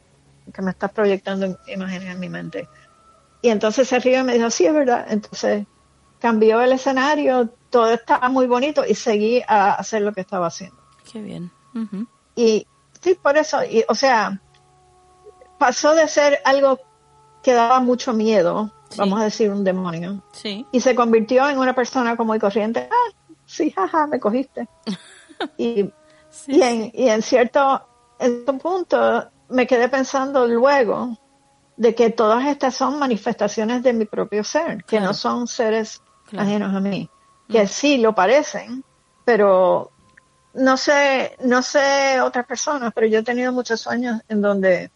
que 0.53 0.63
me 0.63 0.71
estás 0.71 0.91
proyectando 0.93 1.59
imágenes 1.67 2.15
en 2.15 2.21
mi 2.21 2.29
mente. 2.29 2.69
Y 3.43 3.49
entonces 3.49 3.89
se 3.89 3.99
ríe 3.99 4.21
y 4.21 4.23
me 4.23 4.35
dijo, 4.35 4.51
sí, 4.51 4.67
es 4.67 4.73
verdad. 4.73 5.07
Entonces 5.09 5.67
cambió 6.23 6.63
el 6.63 6.73
escenario, 6.73 7.51
todo 7.69 7.91
estaba 7.91 8.29
muy 8.29 8.47
bonito 8.47 8.85
y 8.87 8.95
seguí 8.95 9.43
a 9.47 9.75
hacer 9.75 10.03
lo 10.03 10.13
que 10.13 10.23
estaba 10.23 10.47
haciendo. 10.47 10.79
Qué 11.11 11.21
bien. 11.21 11.51
Y 12.37 12.67
sí, 13.01 13.19
por 13.21 13.37
eso, 13.37 13.63
y, 13.65 13.85
o 13.89 13.95
sea, 13.95 14.41
pasó 15.59 15.95
de 15.95 16.07
ser 16.09 16.39
algo 16.45 16.79
que 17.43 17.53
daba 17.53 17.81
mucho 17.81 18.13
miedo, 18.13 18.73
vamos 18.97 19.21
a 19.21 19.25
decir 19.25 19.51
un 19.51 19.65
demonio, 19.65 20.23
sí. 20.33 20.65
y 20.71 20.81
se 20.81 20.95
convirtió 20.95 21.49
en 21.49 21.59
una 21.59 21.75
persona 21.75 22.17
como 22.17 22.35
y 22.35 22.39
corriente. 22.39 22.89
Ah, 22.91 23.35
sí, 23.45 23.73
jaja, 23.73 24.07
me 24.07 24.21
cogiste. 24.21 24.69
y 25.59 25.91
y, 26.47 26.63
en, 26.63 26.91
y 26.95 27.09
en 27.09 27.23
cierto, 27.23 27.87
en 28.19 28.45
punto 28.59 29.29
me 29.49 29.67
quedé 29.67 29.89
pensando 29.89 30.47
luego 30.47 31.19
de 31.77 31.95
que 31.95 32.11
todas 32.11 32.47
estas 32.47 32.75
son 32.75 32.99
manifestaciones 32.99 33.83
de 33.83 33.93
mi 33.93 34.05
propio 34.05 34.45
ser, 34.45 34.85
que 34.85 35.01
no 35.01 35.15
son 35.15 35.47
seres 35.47 36.01
ajenos 36.37 36.75
a 36.75 36.81
mí, 36.81 37.09
que 37.49 37.65
mm. 37.65 37.69
sí 37.69 37.99
lo 37.99 38.15
parecen, 38.15 38.85
pero 39.25 39.91
no 40.55 40.77
sé, 40.77 41.37
no 41.45 41.63
sé 41.63 42.21
otras 42.21 42.47
personas, 42.47 42.93
pero 42.95 43.07
yo 43.07 43.21
he 43.21 43.23
tenido 43.23 43.53
muchos 43.53 43.81
sueños 43.81 44.21
en 44.29 44.43
donde 44.43 44.91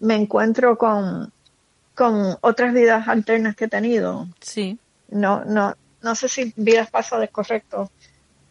me 0.00 0.14
encuentro 0.14 0.76
con, 0.76 1.32
con 1.94 2.36
otras 2.40 2.72
vidas 2.74 3.08
alternas 3.08 3.56
que 3.56 3.64
he 3.64 3.68
tenido. 3.68 4.28
Sí. 4.40 4.78
No, 5.08 5.44
no, 5.44 5.74
no 6.02 6.14
sé 6.14 6.28
si 6.28 6.52
vidas 6.56 6.90
pasadas 6.90 7.30
correcto. 7.30 7.90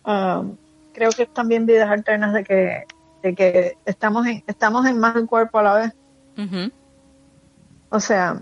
Um, 0.03 0.57
creo 0.93 1.11
que 1.11 1.27
también 1.27 1.65
vidas 1.65 1.89
alternas 1.89 2.33
de 2.33 2.43
que, 2.43 2.83
de 3.21 3.35
que 3.35 3.77
estamos 3.85 4.25
en, 4.25 4.43
estamos 4.47 4.85
en 4.85 4.99
más 4.99 5.13
de 5.13 5.21
un 5.21 5.27
cuerpo 5.27 5.59
a 5.59 5.63
la 5.63 5.73
vez. 5.73 5.93
O 7.89 7.99
sea, 7.99 8.41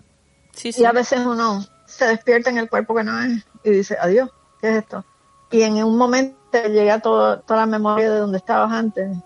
y 0.64 0.86
a 0.86 0.92
veces 0.92 1.20
uno 1.20 1.64
se 1.86 2.06
despierta 2.08 2.50
en 2.50 2.58
el 2.58 2.70
cuerpo 2.70 2.96
que 2.96 3.04
no 3.04 3.20
es 3.22 3.46
y 3.66 3.72
dice, 3.72 3.98
adiós, 4.00 4.30
¿qué 4.62 4.70
es 4.70 4.76
esto? 4.78 5.04
Y 5.52 5.62
en 5.62 5.84
un 5.84 5.98
momento 5.98 6.36
llega 6.68 7.00
todo, 7.00 7.40
toda 7.40 7.62
la 7.62 7.66
memoria 7.66 8.12
de 8.12 8.20
donde 8.20 8.38
estabas 8.38 8.72
antes. 8.72 9.18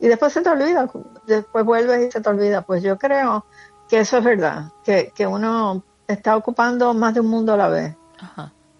Y 0.00 0.08
después 0.08 0.32
se 0.32 0.42
te 0.42 0.48
olvida, 0.48 0.88
después 1.26 1.64
vuelves 1.64 2.08
y 2.08 2.10
se 2.10 2.20
te 2.20 2.28
olvida. 2.28 2.62
Pues 2.62 2.82
yo 2.82 2.98
creo 2.98 3.44
que 3.88 4.00
eso 4.00 4.18
es 4.18 4.24
verdad, 4.24 4.72
que, 4.84 5.12
que 5.14 5.26
uno 5.26 5.82
está 6.06 6.36
ocupando 6.36 6.94
más 6.94 7.14
de 7.14 7.20
un 7.20 7.26
mundo 7.26 7.54
a 7.54 7.56
la 7.56 7.68
vez. 7.68 7.96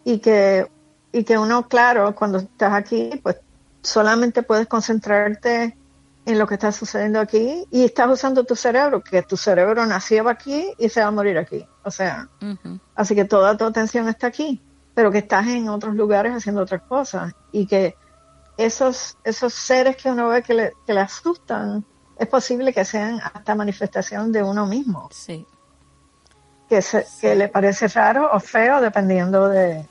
Y 0.05 0.21
que 0.21 0.71
y 1.13 1.25
que 1.25 1.39
uno, 1.39 1.69
claro, 1.69 2.15
cuando 2.15 2.39
estás 2.39 2.73
aquí, 2.73 3.19
pues 3.23 3.37
solamente 3.83 4.43
puedes 4.43 4.67
concentrarte 4.67 5.77
en 6.27 6.39
lo 6.39 6.47
que 6.47 6.55
está 6.55 6.73
sucediendo 6.73 7.21
aquí 7.21 7.65
y 7.71 7.85
estás 7.85 8.11
usando 8.11 8.45
tu 8.45 8.55
cerebro, 8.55 9.03
que 9.03 9.23
tu 9.23 9.37
cerebro 9.37 9.87
nació 9.87 10.29
aquí 10.29 10.73
y 10.79 10.91
se 10.91 11.01
va 11.01 11.07
a 11.07 11.11
morir 11.11 11.39
aquí. 11.39 11.67
O 11.85 11.91
sea, 11.91 12.29
así 12.95 13.15
que 13.15 13.25
toda 13.25 13.57
tu 13.57 13.65
atención 13.65 14.09
está 14.09 14.27
aquí, 14.27 14.61
pero 14.99 15.13
que 15.13 15.19
estás 15.19 15.47
en 15.47 15.69
otros 15.69 15.95
lugares 15.95 16.33
haciendo 16.33 16.61
otras 16.61 16.83
cosas 16.83 17.33
y 17.53 17.69
que 17.69 17.95
esos, 18.57 19.17
esos 19.23 19.55
seres 19.55 19.97
que 19.97 20.11
uno 20.11 20.27
ve 20.27 20.43
que 20.43 20.55
le, 20.55 20.73
que 20.85 20.93
le 20.93 20.99
asustan, 20.99 21.85
es 22.19 22.27
posible 22.27 22.73
que 22.73 22.85
sean 22.85 23.21
hasta 23.21 23.55
manifestación 23.55 24.33
de 24.33 24.43
uno 24.43 24.67
mismo. 24.67 25.09
Sí. 25.13 25.47
Que, 26.69 26.83
se, 26.83 27.07
que 27.21 27.37
le 27.37 27.47
parece 27.47 27.87
raro 27.87 28.29
o 28.33 28.41
feo 28.41 28.81
dependiendo 28.81 29.49
de, 29.49 29.87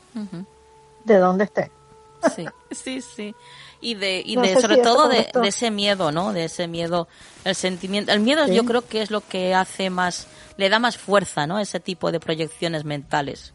de 1.06 1.18
dónde 1.18 1.46
esté. 1.46 1.72
Sí, 2.36 2.46
sí, 2.72 3.02
sí 3.02 3.36
y 3.80 3.96
de, 3.96 4.22
y 4.26 4.36
de 4.36 4.60
sobre 4.60 4.78
todo 4.80 5.08
de, 5.08 5.30
ese 5.46 5.72
miedo, 5.72 6.12
¿no? 6.12 6.34
De 6.34 6.44
ese 6.44 6.68
miedo, 6.68 7.08
el 7.46 7.56
sentimiento. 7.56 8.12
El 8.12 8.20
miedo 8.20 8.46
yo 8.48 8.66
creo 8.66 8.86
que 8.86 9.02
es 9.02 9.10
lo 9.10 9.22
que 9.22 9.56
hace 9.56 9.90
más, 9.90 10.28
le 10.58 10.68
da 10.68 10.80
más 10.80 10.98
fuerza, 10.98 11.48
¿no? 11.48 11.60
Ese 11.60 11.80
tipo 11.80 12.12
de 12.12 12.20
proyecciones 12.20 12.84
mentales. 12.84 13.54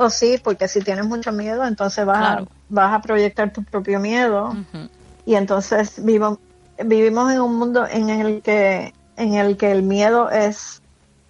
O 0.00 0.04
oh, 0.04 0.10
sí, 0.10 0.40
porque 0.42 0.66
si 0.66 0.80
tienes 0.80 1.04
mucho 1.04 1.30
miedo, 1.30 1.62
entonces 1.62 2.06
vas, 2.06 2.38
a, 2.38 2.44
vas 2.70 2.94
a 2.94 3.02
proyectar 3.02 3.52
tu 3.52 3.62
propio 3.62 4.00
miedo. 4.00 4.56
Y 5.26 5.34
entonces 5.34 6.02
vivo, 6.02 6.38
vivimos 6.82 7.30
en 7.30 7.42
un 7.42 7.56
mundo 7.56 7.86
en 7.86 8.08
el 8.08 8.40
que 8.40 8.94
en 9.18 9.34
el 9.34 9.58
que 9.58 9.70
el 9.70 9.82
miedo 9.82 10.30
es 10.30 10.80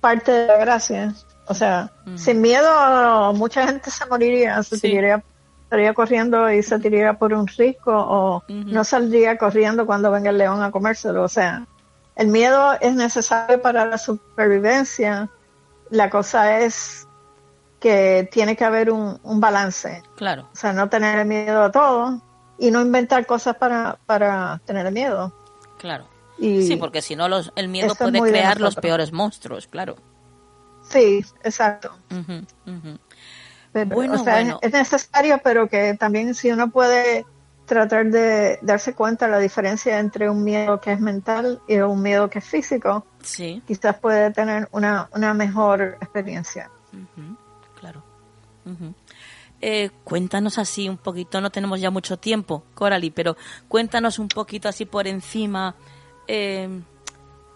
parte 0.00 0.30
de 0.30 0.46
la 0.46 0.58
gracia. 0.58 1.12
O 1.48 1.54
sea, 1.54 1.90
sin 2.14 2.40
miedo 2.40 3.32
mucha 3.32 3.66
gente 3.66 3.90
se 3.90 4.06
moriría, 4.06 4.62
se 4.62 4.76
estaría 4.76 5.92
corriendo 5.92 6.48
y 6.48 6.62
se 6.62 6.78
tiraría 6.78 7.14
por 7.14 7.32
un 7.32 7.48
risco 7.48 7.92
o 7.92 8.44
no 8.46 8.84
saldría 8.84 9.36
corriendo 9.36 9.84
cuando 9.84 10.12
venga 10.12 10.30
el 10.30 10.38
león 10.38 10.62
a 10.62 10.70
comérselo. 10.70 11.24
O 11.24 11.28
sea, 11.28 11.66
el 12.14 12.28
miedo 12.28 12.74
es 12.80 12.94
necesario 12.94 13.60
para 13.60 13.84
la 13.84 13.98
supervivencia. 13.98 15.28
La 15.90 16.08
cosa 16.08 16.60
es 16.60 17.08
que 17.80 18.28
tiene 18.30 18.56
que 18.56 18.64
haber 18.64 18.90
un, 18.90 19.18
balance. 19.40 20.02
Claro. 20.16 20.48
O 20.52 20.56
sea, 20.56 20.72
no 20.72 20.88
tener 20.88 21.24
miedo 21.24 21.62
a 21.62 21.72
todo 21.72 22.22
y 22.58 22.70
no 22.70 22.80
inventar 22.82 23.26
cosas 23.26 23.56
para, 23.56 23.98
para 24.06 24.60
tener 24.66 24.90
miedo. 24.92 25.32
Claro. 25.78 26.06
sí, 26.38 26.76
porque 26.76 27.02
si 27.02 27.16
no 27.16 27.28
los, 27.28 27.52
el 27.56 27.68
miedo 27.68 27.94
puede 27.94 28.20
crear 28.20 28.60
los 28.60 28.76
peores 28.76 29.12
monstruos, 29.12 29.66
claro. 29.66 29.96
Sí, 30.82 31.24
exacto 31.42 31.96
bueno, 33.86 34.14
o 34.14 34.24
sea, 34.24 34.58
Es, 34.60 34.72
necesario, 34.72 35.40
pero 35.42 35.68
que 35.68 35.94
también 35.94 36.34
si 36.34 36.50
uno 36.50 36.70
puede 36.70 37.24
tratar 37.66 38.06
de 38.06 38.58
darse 38.62 38.94
cuenta 38.94 39.26
de 39.26 39.32
la 39.32 39.38
diferencia 39.38 40.00
entre 40.00 40.28
un 40.28 40.42
miedo 40.42 40.80
que 40.80 40.92
es 40.92 41.00
mental 41.00 41.60
y 41.68 41.78
un 41.78 42.02
miedo 42.02 42.28
que 42.28 42.40
es 42.40 42.44
físico, 42.44 43.06
sí. 43.22 43.62
quizás 43.66 43.96
puede 43.98 44.32
tener 44.32 44.68
una, 44.72 45.08
una 45.14 45.34
mejor 45.34 45.96
experiencia. 46.00 46.70
Eh, 49.62 49.90
cuéntanos 50.04 50.58
así 50.58 50.88
un 50.88 50.96
poquito, 50.96 51.40
no 51.40 51.50
tenemos 51.50 51.80
ya 51.80 51.90
mucho 51.90 52.18
tiempo, 52.18 52.64
Coralie, 52.74 53.12
pero 53.12 53.36
cuéntanos 53.68 54.18
un 54.18 54.28
poquito 54.28 54.68
así 54.68 54.86
por 54.86 55.06
encima 55.06 55.74
eh, 56.26 56.82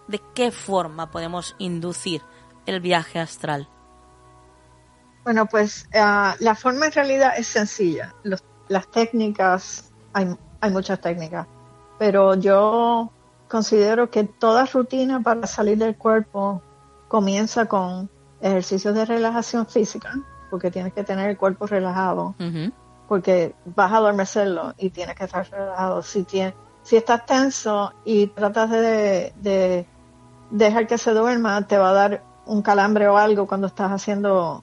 de 0.09 0.21
qué 0.35 0.51
forma 0.51 1.11
podemos 1.11 1.57
inducir 1.59 2.21
el 2.67 2.81
viaje 2.81 3.19
astral. 3.19 3.69
Bueno, 5.25 5.47
pues 5.47 5.89
ah, 5.95 6.37
la 6.41 6.55
forma 6.55 6.87
en 6.87 6.93
realidad 6.93 7.33
es 7.39 7.47
sencilla. 7.47 8.15
las 8.69 8.91
técnicas, 8.91 9.91
hay, 10.13 10.37
hay 10.61 10.71
muchas 10.71 11.01
técnicas, 11.01 11.47
pero 11.99 12.35
yo 12.35 13.11
considero 13.49 14.11
que 14.11 14.25
toda 14.25 14.67
rutina 14.67 15.21
para 15.21 15.47
salir 15.47 15.79
del 15.79 15.97
cuerpo 15.97 16.61
comienza 17.09 17.67
con 17.67 18.11
ejercicios 18.43 18.95
de 18.95 19.07
relajación 19.07 19.67
física, 19.67 20.13
porque 20.55 20.71
tienes 20.71 20.93
que 20.93 21.03
tener 21.03 21.29
el 21.29 21.37
cuerpo 21.37 21.67
relajado, 21.67 22.37
porque 23.09 23.57
vas 23.65 23.91
a 23.91 23.97
adormecerlo 23.97 24.73
y 24.79 24.91
tienes 24.91 25.17
que 25.17 25.25
estar 25.25 25.45
relajado. 25.51 26.01
Si, 26.01 26.23
tienes, 26.23 26.55
si 26.85 26.95
estás 26.95 27.27
tenso 27.27 27.93
y 28.05 28.29
tratas 28.29 28.71
de, 28.71 29.33
de 29.41 29.85
dejar 30.53 30.87
que 30.87 30.97
se 30.97 31.11
duerma, 31.11 31.67
te 31.67 31.77
va 31.77 31.91
a 31.91 31.93
dar 31.93 32.23
un 32.47 32.63
calambre 32.63 33.09
o 33.09 33.17
algo 33.17 33.49
cuando 33.49 33.67
estás 33.67 33.91
haciendo 33.91 34.63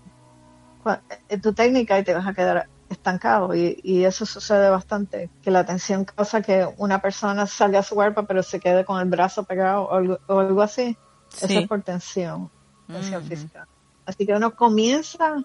eh, 1.30 1.38
tu 1.40 1.52
técnica 1.52 2.00
y 2.00 2.06
te 2.06 2.14
vas 2.14 2.26
a 2.26 2.34
quedar 2.34 2.70
estancado 2.88 3.54
y, 3.54 4.06
eso 4.06 4.26
sucede 4.26 4.70
bastante, 4.70 5.30
que 5.42 5.52
la 5.52 5.66
tensión 5.66 6.06
causa 6.06 6.42
que 6.42 6.74
una 6.78 7.02
persona 7.02 7.48
salga 7.48 7.80
a 7.80 7.84
su 7.84 7.96
cuerpo 7.96 8.24
pero 8.24 8.44
se 8.44 8.62
quede 8.62 8.86
con 8.86 8.98
el 9.02 9.10
brazo 9.10 9.44
pegado 9.44 9.90
o 9.90 10.40
algo, 10.40 10.62
así. 10.62 10.98
Eso 11.42 11.60
es 11.60 11.68
por 11.68 11.82
tensión, 11.82 12.50
tensión 12.88 13.26
física. 13.26 13.68
Así 14.06 14.26
que 14.26 14.34
uno 14.34 14.56
comienza, 14.56 15.36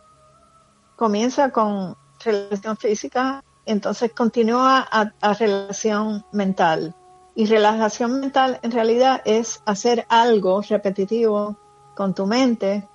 comienza 0.96 1.50
con 1.50 1.96
relación 2.24 2.76
física, 2.76 3.44
entonces 3.66 4.12
continúa 4.12 4.86
a, 4.90 5.34
relación 5.34 6.24
mental. 6.32 6.94
Y 7.34 7.46
relajación 7.46 8.20
mental 8.20 8.58
en 8.62 8.72
realidad 8.72 9.20
es 9.24 9.62
hacer 9.66 10.06
algo 10.08 10.62
repetitivo 10.62 11.58
con 11.94 12.14
tu 12.14 12.26
mente 12.26 12.88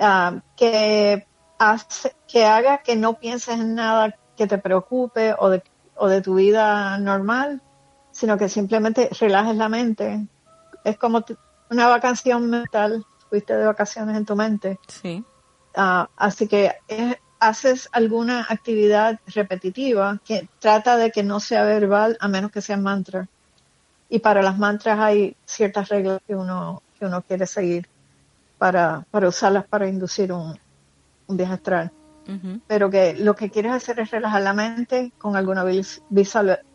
ah, 0.00 0.40
que 0.56 1.26
que 2.28 2.44
haga 2.44 2.78
que 2.78 2.96
no 2.96 3.14
pienses 3.14 3.60
en 3.60 3.74
nada 3.74 4.16
que 4.36 4.46
te 4.46 4.58
preocupe 4.58 5.34
o 5.38 5.50
de, 5.50 5.62
o 5.96 6.08
de 6.08 6.20
tu 6.20 6.34
vida 6.34 6.98
normal, 6.98 7.62
sino 8.10 8.36
que 8.36 8.48
simplemente 8.48 9.08
relajes 9.18 9.56
la 9.56 9.68
mente. 9.68 10.26
Es 10.84 10.98
como 10.98 11.24
una 11.70 11.88
vacación 11.88 12.50
mental, 12.50 13.04
fuiste 13.28 13.56
de 13.56 13.66
vacaciones 13.66 14.16
en 14.16 14.24
tu 14.24 14.36
mente. 14.36 14.78
Sí. 14.88 15.24
Ah, 15.74 16.08
así 16.16 16.46
que 16.46 16.72
haces 17.40 17.88
alguna 17.92 18.46
actividad 18.48 19.18
repetitiva 19.26 20.20
que 20.24 20.48
trata 20.60 20.96
de 20.96 21.10
que 21.10 21.22
no 21.22 21.40
sea 21.40 21.64
verbal 21.64 22.16
a 22.20 22.28
menos 22.28 22.50
que 22.50 22.62
sea 22.62 22.76
mantra. 22.76 23.28
Y 24.08 24.20
para 24.20 24.42
las 24.42 24.58
mantras 24.58 24.98
hay 24.98 25.36
ciertas 25.44 25.88
reglas 25.88 26.20
que 26.26 26.34
uno, 26.34 26.82
que 26.98 27.06
uno 27.06 27.22
quiere 27.22 27.46
seguir 27.46 27.88
para, 28.58 29.04
para 29.10 29.28
usarlas 29.28 29.66
para 29.66 29.88
inducir 29.88 30.32
un, 30.32 30.58
un 31.26 31.36
viaje 31.36 31.54
astral. 31.54 31.90
Pero 32.66 32.88
que 32.88 33.12
lo 33.12 33.36
que 33.36 33.50
quieres 33.50 33.72
hacer 33.72 34.00
es 34.00 34.10
relajar 34.10 34.40
la 34.40 34.54
mente 34.54 35.12
con 35.18 35.36
alguna 35.36 35.62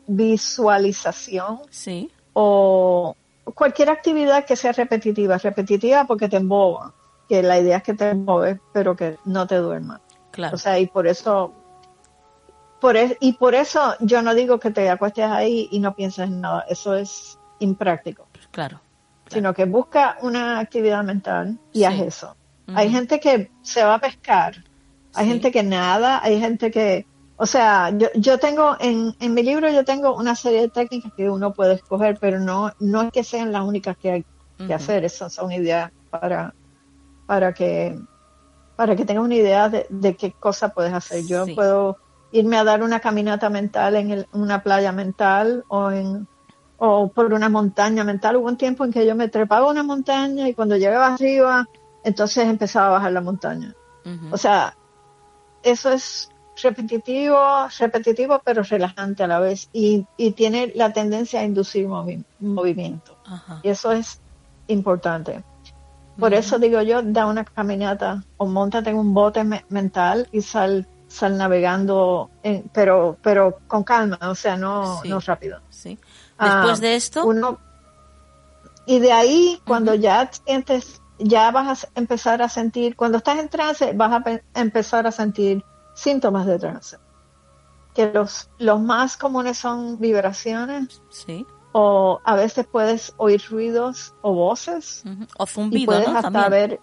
visualización. 0.06 1.62
Sí. 1.72 2.12
O 2.34 3.16
cualquier 3.56 3.90
actividad 3.90 4.46
que 4.46 4.56
sea 4.56 4.74
repetitiva. 4.74 5.40
Repetitiva 5.40 6.06
porque 6.06 6.30
te 6.30 6.38
emboba. 6.38 6.94
Que 7.30 7.44
la 7.44 7.60
idea 7.60 7.78
es 7.78 7.84
que 7.84 7.94
te 7.94 8.10
embobes, 8.10 8.60
pero 8.74 8.96
que 8.96 9.18
no 9.24 9.48
te 9.48 9.56
duerma. 9.56 10.02
Claro. 10.32 10.56
O 10.56 10.58
sea, 10.58 10.80
y 10.80 10.88
por 10.88 11.08
eso 11.08 11.54
por 12.80 12.96
e, 12.98 13.18
y 13.20 13.34
por 13.34 13.56
eso 13.56 13.96
yo 14.00 14.22
no 14.22 14.34
digo 14.34 14.60
que 14.60 14.72
te 14.72 14.90
acuestes 14.90 15.26
ahí 15.26 15.68
y 15.72 15.80
no 15.80 15.96
pienses 15.96 16.28
en 16.28 16.42
nada, 16.42 16.66
eso 16.70 16.96
es 16.96 17.38
impráctico. 17.60 18.28
Claro. 18.52 18.80
Sino 19.28 19.54
que 19.54 19.66
busca 19.66 20.18
una 20.22 20.60
actividad 20.60 21.04
mental 21.04 21.60
y 21.72 21.84
haz 21.84 22.00
eso. 22.00 22.36
Hay 22.74 22.92
gente 22.92 23.20
que 23.20 23.50
se 23.64 23.84
va 23.84 23.96
a 23.96 24.00
pescar, 24.00 24.64
hay 25.16 25.28
gente 25.28 25.52
que 25.52 25.64
nada, 25.64 26.20
hay 26.24 26.40
gente 26.40 26.70
que, 26.70 27.08
o 27.36 27.48
sea, 27.48 27.90
yo, 27.98 28.10
yo 28.14 28.38
tengo 28.38 28.78
en, 28.80 29.16
en 29.20 29.34
mi 29.34 29.42
libro 29.42 29.72
yo 29.72 29.84
tengo 29.84 30.16
una 30.16 30.36
serie 30.36 30.62
de 30.62 30.70
técnicas 30.70 31.12
que 31.18 31.32
uno 31.32 31.52
puede 31.52 31.74
escoger, 31.74 32.20
pero 32.22 32.40
no 32.40 32.72
no 32.80 33.02
es 33.02 33.12
que 33.12 33.24
sean 33.24 33.52
las 33.52 33.64
únicas 33.64 33.98
que 33.98 34.12
hay 34.12 34.26
que 34.68 34.74
hacer, 34.74 35.04
esas 35.04 35.34
son 35.34 35.52
ideas 35.52 35.92
para 36.12 36.54
para 37.30 37.54
que 37.54 37.96
para 38.76 38.96
que 38.96 39.06
tengas 39.06 39.24
una 39.24 39.36
idea 39.36 39.70
de, 39.70 40.16
qué 40.16 40.32
cosa 40.32 40.70
puedes 40.70 40.92
hacer. 40.92 41.28
Yo 41.28 41.46
puedo 41.54 41.98
irme 42.32 42.58
a 42.58 42.64
dar 42.64 42.82
una 42.82 43.02
caminata 43.02 43.52
mental 43.52 43.96
en 43.98 44.26
una 44.34 44.64
playa 44.64 44.92
mental 44.92 45.64
o 45.68 45.92
en 45.92 46.28
o 46.78 47.10
por 47.10 47.32
una 47.32 47.50
montaña 47.50 48.04
mental. 48.04 48.38
Hubo 48.38 48.48
un 48.48 48.58
tiempo 48.58 48.84
en 48.84 48.92
que 48.92 49.06
yo 49.06 49.14
me 49.16 49.28
trepaba 49.28 49.68
a 49.68 49.72
una 49.72 49.84
montaña 49.84 50.50
y 50.50 50.56
cuando 50.56 50.76
llegaba 50.76 51.14
arriba 51.14 51.68
entonces 52.04 52.48
empezaba 52.48 52.88
a 52.88 52.92
bajar 52.92 53.12
la 53.12 53.22
montaña. 53.22 53.76
O 54.32 54.38
sea, 54.38 54.76
eso 55.62 55.92
es 55.92 56.32
repetitivo, 56.64 57.38
repetitivo, 57.78 58.42
pero 58.44 58.64
relajante 58.64 59.22
a 59.22 59.28
la 59.28 59.40
vez 59.40 59.70
y, 59.72 60.08
y 60.18 60.32
tiene 60.32 60.72
la 60.74 60.94
tendencia 60.94 61.42
a 61.42 61.44
inducir 61.44 61.88
movimiento. 61.88 63.16
Y 63.62 63.70
eso 63.70 63.92
es 63.92 64.20
importante. 64.66 65.44
Por 66.20 66.34
eso 66.34 66.60
digo 66.60 66.82
yo, 66.82 67.02
da 67.02 67.26
una 67.26 67.46
caminata 67.46 68.24
o 68.38 68.46
montate 68.46 68.90
en 68.90 68.98
un 68.98 69.14
bote 69.14 69.44
mental 69.70 70.28
y 70.32 70.42
sal, 70.42 70.88
sal 71.08 71.38
navegando, 71.38 72.30
pero, 72.74 73.18
pero 73.22 73.60
con 73.68 73.84
calma, 73.84 74.20
o 74.22 74.36
sea, 74.36 74.58
no, 74.58 75.04
no 75.04 75.20
rápido. 75.20 75.62
Sí. 75.70 75.98
Después 76.40 76.78
ah, 76.78 76.82
de 76.82 76.96
esto. 76.96 77.26
Uno, 77.26 77.60
y 78.86 79.00
de 79.00 79.12
ahí, 79.12 79.62
cuando 79.66 79.94
ya 79.94 80.30
sientes 80.32 81.02
ya 81.20 81.52
vas 81.52 81.84
a 81.84 82.00
empezar 82.00 82.42
a 82.42 82.50
sentir, 82.50 82.96
cuando 82.96 83.18
estás 83.18 83.40
en 83.40 83.50
trance, 83.50 83.94
vas 83.94 84.24
a 84.26 84.42
empezar 84.60 85.06
a 85.06 85.12
sentir 85.12 85.64
síntomas 85.94 86.48
de 86.48 86.58
trance. 86.58 86.98
Que 87.94 88.12
los, 88.12 88.50
los 88.58 88.80
más 88.80 89.18
comunes 89.18 89.58
son 89.58 90.00
vibraciones. 90.00 91.02
Sí. 91.10 91.46
O 91.82 92.20
a 92.24 92.36
veces 92.36 92.68
puedes 92.68 93.14
oír 93.18 93.42
ruidos 93.50 94.14
o 94.22 94.34
voces. 94.34 95.04
O 95.38 95.46
zumbido, 95.46 95.86
puedes 95.86 96.08
hasta 96.10 96.50
ver. 96.50 96.80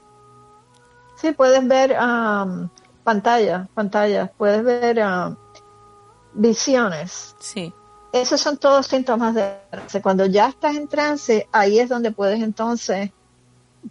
Sí, 1.16 1.32
puedes 1.32 1.66
ver 1.66 1.96
um, 2.00 2.68
pantallas, 3.04 3.68
pantallas. 3.74 4.30
Puedes 4.38 4.64
ver 4.64 5.04
um, 5.04 5.36
visiones. 6.32 7.36
Sí. 7.38 7.72
Esos 8.12 8.40
son 8.40 8.56
todos 8.56 8.86
síntomas 8.86 9.34
de 9.34 9.58
trance. 9.70 10.00
Cuando 10.00 10.24
ya 10.24 10.48
estás 10.48 10.76
en 10.76 10.88
trance, 10.88 11.46
ahí 11.52 11.78
es 11.78 11.88
donde 11.88 12.10
puedes 12.12 12.42
entonces 12.42 13.10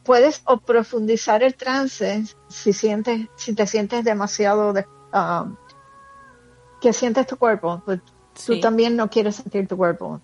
puedes 0.04 0.42
o 0.46 0.58
profundizar 0.58 1.44
el 1.44 1.56
trance 1.56 2.24
si 2.48 2.74
sientes, 2.74 3.28
si 3.36 3.54
te 3.54 3.66
sientes 3.68 4.04
demasiado 4.04 4.74
de, 4.74 4.86
um, 5.14 5.56
que 6.82 6.94
sientes 6.94 7.28
tu 7.28 7.38
cuerpo, 7.38 7.82
pues 7.86 8.02
tú 8.46 8.60
también 8.60 8.96
no 8.96 9.10
quieres 9.10 9.38
sentir 9.38 9.68
tu 9.68 9.78
cuerpo. 9.78 10.20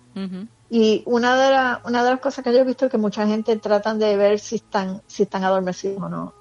Y 0.74 1.02
una 1.04 1.36
de, 1.36 1.50
la, 1.50 1.82
una 1.84 2.02
de 2.02 2.12
las 2.12 2.20
cosas 2.20 2.42
que 2.42 2.50
yo 2.50 2.60
he 2.60 2.64
visto 2.64 2.86
es 2.86 2.90
que 2.90 2.96
mucha 2.96 3.26
gente 3.26 3.54
tratan 3.58 3.98
de 3.98 4.16
ver 4.16 4.38
si 4.38 4.56
están, 4.56 5.02
si 5.06 5.24
están 5.24 5.44
adormecidos 5.44 6.00
o 6.00 6.08
no. 6.08 6.32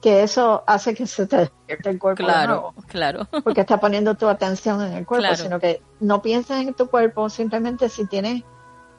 Que 0.00 0.22
eso 0.22 0.64
hace 0.66 0.94
que 0.94 1.06
se 1.06 1.26
te 1.26 1.36
despierte 1.36 1.90
el 1.90 1.98
cuerpo. 1.98 2.24
Claro, 2.24 2.72
claro. 2.86 3.28
Porque 3.44 3.60
está 3.60 3.78
poniendo 3.78 4.14
tu 4.14 4.28
atención 4.28 4.80
en 4.80 4.94
el 4.94 5.04
cuerpo, 5.04 5.34
sino 5.34 5.60
que 5.60 5.82
no 6.00 6.22
piensas 6.22 6.62
en 6.62 6.72
tu 6.72 6.88
cuerpo, 6.88 7.28
simplemente 7.28 7.90
si 7.90 8.06
tienes, 8.06 8.44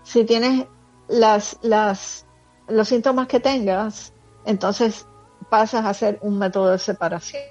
si 0.03 0.25
tienes 0.25 0.67
las, 1.07 1.57
las 1.63 2.27
los 2.67 2.87
síntomas 2.87 3.27
que 3.27 3.39
tengas, 3.39 4.13
entonces 4.45 5.07
pasas 5.49 5.85
a 5.85 5.89
hacer 5.89 6.19
un 6.21 6.37
método 6.37 6.69
de 6.69 6.77
separación, 6.77 7.41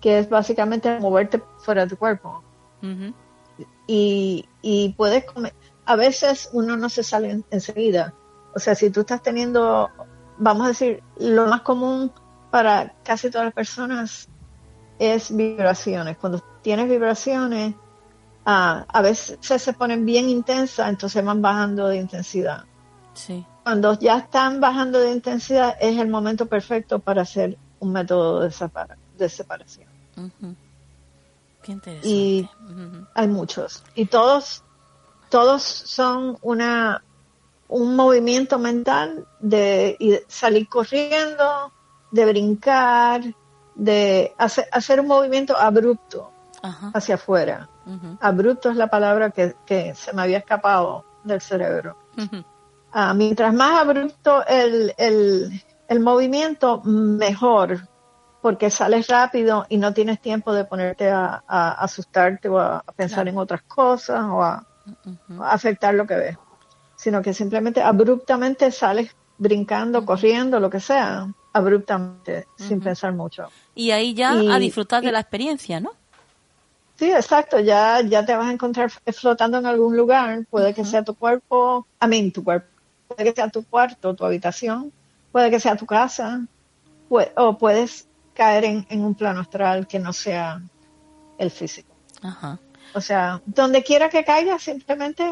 que 0.00 0.18
es 0.18 0.28
básicamente 0.28 0.98
moverte 0.98 1.40
fuera 1.58 1.84
de 1.84 1.90
tu 1.90 1.96
cuerpo. 1.96 2.42
y, 3.86 4.48
y 4.60 4.92
puedes 4.94 5.24
comer, 5.24 5.54
a 5.88 5.96
veces 5.96 6.50
uno 6.52 6.76
no 6.76 6.88
se 6.88 7.02
sale 7.02 7.42
enseguida. 7.50 8.14
O 8.54 8.58
sea, 8.58 8.74
si 8.74 8.90
tú 8.90 9.00
estás 9.00 9.22
teniendo, 9.22 9.90
vamos 10.38 10.64
a 10.64 10.68
decir, 10.68 11.02
lo 11.18 11.46
más 11.46 11.62
común 11.62 12.12
para 12.50 12.94
casi 13.02 13.30
todas 13.30 13.46
las 13.46 13.54
personas 13.54 14.28
es 14.98 15.34
vibraciones. 15.34 16.16
Cuando 16.16 16.42
tienes 16.62 16.88
vibraciones, 16.88 17.74
ah, 18.46 18.84
a 18.88 19.02
veces 19.02 19.38
se 19.40 19.72
ponen 19.72 20.06
bien 20.06 20.28
intensas, 20.28 20.88
entonces 20.88 21.24
van 21.24 21.42
bajando 21.42 21.88
de 21.88 21.96
intensidad. 21.96 22.64
Sí 23.14 23.44
cuando 23.68 23.98
ya 23.98 24.16
están 24.16 24.62
bajando 24.62 24.98
de 24.98 25.12
intensidad 25.12 25.76
es 25.78 25.98
el 25.98 26.08
momento 26.08 26.46
perfecto 26.46 27.00
para 27.00 27.20
hacer 27.20 27.58
un 27.80 27.92
método 27.92 28.40
de, 28.40 28.50
separación. 29.28 29.90
Qué 31.62 31.72
interesante. 31.72 32.08
Y 32.08 32.48
hay 33.12 33.28
muchos. 33.28 33.84
Y 33.94 34.06
todos, 34.06 34.64
todos 35.28 35.62
son 35.62 36.38
una 36.42 37.02
un 37.68 37.96
movimiento 37.96 38.58
mental 38.58 39.26
de, 39.40 40.24
salir 40.26 40.68
corriendo, 40.68 41.72
de 42.10 42.26
brincar, 42.26 43.22
de 43.74 44.32
hacer, 44.38 45.00
un 45.00 45.06
movimiento 45.06 45.56
abrupto 45.56 46.32
hacia 46.94 47.16
afuera. 47.16 47.68
Abrupto 48.20 48.70
es 48.70 48.76
la 48.76 48.88
palabra 48.88 49.30
que, 49.30 49.54
que, 49.64 49.94
se 49.94 50.12
me 50.12 50.22
había 50.22 50.38
escapado 50.38 51.04
del 51.24 51.40
cerebro. 51.40 51.96
Ah, 52.92 53.12
mientras 53.14 53.52
más 53.52 53.82
abrupto 53.82 54.44
el, 54.46 54.94
el, 54.96 56.00
movimiento, 56.00 56.82
mejor, 56.82 57.86
porque 58.40 58.70
sales 58.70 59.08
rápido 59.08 59.66
y 59.68 59.76
no 59.76 59.92
tienes 59.92 60.20
tiempo 60.20 60.52
de 60.52 60.64
ponerte 60.64 61.10
a, 61.10 61.42
asustarte 61.46 62.48
o 62.48 62.58
a, 62.58 62.82
pensar 62.96 63.28
en 63.28 63.36
otras 63.36 63.62
cosas 63.62 64.24
o 64.24 64.42
a, 64.42 64.66
afectar 65.40 65.94
lo 65.94 66.06
que 66.06 66.14
ves. 66.14 66.38
sino 66.96 67.22
que 67.22 67.32
simplemente 67.32 67.80
abruptamente 67.80 68.72
sales 68.72 69.14
brincando, 69.38 70.04
corriendo, 70.04 70.58
lo 70.58 70.68
que 70.68 70.80
sea, 70.80 71.28
abruptamente, 71.52 72.48
sin 72.56 72.80
pensar 72.80 73.12
mucho. 73.14 73.48
Y 73.74 73.92
ahí 73.92 74.14
ya 74.14 74.32
a 74.32 74.58
disfrutar 74.58 75.02
de 75.02 75.12
la 75.12 75.20
experiencia, 75.20 75.78
¿no? 75.80 75.92
Sí, 76.98 77.12
exacto, 77.12 77.60
ya, 77.60 78.00
ya 78.00 78.26
te 78.26 78.34
vas 78.34 78.48
a 78.48 78.52
encontrar 78.52 78.90
flotando 78.90 79.58
en 79.58 79.66
algún 79.66 79.96
lugar, 79.96 80.44
puede 80.50 80.74
que 80.74 80.84
sea 80.84 81.04
tu 81.04 81.14
cuerpo, 81.14 81.86
a 82.00 82.08
mí, 82.08 82.32
tu 82.32 82.42
cuerpo, 82.42 82.66
puede 83.06 83.30
que 83.30 83.32
sea 83.36 83.48
tu 83.48 83.64
cuarto, 83.64 84.14
tu 84.14 84.24
habitación, 84.24 84.92
puede 85.30 85.48
que 85.50 85.60
sea 85.60 85.76
tu 85.76 85.86
casa, 85.86 86.44
o 87.08 87.56
puedes 87.56 88.08
caer 88.34 88.64
en, 88.64 88.86
en 88.90 89.04
un 89.04 89.14
plano 89.14 89.40
astral 89.40 89.86
que 89.86 90.00
no 90.00 90.12
sea 90.12 90.60
el 91.38 91.52
físico. 91.52 91.94
Ajá. 92.22 92.58
O 92.98 93.00
sea, 93.00 93.40
donde 93.46 93.82
quiera 93.84 94.08
que 94.08 94.24
caiga, 94.24 94.58
simplemente 94.58 95.24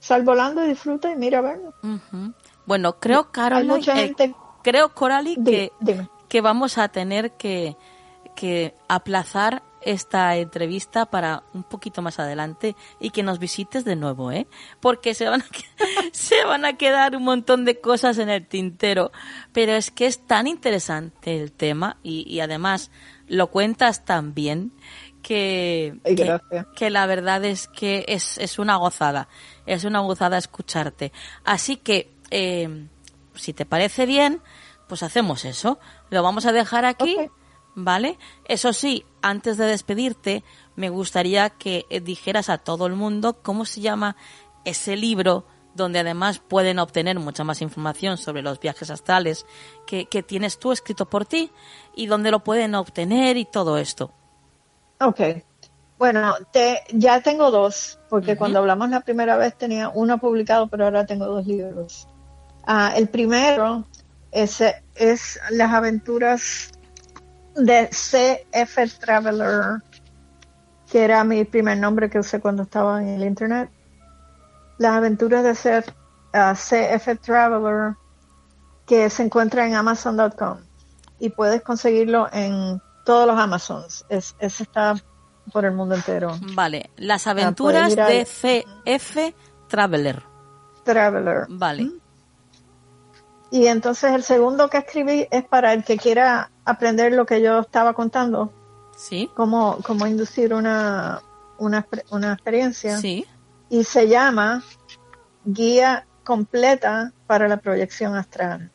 sal 0.00 0.24
volando 0.24 0.64
y 0.64 0.68
disfruta 0.68 1.10
y 1.12 1.16
mira 1.16 1.38
a 1.38 1.42
verlo. 1.42 1.72
Bueno, 2.66 2.98
creo, 2.98 3.30
Carol, 3.30 3.70
eh, 3.86 4.14
creo, 4.62 4.92
Coralie, 4.92 5.36
que, 5.44 5.70
que 6.28 6.40
vamos 6.40 6.78
a 6.78 6.88
tener 6.88 7.32
que, 7.32 7.76
que 8.34 8.74
aplazar 8.88 9.62
esta 9.84 10.36
entrevista 10.36 11.06
para 11.06 11.44
un 11.54 11.62
poquito 11.62 12.02
más 12.02 12.18
adelante 12.18 12.74
y 13.00 13.10
que 13.10 13.22
nos 13.22 13.38
visites 13.38 13.84
de 13.84 13.96
nuevo, 13.96 14.32
¿eh? 14.32 14.46
Porque 14.80 15.14
se 15.14 15.28
van 15.28 15.42
a, 15.42 15.46
se 16.12 16.44
van 16.44 16.64
a 16.64 16.76
quedar 16.76 17.16
un 17.16 17.22
montón 17.24 17.64
de 17.64 17.80
cosas 17.80 18.18
en 18.18 18.28
el 18.28 18.46
tintero. 18.46 19.12
Pero 19.52 19.72
es 19.72 19.90
que 19.90 20.06
es 20.06 20.26
tan 20.26 20.46
interesante 20.46 21.40
el 21.40 21.52
tema 21.52 21.98
y, 22.02 22.28
y 22.28 22.40
además 22.40 22.90
lo 23.28 23.50
cuentas 23.50 24.04
tan 24.04 24.34
bien 24.34 24.72
que, 25.32 26.66
que, 26.76 26.90
la 26.90 27.06
verdad 27.06 27.44
es 27.44 27.66
que 27.68 28.04
es, 28.06 28.36
es 28.36 28.58
una 28.58 28.76
gozada, 28.76 29.28
es 29.64 29.84
una 29.84 30.00
gozada 30.00 30.36
escucharte. 30.36 31.12
Así 31.44 31.76
que, 31.76 32.12
eh, 32.30 32.86
si 33.34 33.54
te 33.54 33.64
parece 33.64 34.04
bien, 34.04 34.42
pues 34.88 35.02
hacemos 35.02 35.46
eso. 35.46 35.78
Lo 36.10 36.22
vamos 36.22 36.44
a 36.44 36.52
dejar 36.52 36.84
aquí, 36.84 37.16
¿vale? 37.74 38.18
Eso 38.44 38.74
sí, 38.74 39.06
antes 39.22 39.56
de 39.56 39.64
despedirte, 39.64 40.44
me 40.76 40.90
gustaría 40.90 41.48
que 41.50 41.86
dijeras 42.04 42.50
a 42.50 42.58
todo 42.58 42.86
el 42.86 42.94
mundo 42.94 43.40
cómo 43.42 43.64
se 43.64 43.80
llama 43.80 44.16
ese 44.64 44.96
libro 44.96 45.46
donde 45.74 46.00
además 46.00 46.40
pueden 46.40 46.78
obtener 46.78 47.18
mucha 47.18 47.44
más 47.44 47.62
información 47.62 48.18
sobre 48.18 48.42
los 48.42 48.60
viajes 48.60 48.90
astrales 48.90 49.46
que, 49.86 50.04
que 50.04 50.22
tienes 50.22 50.58
tú 50.58 50.72
escrito 50.72 51.06
por 51.06 51.24
ti 51.24 51.50
y 51.96 52.06
donde 52.06 52.30
lo 52.30 52.40
pueden 52.40 52.74
obtener 52.74 53.38
y 53.38 53.46
todo 53.46 53.78
esto. 53.78 54.12
Ok. 55.02 55.20
Bueno, 55.98 56.34
te, 56.52 56.80
ya 56.92 57.20
tengo 57.20 57.50
dos, 57.50 58.00
porque 58.08 58.36
cuando 58.36 58.58
hablamos 58.58 58.90
la 58.90 59.00
primera 59.00 59.36
vez 59.36 59.56
tenía 59.56 59.88
uno 59.88 60.18
publicado, 60.18 60.68
pero 60.68 60.84
ahora 60.84 61.06
tengo 61.06 61.26
dos 61.26 61.46
libros. 61.46 62.08
Ah, 62.66 62.92
el 62.96 63.08
primero 63.08 63.86
es, 64.32 64.62
es 64.96 65.40
Las 65.50 65.72
aventuras 65.72 66.72
de 67.54 67.88
C.F. 67.92 68.88
Traveler, 68.98 69.82
que 70.90 71.04
era 71.04 71.22
mi 71.22 71.44
primer 71.44 71.78
nombre 71.78 72.10
que 72.10 72.18
usé 72.18 72.40
cuando 72.40 72.64
estaba 72.64 73.00
en 73.00 73.08
el 73.08 73.22
Internet. 73.22 73.70
Las 74.78 74.94
aventuras 74.94 75.44
de 75.44 75.54
C.F. 75.54 75.92
Ah, 76.32 77.16
Traveler, 77.20 77.94
que 78.86 79.08
se 79.10 79.22
encuentra 79.22 79.66
en 79.66 79.74
amazon.com 79.74 80.58
y 81.20 81.30
puedes 81.30 81.62
conseguirlo 81.62 82.28
en 82.32 82.80
todos 83.04 83.26
los 83.26 83.38
Amazons. 83.38 84.04
Es, 84.08 84.34
ese 84.38 84.62
está 84.62 84.94
por 85.52 85.64
el 85.64 85.72
mundo 85.72 85.94
entero. 85.94 86.36
Vale, 86.54 86.90
las 86.96 87.26
aventuras 87.26 87.94
de 87.94 88.24
CF 88.24 89.34
Traveler. 89.68 90.22
Traveler. 90.84 91.46
Vale. 91.48 91.90
Y 93.50 93.66
entonces 93.66 94.12
el 94.12 94.22
segundo 94.22 94.68
que 94.70 94.78
escribí 94.78 95.26
es 95.30 95.44
para 95.44 95.72
el 95.72 95.84
que 95.84 95.98
quiera 95.98 96.50
aprender 96.64 97.12
lo 97.12 97.26
que 97.26 97.42
yo 97.42 97.60
estaba 97.60 97.92
contando. 97.92 98.52
Sí. 98.96 99.30
Cómo, 99.34 99.78
cómo 99.84 100.06
inducir 100.06 100.54
una, 100.54 101.20
una, 101.58 101.86
una 102.10 102.32
experiencia. 102.32 102.98
Sí. 102.98 103.26
Y 103.68 103.84
se 103.84 104.08
llama 104.08 104.62
Guía 105.44 106.06
completa 106.24 107.12
para 107.26 107.48
la 107.48 107.56
proyección 107.56 108.14
astral 108.14 108.70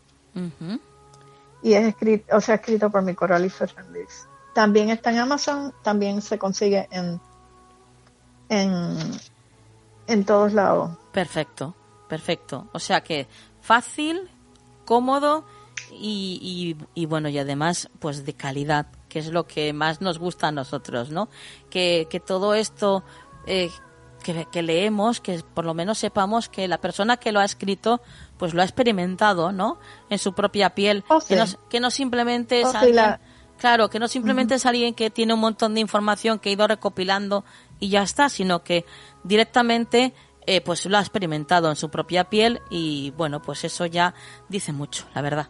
y 1.62 1.74
es 1.74 1.88
escrito, 1.88 2.36
o 2.36 2.42
sea, 2.42 2.56
escrito 2.56 2.90
por 2.90 3.02
mi 3.02 3.14
Coralie 3.14 3.50
Fernández. 3.50 4.28
También 4.54 4.90
está 4.90 5.12
en 5.12 5.20
Amazon, 5.20 5.74
también 5.84 6.22
se 6.22 6.38
consigue 6.38 6.88
en, 6.92 7.20
en, 8.50 8.98
en 10.08 10.26
todos 10.26 10.54
lados. 10.54 10.98
Perfecto, 11.12 11.76
perfecto. 12.08 12.68
O 12.74 12.80
sea 12.80 13.02
que 13.02 13.28
fácil, 13.62 14.30
cómodo 14.86 15.46
y, 15.92 16.76
y, 16.96 17.06
bueno, 17.06 17.30
y 17.30 17.38
además 17.38 17.90
pues 18.00 18.26
de 18.26 18.34
calidad, 18.34 18.88
que 19.10 19.20
es 19.20 19.28
lo 19.28 19.46
que 19.48 19.74
más 19.74 20.02
nos 20.02 20.20
gusta 20.20 20.48
a 20.48 20.52
nosotros, 20.52 21.12
¿no? 21.12 21.30
Que, 21.70 22.08
que 22.10 22.20
todo 22.20 22.54
esto 22.54 23.04
eh, 23.46 23.70
que, 24.52 24.62
leemos, 24.62 25.22
que 25.22 25.42
por 25.54 25.66
lo 25.66 25.74
menos 25.74 26.00
sepamos 26.00 26.50
que 26.50 26.68
la 26.68 26.80
persona 26.80 27.18
que 27.18 27.32
lo 27.32 27.40
ha 27.40 27.46
escrito, 27.46 28.02
pues 28.38 28.54
lo 28.54 28.62
ha 28.62 28.66
experimentado, 28.66 29.52
¿no? 29.52 29.78
En 30.10 30.18
su 30.20 30.34
propia 30.34 30.72
piel, 30.72 31.04
oh, 31.10 31.20
que, 31.20 31.36
no, 31.36 31.46
que, 31.70 31.80
no, 31.80 31.92
simplemente 31.92 32.62
es 32.62 32.68
oh, 32.68 32.78
alguien, 32.78 33.18
claro, 33.58 33.90
que 33.90 34.00
no 34.00 34.08
simplemente 34.08 34.56
es 34.56 34.66
alguien 34.66 34.94
que 34.94 35.10
tiene 35.10 35.34
un 35.34 35.40
montón 35.40 35.74
de 35.74 35.82
información 35.82 36.40
que 36.40 36.50
ha 36.50 36.54
ido 36.54 36.68
recopilando 36.68 37.44
y 37.80 37.90
ya 37.90 38.04
está, 38.04 38.30
sino 38.30 38.64
que 38.64 38.86
directamente 39.24 40.14
eh, 40.46 40.62
pues 40.62 40.86
lo 40.86 40.98
ha 40.98 41.02
experimentado 41.02 41.70
en 41.70 41.76
su 41.76 41.90
propia 41.90 42.30
piel 42.30 42.62
y 42.70 43.12
bueno, 43.18 43.42
pues 43.42 43.64
eso 43.64 43.86
ya 43.86 44.14
dice 44.50 44.72
mucho, 44.72 45.06
la 45.14 45.22
verdad. 45.22 45.50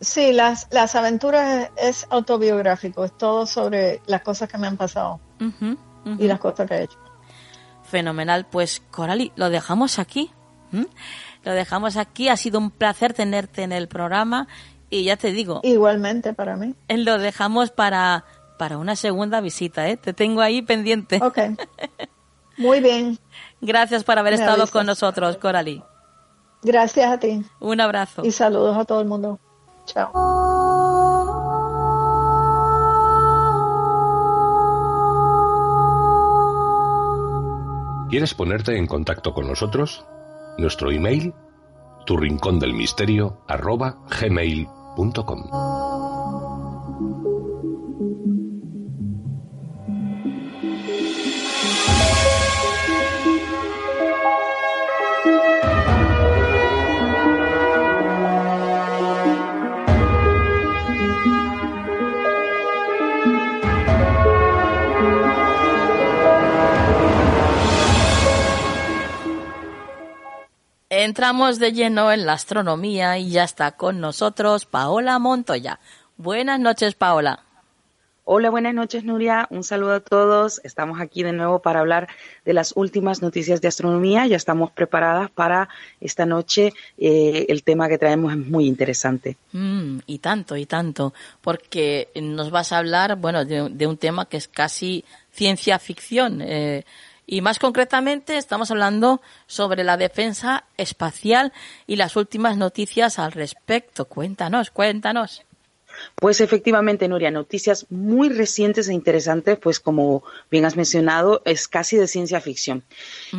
Sí, 0.00 0.32
las, 0.32 0.66
las 0.70 0.94
aventuras 0.96 1.70
es 1.76 2.06
autobiográfico, 2.08 3.04
es 3.04 3.16
todo 3.16 3.46
sobre 3.46 4.00
las 4.06 4.22
cosas 4.22 4.48
que 4.48 4.56
me 4.56 4.66
han 4.66 4.78
pasado 4.78 5.20
y 6.18 6.26
las 6.26 6.40
cosas 6.40 6.66
que 6.66 6.74
he 6.74 6.82
hecho. 6.84 6.98
Fenomenal. 7.84 8.46
Pues 8.46 8.82
Corali, 8.90 9.32
lo 9.36 9.50
dejamos 9.50 9.98
aquí. 9.98 10.30
Lo 11.44 11.52
dejamos 11.52 11.96
aquí. 11.96 12.28
Ha 12.28 12.36
sido 12.36 12.58
un 12.58 12.70
placer 12.70 13.14
tenerte 13.14 13.62
en 13.62 13.72
el 13.72 13.88
programa. 13.88 14.48
Y 14.90 15.04
ya 15.04 15.16
te 15.16 15.32
digo. 15.32 15.60
Igualmente 15.62 16.34
para 16.34 16.56
mí. 16.56 16.74
Lo 16.88 17.18
dejamos 17.18 17.70
para, 17.70 18.24
para 18.58 18.78
una 18.78 18.96
segunda 18.96 19.40
visita, 19.40 19.88
¿eh? 19.88 19.96
Te 19.96 20.12
tengo 20.12 20.40
ahí 20.40 20.62
pendiente. 20.62 21.20
Ok. 21.22 21.38
Muy 22.58 22.80
bien. 22.80 23.18
Gracias 23.60 24.04
por 24.04 24.18
haber 24.18 24.34
estado 24.34 24.66
con 24.66 24.86
nosotros, 24.86 25.36
Corali. 25.36 25.82
Gracias 26.62 27.10
a 27.10 27.18
ti. 27.18 27.42
Un 27.58 27.80
abrazo. 27.80 28.22
Y 28.24 28.32
saludos 28.32 28.76
a 28.76 28.84
todo 28.84 29.00
el 29.00 29.06
mundo. 29.06 29.38
Chao. 29.86 30.12
¿Quieres 38.10 38.34
ponerte 38.34 38.76
en 38.76 38.88
contacto 38.88 39.32
con 39.32 39.46
nosotros? 39.46 40.04
Nuestro 40.60 40.90
email, 40.92 41.32
tu 42.04 42.18
rincón 42.18 42.58
del 42.58 42.74
misterio, 42.74 43.40
arroba 43.48 43.96
gmail.com. 44.20 45.48
Entramos 71.02 71.58
de 71.58 71.72
lleno 71.72 72.12
en 72.12 72.26
la 72.26 72.34
astronomía 72.34 73.16
y 73.16 73.30
ya 73.30 73.42
está 73.42 73.72
con 73.72 74.00
nosotros 74.00 74.66
Paola 74.66 75.18
Montoya. 75.18 75.80
Buenas 76.18 76.60
noches, 76.60 76.94
Paola. 76.94 77.42
Hola, 78.24 78.50
buenas 78.50 78.74
noches, 78.74 79.02
Nuria. 79.02 79.46
Un 79.48 79.64
saludo 79.64 79.94
a 79.94 80.00
todos. 80.00 80.60
Estamos 80.62 81.00
aquí 81.00 81.22
de 81.22 81.32
nuevo 81.32 81.60
para 81.60 81.80
hablar 81.80 82.08
de 82.44 82.52
las 82.52 82.74
últimas 82.76 83.22
noticias 83.22 83.62
de 83.62 83.68
astronomía. 83.68 84.26
Ya 84.26 84.36
estamos 84.36 84.72
preparadas 84.72 85.30
para 85.30 85.70
esta 86.02 86.26
noche. 86.26 86.74
Eh, 86.98 87.46
el 87.48 87.62
tema 87.62 87.88
que 87.88 87.96
traemos 87.96 88.32
es 88.32 88.38
muy 88.38 88.66
interesante. 88.66 89.38
Mm, 89.52 90.00
y 90.06 90.18
tanto, 90.18 90.54
y 90.58 90.66
tanto, 90.66 91.14
porque 91.40 92.10
nos 92.14 92.50
vas 92.50 92.72
a 92.72 92.78
hablar, 92.78 93.16
bueno, 93.16 93.46
de, 93.46 93.86
un 93.86 93.96
tema 93.96 94.26
que 94.26 94.36
es 94.36 94.48
casi 94.48 95.02
ciencia 95.32 95.78
ficción. 95.78 96.42
Eh, 96.42 96.84
y 97.30 97.42
más 97.42 97.60
concretamente 97.60 98.36
estamos 98.36 98.72
hablando 98.72 99.22
sobre 99.46 99.84
la 99.84 99.96
defensa 99.96 100.64
espacial 100.76 101.52
y 101.86 101.94
las 101.94 102.16
últimas 102.16 102.56
noticias 102.56 103.20
al 103.20 103.30
respecto. 103.30 104.06
Cuéntanos, 104.06 104.72
cuéntanos. 104.72 105.44
Pues 106.16 106.40
efectivamente, 106.40 107.06
Nuria, 107.06 107.30
noticias 107.30 107.86
muy 107.88 108.30
recientes 108.30 108.88
e 108.88 108.94
interesantes, 108.94 109.58
pues 109.58 109.78
como 109.78 110.24
bien 110.50 110.64
has 110.64 110.76
mencionado, 110.76 111.40
es 111.44 111.68
casi 111.68 111.96
de 111.96 112.08
ciencia 112.08 112.40
ficción. 112.40 112.82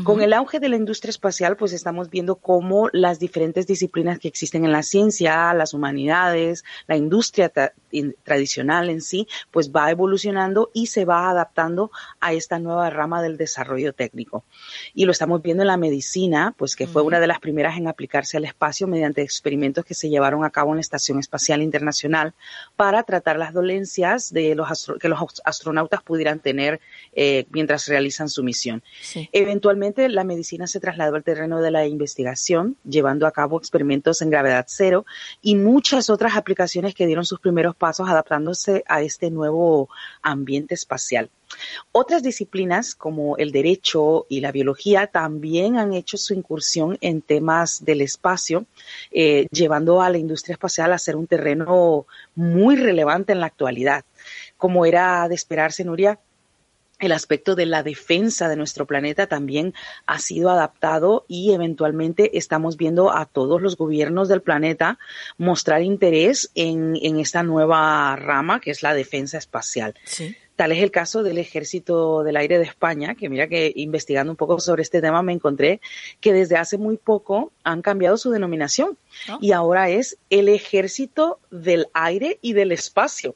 Con 0.03 0.21
el 0.21 0.31
auge 0.31 0.61
de 0.61 0.69
la 0.69 0.77
industria 0.77 1.09
espacial, 1.09 1.57
pues 1.57 1.73
estamos 1.73 2.09
viendo 2.09 2.35
cómo 2.35 2.87
las 2.93 3.19
diferentes 3.19 3.67
disciplinas 3.67 4.19
que 4.19 4.29
existen 4.29 4.63
en 4.63 4.71
la 4.71 4.83
ciencia, 4.83 5.53
las 5.53 5.73
humanidades, 5.73 6.63
la 6.87 6.95
industria 6.95 7.51
tradicional 8.23 8.89
en 8.89 9.01
sí, 9.01 9.27
pues 9.51 9.71
va 9.71 9.91
evolucionando 9.91 10.69
y 10.73 10.87
se 10.87 11.05
va 11.05 11.29
adaptando 11.29 11.91
a 12.19 12.33
esta 12.33 12.59
nueva 12.59 12.89
rama 12.89 13.21
del 13.21 13.37
desarrollo 13.37 13.93
técnico. 13.93 14.43
Y 14.93 15.05
lo 15.05 15.11
estamos 15.11 15.41
viendo 15.41 15.63
en 15.63 15.67
la 15.67 15.77
medicina, 15.77 16.53
pues 16.57 16.75
que 16.75 16.87
fue 16.87 17.01
una 17.01 17.19
de 17.19 17.27
las 17.27 17.39
primeras 17.39 17.77
en 17.77 17.87
aplicarse 17.87 18.37
al 18.37 18.45
espacio 18.45 18.87
mediante 18.87 19.21
experimentos 19.21 19.85
que 19.85 19.93
se 19.93 20.09
llevaron 20.09 20.43
a 20.43 20.49
cabo 20.49 20.71
en 20.71 20.77
la 20.77 20.81
Estación 20.81 21.19
Espacial 21.19 21.61
Internacional 21.61 22.33
para 22.75 23.03
tratar 23.03 23.37
las 23.37 23.53
dolencias 23.53 24.31
de 24.31 24.55
los 24.55 24.91
que 24.99 25.09
los 25.09 25.41
astronautas 25.43 26.01
pudieran 26.03 26.39
tener 26.39 26.79
eh, 27.13 27.45
mientras 27.51 27.87
realizan 27.87 28.29
su 28.29 28.43
misión. 28.43 28.83
Eventualmente, 29.31 30.07
la 30.09 30.23
medicina 30.23 30.67
se 30.67 30.79
trasladó 30.79 31.15
al 31.15 31.23
terreno 31.23 31.61
de 31.61 31.71
la 31.71 31.85
investigación, 31.85 32.77
llevando 32.83 33.27
a 33.27 33.31
cabo 33.31 33.57
experimentos 33.57 34.21
en 34.21 34.29
gravedad 34.29 34.65
cero 34.67 35.05
y 35.41 35.55
muchas 35.55 36.09
otras 36.09 36.35
aplicaciones 36.35 36.95
que 36.95 37.05
dieron 37.05 37.25
sus 37.25 37.39
primeros 37.39 37.75
pasos 37.81 38.07
adaptándose 38.07 38.83
a 38.87 39.01
este 39.01 39.31
nuevo 39.31 39.89
ambiente 40.21 40.75
espacial. 40.75 41.31
Otras 41.91 42.21
disciplinas 42.21 42.93
como 42.93 43.37
el 43.37 43.51
derecho 43.51 44.27
y 44.29 44.39
la 44.39 44.51
biología 44.51 45.07
también 45.07 45.77
han 45.77 45.93
hecho 45.93 46.15
su 46.17 46.35
incursión 46.35 46.99
en 47.01 47.23
temas 47.23 47.83
del 47.83 48.01
espacio, 48.01 48.65
eh, 49.11 49.47
llevando 49.51 50.03
a 50.03 50.11
la 50.11 50.19
industria 50.19 50.53
espacial 50.53 50.93
a 50.93 50.99
ser 50.99 51.15
un 51.15 51.25
terreno 51.25 52.05
muy 52.35 52.75
relevante 52.75 53.33
en 53.33 53.39
la 53.39 53.47
actualidad. 53.47 54.05
Como 54.57 54.85
era 54.85 55.27
de 55.27 55.33
esperarse, 55.33 55.83
Nuria, 55.83 56.19
el 57.01 57.11
aspecto 57.11 57.55
de 57.55 57.65
la 57.65 57.83
defensa 57.83 58.47
de 58.47 58.55
nuestro 58.55 58.85
planeta 58.85 59.27
también 59.27 59.73
ha 60.05 60.19
sido 60.19 60.49
adaptado 60.49 61.25
y 61.27 61.51
eventualmente 61.51 62.37
estamos 62.37 62.77
viendo 62.77 63.11
a 63.11 63.25
todos 63.25 63.61
los 63.61 63.75
gobiernos 63.75 64.29
del 64.29 64.41
planeta 64.41 64.99
mostrar 65.37 65.81
interés 65.81 66.51
en, 66.55 66.97
en 67.01 67.19
esta 67.19 67.43
nueva 67.43 68.15
rama 68.15 68.61
que 68.61 68.71
es 68.71 68.83
la 68.83 68.93
defensa 68.93 69.37
espacial. 69.37 69.95
Sí. 70.05 70.35
Tal 70.55 70.73
es 70.73 70.83
el 70.83 70.91
caso 70.91 71.23
del 71.23 71.39
Ejército 71.39 72.23
del 72.23 72.37
Aire 72.37 72.59
de 72.59 72.65
España, 72.65 73.15
que 73.15 73.29
mira 73.29 73.47
que 73.47 73.73
investigando 73.75 74.31
un 74.31 74.37
poco 74.37 74.59
sobre 74.59 74.83
este 74.83 75.01
tema 75.01 75.23
me 75.23 75.33
encontré 75.33 75.81
que 76.19 76.33
desde 76.33 76.55
hace 76.55 76.77
muy 76.77 76.97
poco 76.97 77.51
han 77.63 77.81
cambiado 77.81 78.15
su 78.17 78.29
denominación 78.29 78.95
ah. 79.27 79.39
y 79.41 79.53
ahora 79.53 79.89
es 79.89 80.19
el 80.29 80.49
Ejército 80.49 81.39
del 81.49 81.87
Aire 81.93 82.37
y 82.43 82.53
del 82.53 82.71
Espacio. 82.71 83.35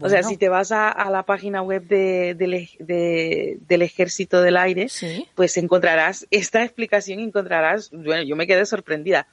O 0.00 0.08
sea, 0.08 0.22
si 0.22 0.36
te 0.36 0.48
vas 0.48 0.72
a, 0.72 1.08
la 1.10 1.24
página 1.24 1.62
web 1.62 1.86
de, 1.86 2.34
del 2.34 3.82
Ejército 3.82 4.42
del 4.42 4.56
Aire, 4.56 4.88
pues 5.34 5.56
encontrarás 5.56 6.26
esta 6.30 6.62
explicación, 6.64 7.20
encontrarás, 7.20 7.90
bueno, 7.90 8.22
yo 8.22 8.36
me 8.36 8.46
quedé 8.46 8.66
sorprendida. 8.66 9.26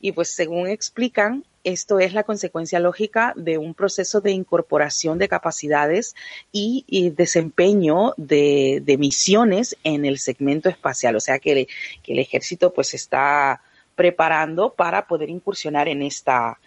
Y 0.00 0.12
pues 0.12 0.30
según 0.30 0.68
explican, 0.68 1.44
esto 1.66 1.98
es 1.98 2.14
la 2.14 2.22
consecuencia 2.22 2.78
lógica 2.78 3.32
de 3.34 3.58
un 3.58 3.74
proceso 3.74 4.20
de 4.20 4.30
incorporación 4.30 5.18
de 5.18 5.28
capacidades 5.28 6.14
y, 6.52 6.84
desempeño 7.16 8.14
de, 8.16 8.96
misiones 9.00 9.76
en 9.82 10.04
el 10.04 10.18
segmento 10.18 10.68
espacial. 10.68 11.16
O 11.16 11.20
sea 11.20 11.40
que, 11.40 11.66
el 12.06 12.18
ejército 12.20 12.72
pues 12.72 12.94
está 12.94 13.62
preparando 13.96 14.74
para 14.74 15.08
poder 15.08 15.28
incursionar 15.28 15.88
en 15.88 16.02
esta, 16.02 16.60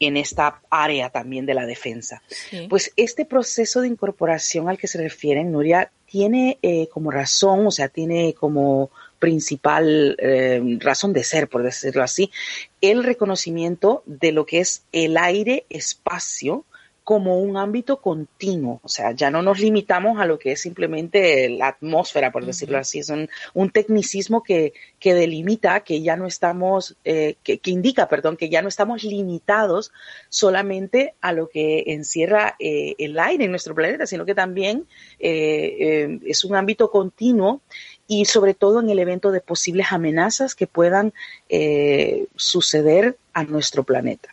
en 0.00 0.16
esta 0.16 0.62
área 0.70 1.10
también 1.10 1.46
de 1.46 1.54
la 1.54 1.66
defensa. 1.66 2.22
Pues 2.68 2.92
este 2.96 3.26
proceso 3.26 3.82
de 3.82 3.88
incorporación 3.88 4.68
al 4.68 4.78
que 4.78 4.88
se 4.88 4.98
refieren, 4.98 5.52
Nuria, 5.52 5.92
tiene 6.06 6.58
eh, 6.62 6.88
como 6.88 7.10
razón, 7.10 7.66
o 7.66 7.70
sea, 7.70 7.88
tiene 7.88 8.34
como 8.34 8.90
principal 9.18 10.16
eh, 10.18 10.78
razón 10.80 11.12
de 11.12 11.22
ser, 11.22 11.48
por 11.48 11.62
decirlo 11.62 12.02
así, 12.02 12.32
el 12.80 13.04
reconocimiento 13.04 14.02
de 14.06 14.32
lo 14.32 14.46
que 14.46 14.60
es 14.60 14.84
el 14.90 15.18
aire-espacio 15.18 16.64
como 17.10 17.40
un 17.40 17.56
ámbito 17.56 18.00
continuo, 18.00 18.78
o 18.84 18.88
sea, 18.88 19.10
ya 19.10 19.32
no 19.32 19.42
nos 19.42 19.58
limitamos 19.58 20.20
a 20.20 20.26
lo 20.26 20.38
que 20.38 20.52
es 20.52 20.60
simplemente 20.60 21.48
la 21.48 21.66
atmósfera, 21.66 22.30
por 22.30 22.46
decirlo 22.46 22.78
así, 22.78 23.00
es 23.00 23.10
un, 23.10 23.70
tecnicismo 23.70 24.44
que, 24.44 24.74
que, 25.00 25.12
delimita 25.12 25.80
que 25.80 26.02
ya 26.02 26.14
no 26.14 26.28
estamos, 26.28 26.94
eh, 27.04 27.34
que, 27.42 27.58
indica, 27.64 28.06
perdón, 28.06 28.36
que 28.36 28.48
ya 28.48 28.62
no 28.62 28.68
estamos 28.68 29.02
limitados 29.02 29.90
solamente 30.28 31.14
a 31.20 31.32
lo 31.32 31.48
que 31.48 31.82
encierra 31.88 32.54
eh, 32.60 32.94
el 32.98 33.18
aire 33.18 33.46
en 33.46 33.50
nuestro 33.50 33.74
planeta, 33.74 34.06
sino 34.06 34.24
que 34.24 34.36
también 34.36 34.86
es 35.18 36.44
un 36.44 36.54
ámbito 36.54 36.92
continuo 36.92 37.60
y 38.06 38.24
sobre 38.24 38.54
todo 38.54 38.80
en 38.80 38.90
el 38.90 39.00
evento 39.00 39.32
de 39.32 39.40
posibles 39.40 39.86
amenazas 39.90 40.56
que 40.56 40.66
puedan 40.68 41.12
eh, 41.48 42.26
suceder 42.36 43.16
a 43.32 43.44
nuestro 43.44 43.84
planeta. 43.84 44.28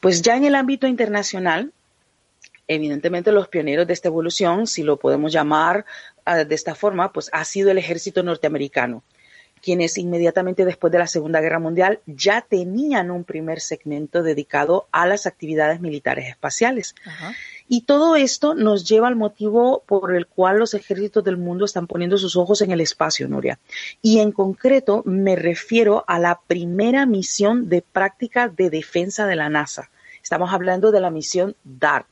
Pues 0.00 0.22
ya 0.22 0.36
en 0.36 0.44
el 0.44 0.54
ámbito 0.54 0.86
internacional, 0.86 1.72
evidentemente 2.68 3.32
los 3.32 3.48
pioneros 3.48 3.86
de 3.86 3.94
esta 3.94 4.08
evolución, 4.08 4.66
si 4.66 4.82
lo 4.82 4.98
podemos 4.98 5.32
llamar 5.32 5.84
ah, 6.24 6.44
de 6.44 6.54
esta 6.54 6.74
forma, 6.74 7.12
pues 7.12 7.30
ha 7.32 7.44
sido 7.44 7.70
el 7.70 7.78
ejército 7.78 8.22
norteamericano 8.22 9.02
quienes 9.58 9.98
inmediatamente 9.98 10.64
después 10.64 10.92
de 10.92 10.98
la 10.98 11.06
Segunda 11.06 11.40
Guerra 11.40 11.58
Mundial 11.58 12.00
ya 12.06 12.40
tenían 12.40 13.10
un 13.10 13.24
primer 13.24 13.60
segmento 13.60 14.22
dedicado 14.22 14.88
a 14.92 15.06
las 15.06 15.26
actividades 15.26 15.80
militares 15.80 16.28
espaciales. 16.28 16.94
Y 17.68 17.82
todo 17.82 18.16
esto 18.16 18.54
nos 18.54 18.88
lleva 18.88 19.08
al 19.08 19.16
motivo 19.16 19.82
por 19.86 20.14
el 20.14 20.26
cual 20.26 20.58
los 20.58 20.74
ejércitos 20.74 21.22
del 21.24 21.36
mundo 21.36 21.64
están 21.64 21.86
poniendo 21.86 22.16
sus 22.16 22.36
ojos 22.36 22.62
en 22.62 22.70
el 22.70 22.80
espacio, 22.80 23.28
Nuria. 23.28 23.58
Y 24.00 24.20
en 24.20 24.32
concreto 24.32 25.02
me 25.04 25.36
refiero 25.36 26.04
a 26.06 26.18
la 26.18 26.40
primera 26.46 27.04
misión 27.04 27.68
de 27.68 27.82
práctica 27.82 28.48
de 28.48 28.70
defensa 28.70 29.26
de 29.26 29.36
la 29.36 29.50
NASA. 29.50 29.90
Estamos 30.22 30.52
hablando 30.52 30.90
de 30.90 31.00
la 31.00 31.10
misión 31.10 31.56
DART 31.64 32.06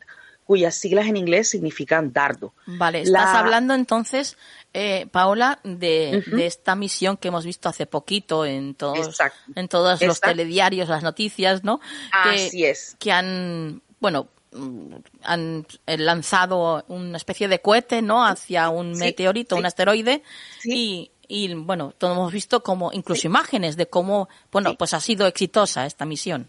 cuyas 0.46 0.76
siglas 0.76 1.06
en 1.06 1.16
inglés 1.16 1.48
significan 1.50 2.12
dardo. 2.12 2.54
Vale, 2.66 3.02
estás 3.02 3.34
hablando 3.34 3.74
entonces, 3.74 4.38
eh, 4.72 5.06
Paola, 5.10 5.58
de, 5.64 6.22
esta 6.38 6.76
misión 6.76 7.16
que 7.16 7.28
hemos 7.28 7.44
visto 7.44 7.68
hace 7.68 7.86
poquito 7.86 8.46
en 8.46 8.74
todos, 8.74 9.18
en 9.54 9.68
todos 9.68 10.00
los 10.00 10.20
telediarios, 10.20 10.88
las 10.88 11.02
noticias, 11.02 11.64
¿no? 11.64 11.80
Así 12.12 12.64
es. 12.64 12.96
Que 13.00 13.10
han, 13.10 13.82
bueno, 13.98 14.28
han 15.22 15.66
lanzado 15.86 16.84
una 16.86 17.16
especie 17.16 17.48
de 17.48 17.60
cohete, 17.60 18.00
¿no? 18.00 18.24
Hacia 18.24 18.68
un 18.68 18.92
meteorito, 18.92 19.56
un 19.56 19.66
asteroide, 19.66 20.22
y, 20.64 21.10
y 21.26 21.52
bueno, 21.54 21.92
todos 21.98 22.16
hemos 22.16 22.32
visto 22.32 22.62
como 22.62 22.92
incluso 22.92 23.26
imágenes 23.26 23.76
de 23.76 23.88
cómo, 23.88 24.28
bueno, 24.52 24.76
pues 24.78 24.94
ha 24.94 25.00
sido 25.00 25.26
exitosa 25.26 25.86
esta 25.86 26.04
misión. 26.04 26.48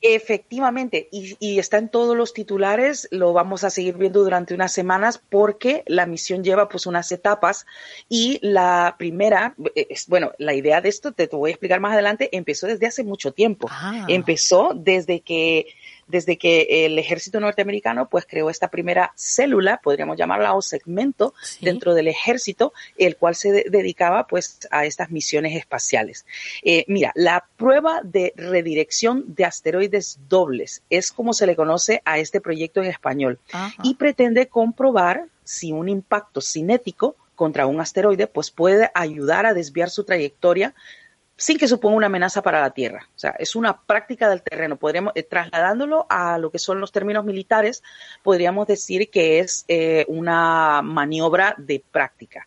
Efectivamente, 0.00 1.08
y, 1.10 1.58
está 1.58 1.78
en 1.78 1.88
todos 1.88 2.16
los 2.16 2.32
titulares, 2.32 3.08
lo 3.10 3.32
vamos 3.32 3.64
a 3.64 3.70
seguir 3.70 3.96
viendo 3.96 4.22
durante 4.22 4.54
unas 4.54 4.72
semanas 4.72 5.20
porque 5.28 5.82
la 5.86 6.06
misión 6.06 6.42
lleva 6.42 6.68
pues 6.68 6.86
unas 6.86 7.10
etapas 7.12 7.66
y 8.08 8.38
la 8.42 8.96
primera, 8.98 9.54
es, 9.74 10.06
bueno, 10.06 10.32
la 10.38 10.54
idea 10.54 10.80
de 10.80 10.88
esto, 10.88 11.12
te, 11.12 11.26
te 11.26 11.36
voy 11.36 11.50
a 11.50 11.52
explicar 11.52 11.80
más 11.80 11.92
adelante, 11.92 12.28
empezó 12.32 12.66
desde 12.66 12.86
hace 12.86 13.04
mucho 13.04 13.32
tiempo. 13.32 13.68
Ah. 13.70 14.06
Empezó 14.08 14.72
desde 14.74 15.20
que 15.20 15.66
desde 16.06 16.36
que 16.36 16.86
el 16.86 16.98
ejército 16.98 17.40
norteamericano 17.40 18.08
pues 18.08 18.26
creó 18.26 18.50
esta 18.50 18.68
primera 18.68 19.12
célula, 19.16 19.80
podríamos 19.82 20.16
llamarla 20.16 20.54
o 20.54 20.62
segmento 20.62 21.34
dentro 21.60 21.94
del 21.94 22.08
ejército, 22.08 22.72
el 22.96 23.16
cual 23.16 23.34
se 23.34 23.64
dedicaba 23.68 24.26
pues 24.26 24.60
a 24.70 24.84
estas 24.84 25.10
misiones 25.10 25.56
espaciales. 25.56 26.26
Eh, 26.62 26.84
mira, 26.88 27.12
la 27.14 27.46
prueba 27.56 28.00
de 28.02 28.32
redirección 28.36 29.24
de 29.34 29.44
asteroides 29.44 30.18
dobles 30.28 30.82
es 30.90 31.12
como 31.12 31.32
se 31.32 31.46
le 31.46 31.56
conoce 31.56 32.02
a 32.04 32.18
este 32.18 32.40
proyecto 32.40 32.82
en 32.82 32.90
español 32.90 33.38
y 33.82 33.94
pretende 33.94 34.46
comprobar 34.46 35.26
si 35.44 35.72
un 35.72 35.88
impacto 35.88 36.40
cinético 36.40 37.16
contra 37.34 37.66
un 37.66 37.80
asteroide 37.80 38.26
pues 38.26 38.50
puede 38.50 38.90
ayudar 38.94 39.46
a 39.46 39.54
desviar 39.54 39.90
su 39.90 40.04
trayectoria 40.04 40.74
sin 41.36 41.58
que 41.58 41.68
suponga 41.68 41.96
una 41.96 42.06
amenaza 42.06 42.42
para 42.42 42.60
la 42.60 42.70
Tierra. 42.70 43.08
O 43.14 43.18
sea, 43.18 43.34
es 43.38 43.56
una 43.56 43.80
práctica 43.82 44.28
del 44.28 44.42
terreno. 44.42 44.76
Podríamos, 44.76 45.12
eh, 45.16 45.22
trasladándolo 45.22 46.06
a 46.08 46.38
lo 46.38 46.50
que 46.50 46.58
son 46.58 46.80
los 46.80 46.92
términos 46.92 47.24
militares, 47.24 47.82
podríamos 48.22 48.66
decir 48.66 49.10
que 49.10 49.40
es 49.40 49.64
eh, 49.68 50.04
una 50.08 50.82
maniobra 50.82 51.54
de 51.58 51.82
práctica. 51.90 52.46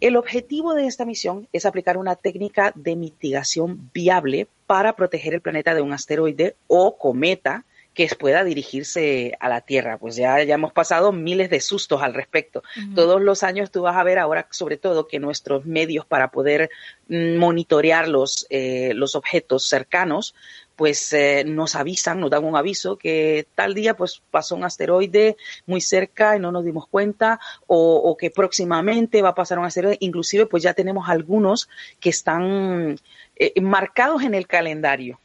El 0.00 0.16
objetivo 0.16 0.74
de 0.74 0.86
esta 0.86 1.04
misión 1.04 1.48
es 1.52 1.66
aplicar 1.66 1.96
una 1.96 2.14
técnica 2.14 2.72
de 2.76 2.94
mitigación 2.94 3.90
viable 3.92 4.46
para 4.66 4.94
proteger 4.94 5.34
el 5.34 5.40
planeta 5.40 5.74
de 5.74 5.80
un 5.80 5.92
asteroide 5.92 6.54
o 6.68 6.96
cometa 6.96 7.64
que 7.98 8.14
pueda 8.14 8.44
dirigirse 8.44 9.36
a 9.40 9.48
la 9.48 9.60
Tierra. 9.60 9.98
Pues 9.98 10.14
ya, 10.14 10.40
ya 10.44 10.54
hemos 10.54 10.72
pasado 10.72 11.10
miles 11.10 11.50
de 11.50 11.60
sustos 11.60 12.00
al 12.00 12.14
respecto. 12.14 12.62
Todos 12.94 13.20
los 13.20 13.42
años 13.42 13.72
tú 13.72 13.82
vas 13.82 13.96
a 13.96 14.04
ver 14.04 14.20
ahora, 14.20 14.46
sobre 14.52 14.76
todo, 14.76 15.08
que 15.08 15.18
nuestros 15.18 15.66
medios 15.66 16.06
para 16.06 16.30
poder 16.30 16.70
mm, 17.08 17.34
monitorear 17.38 18.06
los, 18.06 18.46
eh, 18.50 18.92
los 18.94 19.16
objetos 19.16 19.64
cercanos, 19.64 20.36
pues 20.76 21.12
eh, 21.12 21.42
nos 21.44 21.74
avisan, 21.74 22.20
nos 22.20 22.30
dan 22.30 22.44
un 22.44 22.54
aviso 22.54 22.96
que 22.98 23.48
tal 23.56 23.74
día 23.74 23.96
pues 23.96 24.22
pasó 24.30 24.54
un 24.54 24.62
asteroide 24.62 25.36
muy 25.66 25.80
cerca 25.80 26.36
y 26.36 26.38
no 26.38 26.52
nos 26.52 26.64
dimos 26.64 26.86
cuenta 26.86 27.40
o, 27.66 28.16
que 28.16 28.30
próximamente 28.30 29.22
va 29.22 29.30
a 29.30 29.34
pasar 29.34 29.58
un 29.58 29.64
asteroide. 29.64 29.96
Inclusive 29.98 30.46
pues 30.46 30.62
ya 30.62 30.72
tenemos 30.72 31.08
algunos 31.08 31.68
que 31.98 32.10
están 32.10 32.96
eh, 33.34 33.60
marcados 33.60 34.22
en 34.22 34.36
el 34.36 34.46
calendario 34.46 35.18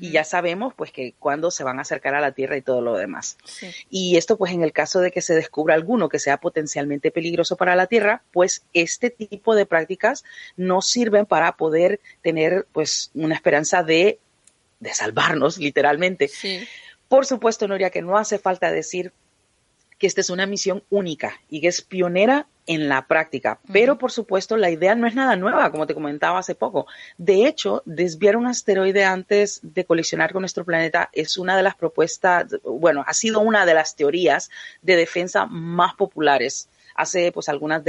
y 0.00 0.10
ya 0.10 0.24
sabemos 0.24 0.74
pues 0.74 0.92
que 0.92 1.14
cuándo 1.18 1.50
se 1.50 1.64
van 1.64 1.78
a 1.78 1.82
acercar 1.82 2.14
a 2.14 2.20
la 2.20 2.32
Tierra 2.32 2.56
y 2.56 2.62
todo 2.62 2.80
lo 2.80 2.96
demás. 2.96 3.38
Y 3.90 4.16
esto 4.16 4.36
pues 4.36 4.52
en 4.52 4.62
el 4.62 4.72
caso 4.72 5.00
de 5.00 5.10
que 5.10 5.22
se 5.22 5.34
descubra 5.34 5.74
alguno 5.74 6.08
que 6.08 6.18
sea 6.18 6.38
potencialmente 6.38 7.10
peligroso 7.10 7.56
para 7.56 7.76
la 7.76 7.86
Tierra, 7.86 8.22
pues 8.32 8.62
este 8.72 9.10
tipo 9.10 9.54
de 9.54 9.66
prácticas 9.66 10.24
nos 10.56 10.88
sirven 10.88 11.26
para 11.26 11.56
poder 11.56 12.00
tener 12.22 12.66
pues 12.72 13.10
una 13.14 13.34
esperanza 13.34 13.82
de, 13.82 14.18
de 14.80 14.94
salvarnos 14.94 15.58
literalmente. 15.58 16.30
Por 17.08 17.26
supuesto, 17.26 17.66
Noria, 17.66 17.90
que 17.90 18.02
no 18.02 18.18
hace 18.18 18.38
falta 18.38 18.70
decir 18.70 19.12
que 19.98 20.06
esta 20.06 20.20
es 20.20 20.30
una 20.30 20.46
misión 20.46 20.84
única 20.90 21.40
y 21.48 21.60
que 21.60 21.68
es 21.68 21.82
pionera 21.82 22.46
en 22.68 22.88
la 22.88 23.06
práctica. 23.08 23.58
Pero, 23.72 23.98
por 23.98 24.12
supuesto, 24.12 24.56
la 24.56 24.70
idea 24.70 24.94
no 24.94 25.06
es 25.08 25.14
nada 25.14 25.34
nueva, 25.34 25.72
como 25.72 25.86
te 25.86 25.94
comentaba 25.94 26.38
hace 26.38 26.54
poco. 26.54 26.86
De 27.16 27.46
hecho, 27.46 27.82
desviar 27.86 28.36
un 28.36 28.46
asteroide 28.46 29.04
antes 29.04 29.60
de 29.62 29.84
colisionar 29.84 30.32
con 30.32 30.42
nuestro 30.42 30.64
planeta 30.64 31.08
es 31.12 31.38
una 31.38 31.56
de 31.56 31.62
las 31.62 31.74
propuestas, 31.74 32.54
bueno, 32.62 33.02
ha 33.06 33.14
sido 33.14 33.40
una 33.40 33.66
de 33.66 33.74
las 33.74 33.96
teorías 33.96 34.50
de 34.82 34.96
defensa 34.96 35.46
más 35.46 35.94
populares. 35.94 36.68
Hace 36.98 37.30
pues 37.30 37.48
algunas, 37.48 37.82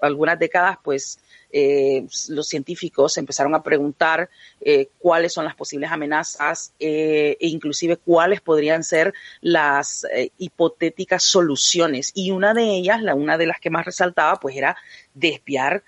algunas 0.00 0.38
décadas, 0.38 0.78
pues 0.82 1.18
eh, 1.54 2.06
los 2.30 2.48
científicos 2.48 3.18
empezaron 3.18 3.54
a 3.54 3.62
preguntar 3.62 4.30
eh, 4.62 4.88
cuáles 4.98 5.34
son 5.34 5.44
las 5.44 5.54
posibles 5.54 5.90
amenazas 5.90 6.72
eh, 6.80 7.36
e 7.38 7.48
inclusive 7.48 7.98
cuáles 7.98 8.40
podrían 8.40 8.82
ser 8.82 9.12
las 9.42 10.06
hipotéticas 10.38 11.22
soluciones. 11.22 12.10
Y 12.14 12.30
una 12.30 12.54
de 12.54 12.62
ellas, 12.62 13.02
la 13.02 13.14
una 13.14 13.36
de 13.36 13.46
las 13.46 13.60
que 13.60 13.68
más 13.68 13.84
resaltaba, 13.84 14.40
pues 14.40 14.56
era 14.56 14.78
desviar 15.12 15.82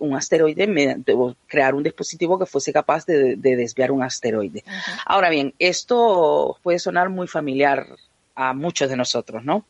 un 0.00 0.16
asteroide, 0.16 0.66
mediante, 0.66 1.14
crear 1.46 1.74
un 1.74 1.82
dispositivo 1.82 2.38
que 2.38 2.46
fuese 2.46 2.72
capaz 2.72 3.04
de, 3.04 3.36
desviar 3.36 3.92
un 3.92 4.02
asteroide. 4.02 4.64
Ahora 5.04 5.28
bien, 5.28 5.54
esto 5.58 6.58
puede 6.62 6.78
sonar 6.78 7.10
muy 7.10 7.28
familiar 7.28 7.86
a 8.34 8.54
muchos 8.54 8.88
de 8.88 8.96
nosotros, 8.96 9.44
¿no? 9.44 9.66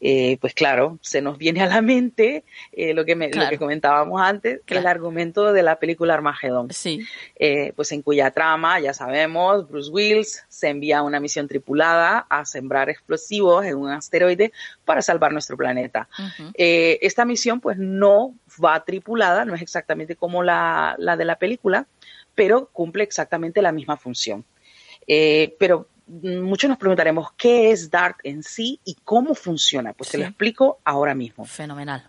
Eh, 0.00 0.38
pues 0.40 0.54
claro, 0.54 0.98
se 1.02 1.20
nos 1.20 1.38
viene 1.38 1.62
a 1.62 1.66
la 1.66 1.82
mente 1.82 2.44
eh, 2.72 2.94
lo, 2.94 3.04
que 3.04 3.14
lo 3.14 3.48
que 3.48 3.58
comentábamos 3.58 4.20
antes, 4.20 4.60
que 4.64 4.78
el 4.78 4.86
argumento 4.86 5.52
de 5.52 5.62
la 5.62 5.78
película 5.78 6.14
Armagedón. 6.14 6.70
Sí. 6.70 7.06
Eh, 7.36 7.72
pues 7.76 7.92
en 7.92 8.02
cuya 8.02 8.30
trama, 8.30 8.80
ya 8.80 8.94
sabemos, 8.94 9.68
Bruce 9.68 9.90
Willis 9.90 10.44
se 10.48 10.68
envía 10.68 10.98
a 10.98 11.02
una 11.02 11.20
misión 11.20 11.48
tripulada 11.48 12.26
a 12.28 12.44
sembrar 12.44 12.88
explosivos 12.88 13.64
en 13.66 13.76
un 13.76 13.90
asteroide 13.90 14.52
para 14.84 15.02
salvar 15.02 15.32
nuestro 15.32 15.56
planeta. 15.56 16.08
esta 16.56 17.24
misión, 17.24 17.60
pues 17.60 17.76
no 17.78 18.34
va 18.62 18.84
tripulada, 18.84 19.44
no 19.44 19.54
es 19.54 19.62
exactamente 19.62 20.16
como 20.16 20.42
la, 20.42 20.94
la 20.98 21.16
de 21.16 21.24
la 21.24 21.36
película, 21.36 21.86
pero 22.34 22.68
cumple 22.72 23.04
exactamente 23.04 23.62
la 23.62 23.72
misma 23.72 23.96
función. 23.96 24.44
pero 25.58 25.88
muchos 26.06 26.68
nos 26.68 26.78
preguntaremos 26.78 27.32
qué 27.36 27.70
es 27.70 27.90
DART 27.90 28.18
en 28.22 28.42
sí 28.42 28.80
y 28.84 28.96
cómo 29.04 29.34
funciona. 29.34 29.92
Pues 29.92 30.10
te 30.10 30.18
lo 30.18 30.24
explico 30.24 30.78
ahora 30.84 31.14
mismo. 31.14 31.44
Fenomenal. 31.44 32.08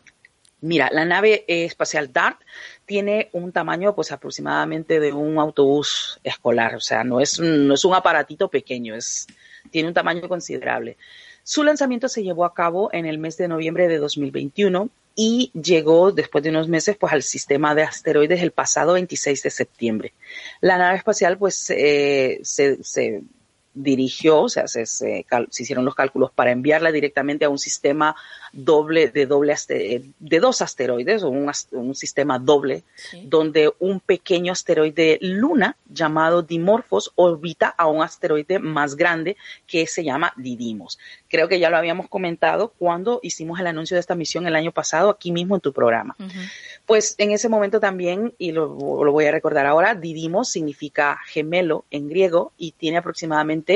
Mira, 0.60 0.90
la 0.92 1.06
nave 1.06 1.46
espacial 1.48 2.12
DART 2.12 2.40
tiene 2.86 3.30
un 3.34 3.52
tamaño 3.52 3.94
pues 3.94 4.12
aproximadamente 4.12 5.00
de 5.00 5.14
un 5.14 5.38
autobús 5.38 6.20
escolar, 6.24 6.76
o 6.76 6.80
sea, 6.80 7.04
no 7.04 7.20
es, 7.20 7.40
no 7.40 7.76
es 7.76 7.86
un 7.86 7.94
aparatito 7.94 8.50
pequeño, 8.50 8.96
es, 8.96 9.28
tiene 9.70 9.88
un 9.88 9.94
tamaño 9.94 10.28
considerable. 10.28 10.98
Su 11.44 11.64
lanzamiento 11.64 12.10
se 12.10 12.24
llevó 12.24 12.44
a 12.44 12.56
cabo 12.56 12.90
en 12.92 13.06
el 13.06 13.20
mes 13.20 13.38
de 13.38 13.48
noviembre 13.48 13.88
de 13.88 14.00
2021 14.00 14.90
y 15.16 15.52
llegó 15.54 16.12
después 16.12 16.44
de 16.44 16.50
unos 16.50 16.68
meses 16.68 16.98
pues 16.98 17.14
al 17.14 17.24
sistema 17.24 17.74
de 17.74 17.84
asteroides 17.84 18.42
el 18.42 18.52
pasado 18.52 18.94
26 18.94 19.44
de 19.44 19.50
septiembre. 19.50 20.14
La 20.60 20.78
nave 20.78 20.98
espacial 20.98 21.38
pues 21.38 21.70
eh, 21.70 22.40
se, 22.44 22.84
se 22.84 23.22
dirigió, 23.78 24.42
o 24.42 24.50
sea, 24.50 24.68
se, 24.68 24.86
se, 24.86 25.26
hicieron 25.58 25.86
los 25.86 25.96
cálculos 25.96 26.32
para 26.32 26.52
enviarla 26.52 26.92
directamente 26.92 27.46
a 27.46 27.50
un 27.50 27.60
sistema 27.60 28.16
doble 28.52 29.10
de 29.10 29.26
doble 29.26 29.56
de 29.68 30.40
dos 30.40 30.62
asteroides 30.62 31.24
o 31.24 31.30
un, 31.30 31.52
un 31.72 31.96
sistema 31.96 32.40
doble 32.40 32.84
donde 33.24 33.72
un 33.80 34.00
pequeño 34.00 34.52
asteroide 34.52 35.20
luna 35.22 35.78
llamado 35.90 36.42
Dimorphos 36.42 37.12
orbita 37.16 37.68
a 37.68 37.88
un 37.88 38.02
asteroide 38.02 38.60
más 38.60 38.96
grande 38.96 39.38
que 39.66 39.86
se 39.88 40.04
llama 40.04 40.34
Didymos. 40.38 40.98
Creo 41.30 41.48
que 41.48 41.60
ya 41.60 41.70
lo 41.70 41.78
habíamos 41.78 42.08
comentado 42.08 42.74
cuando 42.78 43.20
hicimos 43.22 43.60
el 43.60 43.68
anuncio 43.68 43.96
de 43.96 44.02
esta 44.02 44.16
misión 44.16 44.48
el 44.48 44.56
año 44.56 44.72
pasado 44.72 45.10
aquí 45.10 45.32
mismo 45.32 45.56
en 45.56 45.62
tu 45.62 45.74
programa. 45.74 46.16
Pues 46.86 47.16
en 47.18 47.32
ese 47.32 47.50
momento 47.50 47.80
también, 47.80 48.34
y 48.38 48.52
lo, 48.52 48.70
voy 48.70 49.26
a 49.26 49.32
recordar 49.32 49.66
ahora, 49.66 49.94
Didymos 49.96 50.50
significa 50.50 51.20
gemelo 51.28 51.86
en 51.92 52.08
griego 52.08 52.54
y 52.58 52.72
tiene 52.72 52.98
aproximadamente 52.98 53.67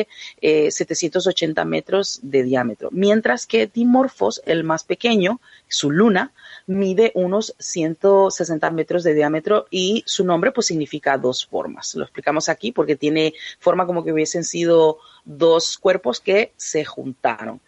780 0.42 1.62
eh, 1.62 1.66
metros 1.66 2.20
de 2.24 2.44
diámetro, 2.44 2.90
mientras 2.92 3.46
que 3.46 3.68
Dimorphos, 3.68 4.42
el 4.46 4.64
más 4.64 4.84
pequeño, 4.84 5.40
su 5.68 5.92
luna, 5.92 6.34
mide 6.68 7.12
unos 7.16 7.56
160 7.60 8.72
metros 8.72 9.04
de 9.04 9.14
diámetro 9.14 9.68
y 9.70 10.04
su 10.06 10.24
nombre 10.24 10.52
pues 10.52 10.68
significa 10.68 11.18
dos 11.18 11.46
formas. 11.46 11.96
Lo 11.96 12.04
explicamos 12.04 12.50
aquí 12.50 12.72
porque 12.72 12.96
tiene 12.96 13.34
forma 13.60 13.86
como 13.86 14.04
que 14.04 14.12
hubiesen 14.12 14.44
sido 14.44 15.00
dos 15.26 15.78
cuerpos 15.78 16.20
que 16.20 16.54
se 16.58 16.86
juntaron. 16.86 17.62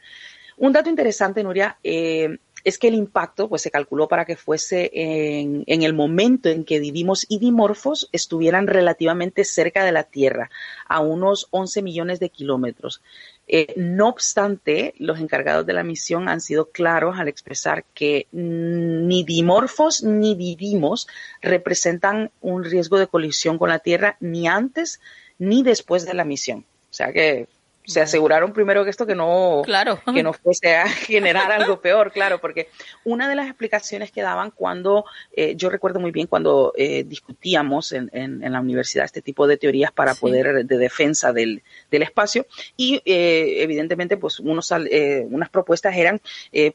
Un 0.57 0.71
dato 0.71 0.89
interesante, 0.89 1.43
Nuria, 1.43 1.77
eh, 1.83 2.37
es 2.63 2.77
que 2.77 2.87
el 2.87 2.95
impacto 2.95 3.49
pues, 3.49 3.61
se 3.61 3.71
calculó 3.71 4.07
para 4.07 4.25
que 4.25 4.35
fuese 4.35 4.89
en, 4.93 5.63
el 5.67 5.93
momento 5.93 6.49
en 6.49 6.63
que 6.63 6.79
Didymos 6.79 7.25
y 7.27 7.39
Dimorphos 7.39 8.09
estuvieran 8.11 8.67
relativamente 8.67 9.43
cerca 9.43 9.83
de 9.83 9.91
la 9.91 10.03
Tierra, 10.03 10.49
a 10.87 11.01
unos 11.01 11.47
11 11.51 11.81
millones 11.81 12.19
de 12.19 12.29
kilómetros. 12.29 13.01
Eh, 13.47 13.73
no 13.75 14.07
obstante, 14.07 14.93
los 14.97 15.19
encargados 15.19 15.65
de 15.65 15.73
la 15.73 15.83
misión 15.83 16.29
han 16.29 16.39
sido 16.39 16.69
claros 16.69 17.19
al 17.19 17.27
expresar 17.27 17.83
que 17.93 18.27
ni 18.31 19.23
dimorfos 19.23 20.03
ni 20.03 20.35
didimos 20.35 21.07
representan 21.41 22.31
un 22.41 22.63
riesgo 22.63 22.97
de 22.97 23.07
colisión 23.07 23.57
con 23.57 23.69
la 23.69 23.79
Tierra 23.79 24.15
ni 24.21 24.47
antes 24.47 25.01
ni 25.37 25.63
después 25.63 26.05
de 26.05 26.13
la 26.13 26.23
misión. 26.23 26.65
O 26.89 26.95
sea 26.95 27.11
que 27.11 27.47
se 27.85 28.01
aseguraron 28.01 28.53
primero 28.53 28.83
que 28.83 28.89
esto 28.89 29.05
que 29.05 29.15
no, 29.15 29.61
claro. 29.65 29.99
que 30.13 30.23
no 30.23 30.33
fuese 30.33 30.75
a 30.75 30.87
generar 30.87 31.51
algo 31.51 31.81
peor, 31.81 32.11
claro, 32.11 32.39
porque 32.39 32.69
una 33.03 33.27
de 33.27 33.35
las 33.35 33.47
explicaciones 33.47 34.11
que 34.11 34.21
daban 34.21 34.51
cuando, 34.51 35.05
eh, 35.35 35.55
yo 35.55 35.69
recuerdo 35.69 35.99
muy 35.99 36.11
bien 36.11 36.27
cuando 36.27 36.73
eh, 36.77 37.03
discutíamos 37.03 37.91
en, 37.91 38.09
en, 38.13 38.51
la 38.51 38.61
universidad 38.61 39.05
este 39.05 39.21
tipo 39.21 39.47
de 39.47 39.57
teorías 39.57 39.91
para 39.91 40.15
poder, 40.15 40.65
de 40.65 40.77
defensa 40.77 41.33
del, 41.33 41.63
del 41.91 42.03
espacio, 42.03 42.45
y 42.77 43.01
eh, 43.05 43.63
evidentemente 43.63 44.17
pues 44.17 44.39
unos, 44.39 44.71
unas 44.71 45.49
propuestas 45.49 45.95
eran, 45.95 46.21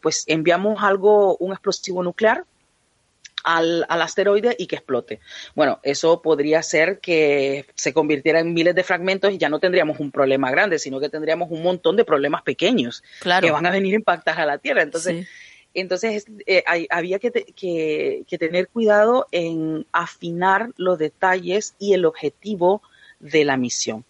pues 0.02 0.24
enviamos 0.26 0.82
algo, 0.82 1.36
un 1.36 1.52
explosivo 1.52 2.02
nuclear, 2.02 2.44
al, 3.44 3.86
asteroide 3.88 4.54
y 4.58 4.66
que 4.66 4.76
explote. 4.76 5.20
Bueno, 5.54 5.80
eso 5.82 6.22
podría 6.22 6.62
ser 6.62 7.00
que 7.00 7.66
se 7.74 7.92
convirtiera 7.92 8.40
en 8.40 8.54
miles 8.54 8.74
de 8.74 8.84
fragmentos 8.84 9.32
y 9.32 9.38
ya 9.38 9.48
no 9.48 9.60
tendríamos 9.60 10.00
un 10.00 10.10
problema 10.10 10.50
grande, 10.50 10.78
sino 10.78 11.00
que 11.00 11.08
tendríamos 11.08 11.50
un 11.50 11.62
montón 11.62 11.96
de 11.96 12.04
problemas 12.04 12.42
pequeños 12.42 13.02
que 13.40 13.50
van 13.50 13.66
a 13.66 13.70
venir 13.70 13.94
a 13.94 13.96
impactar 13.96 14.40
a 14.40 14.46
la 14.46 14.58
Tierra. 14.58 14.82
Entonces, 14.82 15.26
entonces 15.74 16.26
eh, 16.46 16.64
había 16.90 17.18
que, 17.18 17.30
que 17.32 18.38
tener 18.38 18.68
cuidado 18.68 19.26
en 19.32 19.86
afinar 19.92 20.70
los 20.76 20.98
detalles 20.98 21.74
y 21.78 21.94
el 21.94 22.04
objetivo 22.04 22.82
de 23.20 23.44
la 23.44 23.56
misión. 23.56 24.04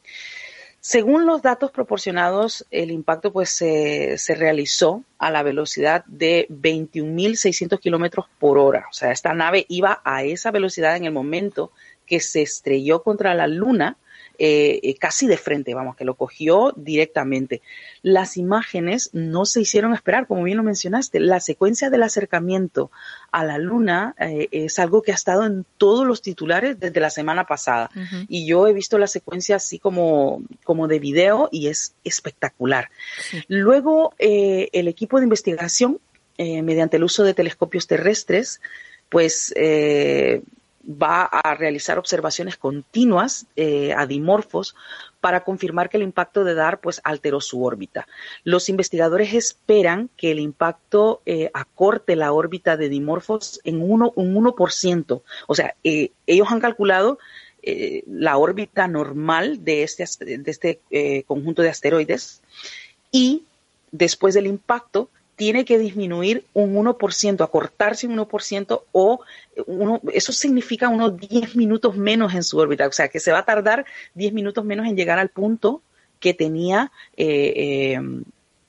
Según 0.80 1.26
los 1.26 1.42
datos 1.42 1.72
proporcionados, 1.72 2.64
el 2.70 2.90
impacto 2.90 3.32
pues 3.32 3.50
se, 3.50 4.16
realizó 4.36 5.02
a 5.18 5.30
la 5.30 5.42
velocidad 5.42 6.04
de 6.06 6.46
21.600 6.50 7.80
kilómetros 7.80 8.26
por 8.38 8.58
hora. 8.58 8.86
O 8.88 8.92
sea, 8.92 9.10
esta 9.10 9.34
nave 9.34 9.66
iba 9.68 10.00
a 10.04 10.22
esa 10.22 10.50
velocidad 10.50 10.96
en 10.96 11.04
el 11.04 11.12
momento 11.12 11.72
que 12.06 12.20
se 12.20 12.42
estrelló 12.42 13.02
contra 13.02 13.34
la 13.34 13.48
Luna 13.48 13.96
eh, 14.40 14.78
eh, 14.84 14.94
casi 14.94 15.26
de 15.26 15.36
frente, 15.36 15.74
vamos, 15.74 15.96
que 15.96 16.04
lo 16.04 16.14
cogió 16.14 16.72
directamente. 16.76 17.60
Las 18.02 18.36
imágenes 18.36 19.10
no 19.12 19.44
se 19.44 19.60
hicieron 19.60 19.94
esperar, 19.94 20.28
como 20.28 20.44
bien 20.44 20.56
lo 20.56 20.62
mencionaste. 20.62 21.18
La 21.18 21.40
secuencia 21.40 21.90
del 21.90 22.04
acercamiento 22.04 22.92
a 23.32 23.44
la 23.44 23.58
Luna 23.58 24.14
eh, 24.20 24.46
es 24.52 24.78
algo 24.78 25.02
que 25.02 25.10
ha 25.10 25.16
estado 25.16 25.44
en 25.44 25.66
todos 25.76 26.06
los 26.06 26.22
titulares 26.22 26.78
desde 26.78 27.00
la 27.00 27.10
semana 27.10 27.46
pasada. 27.46 27.90
Y 28.28 28.46
yo 28.46 28.68
he 28.68 28.72
visto 28.72 28.96
la 28.96 29.08
secuencia 29.08 29.56
así 29.56 29.80
como, 29.80 30.42
como 30.62 30.86
de 30.86 31.00
video 31.00 31.48
y 31.50 31.66
es 31.66 31.94
espectacular. 32.04 32.90
Luego, 33.48 34.14
el 34.18 34.86
equipo 34.86 35.18
de 35.18 35.24
investigación, 35.24 35.98
mediante 36.38 36.96
el 36.96 37.04
uso 37.04 37.24
de 37.24 37.34
telescopios 37.34 37.88
terrestres, 37.88 38.60
pues 39.08 39.52
va 40.88 41.24
a 41.24 41.54
realizar 41.54 41.98
observaciones 41.98 42.56
continuas 42.56 43.46
eh, 43.56 43.92
a 43.94 44.06
dimorfos 44.06 44.74
para 45.20 45.44
confirmar 45.44 45.90
que 45.90 45.98
el 45.98 46.02
impacto 46.02 46.44
de 46.44 46.54
DAR 46.54 46.80
pues 46.80 47.00
alteró 47.04 47.40
su 47.40 47.62
órbita. 47.62 48.08
Los 48.42 48.68
investigadores 48.70 49.34
esperan 49.34 50.08
que 50.16 50.30
el 50.30 50.38
impacto 50.38 51.20
eh, 51.26 51.50
acorte 51.52 52.16
la 52.16 52.32
órbita 52.32 52.76
de 52.76 52.88
dimorfos 52.88 53.60
en 53.64 53.82
uno, 53.82 54.12
un 54.16 54.34
1%. 54.34 55.22
O 55.46 55.54
sea, 55.54 55.74
eh, 55.84 56.12
ellos 56.26 56.48
han 56.50 56.60
calculado 56.60 57.18
la 58.06 58.38
órbita 58.38 58.88
normal 58.88 59.62
de 59.62 59.82
este, 59.82 60.06
de 60.38 60.50
este 60.50 60.80
conjunto 61.26 61.60
de 61.60 61.68
asteroides 61.68 62.40
y 63.10 63.44
después 63.90 64.32
del 64.32 64.46
impacto 64.46 65.10
tiene 65.38 65.64
que 65.64 65.78
disminuir 65.78 66.44
un 66.52 66.74
1%, 66.74 67.44
acortarse 67.44 68.08
un 68.08 68.18
1% 68.18 68.82
o 68.90 69.20
uno, 69.66 70.00
eso 70.12 70.32
significa 70.32 70.88
unos 70.88 71.16
10 71.16 71.54
minutos 71.54 71.96
menos 71.96 72.34
en 72.34 72.42
su 72.42 72.58
órbita, 72.58 72.88
o 72.88 72.92
sea 72.92 73.08
que 73.08 73.20
se 73.20 73.30
va 73.30 73.38
a 73.38 73.44
tardar 73.44 73.86
10 74.14 74.32
minutos 74.32 74.64
menos 74.64 74.88
en 74.88 74.96
llegar 74.96 75.20
al 75.20 75.28
punto 75.28 75.80
que 76.18 76.34
tenía, 76.34 76.90
eh, 77.16 77.54
eh, 77.56 78.00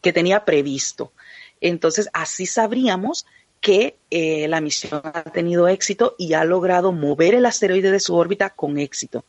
que 0.01 0.13
tenía 0.13 0.45
previsto. 0.45 1.11
Entonces, 1.59 2.07
así 2.13 2.45
sabríamos 2.45 3.25
que 3.61 3.95
eh, 4.11 4.47
la 4.47 4.61
misión 4.61 5.01
ha 5.03 5.23
tenido 5.23 5.67
éxito 5.67 6.15
y 6.19 6.33
ha 6.33 6.45
logrado 6.45 6.91
mover 6.91 7.33
el 7.33 7.47
asteroide 7.47 7.91
de 7.91 7.99
su 7.99 8.15
órbita 8.15 8.51
con 8.51 8.77
éxito. 8.77 9.25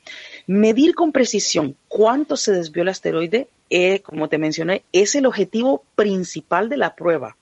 Medir 0.46 0.94
con 0.94 1.10
precisión 1.10 1.74
cuánto 1.88 2.36
se 2.36 2.52
desvió 2.52 2.82
el 2.82 2.90
asteroide, 2.90 3.48
eh, 3.70 4.02
como 4.02 4.28
te 4.28 4.38
mencioné, 4.38 4.84
es 4.92 5.14
el 5.14 5.26
objetivo 5.26 5.84
principal 5.94 6.68
de 6.68 6.76
la 6.76 6.94
prueba. 6.96 7.36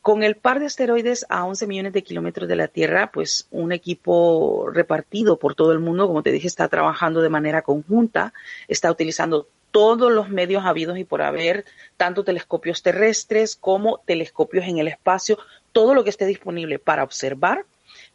Con 0.00 0.22
el 0.22 0.36
par 0.36 0.60
de 0.60 0.66
asteroides 0.66 1.26
a 1.28 1.44
11 1.44 1.66
millones 1.66 1.92
de 1.92 2.02
kilómetros 2.02 2.48
de 2.48 2.56
la 2.56 2.68
Tierra, 2.68 3.10
pues 3.12 3.48
un 3.50 3.72
equipo 3.72 4.68
repartido 4.70 5.38
por 5.38 5.54
todo 5.54 5.72
el 5.72 5.80
mundo, 5.80 6.06
como 6.06 6.22
te 6.22 6.30
dije, 6.30 6.46
está 6.46 6.68
trabajando 6.68 7.22
de 7.22 7.30
manera 7.30 7.62
conjunta, 7.62 8.32
está 8.68 8.90
utilizando 8.90 9.48
todos 9.70 10.12
los 10.12 10.28
medios 10.28 10.64
habidos 10.64 10.98
y 10.98 11.04
por 11.04 11.22
haber, 11.22 11.64
tanto 11.96 12.22
telescopios 12.22 12.82
terrestres 12.82 13.56
como 13.56 13.98
telescopios 14.06 14.66
en 14.66 14.78
el 14.78 14.88
espacio, 14.88 15.38
todo 15.72 15.94
lo 15.94 16.04
que 16.04 16.10
esté 16.10 16.26
disponible 16.26 16.78
para 16.78 17.02
observar 17.02 17.64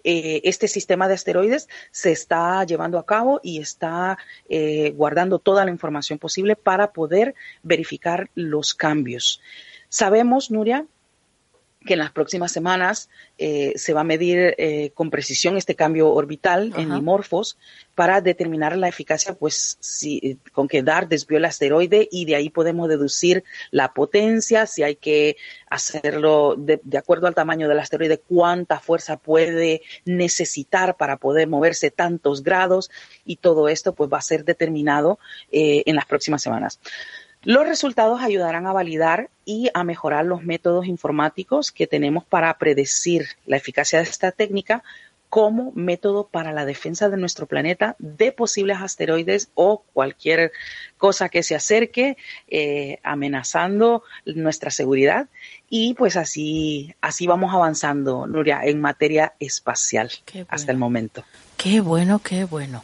eh, 0.04 0.42
este 0.44 0.68
sistema 0.68 1.08
de 1.08 1.16
asteroides 1.16 1.68
se 1.92 2.12
está 2.12 2.64
llevando 2.64 2.98
a 2.98 3.06
cabo 3.06 3.40
y 3.44 3.60
está 3.60 4.18
eh, 4.48 4.92
guardando 4.92 5.40
toda 5.40 5.66
la 5.66 5.72
información 5.72 6.20
posible 6.20 6.56
para 6.56 6.94
poder 6.94 7.36
verificar 7.64 8.30
los 8.36 8.74
cambios. 8.74 9.42
Sabemos, 9.90 10.52
Nuria, 10.52 10.86
que 11.86 11.94
en 11.94 12.00
las 12.00 12.12
próximas 12.12 12.52
semanas 12.52 13.10
eh, 13.38 13.72
se 13.78 13.94
va 13.94 14.02
a 14.02 14.04
medir 14.04 14.54
eh, 14.58 14.92
con 14.94 15.10
precisión 15.10 15.56
este 15.56 15.76
cambio 15.76 16.10
orbital 16.10 16.74
en 16.76 16.94
dimorfos 16.94 17.58
para 17.96 18.20
determinar 18.20 18.76
la 18.76 18.90
eficacia, 18.90 19.34
pues 19.34 19.78
si, 19.80 20.38
con 20.52 20.68
que 20.68 20.84
dar 20.84 21.08
desvió 21.08 21.38
el 21.38 21.46
asteroide 21.46 22.10
y 22.12 22.26
de 22.26 22.36
ahí 22.36 22.50
podemos 22.50 22.90
deducir 22.90 23.46
la 23.72 23.94
potencia, 23.94 24.66
si 24.66 24.84
hay 24.84 24.98
que 24.98 25.38
hacerlo 25.70 26.56
de, 26.58 26.82
acuerdo 26.98 27.28
al 27.28 27.36
tamaño 27.36 27.70
del 27.70 27.80
asteroide, 27.80 28.20
cuánta 28.20 28.82
fuerza 28.82 29.16
puede 29.16 29.82
necesitar 30.04 30.98
para 30.98 31.16
poder 31.16 31.48
moverse 31.48 31.92
tantos 31.92 32.44
grados 32.44 32.92
y 33.24 33.38
todo 33.38 33.70
esto 33.70 33.96
pues 33.96 34.12
va 34.12 34.18
a 34.18 34.22
ser 34.22 34.44
determinado 34.44 35.18
eh, 35.50 35.84
en 35.86 35.96
las 35.96 36.06
próximas 36.06 36.42
semanas. 36.42 36.80
Los 37.44 37.66
resultados 37.66 38.22
ayudarán 38.22 38.68
a 38.68 38.74
validar 38.74 39.30
y 39.46 39.70
a 39.74 39.84
mejorar 39.84 40.26
los 40.26 40.44
métodos 40.44 40.88
informáticos 40.88 41.72
que 41.72 41.88
tenemos 41.88 42.26
para 42.26 42.58
predecir 42.58 43.28
la 43.46 43.58
eficacia 43.58 44.00
de 44.00 44.10
esta 44.10 44.32
técnica 44.32 44.84
como 45.30 45.72
método 45.74 46.28
para 46.28 46.52
la 46.52 46.66
defensa 46.66 47.08
de 47.08 47.16
nuestro 47.16 47.46
planeta 47.46 47.96
de 48.00 48.32
posibles 48.32 48.80
asteroides 48.82 49.50
o 49.54 49.84
cualquier 49.94 50.52
cosa 50.98 51.30
que 51.30 51.44
se 51.44 51.56
acerque 51.56 52.18
eh, 52.48 53.00
amenazando 53.04 54.04
nuestra 54.26 54.72
seguridad. 54.72 55.28
Y 55.70 55.94
pues 55.94 56.18
así 56.18 56.96
así 57.00 57.28
vamos 57.28 57.54
avanzando 57.54 58.26
Nuria 58.26 58.62
en 58.64 58.82
materia 58.82 59.34
espacial 59.40 60.12
hasta 60.48 60.72
el 60.72 60.78
momento. 60.78 61.24
Qué 61.58 61.80
bueno 61.80 62.20
qué 62.20 62.46
bueno. 62.46 62.84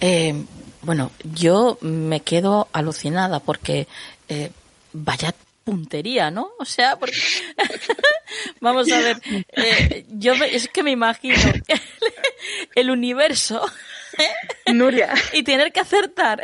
Eh, 0.00 0.34
bueno, 0.82 1.10
yo 1.24 1.78
me 1.80 2.20
quedo 2.20 2.68
alucinada 2.72 3.40
porque 3.40 3.86
eh, 4.28 4.50
vaya 4.92 5.34
puntería, 5.64 6.30
¿no? 6.30 6.50
O 6.58 6.64
sea, 6.64 6.98
porque 6.98 7.16
vamos 8.60 8.90
a 8.90 8.98
ver, 8.98 9.20
eh, 9.56 10.04
yo 10.08 10.32
es 10.34 10.68
que 10.68 10.82
me 10.82 10.90
imagino 10.90 11.36
el 12.74 12.90
universo 12.90 13.64
Nuria 14.66 15.14
y 15.32 15.42
tener 15.42 15.72
que 15.72 15.80
acertar 15.80 16.40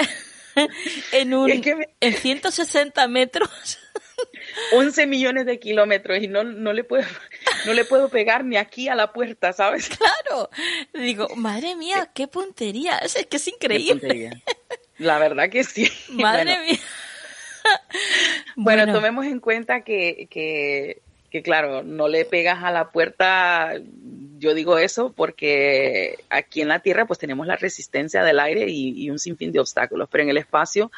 en 1.13 1.35
un 1.35 1.51
en 2.01 2.15
160 2.15 3.09
metros 3.09 3.51
11 4.73 5.07
millones 5.07 5.47
de 5.47 5.59
kilómetros 5.59 6.23
y 6.23 6.29
no, 6.29 6.45
no, 6.45 6.73
le 6.73 6.85
puedo, 6.85 7.05
no 7.67 7.75
le 7.75 7.85
puedo 7.85 8.09
pegar 8.09 8.45
ni 8.45 8.57
aquí 8.57 8.89
a 8.89 8.95
la 8.95 9.13
puerta, 9.13 9.53
¿sabes? 9.53 9.89
Claro. 9.89 10.51
Digo, 10.95 11.29
madre 11.37 11.75
mía, 11.77 12.11
qué 12.15 12.27
puntería. 12.27 12.99
Es, 12.99 13.15
que 13.27 13.37
es 13.37 13.49
increíble. 13.49 14.43
La 14.99 15.19
verdad 15.19 15.51
que 15.51 15.65
sí. 15.65 15.89
Madre 16.11 16.59
mía. 16.61 16.79
Bueno, 18.55 18.93
tomemos 18.93 19.27
en 19.27 19.41
cuenta 19.41 19.81
que, 19.81 20.29
que, 20.31 21.03
que, 21.31 21.43
claro, 21.43 21.83
no 21.83 22.07
le 22.07 22.25
pegas 22.25 22.63
a 22.63 22.71
la 22.71 22.93
puerta, 22.93 23.73
yo 24.39 24.55
digo 24.55 24.79
eso 24.79 25.13
porque 25.13 26.17
aquí 26.31 26.61
en 26.61 26.69
la 26.69 26.79
Tierra 26.79 27.07
pues 27.07 27.19
tenemos 27.19 27.45
la 27.49 27.57
resistencia 27.57 28.23
del 28.23 28.39
aire 28.39 28.67
y, 28.69 29.03
y 29.03 29.11
un 29.11 29.19
sinfín 29.19 29.51
de 29.51 29.59
obstáculos, 29.59 30.09
pero 30.09 30.23
en 30.23 30.31
el 30.31 30.37
espacio 30.37 30.93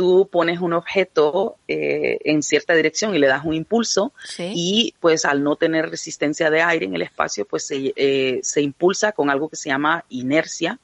tú 0.00 0.30
pones 0.32 0.60
un 0.60 0.72
objeto 0.72 1.58
eh, 1.68 2.16
en 2.24 2.42
cierta 2.42 2.72
dirección 2.72 3.14
y 3.14 3.18
le 3.18 3.26
das 3.26 3.44
un 3.44 3.52
impulso 3.52 4.14
y 4.38 4.94
pues 4.98 5.26
al 5.26 5.44
no 5.44 5.56
tener 5.56 5.90
resistencia 5.90 6.48
de 6.48 6.62
aire 6.62 6.86
en 6.86 6.94
el 6.94 7.02
espacio 7.02 7.44
pues 7.44 7.66
se, 7.66 7.92
eh, 7.94 8.40
se 8.42 8.62
impulsa 8.62 9.12
con 9.12 9.28
algo 9.28 9.50
que 9.50 9.56
se 9.56 9.68
llama 9.68 10.06
inercia 10.08 10.78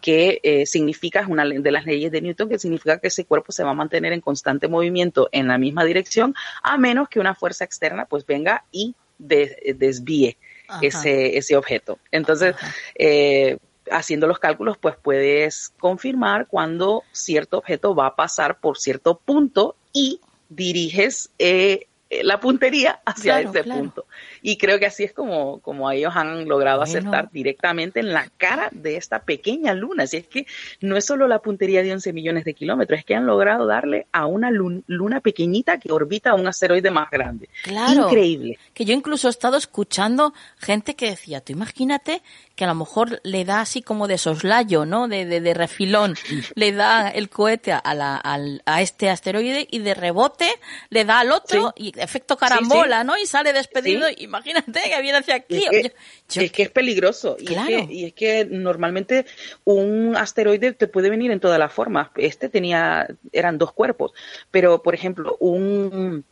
que 0.00 0.40
eh, 0.42 0.64
significa 0.64 1.20
es 1.20 1.26
una 1.28 1.44
de 1.44 1.70
las 1.70 1.84
leyes 1.84 2.10
de 2.10 2.22
Newton 2.22 2.48
que 2.48 2.58
significa 2.58 2.96
que 2.98 3.08
ese 3.08 3.26
cuerpo 3.26 3.52
se 3.52 3.62
va 3.62 3.72
a 3.72 3.74
mantener 3.74 4.14
en 4.14 4.22
constante 4.22 4.68
movimiento 4.68 5.28
en 5.32 5.48
la 5.48 5.58
misma 5.58 5.84
dirección 5.84 6.34
a 6.62 6.78
menos 6.78 7.10
que 7.10 7.20
una 7.20 7.34
fuerza 7.34 7.66
externa 7.66 8.06
pues 8.06 8.24
venga 8.24 8.64
y 8.72 8.94
desvíe 9.18 10.38
ese, 10.80 11.36
ese 11.36 11.58
objeto. 11.58 11.98
Entonces 12.10 12.56
eh, 12.94 13.58
haciendo 13.90 14.26
los 14.26 14.38
cálculos, 14.38 14.78
pues 14.78 14.96
puedes 15.00 15.72
confirmar 15.78 16.46
cuando 16.46 17.02
cierto 17.12 17.58
objeto 17.58 17.94
va 17.94 18.06
a 18.06 18.16
pasar 18.16 18.58
por 18.58 18.78
cierto 18.78 19.16
punto 19.16 19.76
y 19.92 20.20
diriges 20.48 21.30
eh, 21.38 21.86
la 22.22 22.40
puntería 22.40 23.00
hacia 23.04 23.40
ese 23.40 23.64
punto. 23.64 24.06
Y 24.42 24.58
creo 24.58 24.78
que 24.78 24.86
así 24.86 25.04
es 25.04 25.12
como, 25.12 25.60
como 25.60 25.90
ellos 25.90 26.12
han 26.16 26.48
logrado 26.48 26.82
acertar 26.82 27.30
directamente 27.30 28.00
en 28.00 28.12
la 28.12 28.28
cara 28.36 28.68
de 28.72 28.96
esta 28.96 29.20
pequeña 29.20 29.72
luna. 29.72 30.02
Así 30.02 30.16
es 30.16 30.26
que 30.26 30.46
no 30.80 30.96
es 30.96 31.04
solo 31.04 31.28
la 31.28 31.38
puntería 31.38 31.82
de 31.82 31.92
11 31.92 32.12
millones 32.12 32.44
de 32.44 32.54
kilómetros, 32.54 32.98
es 32.98 33.04
que 33.04 33.14
han 33.14 33.26
logrado 33.26 33.66
darle 33.66 34.06
a 34.12 34.26
una 34.26 34.50
luna, 34.50 35.20
pequeñita 35.20 35.78
que 35.78 35.92
orbita 35.92 36.30
a 36.30 36.34
un 36.34 36.48
asteroide 36.48 36.90
más 36.90 37.08
grande. 37.10 37.48
Claro. 37.62 38.06
Increíble. 38.06 38.58
Que 38.74 38.84
yo 38.84 38.94
incluso 38.94 39.28
he 39.28 39.30
estado 39.30 39.56
escuchando 39.56 40.34
gente 40.58 40.94
que 40.94 41.10
decía, 41.10 41.40
tú 41.40 41.52
imagínate 41.52 42.22
que 42.56 42.64
a 42.64 42.68
lo 42.68 42.74
mejor 42.74 43.20
le 43.22 43.44
da 43.44 43.60
así 43.60 43.82
como 43.82 44.08
de 44.08 44.18
soslayo, 44.18 44.84
¿no? 44.84 45.08
De, 45.08 45.24
de, 45.24 45.54
refilón, 45.54 46.16
le 46.54 46.72
da 46.72 47.08
el 47.08 47.28
cohete 47.28 47.72
a, 47.72 47.94
la, 47.94 48.20
a 48.66 48.82
este 48.82 49.08
asteroide 49.08 49.66
y 49.70 49.78
de 49.78 49.94
rebote 49.94 50.50
le 50.90 51.04
da 51.04 51.20
al 51.20 51.32
otro 51.32 51.72
y 51.76 51.92
efecto 51.98 52.36
carambola, 52.36 53.04
¿no? 53.04 53.16
Y 53.16 53.26
sale 53.26 53.52
despedido. 53.52 54.06
Imagínate 54.32 54.80
que 54.88 55.02
viene 55.02 55.18
hacia 55.18 55.34
aquí. 55.34 55.64
Es 55.64 56.52
que, 56.52 56.62
es, 56.62 56.70
peligroso. 56.70 57.36
Y, 57.38 57.52
es 57.52 57.66
que, 57.66 57.86
y 57.90 58.04
es 58.06 58.12
que 58.14 58.44
normalmente 58.46 59.26
un 59.64 60.16
asteroide 60.16 60.72
te 60.72 60.88
puede 60.88 61.10
venir 61.10 61.30
en 61.30 61.40
todas 61.40 61.58
las 61.58 61.72
formas. 61.72 62.08
Este 62.16 62.48
tenía, 62.48 63.06
eran 63.32 63.58
dos 63.58 63.72
cuerpos. 63.72 64.12
Pero, 64.50 64.82
por 64.82 64.94
ejemplo, 64.94 65.36
un, 65.40 66.24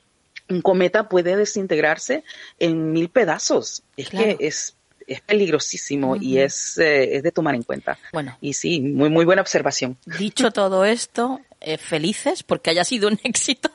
un 0.49 0.63
cometa 0.63 1.09
puede 1.09 1.37
desintegrarse 1.37 2.25
en 2.59 2.93
mil 2.93 3.11
pedazos. 3.11 3.83
Es 3.97 4.09
que 4.09 4.37
es 4.41 4.77
es 5.11 5.21
peligrosísimo 5.23 6.15
y 6.15 6.39
es, 6.39 6.79
eh, 6.79 7.17
es 7.17 7.25
de 7.25 7.33
tomar 7.33 7.57
en 7.57 7.65
cuenta. 7.65 7.99
Bueno. 8.13 8.39
Y 8.41 8.53
sí, 8.53 8.81
muy, 8.81 9.11
muy 9.11 9.25
buena 9.25 9.43
observación. 9.43 9.99
Dicho 10.07 10.53
todo 10.53 10.85
esto, 10.85 11.41
eh, 11.61 11.79
felices 11.79 12.43
porque 12.43 12.71
haya 12.71 12.85
sido 12.85 13.09
un 13.09 13.19
éxito. 13.25 13.71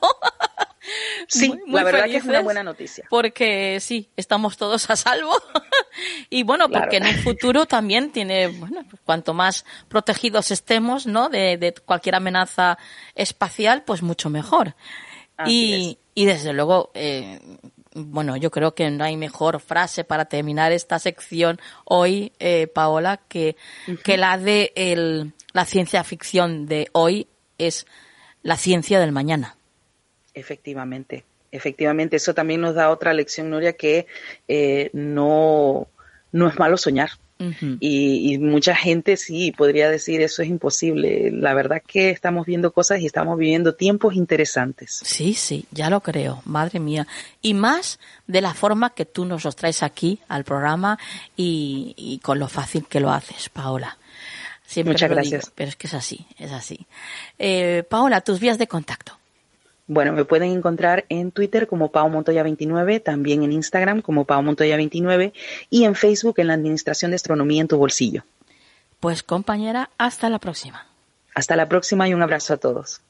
Sí, 1.28 1.52
la 1.68 1.84
verdad 1.84 2.06
que 2.06 2.18
es 2.18 2.26
una 2.26 2.42
buena 2.42 2.64
noticia. 2.64 3.06
Porque 3.10 3.80
sí, 3.80 4.10
estamos 4.16 4.58
todos 4.58 4.90
a 4.90 4.96
salvo. 4.96 5.32
y 6.30 6.44
bueno, 6.44 6.70
porque 6.70 6.98
en 6.98 7.06
el 7.08 7.18
futuro 7.18 7.66
también 7.66 8.12
tiene, 8.12 8.48
bueno, 8.48 8.82
cuanto 9.04 9.34
más 9.34 9.66
protegidos 9.88 10.52
estemos, 10.52 11.08
¿no? 11.08 11.30
De, 11.30 11.58
de 11.58 11.74
cualquier 11.74 12.16
amenaza 12.16 12.78
espacial, 13.16 13.84
pues 13.84 14.04
mucho 14.04 14.30
mejor. 14.30 14.76
y, 15.48 15.98
y 16.14 16.26
desde 16.26 16.54
luego, 16.54 16.92
eh, 16.94 17.40
bueno, 17.96 18.36
yo 18.36 18.52
creo 18.52 18.76
que 18.76 18.90
no 18.92 19.06
hay 19.06 19.18
mejor 19.18 19.60
frase 19.62 20.04
para 20.04 20.26
terminar 20.26 20.72
esta 20.72 21.00
sección 21.00 21.60
hoy, 21.86 22.34
eh, 22.40 22.68
Paola, 22.68 23.22
que, 23.28 23.56
que 24.04 24.18
la 24.18 24.38
de 24.38 24.74
el, 24.76 25.34
la 25.54 25.66
ciencia 25.66 26.04
ficción 26.04 26.66
de 26.68 26.90
hoy 26.92 27.28
es 27.58 27.86
la 28.44 28.58
ciencia 28.58 29.00
del 29.00 29.12
mañana. 29.12 29.56
Efectivamente, 30.34 31.24
efectivamente, 31.52 32.18
eso 32.18 32.34
también 32.34 32.62
nos 32.62 32.76
da 32.76 32.90
otra 32.90 33.14
lección, 33.14 33.50
Nuria, 33.50 33.74
que 33.74 34.08
eh, 34.48 34.90
no, 34.94 35.88
no 36.32 36.48
es 36.48 36.60
malo 36.60 36.78
soñar. 36.78 37.12
y, 37.82 38.38
mucha 38.38 38.76
gente 38.76 39.18
sí 39.18 39.52
podría 39.52 39.90
decir 39.90 40.22
eso 40.22 40.42
es 40.42 40.48
imposible. 40.48 41.32
La 41.32 41.54
verdad 41.54 41.82
que 41.86 42.10
estamos 42.10 42.46
viendo 42.46 42.72
cosas 42.72 43.02
y 43.02 43.06
estamos 43.06 43.38
viviendo 43.38 43.76
tiempos 43.76 44.16
interesantes. 44.16 45.02
Sí, 45.04 45.34
sí, 45.34 45.66
ya 45.72 45.90
lo 45.90 46.00
creo, 46.02 46.42
madre 46.46 46.80
mía. 46.80 47.08
Y 47.42 47.54
más 47.54 48.00
de 48.28 48.40
la 48.40 48.54
forma 48.54 48.92
que 48.92 49.06
tú 49.06 49.26
nos 49.26 49.44
los 49.44 49.56
traes 49.56 49.84
aquí 49.84 50.20
al 50.30 50.46
programa 50.46 50.98
y, 51.36 52.20
con 52.24 52.40
lo 52.40 52.48
fácil 52.48 52.86
que 52.88 53.02
lo 53.02 53.12
haces, 53.12 53.50
Paola. 53.50 53.98
Siempre 54.66 54.94
Muchas 54.94 55.10
gracias. 55.10 55.52
pero 55.54 55.70
es 55.70 55.76
que 55.76 55.88
es 55.88 55.94
así, 55.94 56.26
es 56.40 56.52
así. 56.52 56.88
Eh, 57.38 57.84
Paola, 57.90 58.22
tus 58.22 58.40
vías 58.40 58.58
de 58.58 58.68
contacto. 58.68 59.18
Bueno, 59.88 60.14
me 60.14 60.26
pueden 60.26 60.52
encontrar 60.52 61.06
en 61.10 61.32
Twitter 61.32 61.68
como 61.68 61.92
Pau 61.92 62.10
Montoya29, 62.10 63.04
también 63.04 63.44
en 63.44 63.52
Instagram 63.52 64.02
como 64.02 64.26
Pau 64.26 64.42
Montoya29 64.42 65.32
y 65.70 65.84
en 65.84 65.94
Facebook 65.94 66.40
en 66.40 66.48
la 66.48 66.56
Administración 66.56 67.12
de 67.12 67.16
Astronomía 67.16 67.62
en 67.62 67.68
tu 67.68 67.78
bolsillo. 67.78 68.24
Pues 69.00 69.22
compañera, 69.22 69.92
hasta 70.00 70.30
la 70.30 70.40
próxima. 70.40 70.88
Hasta 71.36 71.56
la 71.56 71.70
próxima 71.70 72.10
y 72.10 72.16
un 72.16 72.24
abrazo 72.24 72.56
a 72.56 72.58
todos. 72.58 73.02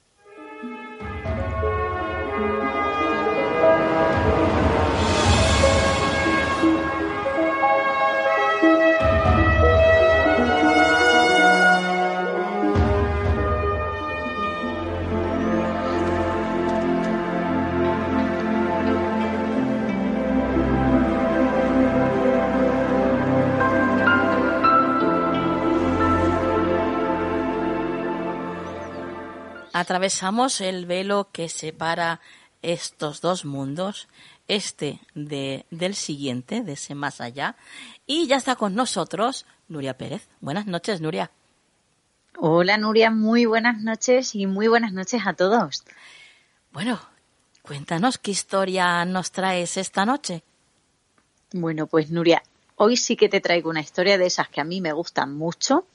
Atravesamos 29.76 30.62
el 30.62 30.86
velo 30.86 31.28
que 31.34 31.50
separa 31.50 32.22
estos 32.62 33.20
dos 33.20 33.44
mundos, 33.44 34.08
este 34.48 35.02
de, 35.16 35.66
del 35.70 35.96
siguiente, 35.96 36.62
de 36.62 36.74
ese 36.74 36.96
más 36.96 37.20
allá, 37.20 37.58
y 38.08 38.26
ya 38.28 38.38
está 38.38 38.56
con 38.56 38.74
nosotros 38.74 39.46
Nuria 39.68 39.98
Pérez. 39.98 40.30
Buenas 40.40 40.66
noches, 40.66 41.02
Nuria. 41.02 41.30
Hola, 42.38 42.78
Nuria, 42.78 43.12
muy 43.12 43.46
buenas 43.46 43.82
noches 43.82 44.34
y 44.34 44.48
muy 44.48 44.70
buenas 44.70 44.94
noches 44.94 45.24
a 45.26 45.34
todos. 45.34 45.84
Bueno, 46.72 46.98
cuéntanos 47.62 48.18
qué 48.18 48.32
historia 48.32 49.04
nos 49.04 49.32
traes 49.32 49.76
esta 49.76 50.06
noche. 50.06 50.42
Bueno, 51.52 51.88
pues 51.88 52.12
Nuria, 52.12 52.42
hoy 52.78 52.96
sí 52.96 53.18
que 53.18 53.28
te 53.28 53.42
traigo 53.42 53.70
una 53.72 53.82
historia 53.82 54.18
de 54.18 54.28
esas 54.28 54.48
que 54.48 54.62
a 54.62 54.64
mí 54.64 54.80
me 54.80 54.94
gustan 54.94 55.36
mucho, 55.36 55.86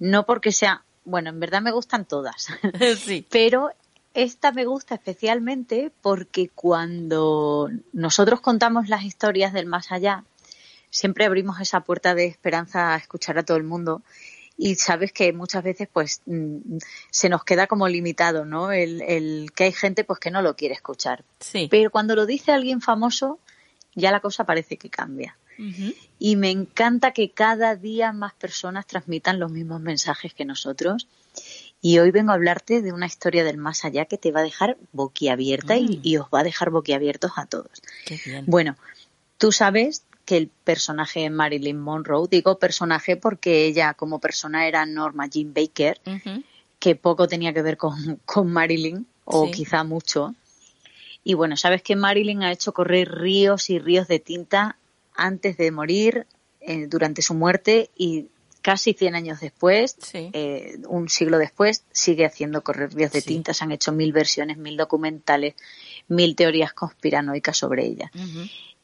no 0.00 0.26
porque 0.26 0.50
sea 0.50 0.82
bueno, 1.04 1.30
en 1.30 1.40
verdad 1.40 1.62
me 1.62 1.72
gustan 1.72 2.04
todas. 2.04 2.48
Sí. 2.96 3.26
Pero 3.30 3.70
esta 4.14 4.52
me 4.52 4.64
gusta 4.64 4.94
especialmente 4.96 5.92
porque 6.02 6.48
cuando 6.48 7.70
nosotros 7.92 8.40
contamos 8.40 8.88
las 8.88 9.04
historias 9.04 9.52
del 9.52 9.66
más 9.66 9.92
allá, 9.92 10.24
siempre 10.90 11.24
abrimos 11.24 11.60
esa 11.60 11.80
puerta 11.80 12.14
de 12.14 12.26
esperanza 12.26 12.94
a 12.94 12.96
escuchar 12.96 13.38
a 13.38 13.44
todo 13.44 13.56
el 13.56 13.64
mundo 13.64 14.02
y 14.62 14.74
sabes 14.74 15.12
que 15.12 15.32
muchas 15.32 15.64
veces 15.64 15.88
pues 15.90 16.20
mm, 16.26 16.76
se 17.10 17.28
nos 17.30 17.44
queda 17.44 17.66
como 17.66 17.88
limitado, 17.88 18.44
¿no? 18.44 18.72
El, 18.72 19.50
que 19.54 19.64
hay 19.64 19.72
gente 19.72 20.04
pues 20.04 20.18
que 20.20 20.30
no 20.30 20.42
lo 20.42 20.54
quiere 20.54 20.74
escuchar. 20.74 21.24
Sí. 21.38 21.68
Pero 21.70 21.90
cuando 21.90 22.14
lo 22.14 22.26
dice 22.26 22.52
alguien 22.52 22.82
famoso, 22.82 23.38
ya 23.94 24.10
la 24.10 24.20
cosa 24.20 24.44
parece 24.44 24.76
que 24.76 24.90
cambia. 24.90 25.36
Y 26.18 26.36
me 26.36 26.50
encanta 26.50 27.12
que 27.12 27.30
cada 27.30 27.76
día 27.76 28.12
más 28.12 28.34
personas 28.34 28.86
transmitan 28.86 29.38
los 29.38 29.50
mismos 29.50 29.80
mensajes 29.80 30.34
que 30.34 30.44
nosotros. 30.44 31.06
Y 31.82 31.98
hoy 31.98 32.10
vengo 32.10 32.32
a 32.32 32.34
hablarte 32.34 32.82
de 32.82 32.92
una 32.92 33.06
historia 33.06 33.44
del 33.44 33.56
más 33.56 33.84
allá 33.84 34.04
que 34.04 34.18
te 34.18 34.32
va 34.32 34.40
a 34.40 34.44
dejar 34.44 34.76
boquiabierta 34.92 35.76
y, 35.76 35.98
mm. 35.98 36.00
y, 36.02 36.16
os 36.18 36.28
va 36.32 36.40
a 36.40 36.44
dejar 36.44 36.70
boquiabiertos 36.70 37.32
a 37.36 37.46
todos. 37.46 37.70
Bueno, 38.46 38.76
tú 39.38 39.52
sabes 39.52 40.04
que 40.24 40.36
el 40.36 40.48
personaje 40.48 41.20
de 41.20 41.30
Marilyn 41.30 41.80
Monroe, 41.80 42.28
digo 42.30 42.58
personaje 42.58 43.16
porque 43.16 43.64
ella 43.64 43.94
como 43.94 44.18
persona 44.18 44.68
era 44.68 44.84
Norma 44.86 45.26
Jean 45.26 45.54
Baker, 45.54 46.00
que 46.78 46.94
poco 46.94 47.26
tenía 47.26 47.52
que 47.52 47.62
ver 47.62 47.76
con, 47.76 48.20
con 48.26 48.52
Marilyn, 48.52 49.06
o 49.24 49.50
quizá 49.50 49.84
mucho. 49.84 50.34
Y 51.24 51.34
bueno, 51.34 51.56
sabes 51.56 51.82
que 51.82 51.96
Marilyn 51.96 52.42
ha 52.42 52.52
hecho 52.52 52.72
correr 52.72 53.10
ríos 53.10 53.70
y 53.70 53.78
ríos 53.78 54.08
de 54.08 54.18
tinta 54.18 54.76
antes 55.20 55.56
de 55.56 55.70
morir, 55.70 56.26
eh, 56.60 56.86
durante 56.86 57.22
su 57.22 57.34
muerte 57.34 57.90
y 57.96 58.28
casi 58.62 58.94
100 58.94 59.14
años 59.14 59.40
después, 59.40 59.96
eh, 60.12 60.78
un 60.88 61.08
siglo 61.08 61.38
después, 61.38 61.84
sigue 61.92 62.26
haciendo 62.26 62.62
correr 62.62 62.92
ríos 62.94 63.12
de 63.12 63.22
tinta. 63.22 63.54
Se 63.54 63.64
han 63.64 63.72
hecho 63.72 63.92
mil 63.92 64.12
versiones, 64.12 64.56
mil 64.58 64.76
documentales, 64.76 65.54
mil 66.08 66.36
teorías 66.36 66.72
conspiranoicas 66.72 67.56
sobre 67.56 67.86
ella. 67.86 68.10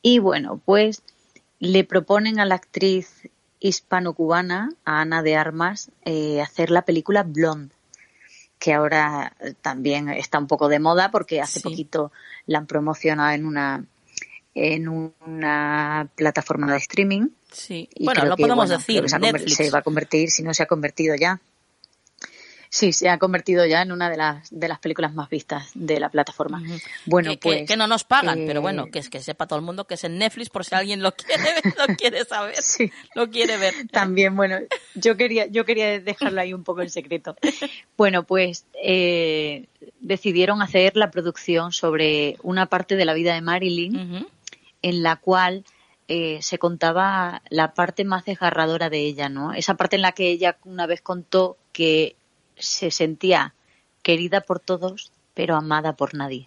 Y 0.02 0.18
bueno, 0.18 0.60
pues 0.64 1.02
le 1.58 1.84
proponen 1.84 2.38
a 2.38 2.44
la 2.44 2.54
actriz 2.54 3.28
hispano-cubana, 3.60 4.70
a 4.84 5.00
Ana 5.00 5.22
de 5.22 5.36
Armas, 5.36 5.90
eh, 6.04 6.40
hacer 6.40 6.70
la 6.70 6.82
película 6.82 7.22
Blonde 7.22 7.74
que 8.58 8.72
ahora 8.72 9.36
también 9.60 10.08
está 10.08 10.38
un 10.38 10.46
poco 10.46 10.68
de 10.68 10.78
moda 10.78 11.10
porque 11.10 11.42
hace 11.42 11.60
poquito 11.60 12.10
la 12.46 12.58
han 12.58 12.66
promocionado 12.66 13.32
en 13.32 13.44
una 13.44 13.84
en 14.56 14.88
una 14.88 16.08
plataforma 16.16 16.72
de 16.72 16.78
streaming. 16.78 17.28
Sí, 17.52 17.88
bueno, 18.00 18.24
lo 18.24 18.36
podemos 18.36 18.70
decir. 18.70 19.04
Se, 19.08 19.48
se, 19.48 19.70
va 19.70 19.80
a 19.80 19.82
convertir, 19.82 20.30
si 20.30 20.42
no 20.42 20.54
se 20.54 20.62
ha 20.62 20.66
convertido 20.66 21.14
ya. 21.14 21.40
Sí, 22.70 22.92
se 22.92 23.08
ha 23.08 23.18
convertido 23.18 23.64
ya 23.64 23.82
en 23.82 23.92
una 23.92 24.10
de 24.10 24.16
las, 24.16 24.48
de 24.50 24.68
las 24.68 24.78
películas 24.78 25.14
más 25.14 25.28
vistas 25.28 25.70
de 25.74 26.00
la 26.00 26.08
plataforma. 26.08 26.62
Bueno, 27.04 27.30
que, 27.32 27.38
pues. 27.38 27.68
Que, 27.68 27.76
no 27.76 27.86
nos 27.86 28.04
pagan, 28.04 28.44
pero 28.46 28.60
bueno, 28.60 28.86
que, 28.90 29.02
que 29.02 29.20
sepa 29.20 29.46
todo 29.46 29.58
el 29.58 29.64
mundo 29.64 29.86
que 29.86 29.94
es 29.94 30.04
en 30.04 30.18
Netflix 30.18 30.48
por 30.48 30.64
si 30.64 30.74
alguien 30.74 31.02
lo 31.02 31.12
quiere 31.12 31.44
lo 31.78 31.94
quiere 31.94 32.24
saber. 32.24 32.56
Sí. 32.62 32.90
Lo 33.14 33.30
quiere 33.30 33.58
ver. 33.58 33.74
También, 33.92 34.34
bueno, 34.36 34.58
yo 34.94 35.16
quería, 35.16 35.46
yo 35.46 35.64
quería 35.64 36.00
dejarlo 36.00 36.40
ahí 36.40 36.52
un 36.52 36.64
poco 36.64 36.82
en 36.82 36.90
secreto. 36.90 37.36
Bueno, 37.96 38.24
pues 38.24 38.66
eh, 38.82 39.66
decidieron 40.00 40.62
hacer 40.62 40.96
la 40.96 41.10
producción 41.10 41.72
sobre 41.72 42.36
una 42.42 42.66
parte 42.66 42.96
de 42.96 43.04
la 43.04 43.14
vida 43.14 43.34
de 43.34 43.40
Marilyn 43.42 44.26
en 44.86 45.02
la 45.02 45.16
cual 45.16 45.64
eh, 46.06 46.38
se 46.42 46.60
contaba 46.60 47.42
la 47.50 47.74
parte 47.74 48.04
más 48.04 48.24
desgarradora 48.24 48.88
de 48.88 49.00
ella, 49.00 49.28
¿no? 49.28 49.52
Esa 49.52 49.74
parte 49.74 49.96
en 49.96 50.02
la 50.02 50.12
que 50.12 50.30
ella 50.30 50.58
una 50.64 50.86
vez 50.86 51.02
contó 51.02 51.56
que 51.72 52.14
se 52.56 52.92
sentía 52.92 53.52
querida 54.02 54.42
por 54.42 54.60
todos, 54.60 55.10
pero 55.34 55.56
amada 55.56 55.96
por 55.96 56.14
nadie. 56.14 56.46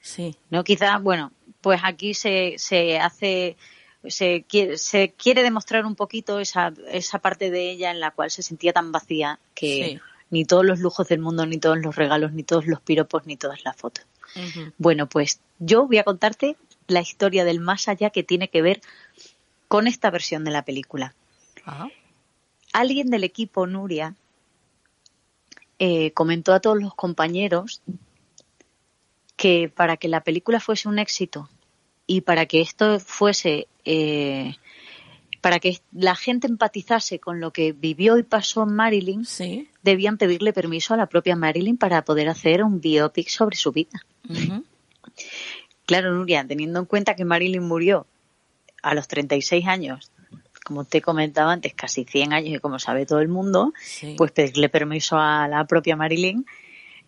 Sí. 0.00 0.34
¿No? 0.50 0.64
Quizás, 0.64 1.00
bueno, 1.00 1.30
pues 1.60 1.80
aquí 1.84 2.14
se, 2.14 2.54
se 2.58 2.98
hace, 2.98 3.56
se 4.04 4.44
quiere, 4.48 4.78
se 4.78 5.12
quiere 5.12 5.44
demostrar 5.44 5.86
un 5.86 5.94
poquito 5.94 6.40
esa, 6.40 6.72
esa 6.90 7.20
parte 7.20 7.52
de 7.52 7.70
ella 7.70 7.92
en 7.92 8.00
la 8.00 8.10
cual 8.10 8.32
se 8.32 8.42
sentía 8.42 8.72
tan 8.72 8.90
vacía 8.90 9.38
que 9.54 10.00
ni 10.30 10.44
todos 10.44 10.64
los 10.64 10.80
lujos 10.80 11.06
del 11.06 11.20
mundo, 11.20 11.46
ni 11.46 11.58
todos 11.58 11.78
los 11.78 11.94
regalos, 11.94 12.32
ni 12.32 12.42
todos 12.42 12.66
los 12.66 12.80
piropos, 12.80 13.26
ni 13.26 13.36
todas 13.36 13.64
las 13.64 13.76
fotos. 13.76 14.04
Bueno, 14.76 15.08
pues 15.08 15.40
yo 15.60 15.86
voy 15.86 15.98
a 15.98 16.04
contarte 16.04 16.56
la 16.88 17.00
historia 17.00 17.44
del 17.44 17.60
más 17.60 17.88
allá 17.88 18.10
que 18.10 18.22
tiene 18.22 18.48
que 18.48 18.62
ver 18.62 18.80
con 19.68 19.86
esta 19.86 20.10
versión 20.10 20.44
de 20.44 20.50
la 20.50 20.64
película. 20.64 21.14
Alguien 22.72 23.10
del 23.10 23.24
equipo 23.24 23.66
Nuria 23.66 24.14
eh, 25.78 26.12
comentó 26.12 26.52
a 26.54 26.60
todos 26.60 26.80
los 26.80 26.94
compañeros 26.94 27.82
que 29.36 29.70
para 29.74 29.96
que 29.96 30.08
la 30.08 30.22
película 30.22 30.60
fuese 30.60 30.88
un 30.88 30.98
éxito 30.98 31.48
y 32.06 32.22
para 32.22 32.46
que 32.46 32.60
esto 32.60 33.00
fuese, 33.00 33.66
eh, 33.84 34.54
para 35.40 35.58
que 35.58 35.80
la 35.92 36.14
gente 36.14 36.46
empatizase 36.46 37.18
con 37.18 37.40
lo 37.40 37.52
que 37.52 37.72
vivió 37.72 38.16
y 38.16 38.22
pasó 38.22 38.62
en 38.62 38.74
Marilyn, 38.74 39.26
debían 39.82 40.16
pedirle 40.16 40.52
permiso 40.52 40.94
a 40.94 40.96
la 40.96 41.06
propia 41.06 41.36
Marilyn 41.36 41.76
para 41.76 42.04
poder 42.04 42.28
hacer 42.28 42.62
un 42.62 42.80
biopic 42.80 43.28
sobre 43.28 43.56
su 43.56 43.72
vida. 43.72 44.04
Claro, 45.86 46.12
Nuria, 46.12 46.44
teniendo 46.46 46.80
en 46.80 46.86
cuenta 46.86 47.16
que 47.16 47.24
Marilyn 47.24 47.62
murió 47.62 48.06
a 48.82 48.94
los 48.94 49.08
36 49.08 49.66
años, 49.66 50.12
como 50.64 50.84
te 50.84 51.00
comentaba 51.00 51.52
antes, 51.52 51.74
casi 51.74 52.04
100 52.04 52.32
años 52.32 52.56
y 52.56 52.58
como 52.58 52.78
sabe 52.78 53.06
todo 53.06 53.20
el 53.20 53.28
mundo, 53.28 53.72
pues 54.16 54.32
pedirle 54.32 54.68
permiso 54.68 55.16
a 55.16 55.48
la 55.48 55.64
propia 55.64 55.96
Marilyn 55.96 56.44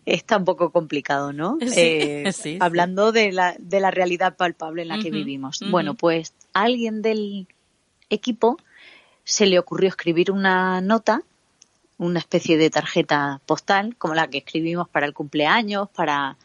está 0.05 0.37
un 0.37 0.45
poco 0.45 0.71
complicado, 0.71 1.33
¿no? 1.33 1.57
Eh, 1.61 2.31
hablando 2.59 3.11
de 3.11 3.31
la, 3.31 3.55
de 3.59 3.79
la 3.79 3.91
realidad 3.91 4.35
palpable 4.35 4.81
en 4.81 4.87
la 4.87 4.99
que 4.99 5.11
vivimos. 5.11 5.59
Bueno, 5.69 5.93
pues 5.93 6.33
alguien 6.53 7.01
del 7.01 7.47
equipo 8.09 8.57
se 9.23 9.45
le 9.45 9.59
ocurrió 9.59 9.89
escribir 9.89 10.31
una 10.31 10.81
nota, 10.81 11.21
una 11.97 12.19
especie 12.19 12.57
de 12.57 12.69
tarjeta 12.69 13.41
postal, 13.45 13.95
como 13.97 14.15
la 14.15 14.29
que 14.29 14.39
escribimos 14.39 14.89
para 14.89 15.05
el 15.05 15.13
cumpleaños, 15.13 15.89
para... 15.89 16.37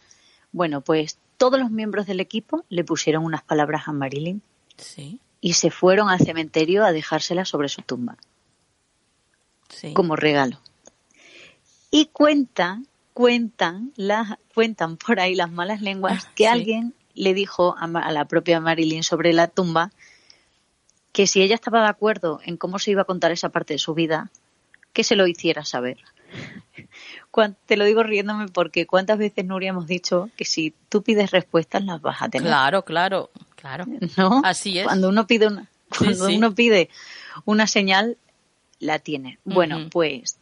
Bueno, 0.52 0.82
pues 0.82 1.18
todos 1.44 1.60
los 1.60 1.70
miembros 1.70 2.06
del 2.06 2.20
equipo 2.20 2.64
le 2.70 2.84
pusieron 2.84 3.22
unas 3.22 3.42
palabras 3.42 3.86
a 3.86 3.92
Marilyn. 3.92 4.40
Sí. 4.78 5.20
Y 5.42 5.52
se 5.52 5.70
fueron 5.70 6.08
al 6.08 6.18
cementerio 6.18 6.86
a 6.86 6.92
dejárselas 6.92 7.50
sobre 7.50 7.68
su 7.68 7.82
tumba. 7.82 8.16
Sí. 9.68 9.92
Como 9.92 10.16
regalo. 10.16 10.58
Y 11.90 12.06
cuentan, 12.06 12.86
cuentan, 13.12 13.92
las, 13.96 14.38
cuentan 14.54 14.96
por 14.96 15.20
ahí 15.20 15.34
las 15.34 15.50
malas 15.50 15.82
lenguas 15.82 16.24
que 16.34 16.48
alguien 16.48 16.94
le 17.12 17.34
dijo 17.34 17.76
a, 17.76 17.84
a, 17.84 18.10
la 18.10 18.24
propia 18.24 18.58
Marilyn 18.58 19.02
sobre 19.02 19.34
la 19.34 19.48
tumba 19.48 19.92
que 21.12 21.26
si 21.26 21.42
ella 21.42 21.56
estaba 21.56 21.82
de 21.82 21.88
acuerdo 21.88 22.40
en 22.42 22.56
cómo 22.56 22.78
se 22.78 22.92
iba 22.92 23.02
a 23.02 23.04
contar 23.04 23.32
esa 23.32 23.50
parte 23.50 23.74
de 23.74 23.78
su 23.78 23.92
vida, 23.92 24.30
que 24.94 25.04
se 25.04 25.14
lo 25.14 25.26
hiciera 25.26 25.62
saber. 25.66 25.98
Te 27.66 27.76
lo 27.76 27.84
digo 27.84 28.02
riéndome 28.02 28.48
porque 28.48 28.86
cuántas 28.86 29.18
veces, 29.18 29.44
Nuria, 29.44 29.70
hemos 29.70 29.86
dicho 29.86 30.30
que 30.36 30.44
si 30.44 30.74
tú 30.88 31.02
pides 31.02 31.30
respuestas 31.30 31.84
las 31.84 32.00
vas 32.00 32.22
a 32.22 32.28
tener. 32.28 32.48
Claro, 32.48 32.84
claro, 32.84 33.30
claro. 33.56 33.84
¿No? 34.16 34.40
Así 34.44 34.78
es. 34.78 34.84
Cuando 34.84 35.08
uno 35.08 35.26
pide 35.26 35.48
una, 35.48 35.68
cuando 35.98 36.26
uno 36.26 36.54
pide 36.54 36.90
una 37.44 37.66
señal, 37.66 38.16
la 38.78 38.98
tiene. 38.98 39.38
Bueno, 39.44 39.88
pues 39.90 40.38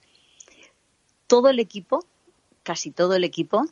todo 1.27 1.48
el 1.48 1.60
equipo, 1.60 2.05
casi 2.62 2.90
todo 2.90 3.14
el 3.14 3.24
equipo, 3.24 3.64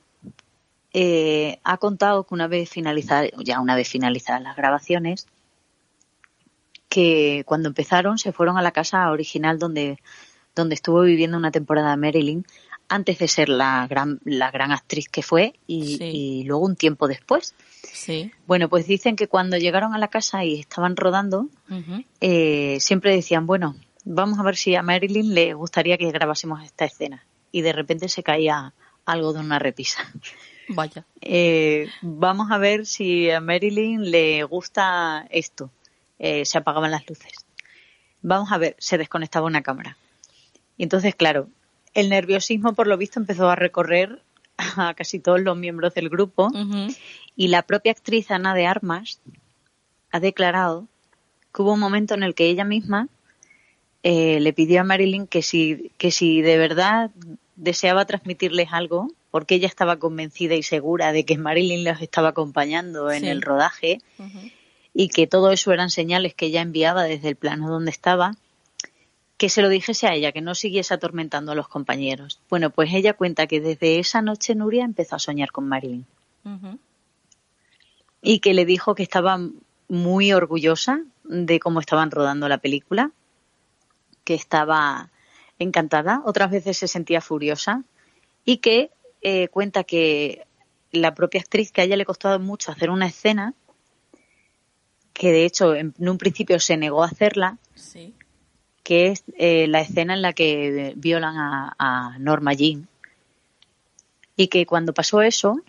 eh, 0.93 1.61
ha 1.63 1.77
contado 1.77 2.25
que 2.25 2.35
una 2.35 2.49
vez 2.49 2.71
finalizadas, 2.71 3.31
ya 3.39 3.61
una 3.61 3.77
vez 3.77 3.89
finalizadas 3.89 4.43
las 4.43 4.57
grabaciones, 4.57 5.27
que 6.89 7.45
cuando 7.47 7.69
empezaron 7.69 8.19
se 8.19 8.33
fueron 8.33 8.57
a 8.57 8.63
la 8.63 8.73
casa 8.73 9.11
original 9.11 9.59
donde 9.59 9.99
donde 10.55 10.75
estuvo 10.75 11.03
viviendo 11.03 11.37
una 11.37 11.51
temporada 11.51 11.97
Marilyn 11.97 12.45
antes 12.91 13.19
de 13.19 13.29
ser 13.29 13.49
la 13.49 13.87
gran, 13.87 14.21
la 14.25 14.51
gran 14.51 14.73
actriz 14.73 15.09
que 15.09 15.23
fue 15.23 15.55
y, 15.67 16.43
luego 16.45 16.67
un 16.67 16.75
tiempo 16.75 17.07
después. 17.07 17.55
Sí. 17.83 18.33
Bueno, 18.47 18.69
pues 18.69 18.87
dicen 18.87 19.15
que 19.15 19.29
cuando 19.29 19.57
llegaron 19.57 19.95
a 19.95 19.99
la 19.99 20.09
casa 20.09 20.45
y 20.45 20.59
estaban 20.59 20.97
rodando, 20.97 21.49
eh, 22.21 22.79
siempre 22.81 23.15
decían, 23.15 23.47
bueno, 23.47 23.77
vamos 24.05 24.41
a 24.41 24.43
ver 24.43 24.57
si 24.57 24.75
a 24.75 24.83
Marilyn 24.83 25.35
le 25.35 25.55
gustaría 25.55 25.97
que 25.99 26.11
grabásemos 26.11 26.65
esta 26.65 26.85
escena. 26.85 27.25
Y 27.53 27.62
de 27.62 27.73
repente 27.73 28.09
se 28.09 28.25
caía 28.25 28.75
algo 29.07 29.33
de 29.33 29.41
una 29.41 29.61
repisa. 29.61 30.03
Vaya. 30.69 31.05
Eh, 31.21 31.89
vamos 32.03 32.51
a 32.51 32.59
ver 32.59 32.87
si 32.87 33.31
a 33.31 33.41
Marilyn 33.41 34.11
le 34.11 34.43
gusta 34.43 35.27
esto. 35.31 35.71
Eh, 36.19 36.45
se 36.45 36.59
apagaban 36.59 36.91
las 36.91 37.09
luces. 37.09 37.33
Vamos 38.21 38.51
a 38.51 38.59
ver, 38.59 38.75
se 38.79 38.99
desconectaba 38.99 39.47
una 39.47 39.62
cámara. 39.62 39.97
Y 40.77 40.83
entonces, 40.83 41.15
claro, 41.15 41.49
el 41.95 42.09
nerviosismo, 42.09 42.75
por 42.75 42.87
lo 42.87 42.97
visto, 42.97 43.21
empezó 43.21 43.49
a 43.51 43.57
recorrer 43.57 44.23
a 44.57 44.95
casi 44.95 45.19
todos 45.19 45.41
los 45.41 45.57
miembros 45.57 45.95
del 45.95 46.09
grupo 46.09 46.51
y 47.37 47.49
la 47.49 47.62
propia 47.62 47.93
actriz 47.93 48.31
Ana 48.31 48.55
de 48.55 48.67
Armas 48.67 49.21
ha 50.11 50.21
declarado 50.21 50.87
que 51.55 51.62
hubo 51.62 51.73
un 51.73 51.81
momento 51.81 52.15
en 52.15 52.23
el 52.23 52.35
que 52.35 52.47
ella 52.47 52.65
misma 52.65 53.09
eh, 54.03 54.41
le 54.41 54.53
pidió 54.53 54.81
a 54.81 54.85
Marilyn 54.85 55.27
que 55.27 55.43
si, 55.43 55.93
que 55.99 56.11
si 56.11 56.43
de 56.43 56.59
verdad 56.59 57.11
deseaba 57.57 58.07
transmitirles 58.07 58.69
algo, 58.73 59.09
porque 59.31 59.57
ella 59.57 59.69
estaba 59.69 59.99
convencida 59.99 60.55
y 60.55 60.62
segura 60.62 61.12
de 61.12 61.25
que 61.25 61.39
Marilyn 61.39 61.85
los 61.85 62.01
estaba 62.01 62.29
acompañando 62.31 63.11
en 63.11 63.25
el 63.25 63.43
rodaje 63.43 64.01
y 64.95 65.09
que 65.09 65.27
todo 65.27 65.53
eso 65.53 65.73
eran 65.73 65.91
señales 65.91 66.35
que 66.35 66.47
ella 66.47 66.62
enviaba 66.62 67.05
desde 67.05 67.29
el 67.29 67.37
plano 67.37 67.71
donde 67.71 67.91
estaba, 67.91 68.33
que 69.41 69.49
se 69.49 69.62
lo 69.62 69.71
dijese 69.71 70.07
a 70.07 70.12
ella, 70.12 70.33
que 70.33 70.43
no 70.43 70.55
siguiese 70.55 70.93
atormentando 70.93 71.53
a 71.53 71.55
los 71.55 71.67
compañeros. 71.67 72.43
Bueno, 72.51 72.69
pues 72.69 72.93
ella 72.93 73.15
cuenta 73.15 73.47
que 73.47 73.59
desde 73.59 73.99
esa 73.99 74.21
noche 74.21 74.55
Nuria 74.55 74.85
empezó 74.85 75.17
a 75.17 75.19
soñar 75.19 75.51
con 75.51 75.67
Marilyn. 75.67 76.05
Y 78.21 78.41
que 78.41 78.53
le 78.53 78.67
dijo 78.67 78.95
que 78.95 79.03
estaba 79.03 79.41
muy 79.89 80.35
orgullosa 80.35 81.01
de 81.25 81.59
cómo 81.59 81.81
estaban 81.81 82.11
rodando 82.11 82.51
la 82.51 82.59
película, 82.59 83.12
que 84.25 84.35
estaba 84.35 85.09
encantada, 85.59 86.21
otras 86.27 86.51
veces 86.51 86.77
se 86.77 86.87
sentía 86.87 87.23
furiosa 87.23 87.83
y 88.45 88.59
que 88.59 88.91
eh, 89.23 89.49
cuenta 89.49 89.85
que 89.85 90.47
la 90.93 91.15
propia 91.15 91.41
actriz, 91.41 91.73
que 91.73 91.81
a 91.81 91.85
ella 91.85 91.97
le 91.97 92.05
costó 92.05 92.39
mucho 92.41 92.73
hacer 92.73 92.91
una 92.91 93.07
escena, 93.07 93.55
que 95.15 95.33
de 95.33 95.47
hecho 95.47 95.75
en, 95.75 95.95
un 95.97 96.19
principio 96.19 96.61
se 96.61 96.77
negó 96.77 97.03
a 97.03 97.07
hacerla, 97.07 97.57
sí 97.75 98.12
que 98.91 99.07
es 99.07 99.23
eh, 99.39 99.69
la 99.69 99.83
escena 99.83 100.15
en 100.15 100.21
la 100.21 100.33
que 100.33 100.95
violan 100.97 101.37
a, 101.37 102.17
Norma 102.19 102.55
Jean. 102.55 102.89
Y 104.35 104.49
que 104.49 104.67
cuando 104.67 104.93
pasó 104.93 105.23
eso, 105.23 105.61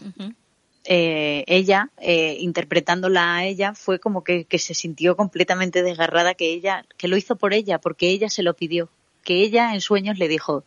eh, 0.86 1.44
ella, 1.46 1.92
eh, 2.00 2.38
interpretándola 2.40 3.36
a 3.36 3.46
ella, 3.46 3.76
fue 3.76 4.00
como 4.00 4.24
que, 4.24 4.48
se 4.58 4.74
sintió 4.74 5.16
completamente 5.16 5.84
desgarrada, 5.84 6.34
que 6.34 6.52
ella, 6.52 6.84
que 6.98 7.08
lo 7.08 7.16
hizo 7.16 7.36
por 7.36 7.54
ella, 7.54 7.78
porque 7.78 8.10
ella 8.10 8.28
se 8.28 8.42
lo 8.42 8.56
pidió. 8.56 8.90
Que 9.24 9.44
ella 9.44 9.76
en 9.76 9.82
sueños 9.82 10.18
le 10.18 10.28
dijo, 10.28 10.64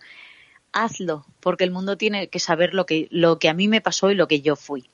hazlo, 0.70 1.26
porque 1.40 1.64
el 1.64 1.72
mundo 1.72 1.97
tiene 1.98 2.28
que 2.28 2.39
saber 2.39 2.72
lo 2.72 2.86
que, 2.86 3.09
lo 3.10 3.40
que 3.40 3.48
a 3.48 3.55
mí 3.55 3.66
me 3.66 3.81
pasó 3.81 4.12
y 4.12 4.14
lo 4.14 4.28
que 4.28 4.43
yo 4.43 4.55
fui. 4.55 4.89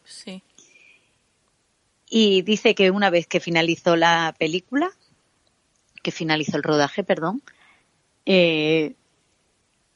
Y 2.09 2.41
dice 2.41 2.74
que 2.74 2.91
una 2.91 3.11
vez 3.11 3.27
que 3.27 3.39
finalizó 3.39 3.97
la 3.97 4.35
película, 4.39 4.93
que 6.02 6.10
finalizó 6.10 6.56
el 6.56 6.62
rodaje, 6.62 7.05
perdón, 7.05 7.43
eh, 8.27 8.94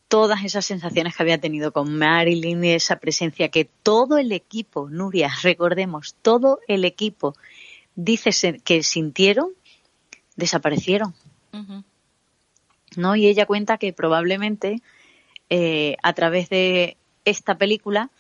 todas 0.09 0.45
esas 0.45 0.65
sensaciones 0.65 1.17
que 1.17 1.23
había 1.23 1.41
tenido 1.41 1.73
con 1.73 1.97
Marilyn 1.97 2.63
y 2.65 2.73
esa 2.73 2.97
presencia 2.97 3.49
que 3.49 3.65
todo 3.65 4.19
el 4.19 4.33
equipo, 4.33 4.89
Nuria, 4.89 5.31
recordemos, 5.43 6.15
todo 6.23 6.61
el 6.69 6.85
equipo 6.85 7.35
dice 7.95 8.61
que 8.65 8.83
sintieron, 8.83 9.51
desaparecieron. 10.37 11.15
¿No? 12.97 13.17
Y 13.17 13.27
ella 13.27 13.47
cuenta 13.47 13.79
que 13.79 13.93
probablemente 13.93 14.83
eh, 15.51 15.97
a 16.03 16.13
través 16.13 16.49
de 16.49 16.97
esta 17.25 17.57
película 17.57 18.11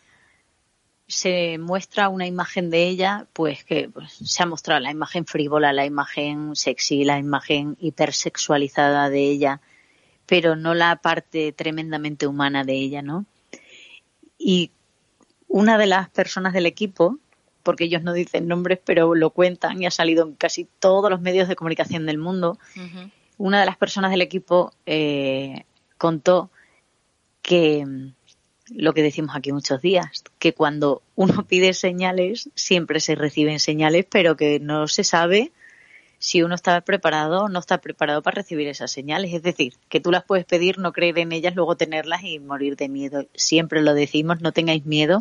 se 1.06 1.58
muestra 1.58 2.08
una 2.08 2.26
imagen 2.26 2.70
de 2.70 2.88
ella, 2.88 3.26
pues 3.32 3.64
que 3.64 3.90
pues, 3.90 4.12
se 4.12 4.42
ha 4.42 4.46
mostrado 4.46 4.80
la 4.80 4.90
imagen 4.90 5.26
frívola, 5.26 5.72
la 5.72 5.84
imagen 5.84 6.56
sexy, 6.56 7.04
la 7.04 7.18
imagen 7.18 7.76
hipersexualizada 7.78 9.10
de 9.10 9.20
ella, 9.20 9.60
pero 10.26 10.56
no 10.56 10.74
la 10.74 10.96
parte 10.96 11.52
tremendamente 11.52 12.26
humana 12.26 12.64
de 12.64 12.74
ella, 12.74 13.02
¿no? 13.02 13.26
Y 14.38 14.70
una 15.48 15.78
de 15.78 15.86
las 15.86 16.08
personas 16.08 16.52
del 16.54 16.66
equipo, 16.66 17.18
porque 17.62 17.84
ellos 17.84 18.02
no 18.02 18.12
dicen 18.12 18.48
nombres, 18.48 18.80
pero 18.84 19.14
lo 19.14 19.30
cuentan 19.30 19.82
y 19.82 19.86
ha 19.86 19.90
salido 19.90 20.26
en 20.26 20.34
casi 20.34 20.66
todos 20.78 21.10
los 21.10 21.20
medios 21.20 21.48
de 21.48 21.56
comunicación 21.56 22.06
del 22.06 22.18
mundo, 22.18 22.58
una 23.36 23.60
de 23.60 23.66
las 23.66 23.76
personas 23.76 24.10
del 24.10 24.22
equipo 24.22 24.72
eh, 24.86 25.64
contó 25.98 26.50
que 27.42 27.86
lo 28.74 28.92
que 28.92 29.02
decimos 29.02 29.36
aquí 29.36 29.52
muchos 29.52 29.80
días, 29.80 30.24
que 30.38 30.52
cuando 30.52 31.02
uno 31.14 31.44
pide 31.48 31.72
señales, 31.74 32.50
siempre 32.54 33.00
se 33.00 33.14
reciben 33.14 33.60
señales, 33.60 34.06
pero 34.08 34.36
que 34.36 34.60
no 34.60 34.88
se 34.88 35.04
sabe 35.04 35.52
si 36.18 36.42
uno 36.42 36.54
está 36.54 36.80
preparado 36.80 37.44
o 37.44 37.48
no 37.50 37.58
está 37.58 37.78
preparado 37.78 38.22
para 38.22 38.36
recibir 38.36 38.66
esas 38.66 38.90
señales. 38.90 39.34
Es 39.34 39.42
decir, 39.42 39.74
que 39.90 40.00
tú 40.00 40.10
las 40.10 40.24
puedes 40.24 40.46
pedir, 40.46 40.78
no 40.78 40.92
creer 40.92 41.18
en 41.18 41.32
ellas, 41.32 41.54
luego 41.54 41.76
tenerlas 41.76 42.24
y 42.24 42.38
morir 42.38 42.76
de 42.76 42.88
miedo. 42.88 43.26
Siempre 43.34 43.82
lo 43.82 43.92
decimos, 43.92 44.40
no 44.40 44.52
tengáis 44.52 44.86
miedo, 44.86 45.18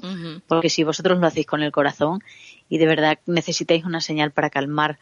porque 0.48 0.70
si 0.70 0.86
vosotros 0.86 1.20
lo 1.20 1.28
hacéis 1.28 1.46
con 1.46 1.62
el 1.62 1.74
corazón 1.74 2.24
y 2.70 2.78
de 2.78 2.86
verdad 2.86 3.20
necesitáis 3.26 3.84
una 3.84 4.00
señal 4.00 4.32
para 4.32 4.50
calmar 4.50 4.98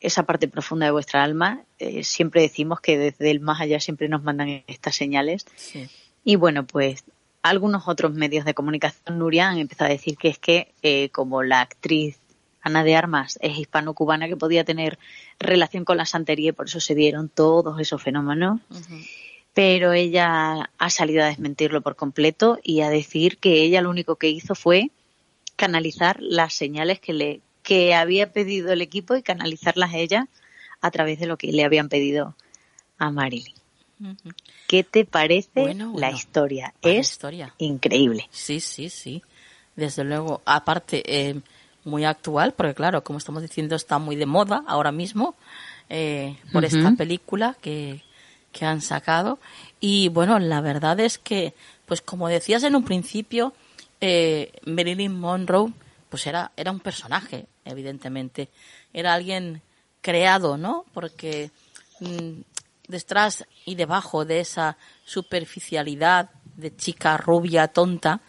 esa 0.00 0.24
parte 0.24 0.48
profunda 0.48 0.86
de 0.86 0.92
vuestra 0.92 1.22
alma, 1.22 1.62
eh, 1.78 2.02
siempre 2.02 2.42
decimos 2.42 2.80
que 2.80 2.98
desde 2.98 3.30
el 3.30 3.38
más 3.40 3.60
allá 3.60 3.78
siempre 3.78 4.08
nos 4.08 4.24
mandan 4.24 4.64
estas 4.66 4.96
señales. 4.96 5.46
Y 6.24 6.36
bueno, 6.36 6.66
pues 6.66 7.04
algunos 7.44 7.88
otros 7.88 8.14
medios 8.14 8.46
de 8.46 8.54
comunicación, 8.54 9.18
Nuria, 9.18 9.50
han 9.50 9.58
empezado 9.58 9.90
a 9.90 9.92
decir 9.92 10.16
que 10.16 10.28
es 10.28 10.38
que, 10.38 10.72
eh, 10.82 11.10
como 11.10 11.42
la 11.42 11.60
actriz 11.60 12.18
Ana 12.62 12.82
de 12.82 12.96
Armas 12.96 13.38
es 13.42 13.58
hispano-cubana 13.58 14.28
que 14.28 14.36
podía 14.38 14.64
tener 14.64 14.98
relación 15.38 15.84
con 15.84 15.98
la 15.98 16.06
santería 16.06 16.48
y 16.48 16.52
por 16.52 16.68
eso 16.68 16.80
se 16.80 16.94
dieron 16.94 17.28
todos 17.28 17.78
esos 17.78 18.02
fenómenos. 18.02 18.62
Pero 19.52 19.92
ella 19.92 20.70
ha 20.78 20.90
salido 20.90 21.22
a 21.22 21.26
desmentirlo 21.26 21.82
por 21.82 21.96
completo 21.96 22.58
y 22.62 22.80
a 22.80 22.88
decir 22.88 23.36
que 23.36 23.62
ella 23.62 23.82
lo 23.82 23.90
único 23.90 24.16
que 24.16 24.30
hizo 24.30 24.54
fue 24.54 24.90
canalizar 25.56 26.16
las 26.20 26.54
señales 26.54 26.98
que 26.98 27.12
le 27.12 27.40
que 27.62 27.94
había 27.94 28.32
pedido 28.32 28.72
el 28.72 28.80
equipo 28.80 29.16
y 29.16 29.22
canalizarlas 29.22 29.92
ella 29.92 30.28
a 30.80 30.90
través 30.90 31.18
de 31.18 31.26
lo 31.26 31.36
que 31.36 31.52
le 31.52 31.64
habían 31.64 31.90
pedido 31.90 32.34
a 32.98 33.10
Marilyn. 33.10 33.63
¿Qué 34.66 34.84
te 34.84 35.04
parece 35.04 35.74
la 35.94 36.10
historia? 36.10 36.74
Es 36.82 37.18
increíble. 37.58 38.28
Sí, 38.30 38.60
sí, 38.60 38.88
sí. 38.88 39.22
Desde 39.76 40.04
luego, 40.04 40.42
aparte, 40.44 41.02
eh, 41.06 41.40
muy 41.84 42.04
actual, 42.04 42.52
porque 42.52 42.74
claro, 42.74 43.04
como 43.04 43.18
estamos 43.18 43.42
diciendo, 43.42 43.76
está 43.76 43.98
muy 43.98 44.16
de 44.16 44.26
moda 44.26 44.64
ahora 44.66 44.92
mismo 44.92 45.34
eh, 45.88 46.36
por 46.52 46.64
esta 46.64 46.92
película 46.92 47.56
que, 47.60 48.02
que 48.52 48.64
han 48.64 48.80
sacado. 48.80 49.38
Y 49.80 50.08
bueno, 50.08 50.38
la 50.38 50.60
verdad 50.60 50.98
es 51.00 51.18
que, 51.18 51.54
pues 51.86 52.00
como 52.00 52.28
decías 52.28 52.62
en 52.62 52.76
un 52.76 52.84
principio, 52.84 53.52
eh, 54.00 54.52
Marilyn 54.64 55.18
Monroe, 55.18 55.72
pues 56.08 56.26
era, 56.26 56.52
era 56.56 56.70
un 56.70 56.80
personaje, 56.80 57.46
evidentemente. 57.64 58.48
Era 58.92 59.14
alguien 59.14 59.60
creado, 60.00 60.56
¿no? 60.56 60.84
Porque 60.94 61.50
mm, 62.00 62.40
detrás 62.88 63.46
y 63.64 63.74
debajo 63.74 64.24
de 64.24 64.40
esa 64.40 64.76
superficialidad 65.04 66.30
de 66.56 66.74
chica 66.74 67.16
rubia 67.16 67.68
tonta 67.68 68.20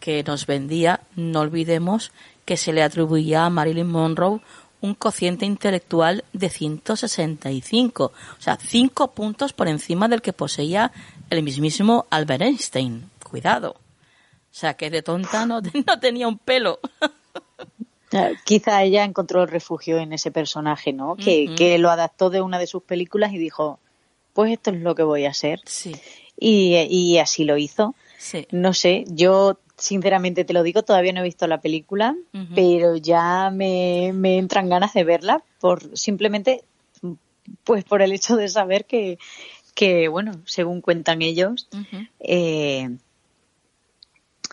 que 0.00 0.22
nos 0.22 0.46
vendía, 0.46 1.00
no 1.16 1.40
olvidemos 1.40 2.12
que 2.44 2.56
se 2.56 2.72
le 2.72 2.82
atribuía 2.82 3.44
a 3.44 3.50
Marilyn 3.50 3.90
Monroe 3.90 4.40
un 4.80 4.94
cociente 4.94 5.44
intelectual 5.44 6.24
de 6.32 6.48
165, 6.48 8.04
o 8.04 8.40
sea, 8.40 8.56
cinco 8.60 9.12
puntos 9.12 9.52
por 9.52 9.68
encima 9.68 10.08
del 10.08 10.22
que 10.22 10.32
poseía 10.32 10.92
el 11.30 11.42
mismísimo 11.42 12.06
Albert 12.10 12.42
Einstein. 12.42 13.10
Cuidado. 13.22 13.70
O 13.70 14.54
sea, 14.58 14.74
que 14.74 14.90
de 14.90 15.02
tonta 15.02 15.46
no, 15.46 15.60
no 15.86 16.00
tenía 16.00 16.28
un 16.28 16.38
pelo. 16.38 16.78
Quizá 18.44 18.82
ella 18.82 19.04
encontró 19.04 19.42
el 19.42 19.48
refugio 19.48 19.98
en 19.98 20.14
ese 20.14 20.30
personaje, 20.30 20.94
¿no? 20.94 21.16
Que, 21.16 21.54
que, 21.54 21.76
lo 21.78 21.90
adaptó 21.90 22.30
de 22.30 22.40
una 22.40 22.58
de 22.58 22.66
sus 22.66 22.82
películas 22.82 23.32
y 23.34 23.38
dijo, 23.38 23.80
pues 24.38 24.52
esto 24.52 24.70
es 24.70 24.80
lo 24.82 24.94
que 24.94 25.02
voy 25.02 25.24
a 25.24 25.30
hacer. 25.30 25.62
Sí. 25.64 25.96
Y, 26.38 26.76
y 26.88 27.18
así 27.18 27.42
lo 27.42 27.56
hizo. 27.56 27.96
Sí. 28.18 28.46
No 28.52 28.72
sé, 28.72 29.02
yo 29.08 29.58
sinceramente 29.76 30.44
te 30.44 30.52
lo 30.52 30.62
digo, 30.62 30.84
todavía 30.84 31.12
no 31.12 31.22
he 31.22 31.24
visto 31.24 31.48
la 31.48 31.60
película, 31.60 32.14
pero 32.54 32.96
ya 32.96 33.50
me, 33.50 34.12
me, 34.14 34.38
entran 34.38 34.68
ganas 34.68 34.94
de 34.94 35.02
verla 35.02 35.42
por 35.58 35.98
simplemente 35.98 36.62
pues 37.64 37.82
por 37.82 38.00
el 38.00 38.12
hecho 38.12 38.36
de 38.36 38.46
saber 38.46 38.84
que, 38.84 39.18
que 39.74 40.06
bueno, 40.06 40.40
según 40.46 40.82
cuentan 40.82 41.20
ellos, 41.20 41.68
eh, 42.20 42.96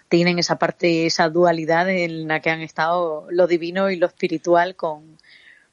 tienen 0.09 0.39
esa 0.39 0.57
parte, 0.57 1.05
esa 1.05 1.29
dualidad 1.29 1.87
en 1.91 2.27
la 2.27 2.39
que 2.39 2.49
han 2.49 2.61
estado 2.61 3.27
lo 3.29 3.45
divino 3.45 3.91
y 3.91 3.97
lo 3.97 4.07
espiritual 4.07 4.75
con, 4.75 5.19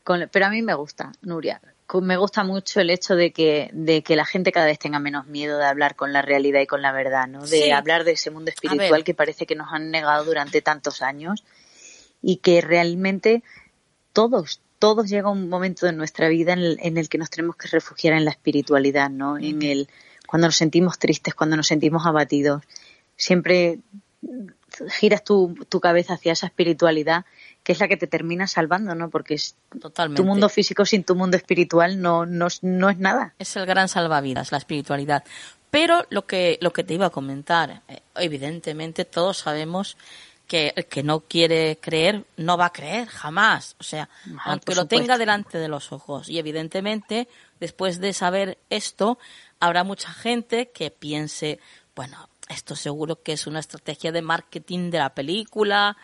con 0.05 0.29
pero 0.31 0.45
a 0.45 0.51
mí 0.51 0.61
me 0.61 0.75
gusta, 0.75 1.13
Nuria 1.23 1.63
me 2.01 2.17
gusta 2.17 2.45
mucho 2.45 2.81
el 2.81 2.91
hecho 2.91 3.15
de 3.15 3.33
que, 3.33 3.71
de 3.73 4.03
que 4.03 4.17
la 4.17 4.25
gente 4.25 4.53
cada 4.53 4.67
vez 4.67 4.79
tenga 4.79 4.99
menos 4.99 5.27
miedo 5.27 5.59
de 5.59 5.67
hablar 5.67 5.97
con 5.97 6.13
la 6.13 6.23
realidad 6.23 6.61
y 6.61 6.67
con 6.67 6.81
la 6.81 6.93
verdad, 6.93 7.27
¿no? 7.27 7.47
De 7.47 7.73
hablar 7.73 8.05
de 8.05 8.13
ese 8.13 8.31
mundo 8.31 8.51
espiritual 8.51 9.05
que 9.05 9.15
parece 9.15 9.47
que 9.47 9.55
nos 9.55 9.73
han 9.73 9.91
negado 9.91 10.25
durante 10.25 10.63
tantos 10.63 11.03
años 11.03 11.45
y 12.23 12.37
que 12.37 12.61
realmente 12.61 13.43
todos, 14.13 14.61
todos 14.79 15.09
llega 15.09 15.29
un 15.31 15.49
momento 15.49 15.87
de 15.87 15.93
nuestra 15.93 16.29
vida 16.29 16.55
en 16.55 16.97
el, 16.97 17.09
que 17.09 17.19
nos 17.19 17.31
tenemos 17.31 17.57
que 17.57 17.69
refugiar 17.69 18.15
en 18.15 18.25
la 18.25 18.31
espiritualidad, 18.31 19.11
¿no? 19.11 19.37
En 19.39 19.63
el, 19.63 19.89
cuando 20.27 20.49
nos 20.49 20.57
sentimos 20.57 20.99
tristes, 20.99 21.35
cuando 21.35 21.57
nos 21.57 21.67
sentimos 21.67 22.07
abatidos. 22.07 22.63
Siempre 23.17 23.81
giras 24.89 25.25
tu, 25.25 25.55
tu 25.69 25.81
cabeza 25.81 26.15
hacia 26.15 26.33
esa 26.33 26.47
espiritualidad 26.47 27.25
que 27.63 27.73
es 27.73 27.81
la 27.81 27.89
que 27.89 27.97
te 27.97 28.07
termina 28.07 28.47
salvando, 28.47 28.95
¿no? 28.95 29.11
Porque 29.11 29.35
es 29.35 29.57
tu 30.15 30.25
mundo 30.25 30.49
físico 30.49 30.85
sin 30.85 31.05
tu 31.05 31.15
mundo 31.15 31.37
espiritual 31.37 32.01
no, 32.01 32.27
no, 32.27 32.49
no 32.63 32.91
es 32.91 32.99
nada. 32.99 33.35
Es 33.39 33.57
el 33.57 33.67
gran 33.67 33.89
salvavidas, 33.89 34.53
la 34.53 34.59
espiritualidad. 34.59 35.25
Pero 35.71 36.05
lo 36.11 36.27
que, 36.27 36.59
lo 36.61 36.73
que 36.73 36.85
te 36.85 36.95
iba 36.95 37.07
a 37.07 37.11
comentar, 37.11 37.83
eh, 37.89 38.01
evidentemente 38.17 39.05
todos 39.05 39.39
sabemos 39.39 39.97
que 40.47 40.75
el 40.77 40.87
que 40.87 41.03
no 41.03 41.21
quiere 41.21 41.79
creer 41.81 42.25
no 42.37 42.59
va 42.59 42.67
a 42.67 42.73
creer 42.73 43.09
jamás. 43.09 43.77
O 43.81 43.85
sea, 43.85 44.11
aunque 44.45 44.75
lo 44.75 44.87
tenga 44.87 45.17
delante 45.17 45.57
de 45.57 45.69
los 45.69 45.93
ojos. 45.93 46.29
Y 46.29 46.39
evidentemente, 46.39 47.27
después 47.59 48.01
de 48.01 48.13
saber 48.13 48.59
esto, 48.69 49.19
habrá 49.61 49.83
mucha 49.83 50.13
gente 50.13 50.69
que 50.69 50.91
piense, 50.91 51.59
bueno, 51.95 52.29
esto 52.51 52.77
seguro 52.77 53.23
que 53.23 53.33
es 53.33 53.47
una 53.47 53.61
estrategia 53.61 54.13
de 54.13 54.21
marketing 54.21 54.91
de 54.91 54.99
la 54.99 55.15
película, 55.15 55.97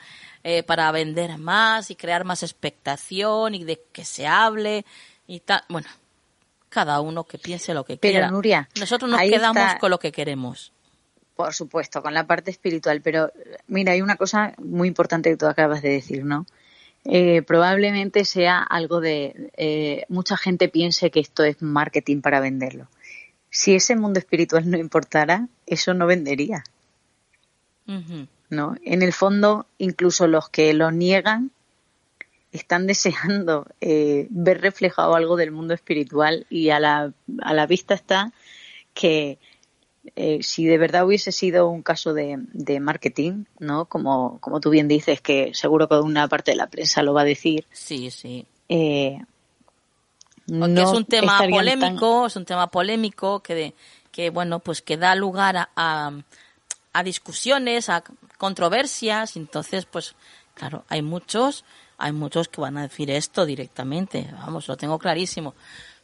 eh, 0.44 0.62
para 0.62 0.90
vender 0.93 1.39
más 1.39 1.90
y 1.90 1.97
crear 1.97 2.24
más 2.24 2.43
expectación 2.43 3.55
y 3.55 3.65
de 3.65 3.81
que 3.93 4.05
se 4.05 4.27
hable 4.27 4.85
y 5.27 5.40
tal. 5.40 5.62
Bueno, 5.69 5.89
cada 6.69 7.01
uno 7.01 7.24
que 7.24 7.39
piense 7.39 7.74
lo 7.74 7.85
que 7.85 7.97
pero, 7.97 8.12
quiera. 8.12 8.31
Nuria, 8.31 8.69
nosotros 8.78 9.10
nos 9.10 9.20
quedamos 9.20 9.74
con 9.81 9.90
lo 9.90 9.98
que 9.98 10.12
queremos. 10.12 10.73
Por 11.35 11.55
supuesto, 11.55 12.02
con 12.02 12.15
la 12.15 12.27
parte 12.27 12.51
espiritual. 12.51 13.01
Pero 13.01 13.32
mira, 13.69 13.93
hay 13.93 14.02
una 14.02 14.16
cosa 14.16 14.55
muy 14.59 14.89
importante 14.89 15.31
que 15.31 15.36
tú 15.36 15.47
acabas 15.47 15.82
de 15.82 15.90
decir, 15.90 16.24
¿no? 16.24 16.47
Eh, 17.05 17.43
probablemente 17.43 18.24
sea 18.24 18.59
algo 18.59 19.01
de 19.01 19.51
eh, 19.56 20.05
mucha 20.09 20.36
gente 20.36 20.69
piense 20.69 21.10
que 21.10 21.20
esto 21.20 21.44
es 21.44 21.62
marketing 21.62 22.20
para 22.20 22.40
venderlo. 22.40 22.89
Si 23.51 23.74
ese 23.74 23.97
mundo 23.97 24.19
espiritual 24.19 24.69
no 24.70 24.77
importara, 24.77 25.48
eso 25.66 25.94
no 25.94 26.06
vendería. 26.06 26.65
¿No? 28.51 28.77
En 28.85 29.03
el 29.03 29.12
fondo, 29.12 29.66
incluso 29.79 30.27
los 30.27 30.49
que 30.49 30.73
lo 30.75 30.91
niegan 30.91 31.51
están 32.53 32.87
deseando 32.87 33.66
eh, 33.81 34.27
ver 34.31 34.61
reflejado 34.61 35.15
algo 35.15 35.37
del 35.37 35.51
mundo 35.51 35.75
espiritual 35.75 36.47
y 36.49 36.70
a 36.70 36.81
la, 36.81 37.12
a 37.43 37.55
la 37.55 37.66
vista 37.66 37.95
está 37.95 38.33
que 38.95 39.39
eh, 40.16 40.43
si 40.43 40.65
de 40.65 40.79
verdad 40.79 41.07
hubiese 41.07 41.33
sido 41.33 41.69
un 41.69 41.83
caso 41.83 42.15
de, 42.15 42.39
de 42.53 42.81
marketing, 42.81 43.45
¿no? 43.59 43.85
Como, 43.85 44.39
como 44.41 44.61
tú 44.61 44.70
bien 44.70 44.89
dices, 44.89 45.20
que 45.20 45.53
seguro 45.55 45.89
que 45.89 45.97
una 45.97 46.29
parte 46.29 46.53
de 46.53 46.57
la 46.57 46.69
prensa 46.69 47.03
lo 47.03 47.12
va 47.12 47.23
a 47.23 47.25
decir. 47.25 47.66
Sí, 47.73 48.11
sí. 48.11 48.47
Eh, 48.69 49.19
es 50.47 50.89
un 50.93 51.05
tema 51.05 51.41
polémico, 51.49 52.27
es 52.27 52.37
un 52.37 52.47
tema 52.47 52.70
polémico 52.70 53.41
que, 53.41 53.75
que 54.11 54.31
bueno, 54.31 54.61
pues 54.61 54.81
que 54.81 54.97
da 54.97 55.15
lugar 55.15 55.69
a, 55.77 56.12
a 56.93 57.03
discusiones, 57.03 57.91
a 57.91 58.03
controversias, 58.39 59.36
entonces 59.36 59.85
pues 59.85 60.15
claro, 60.55 60.85
hay 60.89 61.02
muchos, 61.02 61.65
hay 61.98 62.12
muchos 62.12 62.48
que 62.48 62.60
van 62.60 62.78
a 62.78 62.82
decir 62.82 63.10
esto 63.10 63.44
directamente, 63.44 64.28
vamos, 64.32 64.69
lo 64.69 64.77
tengo 64.77 64.98
clarísimo. 64.98 65.55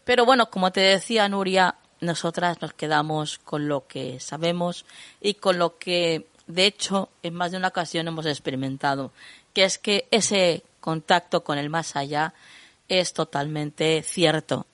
Pero 0.04 0.26
bueno, 0.26 0.50
como 0.50 0.70
te 0.70 0.80
decía 0.80 1.28
Nuria, 1.28 1.76
nosotras 2.00 2.60
nos 2.60 2.74
quedamos 2.74 3.38
con 3.38 3.68
lo 3.68 3.86
que 3.86 4.20
sabemos 4.20 4.84
y 5.20 5.34
con 5.34 5.58
lo 5.58 5.78
que 5.78 6.26
de 6.46 6.66
hecho 6.66 7.08
en 7.22 7.34
más 7.34 7.52
de 7.52 7.56
una 7.56 7.68
ocasión 7.68 8.06
hemos 8.06 8.26
experimentado, 8.26 9.12
que 9.54 9.64
es 9.64 9.78
que 9.78 10.06
ese 10.10 10.62
contacto 10.80 11.42
con 11.42 11.56
el 11.56 11.70
más 11.70 11.96
allá 11.96 12.34
es 12.88 13.14
totalmente 13.14 14.02
cierto. 14.02 14.66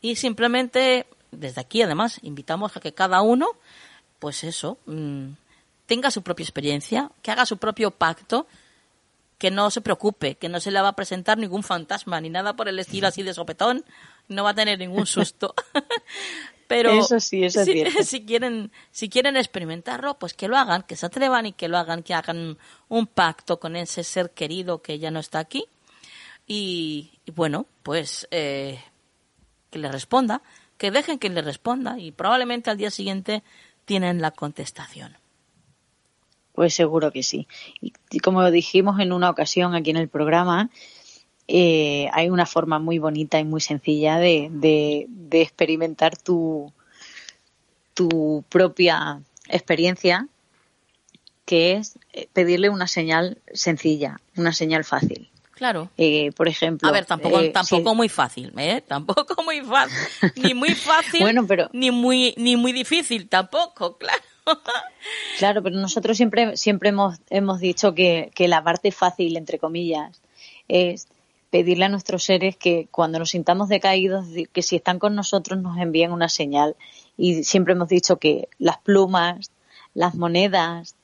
Y 0.00 0.16
simplemente 0.16 1.06
desde 1.30 1.60
aquí 1.60 1.82
además 1.82 2.18
invitamos 2.22 2.76
a 2.76 2.80
que 2.80 2.94
cada 2.94 3.20
uno, 3.20 3.48
pues 4.18 4.44
eso, 4.44 4.78
mm, 4.86 5.32
tenga 5.90 6.12
su 6.12 6.22
propia 6.22 6.44
experiencia, 6.44 7.10
que 7.20 7.32
haga 7.32 7.44
su 7.44 7.58
propio 7.58 7.90
pacto, 7.90 8.46
que 9.38 9.50
no 9.50 9.72
se 9.72 9.80
preocupe, 9.80 10.36
que 10.36 10.48
no 10.48 10.60
se 10.60 10.70
le 10.70 10.80
va 10.80 10.90
a 10.90 10.94
presentar 10.94 11.36
ningún 11.36 11.64
fantasma 11.64 12.20
ni 12.20 12.30
nada 12.30 12.54
por 12.54 12.68
el 12.68 12.78
estilo 12.78 13.08
así 13.08 13.24
de 13.24 13.34
sopetón, 13.34 13.84
no 14.28 14.44
va 14.44 14.50
a 14.50 14.54
tener 14.54 14.78
ningún 14.78 15.06
susto. 15.06 15.52
Pero 16.68 16.92
eso 16.92 17.18
sí, 17.18 17.42
eso 17.42 17.64
si, 17.64 17.84
si, 18.04 18.24
quieren, 18.24 18.70
si 18.92 19.08
quieren 19.08 19.36
experimentarlo, 19.36 20.16
pues 20.16 20.32
que 20.32 20.46
lo 20.46 20.56
hagan, 20.56 20.84
que 20.84 20.94
se 20.94 21.06
atrevan 21.06 21.46
y 21.46 21.54
que 21.54 21.66
lo 21.66 21.76
hagan, 21.76 22.04
que 22.04 22.14
hagan 22.14 22.56
un 22.88 23.06
pacto 23.08 23.58
con 23.58 23.74
ese 23.74 24.04
ser 24.04 24.30
querido 24.30 24.82
que 24.82 25.00
ya 25.00 25.10
no 25.10 25.18
está 25.18 25.40
aquí. 25.40 25.64
Y, 26.46 27.18
bueno, 27.34 27.66
pues 27.82 28.28
eh, 28.30 28.80
que 29.70 29.80
le 29.80 29.90
responda, 29.90 30.40
que 30.78 30.92
dejen 30.92 31.18
que 31.18 31.30
le 31.30 31.42
responda 31.42 31.98
y 31.98 32.12
probablemente 32.12 32.70
al 32.70 32.76
día 32.76 32.92
siguiente 32.92 33.42
tienen 33.86 34.22
la 34.22 34.30
contestación. 34.30 35.16
Pues 36.52 36.74
seguro 36.74 37.12
que 37.12 37.22
sí. 37.22 37.46
Y 37.80 38.18
como 38.20 38.50
dijimos 38.50 39.00
en 39.00 39.12
una 39.12 39.30
ocasión 39.30 39.74
aquí 39.74 39.90
en 39.90 39.96
el 39.96 40.08
programa, 40.08 40.70
eh, 41.52 42.08
hay 42.12 42.30
una 42.30 42.46
forma 42.46 42.78
muy 42.78 42.98
bonita 42.98 43.40
y 43.40 43.44
muy 43.44 43.60
sencilla 43.60 44.18
de, 44.18 44.48
de, 44.50 45.42
experimentar 45.42 46.16
tu, 46.16 46.72
tu 47.94 48.44
propia 48.48 49.20
experiencia, 49.48 50.28
que 51.44 51.72
es 51.72 51.98
eh, 52.12 52.28
pedirle 52.32 52.68
una 52.68 52.86
señal 52.86 53.38
sencilla, 53.52 54.20
una 54.36 54.52
señal 54.52 54.84
fácil. 54.84 55.30
Claro. 55.60 55.90
Eh, 55.98 56.32
por 56.32 56.48
ejemplo. 56.48 56.88
A 56.88 56.92
ver, 56.92 57.04
tampoco, 57.04 57.38
eh, 57.38 57.50
tampoco 57.50 57.94
muy 57.94 58.08
fácil, 58.08 58.50
¿eh? 58.56 58.80
Tampoco 58.88 59.42
muy 59.42 59.60
fácil. 59.60 60.32
ni 60.36 60.54
muy 60.54 60.74
fácil. 60.74 61.20
bueno, 61.20 61.46
pero... 61.46 61.68
Ni 61.74 61.90
muy, 61.90 62.32
ni 62.38 62.56
muy 62.56 62.72
difícil 62.72 63.28
tampoco, 63.28 63.98
claro. 63.98 64.22
Claro, 65.38 65.62
pero 65.62 65.76
nosotros 65.76 66.16
siempre, 66.16 66.56
siempre 66.56 66.90
hemos, 66.90 67.18
hemos 67.30 67.60
dicho 67.60 67.94
que, 67.94 68.30
que 68.34 68.48
la 68.48 68.62
parte 68.62 68.92
fácil, 68.92 69.36
entre 69.36 69.58
comillas, 69.58 70.20
es 70.68 71.08
pedirle 71.50 71.86
a 71.86 71.88
nuestros 71.88 72.22
seres 72.22 72.56
que 72.56 72.88
cuando 72.90 73.18
nos 73.18 73.30
sintamos 73.30 73.68
decaídos, 73.68 74.26
que 74.52 74.62
si 74.62 74.76
están 74.76 74.98
con 74.98 75.14
nosotros 75.14 75.60
nos 75.60 75.78
envíen 75.78 76.12
una 76.12 76.28
señal. 76.28 76.76
Y 77.16 77.44
siempre 77.44 77.74
hemos 77.74 77.88
dicho 77.88 78.18
que 78.18 78.48
las 78.58 78.78
plumas, 78.78 79.50
las 79.94 80.14
monedas, 80.14 80.94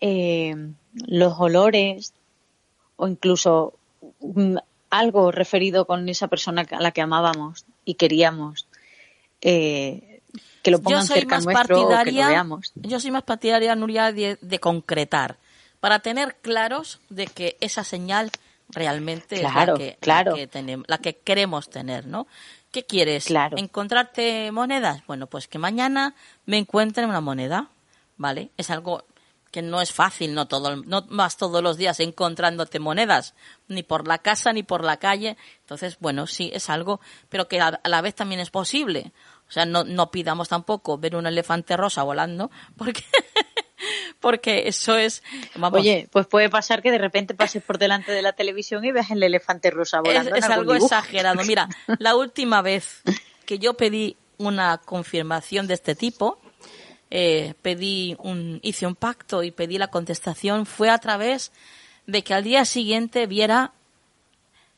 eh, 0.00 0.54
los 1.06 1.38
olores 1.38 2.12
o 2.96 3.06
incluso 3.06 3.74
mm, 4.20 4.56
algo 4.90 5.30
referido 5.30 5.86
con 5.86 6.08
esa 6.08 6.28
persona 6.28 6.66
a 6.70 6.82
la 6.82 6.90
que 6.90 7.00
amábamos 7.00 7.64
y 7.84 7.94
queríamos 7.94 8.66
eh, 9.40 10.07
que 10.62 10.70
lo 10.70 10.80
pongan 10.80 11.06
cerca 11.06 11.40
nuestro 11.40 11.82
o 11.82 12.04
que 12.04 12.12
lo 12.12 12.28
veamos. 12.28 12.72
Yo 12.74 13.00
soy 13.00 13.10
más 13.10 13.22
partidaria, 13.22 13.74
Nuria, 13.74 14.12
de, 14.12 14.58
concretar 14.60 15.36
para 15.80 16.00
tener 16.00 16.36
claros 16.36 17.00
de 17.08 17.26
que 17.26 17.56
esa 17.60 17.84
señal 17.84 18.30
realmente 18.70 19.36
es 19.36 19.42
la 19.42 19.74
que, 19.74 19.96
claro. 20.00 20.34
que 20.34 20.46
tenemos, 20.46 20.86
la 20.88 20.98
que 20.98 21.16
queremos 21.16 21.70
tener, 21.70 22.06
¿no? 22.06 22.26
¿Qué 22.70 22.84
quieres? 22.84 23.24
Claro. 23.24 23.56
¿Encontrarte 23.56 24.52
monedas? 24.52 25.02
Bueno, 25.06 25.26
pues 25.26 25.48
que 25.48 25.58
mañana 25.58 26.14
me 26.44 26.58
encuentren 26.58 27.08
una 27.08 27.20
moneda, 27.20 27.68
¿vale? 28.16 28.50
Es 28.58 28.70
algo 28.70 29.04
que 29.50 29.62
no 29.62 29.80
es 29.80 29.92
fácil, 29.92 30.34
no 30.34 30.46
todo, 30.46 30.76
no 30.76 31.02
vas 31.08 31.36
todos 31.36 31.62
los 31.62 31.76
días 31.76 32.00
encontrándote 32.00 32.78
monedas, 32.78 33.34
ni 33.66 33.82
por 33.82 34.06
la 34.06 34.18
casa 34.18 34.52
ni 34.52 34.62
por 34.62 34.84
la 34.84 34.98
calle. 34.98 35.36
Entonces, 35.60 35.96
bueno, 36.00 36.26
sí, 36.26 36.50
es 36.52 36.68
algo, 36.68 37.00
pero 37.28 37.48
que 37.48 37.60
a, 37.60 37.80
la 37.84 38.00
vez 38.02 38.14
también 38.14 38.40
es 38.40 38.50
posible. 38.50 39.12
O 39.48 39.52
sea, 39.52 39.64
no, 39.64 39.84
no 39.84 40.10
pidamos 40.10 40.48
tampoco 40.48 40.98
ver 40.98 41.16
un 41.16 41.26
elefante 41.26 41.76
rosa 41.76 42.02
volando, 42.02 42.50
porque, 42.76 43.04
porque 44.20 44.68
eso 44.68 44.96
es, 44.96 45.22
Oye, 45.72 46.08
pues 46.12 46.26
puede 46.26 46.50
pasar 46.50 46.82
que 46.82 46.90
de 46.90 46.98
repente 46.98 47.34
pases 47.34 47.62
por 47.62 47.78
delante 47.78 48.12
de 48.12 48.22
la 48.22 48.32
televisión 48.32 48.84
y 48.84 48.92
veas 48.92 49.10
el 49.10 49.22
elefante 49.22 49.70
rosa 49.70 50.00
volando. 50.00 50.34
Es, 50.34 50.44
es 50.44 50.50
algo 50.50 50.74
exagerado. 50.74 51.42
Mira, 51.44 51.68
la 51.98 52.14
última 52.14 52.62
vez 52.62 53.02
que 53.46 53.58
yo 53.58 53.74
pedí 53.74 54.16
una 54.36 54.78
confirmación 54.78 55.66
de 55.66 55.74
este 55.74 55.94
tipo, 55.94 56.38
eh, 57.10 57.54
pedí 57.62 58.16
un, 58.18 58.60
hice 58.62 58.86
un 58.86 58.94
pacto 58.94 59.42
y 59.42 59.50
pedí 59.50 59.78
la 59.78 59.88
contestación 59.88 60.66
fue 60.66 60.90
a 60.90 60.98
través 60.98 61.52
de 62.06 62.22
que 62.22 62.34
al 62.34 62.44
día 62.44 62.66
siguiente 62.66 63.26
viera 63.26 63.72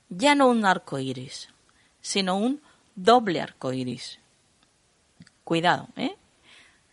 ya 0.09 0.37
no 0.37 0.49
un 0.49 0.65
arco 0.65 0.99
iris, 0.99 1.49
sino 2.01 2.37
un 2.37 2.61
doble 2.95 3.41
arco 3.41 3.73
iris. 3.73 4.20
Cuidado, 5.51 5.89
¿eh? 5.97 6.15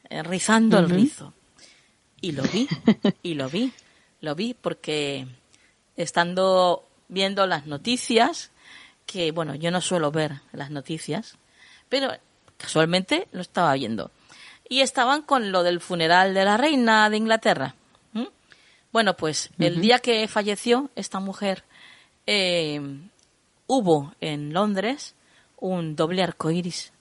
eh 0.09 0.23
rizando 0.23 0.79
el 0.79 0.89
rizo. 0.89 1.31
Y 2.19 2.31
lo 2.31 2.41
vi, 2.41 2.67
y 3.21 3.35
lo 3.35 3.49
vi, 3.49 3.71
lo 4.21 4.33
vi 4.33 4.55
porque 4.55 5.27
estando 5.95 6.83
viendo 7.07 7.45
las 7.45 7.67
noticias, 7.67 8.49
que 9.05 9.31
bueno, 9.31 9.53
yo 9.53 9.69
no 9.69 9.79
suelo 9.79 10.11
ver 10.11 10.41
las 10.53 10.71
noticias, 10.71 11.37
pero 11.87 12.09
casualmente 12.57 13.27
lo 13.31 13.41
estaba 13.41 13.75
viendo 13.75 14.09
y 14.67 14.81
estaban 14.81 15.21
con 15.21 15.51
lo 15.51 15.61
del 15.61 15.79
funeral 15.79 16.33
de 16.33 16.43
la 16.43 16.57
reina 16.57 17.11
de 17.11 17.17
Inglaterra. 17.17 17.75
Bueno, 18.91 19.15
pues 19.15 19.51
el 19.59 19.81
día 19.81 19.99
que 19.99 20.27
falleció 20.27 20.89
esta 20.95 21.19
mujer, 21.19 21.63
eh, 22.25 22.81
hubo 23.67 24.15
en 24.19 24.51
Londres 24.51 25.13
un 25.57 25.95
doble 25.95 26.23
arco 26.23 26.49
iris. 26.49 26.91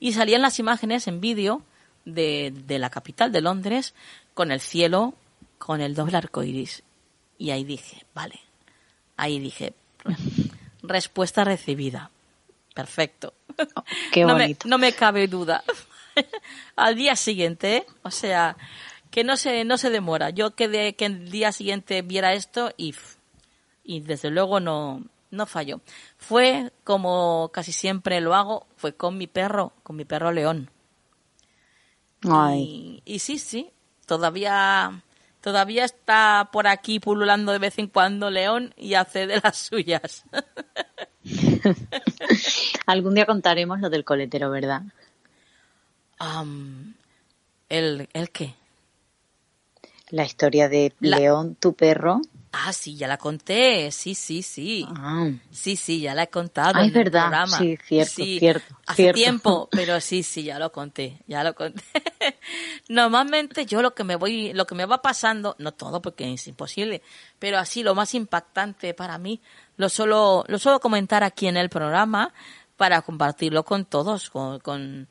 Y 0.00 0.12
salían 0.12 0.42
las 0.42 0.58
imágenes 0.58 1.06
en 1.08 1.20
vídeo 1.20 1.62
de, 2.04 2.52
de, 2.66 2.78
la 2.78 2.90
capital 2.90 3.32
de 3.32 3.40
Londres 3.40 3.94
con 4.34 4.50
el 4.50 4.60
cielo 4.60 5.14
con 5.58 5.80
el 5.80 5.94
doble 5.94 6.18
arco 6.18 6.42
iris. 6.42 6.82
Y 7.38 7.50
ahí 7.50 7.64
dije, 7.64 8.04
vale. 8.14 8.40
Ahí 9.16 9.38
dije, 9.38 9.72
respuesta 10.82 11.44
recibida. 11.44 12.10
Perfecto. 12.74 13.32
qué 14.12 14.24
bonito. 14.24 14.68
no 14.68 14.78
me 14.78 14.92
cabe 14.92 15.26
duda. 15.26 15.64
al 16.76 16.96
día 16.96 17.16
siguiente, 17.16 17.76
¿eh? 17.76 17.86
o 18.02 18.10
sea, 18.10 18.56
que 19.10 19.24
no 19.24 19.36
se, 19.36 19.64
no 19.64 19.78
se 19.78 19.90
demora. 19.90 20.30
Yo 20.30 20.54
quedé 20.54 20.94
que 20.96 21.06
el 21.06 21.30
día 21.30 21.52
siguiente 21.52 22.02
viera 22.02 22.34
esto 22.34 22.72
y, 22.76 22.94
y 23.84 24.00
desde 24.00 24.30
luego 24.30 24.60
no, 24.60 25.02
no 25.34 25.46
falló. 25.46 25.80
Fue 26.16 26.72
como 26.84 27.50
casi 27.52 27.72
siempre 27.72 28.20
lo 28.20 28.34
hago, 28.34 28.66
fue 28.76 28.94
con 28.94 29.18
mi 29.18 29.26
perro, 29.26 29.72
con 29.82 29.96
mi 29.96 30.04
perro 30.04 30.32
León. 30.32 30.70
Y, 32.54 33.02
y, 33.04 33.18
sí, 33.18 33.38
sí, 33.38 33.70
todavía, 34.06 35.02
todavía 35.42 35.84
está 35.84 36.48
por 36.50 36.66
aquí 36.66 36.98
pululando 36.98 37.52
de 37.52 37.58
vez 37.58 37.78
en 37.78 37.88
cuando 37.88 38.30
León 38.30 38.72
y 38.78 38.94
hace 38.94 39.26
de 39.26 39.40
las 39.42 39.58
suyas. 39.58 40.24
Algún 42.86 43.14
día 43.14 43.26
contaremos 43.26 43.80
lo 43.80 43.90
del 43.90 44.04
coletero, 44.04 44.50
¿verdad? 44.50 44.82
¿el, 47.68 48.08
¿El 48.12 48.30
qué? 48.30 48.54
La 50.10 50.24
historia 50.24 50.68
de 50.68 50.94
León, 51.00 51.56
tu 51.56 51.74
perro. 51.74 52.20
Ah, 52.56 52.72
sí, 52.72 52.96
ya 52.96 53.08
la 53.08 53.16
conté. 53.16 53.90
Sí, 53.90 54.14
sí, 54.14 54.42
sí. 54.42 54.86
Ah. 54.88 55.28
Sí, 55.50 55.76
sí, 55.76 56.00
ya 56.00 56.14
la 56.14 56.24
he 56.24 56.28
contado. 56.28 56.74
Ah, 56.76 56.84
es 56.84 56.92
verdad. 56.92 57.46
Sí, 57.46 57.76
cierto, 57.84 58.24
cierto. 58.24 58.76
Hace 58.86 59.12
tiempo, 59.12 59.68
pero 59.72 60.00
sí, 60.00 60.22
sí, 60.22 60.44
ya 60.44 60.58
lo 60.58 60.70
conté. 60.70 61.18
Ya 61.26 61.42
lo 61.42 61.54
conté. 61.54 61.82
Normalmente 62.88 63.66
yo 63.66 63.82
lo 63.82 63.94
que 63.94 64.04
me 64.04 64.14
voy, 64.14 64.52
lo 64.52 64.66
que 64.66 64.76
me 64.76 64.86
va 64.86 65.02
pasando, 65.02 65.56
no 65.58 65.72
todo 65.72 66.00
porque 66.00 66.32
es 66.32 66.46
imposible, 66.46 67.02
pero 67.38 67.58
así 67.58 67.82
lo 67.82 67.94
más 67.94 68.14
impactante 68.14 68.94
para 68.94 69.18
mí, 69.18 69.40
lo 69.76 69.88
suelo, 69.88 70.44
lo 70.46 70.58
suelo 70.58 70.78
comentar 70.78 71.24
aquí 71.24 71.48
en 71.48 71.56
el 71.56 71.68
programa 71.68 72.32
para 72.76 73.02
compartirlo 73.02 73.64
con 73.64 73.84
todos, 73.84 74.30
con 74.30 74.60
con, 74.60 75.08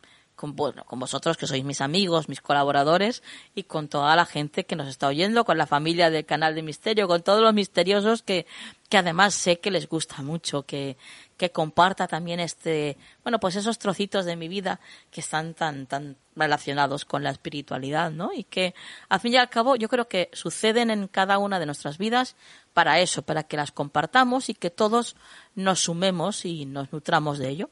bueno, 0.51 0.83
con 0.83 0.99
vosotros 0.99 1.37
que 1.37 1.47
sois 1.47 1.63
mis 1.63 1.79
amigos, 1.79 2.27
mis 2.27 2.41
colaboradores 2.41 3.23
y 3.55 3.63
con 3.63 3.87
toda 3.87 4.13
la 4.17 4.25
gente 4.25 4.65
que 4.65 4.75
nos 4.75 4.89
está 4.89 5.07
oyendo, 5.07 5.45
con 5.45 5.57
la 5.57 5.65
familia 5.65 6.09
del 6.09 6.25
canal 6.25 6.53
de 6.53 6.61
Misterio, 6.61 7.07
con 7.07 7.23
todos 7.23 7.41
los 7.41 7.53
misteriosos 7.53 8.23
que, 8.23 8.45
que 8.89 8.97
además 8.97 9.33
sé 9.33 9.59
que 9.59 9.71
les 9.71 9.87
gusta 9.87 10.21
mucho, 10.21 10.63
que, 10.63 10.97
que 11.37 11.51
comparta 11.51 12.07
también 12.07 12.41
este, 12.41 12.97
bueno, 13.23 13.39
pues 13.39 13.55
esos 13.55 13.79
trocitos 13.79 14.25
de 14.25 14.35
mi 14.35 14.47
vida 14.49 14.79
que 15.11 15.21
están 15.21 15.53
tan, 15.53 15.87
tan 15.87 16.17
relacionados 16.35 17.05
con 17.05 17.23
la 17.23 17.29
espiritualidad, 17.29 18.11
¿no? 18.11 18.31
Y 18.33 18.43
que, 18.43 18.75
al 19.09 19.19
fin 19.19 19.33
y 19.33 19.37
al 19.37 19.49
cabo, 19.49 19.75
yo 19.75 19.87
creo 19.87 20.07
que 20.07 20.29
suceden 20.33 20.89
en 20.89 21.07
cada 21.07 21.37
una 21.37 21.59
de 21.59 21.65
nuestras 21.65 21.97
vidas 21.97 22.35
para 22.73 22.99
eso, 22.99 23.21
para 23.21 23.43
que 23.43 23.57
las 23.57 23.71
compartamos 23.71 24.49
y 24.49 24.53
que 24.53 24.69
todos 24.69 25.15
nos 25.55 25.81
sumemos 25.81 26.45
y 26.45 26.65
nos 26.65 26.91
nutramos 26.91 27.39
de 27.39 27.49
ello. 27.49 27.69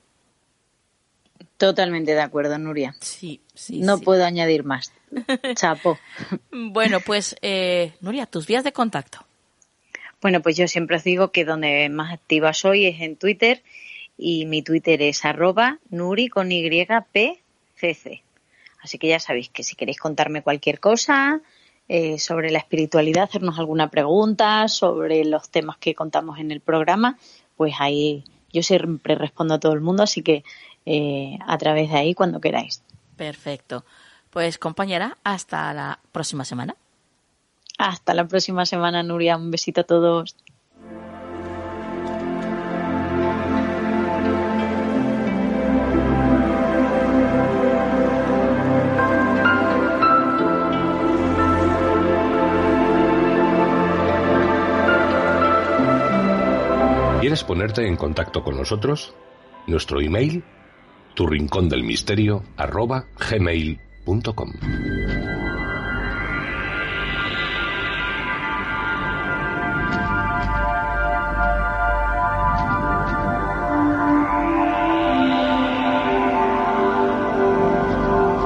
Totalmente 1.57 2.13
de 2.13 2.21
acuerdo, 2.21 2.57
Nuria. 2.57 2.95
Sí, 2.99 3.41
sí. 3.53 3.79
No 3.79 3.99
puedo 3.99 4.25
añadir 4.25 4.63
más. 4.63 4.91
Chapo. 5.55 5.97
bueno, 6.51 6.99
pues, 6.99 7.35
eh, 7.41 7.93
Nuria, 8.01 8.25
tus 8.25 8.47
vías 8.47 8.63
de 8.63 8.71
contacto. 8.71 9.25
Bueno, 10.21 10.41
pues 10.41 10.55
yo 10.55 10.67
siempre 10.67 10.97
os 10.97 11.03
digo 11.03 11.31
que 11.31 11.45
donde 11.45 11.89
más 11.89 12.13
activa 12.13 12.53
soy 12.53 12.85
es 12.85 13.01
en 13.01 13.15
Twitter 13.15 13.63
y 14.17 14.45
mi 14.45 14.61
Twitter 14.61 15.01
es 15.01 15.25
arroba 15.25 15.79
nuri 15.89 16.29
con 16.29 16.51
YPCC. 16.51 18.21
Así 18.83 18.97
que 18.99 19.07
ya 19.07 19.19
sabéis 19.19 19.49
que 19.49 19.63
si 19.63 19.75
queréis 19.75 19.99
contarme 19.99 20.43
cualquier 20.43 20.79
cosa 20.79 21.41
eh, 21.87 22.19
sobre 22.19 22.51
la 22.51 22.59
espiritualidad, 22.59 23.23
hacernos 23.23 23.57
alguna 23.57 23.89
pregunta 23.89 24.67
sobre 24.67 25.25
los 25.25 25.49
temas 25.49 25.77
que 25.77 25.95
contamos 25.95 26.39
en 26.39 26.51
el 26.51 26.61
programa, 26.61 27.17
pues 27.57 27.73
ahí 27.79 28.23
yo 28.53 28.63
siempre 28.63 29.15
respondo 29.15 29.55
a 29.55 29.59
todo 29.59 29.73
el 29.73 29.81
mundo, 29.81 30.03
así 30.03 30.21
que 30.21 30.43
eh, 30.85 31.37
a 31.45 31.57
través 31.57 31.89
de 31.89 31.97
ahí 31.97 32.13
cuando 32.13 32.41
queráis. 32.41 32.83
Perfecto. 33.15 33.85
Pues 34.29 34.57
compañera, 34.57 35.17
hasta 35.23 35.73
la 35.73 35.99
próxima 36.11 36.45
semana. 36.45 36.75
Hasta 37.77 38.13
la 38.13 38.25
próxima 38.27 38.65
semana, 38.65 39.03
Nuria. 39.03 39.37
Un 39.37 39.51
besito 39.51 39.81
a 39.81 39.83
todos. 39.83 40.35
¿Quieres 57.19 57.43
ponerte 57.43 57.87
en 57.87 57.97
contacto 57.97 58.43
con 58.43 58.57
nosotros? 58.57 59.13
Nuestro 59.67 60.01
email 60.01 60.43
tu 61.13 61.27
rincón 61.27 61.69
del 61.69 61.83
misterio 61.83 62.43
arroba 62.57 63.05
gmail.com. 63.29 64.51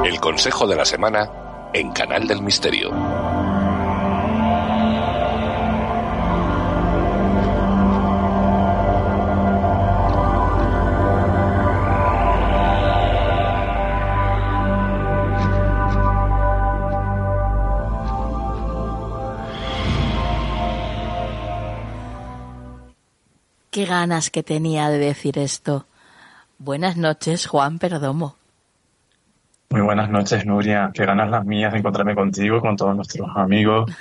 El 0.05 0.19
consejo 0.19 0.67
de 0.67 0.75
la 0.75 0.85
semana 0.85 1.29
en 1.73 1.91
Canal 1.91 2.27
del 2.27 2.41
Misterio. 2.41 3.24
Qué 23.75 23.83
ganas 23.83 24.29
que 24.29 24.41
tenía 24.41 24.87
de 24.87 24.99
decir 24.99 25.37
esto. 25.37 25.85
Buenas 26.59 26.95
noches, 26.95 27.45
Juan 27.45 27.77
Perdomo. 27.77 28.37
Muy 29.69 29.81
buenas 29.81 30.09
noches, 30.09 30.45
Nuria. 30.45 30.91
Qué 30.93 31.05
ganas 31.05 31.29
las 31.29 31.45
mías 31.45 31.73
de 31.73 31.79
encontrarme 31.79 32.15
contigo, 32.15 32.61
con 32.61 32.77
todos 32.77 32.95
nuestros 32.95 33.27
amigos, 33.35 33.91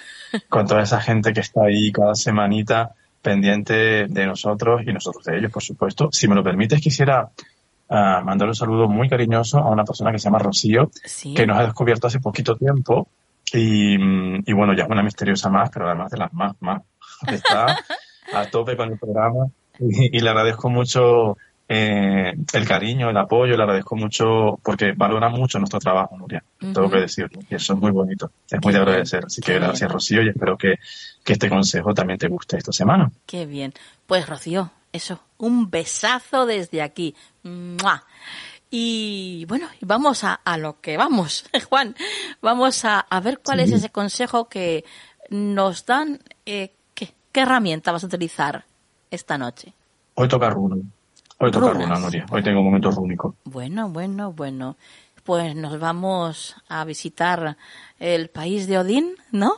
con 0.49 0.69
toda 0.69 0.83
esa 0.83 1.01
gente 1.01 1.33
que 1.33 1.41
está 1.41 1.65
ahí 1.65 1.91
cada 1.91 2.15
semanita 2.15 2.93
pendiente 3.21 4.07
de 4.07 4.27
nosotros 4.27 4.83
y 4.87 4.93
nosotros 4.93 5.25
de 5.25 5.39
ellos, 5.39 5.51
por 5.51 5.65
supuesto. 5.65 6.09
Si 6.13 6.29
me 6.29 6.37
lo 6.37 6.45
permites, 6.45 6.81
quisiera 6.81 7.29
uh, 7.89 8.25
mandar 8.25 8.47
un 8.47 8.55
saludo 8.55 8.87
muy 8.87 9.09
cariñoso 9.09 9.59
a 9.59 9.71
una 9.71 9.85
persona 9.85 10.13
que 10.13 10.21
se 10.21 10.27
llama 10.27 10.39
Rocío, 10.39 10.89
que 11.35 11.49
nos 11.49 11.59
ha 11.59 11.65
descubierto 11.65 12.07
hace 12.07 12.21
poquito 12.21 12.55
tiempo 12.55 13.09
y, 13.53 13.97
y, 14.49 14.53
bueno, 14.53 14.73
ya 14.73 14.85
es 14.85 14.89
una 14.89 15.03
misteriosa 15.03 15.51
más, 15.51 15.69
pero 15.71 15.89
además 15.89 16.13
de 16.13 16.19
las 16.19 16.33
más, 16.33 16.55
más. 16.61 16.81
Está 17.27 17.77
a 18.33 18.47
tope 18.47 18.77
con 18.77 18.93
el 18.93 18.99
programa 19.01 19.49
y, 19.79 20.17
y 20.17 20.21
le 20.21 20.31
agradezco 20.31 20.69
mucho 20.69 21.37
eh, 21.67 22.35
el 22.53 22.69
cariño, 22.69 23.09
el 23.09 23.17
apoyo, 23.17 23.57
le 23.57 23.63
agradezco 23.63 23.97
mucho 23.97 24.59
porque 24.63 24.93
valora 24.93 25.31
mucho 25.31 25.59
nuestro 25.59 25.79
trabajo, 25.79 26.17
Nuria, 26.17 26.45
tengo 26.59 26.91
que 26.91 27.01
decirlo, 27.01 27.41
y 27.49 27.55
eso 27.55 27.73
es 27.73 27.79
muy 27.79 27.91
bonito, 27.91 28.31
es 28.51 28.61
muy 28.63 28.73
de 28.73 28.79
agradecer. 28.81 29.25
Así 29.25 29.41
que 29.41 29.55
gracias, 29.55 29.91
Rocío, 29.91 30.23
y 30.23 30.29
espero 30.29 30.59
que, 30.59 30.75
que 31.25 31.33
este 31.33 31.49
consejo 31.49 31.95
también 31.95 32.19
te 32.19 32.29
guste 32.29 32.59
esta 32.59 32.73
semana. 32.73 33.11
Qué 33.27 33.47
bien. 33.47 33.73
Pues, 34.07 34.29
Rocío, 34.29 34.71
eso, 34.93 35.21
un 35.39 35.71
besazo 35.71 36.45
desde 36.45 36.83
aquí. 36.83 37.15
Y 38.71 39.47
bueno, 39.49 39.69
vamos 39.81 40.23
a, 40.25 40.35
a, 40.35 40.59
lo 40.59 40.81
que 40.83 40.99
vamos, 40.99 41.49
Juan. 41.71 41.97
Vamos 42.43 42.85
a, 42.85 43.01
a 43.01 43.21
ver 43.21 43.41
cuál 43.43 43.59
sí. 43.59 43.65
es 43.65 43.73
ese 43.73 43.89
consejo 43.89 44.49
que 44.51 44.85
nos 45.31 45.87
dan. 45.87 46.21
Eh, 46.45 46.73
¿qué, 46.95 47.15
¿Qué 47.33 47.41
herramienta 47.41 47.91
vas 47.91 48.05
a 48.05 48.07
utilizar 48.07 48.65
esta 49.15 49.39
noche? 49.39 49.73
Hoy 50.15 50.29
toca 50.29 50.51
runo. 50.51 50.77
Hoy 51.39 51.51
toca 51.51 51.71
runa, 51.71 51.99
Noria. 51.99 52.27
Hoy 52.31 52.43
tengo 52.43 52.61
un 52.61 52.67
momento 52.67 52.91
rúnico. 52.91 53.35
Bueno, 53.45 53.89
bueno, 53.89 54.33
bueno. 54.33 54.77
Pues 55.25 55.57
nos 55.57 55.81
vamos 55.81 56.55
a 56.69 56.85
visitar 56.85 57.57
el 57.99 58.29
país 58.29 58.67
de 58.67 58.77
Odín, 58.77 59.17
¿no? 59.33 59.57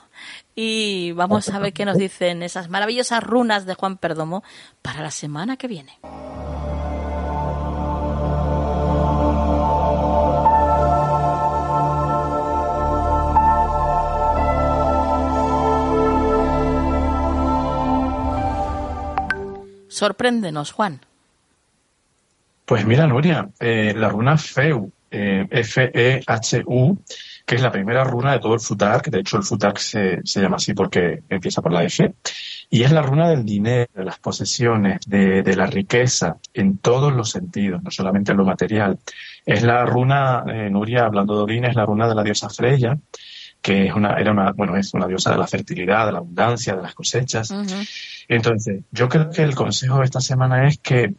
Y 0.55 1.11
vamos 1.13 1.49
a 1.49 1.59
ver 1.59 1.73
qué 1.73 1.85
nos 1.85 1.99
dicen 1.99 2.45
esas 2.45 2.71
maravillosas 2.71 3.23
runas 3.23 3.67
de 3.67 3.75
Juan 3.75 3.97
Perdomo 3.97 4.45
para 4.81 5.03
la 5.03 5.11
semana 5.11 5.57
que 5.57 5.67
viene. 5.67 5.99
Sorpréndenos, 19.97 20.73
Juan. 20.73 21.01
Pues 22.67 22.85
mira, 22.85 23.07
Nuria, 23.07 23.49
eh, 23.59 23.95
la 23.97 24.11
runa 24.11 24.37
Feu, 24.37 24.93
eh, 25.11 25.47
F-E-H-U, 25.51 26.99
que 27.47 27.55
es 27.55 27.63
la 27.63 27.73
primera 27.73 28.05
runa 28.05 28.33
de 28.33 28.39
todo 28.39 28.53
el 28.53 28.61
Futark, 28.61 29.09
de 29.09 29.21
hecho 29.21 29.39
el 29.39 29.43
Futark 29.43 29.79
se, 29.79 30.21
se, 30.23 30.43
llama 30.43 30.57
así 30.57 30.75
porque 30.75 31.23
empieza 31.31 31.63
por 31.63 31.73
la 31.73 31.83
F, 31.83 32.13
y 32.69 32.83
es 32.83 32.93
la 32.93 33.01
runa 33.01 33.31
del 33.31 33.47
dinero, 33.47 33.91
de 33.95 34.05
las 34.05 34.19
posesiones, 34.19 35.01
de, 35.07 35.57
la 35.57 35.65
riqueza, 35.65 36.37
en 36.53 36.77
todos 36.77 37.15
los 37.15 37.31
sentidos, 37.31 37.83
no 37.83 37.91
solamente 37.91 38.33
en 38.33 38.37
lo 38.37 38.45
material. 38.45 38.99
Es 39.47 39.63
la 39.63 39.87
runa, 39.87 40.45
eh, 40.47 40.69
Nuria, 40.69 41.07
hablando 41.07 41.39
de 41.39 41.43
Odín, 41.45 41.65
es 41.65 41.75
la 41.75 41.87
runa 41.87 42.07
de 42.07 42.15
la 42.15 42.23
diosa 42.23 42.51
Freya, 42.51 42.99
que 43.67 43.89
es 43.89 43.95
una, 43.97 44.15
era 44.15 44.31
una, 44.31 44.53
bueno, 44.53 44.77
es 44.77 44.95
una 44.95 45.09
diosa 45.09 45.33
de 45.33 45.39
la 45.39 45.49
fertilidad, 45.49 46.07
de 46.07 46.13
la 46.13 46.19
abundancia, 46.19 46.77
de 46.77 46.83
las 46.83 46.95
cosechas. 46.95 47.51
Uh 47.51 47.65
-huh. 47.65 48.25
Entonces, 48.29 48.85
yo 48.93 49.09
creo 49.09 49.29
que 49.29 49.43
el 49.43 49.57
consejo 49.57 49.99
de 49.99 50.05
esta 50.05 50.21
semana 50.21 50.69
es 50.69 50.79
que 50.79 51.15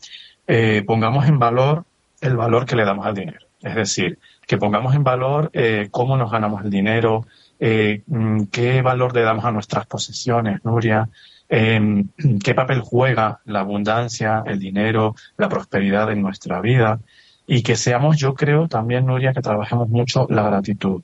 eh, 0.48 0.82
pongamos 0.88 1.28
en 1.28 1.40
valor 1.40 1.84
el 2.22 2.38
valor 2.38 2.66
que 2.66 2.78
le 2.78 2.86
damos 2.86 3.06
al 3.06 3.16
dinero. 3.16 3.46
Es 3.62 3.76
decir, 3.76 4.18
que 4.48 4.58
pongamos 4.58 4.96
en 4.96 5.04
valor 5.04 5.50
eh, 5.52 5.90
cómo 5.92 6.16
nos 6.16 6.32
ganamos 6.32 6.64
el 6.64 6.70
dinero, 6.70 7.28
eh, 7.60 8.04
qué 8.50 8.82
valor 8.82 9.14
le 9.14 9.24
damos 9.24 9.44
a 9.44 9.52
nuestras 9.52 9.86
posesiones, 9.86 10.64
Nuria, 10.64 11.10
eh, 11.50 12.06
qué 12.46 12.54
papel 12.54 12.80
juega 12.80 13.42
la 13.44 13.60
abundancia, 13.60 14.42
el 14.46 14.58
dinero, 14.58 15.16
la 15.36 15.50
prosperidad 15.50 16.10
en 16.14 16.22
nuestra 16.22 16.62
vida 16.62 17.02
y 17.46 17.62
que 17.62 17.76
seamos, 17.76 18.16
yo 18.16 18.36
creo 18.36 18.70
también, 18.70 19.06
Nuria, 19.06 19.34
que 19.34 19.42
trabajemos 19.42 19.90
mucho 19.90 20.28
la 20.30 20.44
gratitud. 20.44 21.02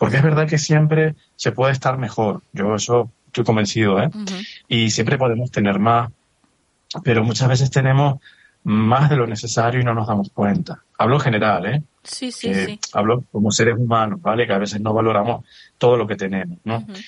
Porque 0.00 0.16
es 0.16 0.22
verdad 0.22 0.48
que 0.48 0.56
siempre 0.56 1.14
se 1.36 1.52
puede 1.52 1.72
estar 1.72 1.98
mejor. 1.98 2.40
Yo 2.54 2.74
eso 2.74 3.10
estoy 3.26 3.44
convencido, 3.44 4.00
¿eh? 4.00 4.06
Uh 4.06 4.24
-huh. 4.24 4.46
Y 4.66 4.90
siempre 4.92 5.18
podemos 5.18 5.50
tener 5.50 5.78
más, 5.78 6.10
pero 7.04 7.22
muchas 7.22 7.50
veces 7.50 7.70
tenemos 7.70 8.18
más 8.64 9.10
de 9.10 9.16
lo 9.16 9.26
necesario 9.26 9.78
y 9.78 9.84
no 9.84 9.92
nos 9.92 10.08
damos 10.08 10.30
cuenta. 10.30 10.82
Hablo 10.96 11.16
en 11.16 11.20
general, 11.20 11.66
¿eh? 11.66 11.82
Sí, 12.02 12.32
sí, 12.32 12.54
sí. 12.54 12.80
Hablo 12.94 13.24
como 13.30 13.50
seres 13.50 13.76
humanos, 13.76 14.22
¿vale? 14.22 14.46
Que 14.46 14.54
a 14.54 14.58
veces 14.58 14.80
no 14.80 14.94
valoramos 14.94 15.44
todo 15.76 15.98
lo 15.98 16.06
que 16.06 16.16
tenemos, 16.16 16.56
¿no? 16.64 16.78
Uh 16.78 16.80
-huh. 16.80 17.04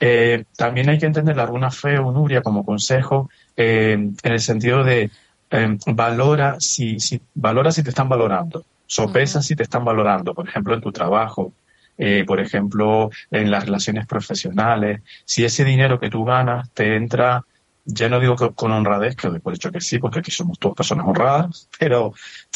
eh, 0.00 0.44
también 0.56 0.88
hay 0.88 0.98
que 0.98 1.06
entender 1.06 1.36
la 1.36 1.46
runa 1.46 1.70
fe 1.70 1.96
o 1.96 2.10
nuria 2.10 2.42
como 2.42 2.64
consejo 2.64 3.30
eh, 3.56 3.92
en 4.20 4.32
el 4.32 4.40
sentido 4.40 4.82
de 4.82 5.10
eh, 5.52 5.78
valora 5.86 6.56
si, 6.58 6.98
si, 6.98 7.20
valora 7.36 7.70
si 7.70 7.84
te 7.84 7.90
están 7.90 8.08
valorando, 8.08 8.64
sopesa 8.88 9.38
uh 9.38 9.42
-huh. 9.42 9.46
si 9.46 9.54
te 9.54 9.62
están 9.62 9.84
valorando, 9.84 10.34
por 10.34 10.48
ejemplo, 10.48 10.74
en 10.74 10.80
tu 10.80 10.90
trabajo, 10.90 11.52
eh, 11.98 12.24
por 12.26 12.40
ejemplo, 12.40 13.10
en 13.30 13.50
las 13.50 13.64
relaciones 13.66 14.06
profesionales, 14.06 15.00
si 15.24 15.44
ese 15.44 15.64
dinero 15.64 16.00
que 16.00 16.10
tú 16.10 16.24
ganas 16.24 16.70
te 16.72 16.96
entra 16.96 17.44
ya 17.84 18.08
no 18.08 18.20
digo 18.20 18.36
que 18.36 18.50
con 18.52 18.72
honradez, 18.72 19.16
que 19.16 19.28
por 19.40 19.54
hecho 19.54 19.72
que 19.72 19.80
sí, 19.80 19.98
porque 19.98 20.20
aquí 20.20 20.30
somos 20.30 20.58
todas 20.58 20.76
personas 20.76 21.06
honradas, 21.06 21.68
pero, 21.78 22.14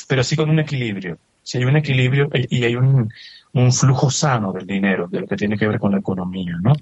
pero 0.09 0.23
sí 0.23 0.37
con 0.37 0.51
un 0.51 0.61
equilibrio. 0.61 1.19
Si 1.43 1.59
hay 1.59 1.65
un 1.65 1.77
equilibrio 1.77 2.29
y 2.33 2.65
hay 2.65 2.77
un, 2.77 3.13
un 3.53 3.73
flujo 3.73 4.11
sano 4.11 4.53
del 4.53 4.67
dinero, 4.67 5.09
de 5.09 5.21
lo 5.21 5.27
que 5.27 5.37
tiene 5.37 5.57
que 5.57 5.67
ver 5.67 5.79
con 5.79 5.93
la 5.93 5.99
economía, 5.99 6.57
¿no? 6.61 6.73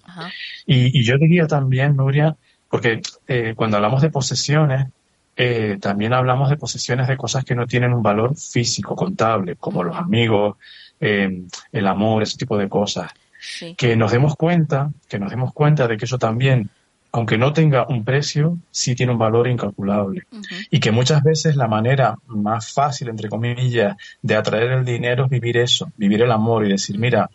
Y, 0.66 0.98
y, 0.98 1.04
yo 1.04 1.18
diría 1.18 1.46
también, 1.46 1.96
Nuria, 1.96 2.36
porque 2.70 3.02
eh, 3.28 3.54
cuando 3.56 3.76
hablamos 3.76 4.02
de 4.02 4.10
posesiones, 4.10 4.88
eh, 5.36 5.78
también 5.80 6.12
hablamos 6.12 6.48
de 6.50 6.56
posesiones 6.56 7.08
de 7.08 7.16
cosas 7.16 7.44
que 7.44 7.54
no 7.54 7.66
tienen 7.66 7.92
un 7.92 8.02
valor 8.02 8.36
físico, 8.36 8.96
contable, 8.96 9.56
como 9.56 9.82
los 9.82 9.96
amigos, 9.96 10.56
eh, 11.04 11.42
el 11.72 11.86
amor, 11.86 12.22
ese 12.22 12.36
tipo 12.36 12.56
de 12.56 12.68
cosas. 12.68 13.10
Sí. 13.40 13.74
Que 13.74 13.94
nos 13.96 14.10
demos 14.10 14.36
cuenta, 14.36 14.90
que 15.08 15.18
nos 15.18 15.30
demos 15.30 15.52
cuenta 15.52 15.86
de 15.86 15.96
que 15.96 16.06
eso 16.06 16.18
también 16.18 16.70
aunque 17.14 17.38
no 17.38 17.52
tenga 17.52 17.86
un 17.86 18.04
precio, 18.04 18.58
sí 18.72 18.96
tiene 18.96 19.12
un 19.12 19.18
valor 19.18 19.46
incalculable. 19.46 20.24
Uh 20.32 20.36
-huh. 20.38 20.66
Y 20.68 20.80
que 20.80 20.90
muchas 20.90 21.22
veces 21.22 21.54
la 21.54 21.68
manera 21.68 22.16
más 22.26 22.72
fácil, 22.72 23.08
entre 23.08 23.28
comillas, 23.28 23.96
de 24.20 24.34
atraer 24.34 24.72
el 24.72 24.84
dinero 24.84 25.26
es 25.26 25.30
vivir 25.30 25.56
eso, 25.58 25.92
vivir 25.96 26.22
el 26.22 26.32
amor 26.32 26.66
y 26.66 26.70
decir, 26.70 26.98
mira, 26.98 27.30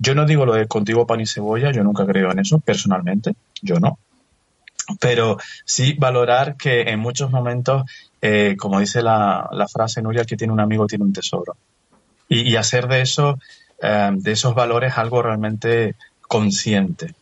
yo 0.00 0.16
no 0.16 0.26
digo 0.26 0.44
lo 0.44 0.54
de 0.54 0.66
contigo 0.66 1.06
pan 1.06 1.20
y 1.20 1.26
cebolla, 1.26 1.70
yo 1.70 1.84
nunca 1.84 2.04
creo 2.06 2.32
en 2.32 2.40
eso, 2.40 2.58
personalmente, 2.58 3.34
yo 3.62 3.78
no. 3.78 4.00
Pero 4.98 5.36
sí 5.64 5.94
valorar 5.96 6.56
que 6.56 6.90
en 6.90 6.98
muchos 6.98 7.30
momentos, 7.30 7.84
eh, 8.20 8.56
como 8.58 8.80
dice 8.80 9.00
la, 9.00 9.48
la, 9.52 9.68
frase 9.68 10.02
Nuria, 10.02 10.24
que 10.24 10.36
tiene 10.36 10.52
un 10.52 10.60
amigo 10.60 10.88
tiene 10.88 11.04
un 11.04 11.12
tesoro. 11.12 11.56
Y, 12.30 12.48
y 12.48 12.56
hacer 12.56 12.88
de 12.88 13.02
eso, 13.02 13.38
eh, 13.82 14.10
de 14.12 14.32
esos 14.32 14.54
valores 14.54 14.96
algo 14.96 15.22
realmente 15.22 15.96
consciente. 16.22 17.14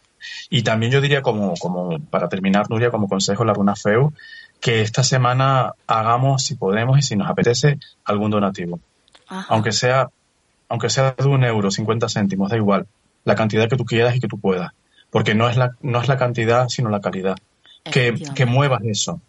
Y 0.51 0.63
también 0.63 0.93
yo 0.93 1.01
diría 1.01 1.23
como, 1.23 1.55
como 1.55 1.99
para 1.99 2.29
terminar, 2.29 2.69
Nuria, 2.71 2.91
como 2.91 3.09
consejo 3.09 3.45
la 3.45 3.55
Runa 3.55 3.75
Feu, 3.75 4.13
que 4.61 4.83
esta 4.83 5.05
semana 5.05 5.73
hagamos, 5.87 6.43
si 6.43 6.57
podemos 6.57 6.99
y 6.99 7.03
si 7.03 7.17
nos 7.17 7.29
apetece, 7.29 7.79
algún 8.05 8.31
donativo. 8.31 8.81
Ajá. 9.29 9.47
Aunque 9.49 9.73
sea, 9.73 10.09
aunque 10.69 10.91
sea 10.91 11.15
de 11.17 11.29
un 11.29 11.45
euro, 11.45 11.71
50 11.71 12.09
céntimos, 12.09 12.51
da 12.51 12.57
igual. 12.57 12.87
La 13.25 13.35
cantidad 13.35 13.69
que 13.69 13.77
tú 13.77 13.85
quieras 13.85 14.17
y 14.17 14.21
que 14.21 14.29
tú 14.29 14.39
puedas. 14.39 14.73
Porque 15.11 15.35
no 15.35 15.49
es 15.49 15.57
la, 15.57 15.73
no 15.81 16.01
es 16.01 16.09
la 16.09 16.19
cantidad, 16.19 16.69
sino 16.69 16.91
la 16.91 17.01
calidad. 17.01 17.37
Que, 17.85 18.15
que 18.35 18.45
muevas 18.45 18.83
eso. 18.85 19.21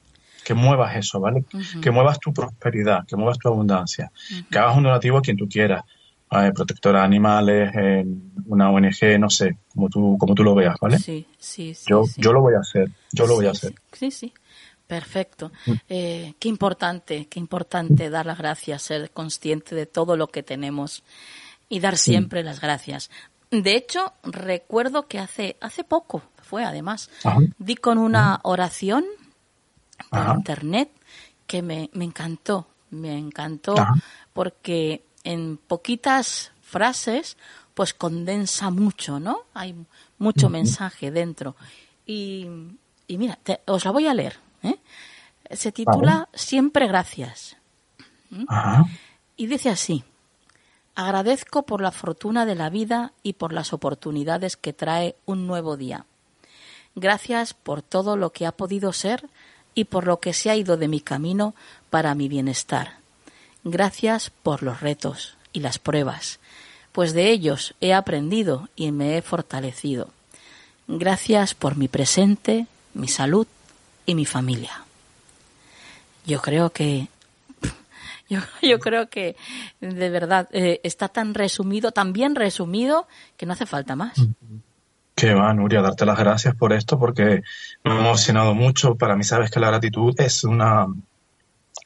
Que 0.49 0.55
muevas 0.55 0.95
eso, 0.95 1.19
¿vale? 1.19 1.45
Uh 1.53 1.59
-huh. 1.59 1.80
Que 1.80 1.91
muevas 1.91 2.19
tu 2.19 2.34
prosperidad, 2.34 3.05
que 3.05 3.15
muevas 3.15 3.38
tu 3.38 3.49
abundancia. 3.49 4.11
Uh 4.11 4.34
-huh. 4.34 4.49
Que 4.49 4.57
hagas 4.57 4.76
un 4.76 4.81
donativo 4.81 5.19
a 5.19 5.21
quien 5.21 5.38
tú 5.38 5.47
quieras 5.47 5.84
eh, 6.31 6.51
protectora 6.55 7.01
de 7.01 7.05
animales, 7.05 7.71
eh, 7.76 8.03
una 8.47 8.71
ONG, 8.71 9.19
no 9.19 9.30
sé, 9.30 9.57
como 9.71 9.89
tú, 9.89 10.17
como 10.19 10.34
tú 10.34 10.43
lo 10.43 10.55
veas, 10.55 10.76
¿vale? 10.81 10.97
Sí, 10.97 11.27
sí, 11.38 11.76
sí. 11.76 11.85
Yo, 11.88 12.03
sí. 12.03 12.19
yo 12.19 12.34
lo 12.34 12.41
voy 12.41 12.55
a 12.55 12.61
hacer, 12.61 12.89
yo 13.11 13.27
lo 13.27 13.35
voy 13.35 13.45
a 13.45 13.51
hacer. 13.51 13.76
Sí, 13.93 14.09
sí. 14.09 14.34
Perfecto. 14.88 15.51
Eh, 15.88 16.34
qué 16.39 16.49
importante, 16.49 17.27
qué 17.27 17.39
importante 17.39 18.09
dar 18.09 18.26
las 18.26 18.39
gracias, 18.39 18.81
ser 18.81 19.11
consciente 19.11 19.76
de 19.76 19.85
todo 19.85 20.17
lo 20.17 20.30
que 20.30 20.41
tenemos. 20.41 21.03
Y 21.69 21.80
dar 21.80 21.95
siempre 21.95 22.41
las 22.41 22.59
gracias. 22.59 23.11
De 23.51 23.76
hecho, 23.76 24.13
recuerdo 24.23 25.07
que 25.07 25.19
hace, 25.19 25.57
hace 25.61 25.84
poco, 25.84 26.23
fue 26.41 26.63
además, 26.63 27.11
di 27.59 27.76
con 27.76 27.99
una 27.99 28.39
oración 28.41 29.05
por 30.09 30.35
internet 30.35 30.91
que 31.47 31.61
me, 31.61 31.89
me, 31.93 32.05
encantó, 32.05 32.67
me 32.91 33.17
encantó 33.17 33.76
porque 34.34 35.03
en 35.23 35.57
poquitas 35.57 36.51
frases 36.61 37.38
pues 37.73 37.93
condensa 37.93 38.69
mucho, 38.71 39.19
¿no? 39.19 39.45
Hay 39.53 39.76
mucho 40.17 40.49
mensaje 40.49 41.11
dentro. 41.11 41.55
Y, 42.05 42.47
y 43.07 43.17
mira, 43.17 43.39
os 43.65 43.85
la 43.85 43.91
voy 43.91 44.07
a 44.07 44.13
leer. 44.13 44.38
¿eh? 44.63 44.80
Se 45.51 45.71
titula 45.71 46.27
Siempre 46.34 46.88
gracias. 46.88 47.57
¿Mm? 48.30 48.45
Y 49.38 49.47
dice 49.47 49.69
así, 49.69 50.03
agradezco 50.93 51.63
por 51.63 51.81
la 51.81 51.91
fortuna 51.91 52.45
de 52.45 52.55
la 52.55 52.69
vida 52.69 53.13
y 53.23 53.34
por 53.34 53.53
las 53.53 53.71
oportunidades 53.71 54.57
que 54.57 54.73
trae 54.73 55.15
un 55.26 55.47
nuevo 55.47 55.77
día. 55.77 56.05
Gracias 56.95 57.53
por 57.53 57.81
todo 57.81 58.17
lo 58.17 58.31
que 58.31 58.45
ha 58.45 58.51
podido 58.51 58.91
ser 58.91 59.30
y 59.80 59.85
por 59.85 60.06
lo 60.06 60.19
que 60.19 60.34
se 60.34 60.49
ha 60.49 60.56
ido 60.56 60.77
de 60.77 60.88
mi 60.88 61.01
camino 61.01 61.56
para 61.89 62.15
mi 62.15 62.27
bienestar. 62.27 62.97
Gracias 63.64 64.30
por 64.30 64.64
los 64.64 64.81
retos 64.81 65.35
y 65.53 65.60
las 65.61 65.80
pruebas 65.80 66.39
pues 66.91 67.14
de 67.14 67.30
ellos 67.30 67.76
he 67.81 67.93
aprendido 67.93 68.68
y 68.76 68.91
me 68.91 69.18
he 69.18 69.22
fortalecido. 69.22 70.10
Gracias 70.88 71.53
por 71.53 71.77
mi 71.77 71.88
presente, 71.88 72.68
mi 72.93 73.07
salud 73.07 73.47
y 74.06 74.15
mi 74.15 74.26
familia. 74.26 74.84
Yo 76.26 76.41
creo 76.41 76.72
que 76.72 77.07
yo, 78.30 78.39
yo 78.61 78.80
creo 78.80 79.10
que 79.10 79.35
de 79.80 80.10
verdad 80.10 80.49
eh, 80.51 80.81
está 80.84 81.07
tan 81.07 81.34
resumido, 81.34 81.91
tan 81.91 82.11
bien 82.11 82.35
resumido 82.35 83.07
que 83.38 83.45
no 83.45 83.53
hace 83.53 83.65
falta 83.65 83.95
más. 83.95 84.18
Que 85.20 85.34
va, 85.34 85.54
Nuria, 85.54 85.82
darte 85.82 86.06
las 86.06 86.18
gracias 86.18 86.56
por 86.56 86.72
esto 86.72 86.98
porque 86.98 87.41
me 87.84 87.91
ha 87.91 88.00
emocionado 88.00 88.54
mucho. 88.54 88.96
Para 88.96 89.18
mí 89.18 89.26
sabes 89.26 89.52
que 89.52 89.60
la 89.60 89.68
gratitud 89.68 90.16
es 90.18 90.46
una 90.46 90.88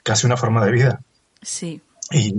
casi 0.04 0.28
una 0.28 0.38
forma 0.38 0.64
de 0.64 0.72
vida. 0.72 1.02
Sí. 1.42 1.82
Y 2.12 2.36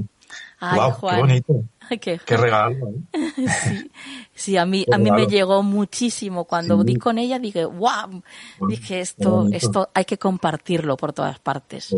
wow, 0.73 0.97
qué 1.01 1.21
bonito. 1.21 1.65
qué, 2.01 2.37
regalo. 2.37 2.89
¿eh? 3.13 3.31
sí, 4.35 4.57
a 4.57 4.65
mí, 4.65 4.85
a 4.93 4.99
mí 4.99 5.11
me 5.11 5.27
llegó 5.27 5.63
muchísimo. 5.63 6.45
Cuando 6.45 6.83
di 6.85 6.97
con 6.97 7.19
ella 7.19 7.39
dije, 7.39 7.65
wow, 7.65 8.23
dije 8.69 9.01
esto, 9.01 9.47
esto 9.53 9.91
hay 9.95 10.05
que 10.05 10.19
compartirlo 10.19 10.97
por 10.97 11.13
todas 11.13 11.39
partes. 11.39 11.95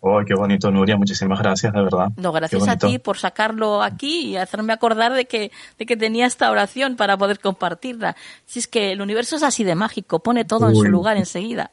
Oh, 0.00 0.20
qué 0.26 0.34
bonito, 0.34 0.70
Nuria, 0.70 0.96
muchísimas 0.96 1.38
gracias, 1.38 1.72
de 1.72 1.82
verdad. 1.82 2.08
No, 2.16 2.32
gracias 2.32 2.68
a 2.68 2.76
ti 2.76 2.98
por 2.98 3.18
sacarlo 3.18 3.82
aquí 3.82 4.30
y 4.30 4.36
hacerme 4.36 4.72
acordar 4.72 5.12
de 5.12 5.26
que, 5.26 5.50
de 5.78 5.86
que 5.86 5.96
tenía 5.96 6.26
esta 6.26 6.50
oración 6.50 6.96
para 6.96 7.16
poder 7.16 7.40
compartirla. 7.40 8.16
Si 8.46 8.58
es 8.58 8.68
que 8.68 8.92
el 8.92 9.00
universo 9.00 9.36
es 9.36 9.42
así 9.42 9.64
de 9.64 9.74
mágico, 9.74 10.18
pone 10.18 10.44
todo 10.44 10.68
en 10.68 10.76
su 10.76 10.84
lugar 10.84 11.16
enseguida. 11.16 11.70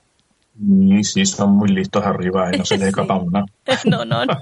Sí, 0.54 1.04
sí, 1.04 1.26
son 1.26 1.56
muy 1.56 1.70
listos 1.70 2.06
arriba 2.06 2.50
y 2.54 2.58
no 2.58 2.66
se 2.66 2.78
les 2.78 2.90
escapa 2.90 3.16
una. 3.16 3.46
No, 3.86 4.06
no, 4.06 4.26
no. 4.26 4.34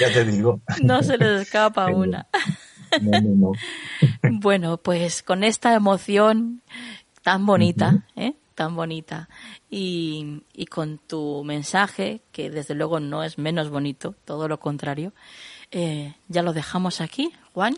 Ya 0.00 0.12
te 0.12 0.24
digo. 0.24 0.60
No 0.82 1.02
se 1.02 1.18
les 1.18 1.42
escapa 1.42 1.86
una. 1.86 2.26
No, 3.00 3.20
no, 3.20 3.34
no. 3.36 3.52
Bueno, 4.40 4.78
pues 4.78 5.22
con 5.22 5.44
esta 5.44 5.74
emoción 5.74 6.62
tan 7.22 7.46
bonita, 7.46 8.04
¿eh? 8.16 8.34
tan 8.54 8.74
bonita, 8.74 9.28
y, 9.70 10.42
y, 10.52 10.66
con 10.66 10.98
tu 10.98 11.44
mensaje, 11.44 12.20
que 12.32 12.50
desde 12.50 12.74
luego 12.74 13.00
no 13.00 13.22
es 13.22 13.38
menos 13.38 13.70
bonito, 13.70 14.14
todo 14.24 14.48
lo 14.48 14.58
contrario, 14.58 15.12
eh, 15.70 16.14
ya 16.28 16.42
lo 16.42 16.52
dejamos 16.52 17.00
aquí, 17.00 17.32
Juan. 17.54 17.76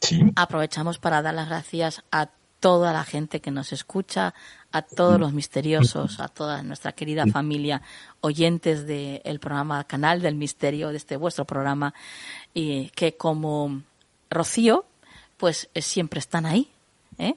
Sí. 0.00 0.22
Aprovechamos 0.34 0.98
para 0.98 1.22
dar 1.22 1.34
las 1.34 1.48
gracias 1.48 2.02
a 2.10 2.30
toda 2.60 2.92
la 2.92 3.04
gente 3.04 3.40
que 3.40 3.50
nos 3.50 3.72
escucha, 3.72 4.34
a 4.72 4.82
todos 4.82 5.20
los 5.20 5.32
misteriosos, 5.32 6.18
a 6.20 6.28
toda 6.28 6.62
nuestra 6.62 6.92
querida 6.92 7.26
familia, 7.26 7.82
oyentes 8.20 8.86
del 8.86 9.38
programa 9.38 9.84
Canal 9.84 10.22
del 10.22 10.34
Misterio, 10.34 10.88
de 10.88 10.96
este 10.96 11.16
vuestro 11.16 11.44
programa, 11.44 11.94
y 12.54 12.88
que 12.90 13.16
como 13.16 13.82
Rocío, 14.30 14.84
pues 15.36 15.68
eh, 15.74 15.82
siempre 15.82 16.18
están 16.18 16.46
ahí, 16.46 16.68
¿eh? 17.18 17.34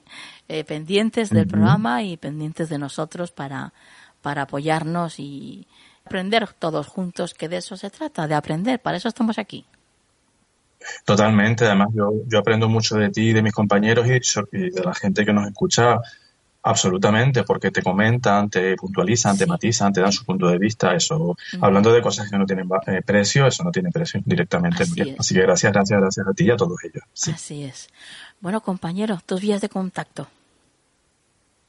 Eh, 0.47 0.63
pendientes 0.63 1.29
del 1.29 1.47
programa 1.47 2.03
y 2.03 2.17
pendientes 2.17 2.69
de 2.69 2.77
nosotros 2.77 3.31
para, 3.31 3.73
para 4.21 4.43
apoyarnos 4.43 5.19
y 5.19 5.67
aprender 6.05 6.53
todos 6.53 6.87
juntos, 6.87 7.33
que 7.33 7.49
de 7.49 7.57
eso 7.57 7.75
se 7.77 7.89
trata, 7.89 8.27
de 8.27 8.35
aprender, 8.35 8.79
para 8.79 8.97
eso 8.97 9.07
estamos 9.07 9.39
aquí. 9.39 9.65
Totalmente, 11.03 11.65
además 11.65 11.89
yo, 11.93 12.11
yo 12.27 12.39
aprendo 12.39 12.69
mucho 12.69 12.95
de 12.95 13.09
ti, 13.09 13.33
de 13.33 13.41
mis 13.41 13.53
compañeros 13.53 14.05
y, 14.07 14.69
de 14.69 14.83
la 14.83 14.93
gente 14.93 15.25
que 15.25 15.33
nos 15.33 15.47
escucha, 15.47 15.97
absolutamente, 16.65 17.43
porque 17.43 17.69
te 17.69 17.83
comentan, 17.83 18.49
te 18.49 18.75
puntualizan, 18.75 19.37
te 19.37 19.45
matizan, 19.45 19.93
te 19.93 20.01
dan 20.01 20.11
su 20.11 20.25
punto 20.25 20.47
de 20.47 20.57
vista, 20.57 20.95
eso, 20.95 21.37
hablando 21.61 21.93
de 21.93 22.01
cosas 22.01 22.29
que 22.29 22.37
no 22.37 22.45
tienen 22.45 22.67
eh, 22.87 23.01
precio, 23.05 23.45
eso 23.45 23.63
no 23.63 23.71
tiene 23.71 23.91
precio 23.91 24.19
directamente. 24.25 24.83
Así, 24.83 25.35
que 25.35 25.41
gracias, 25.41 25.71
gracias, 25.71 25.99
gracias 25.99 26.27
a 26.27 26.33
ti 26.33 26.45
y 26.45 26.49
a 26.49 26.57
todos 26.57 26.83
ellos. 26.83 27.03
Así 27.31 27.63
es. 27.63 27.87
Bueno, 28.41 28.61
compañeros, 28.61 29.23
tus 29.23 29.41
vías 29.41 29.61
de 29.61 29.69
contacto. 29.69 30.27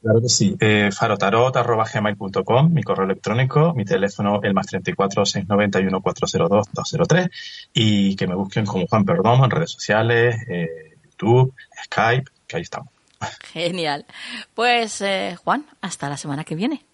Claro 0.01 0.23
que 0.23 0.28
sí. 0.31 0.56
Eh, 0.60 0.90
farotarot.gmail.com, 0.90 2.73
mi 2.73 2.82
correo 2.82 3.05
electrónico, 3.05 3.74
mi 3.74 3.85
teléfono, 3.85 4.40
el 4.43 4.55
más 4.55 4.66
34 4.66 5.27
691 5.27 6.01
402 6.01 6.68
203 6.73 7.28
y 7.74 8.16
que 8.16 8.27
me 8.27 8.35
busquen 8.35 8.64
como 8.64 8.86
Juan 8.86 9.05
Perdomo 9.05 9.44
en 9.44 9.51
redes 9.51 9.73
sociales, 9.73 10.36
eh, 10.48 10.97
YouTube, 11.05 11.55
Skype, 11.85 12.31
que 12.47 12.56
ahí 12.56 12.62
estamos. 12.62 12.95
Genial. 13.52 14.06
Pues, 14.55 15.01
eh, 15.01 15.36
Juan, 15.43 15.66
hasta 15.80 16.09
la 16.09 16.16
semana 16.16 16.44
que 16.44 16.55
viene. 16.55 16.84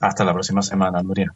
Hasta 0.00 0.24
la 0.24 0.32
próxima 0.32 0.62
semana, 0.62 1.02
Nuria. 1.02 1.34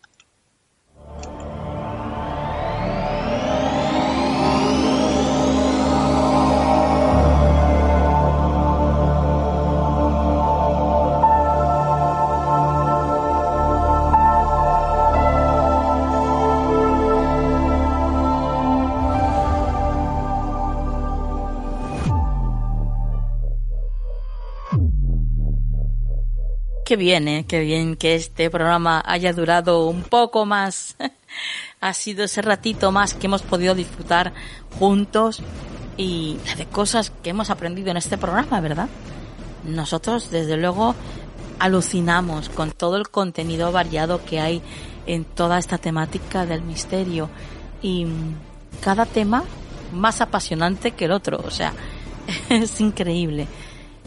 Qué 26.89 26.97
bien, 26.97 27.29
¿eh? 27.29 27.45
Qué 27.47 27.61
bien 27.61 27.97
que 27.97 28.15
este 28.15 28.49
programa 28.49 29.03
haya 29.05 29.35
durado 29.35 29.89
un 29.89 30.05
poco 30.05 30.47
más. 30.47 30.97
ha 31.83 31.93
sido 31.93 32.25
ese 32.25 32.41
ratito 32.41 32.93
más 32.93 33.13
que 33.13 33.27
hemos 33.27 33.43
podido 33.43 33.75
disfrutar 33.75 34.33
juntos 34.79 35.43
y 35.99 36.39
de 36.57 36.65
cosas 36.65 37.13
que 37.23 37.29
hemos 37.29 37.51
aprendido 37.51 37.91
en 37.91 37.99
este 37.99 38.17
programa, 38.17 38.63
¿verdad? 38.63 38.89
Nosotros, 39.65 40.31
desde 40.31 40.57
luego, 40.57 40.95
alucinamos 41.59 42.49
con 42.49 42.71
todo 42.71 42.97
el 42.97 43.11
contenido 43.11 43.71
variado 43.71 44.25
que 44.25 44.41
hay 44.41 44.63
en 45.05 45.27
toda 45.27 45.59
esta 45.59 45.77
temática 45.77 46.47
del 46.47 46.63
misterio 46.63 47.29
y 47.83 48.07
cada 48.81 49.05
tema 49.05 49.45
más 49.93 50.23
apasionante 50.23 50.93
que 50.93 51.05
el 51.05 51.13
otro, 51.13 51.39
o 51.45 51.51
sea, 51.51 51.75
es 52.49 52.81
increíble. 52.81 53.47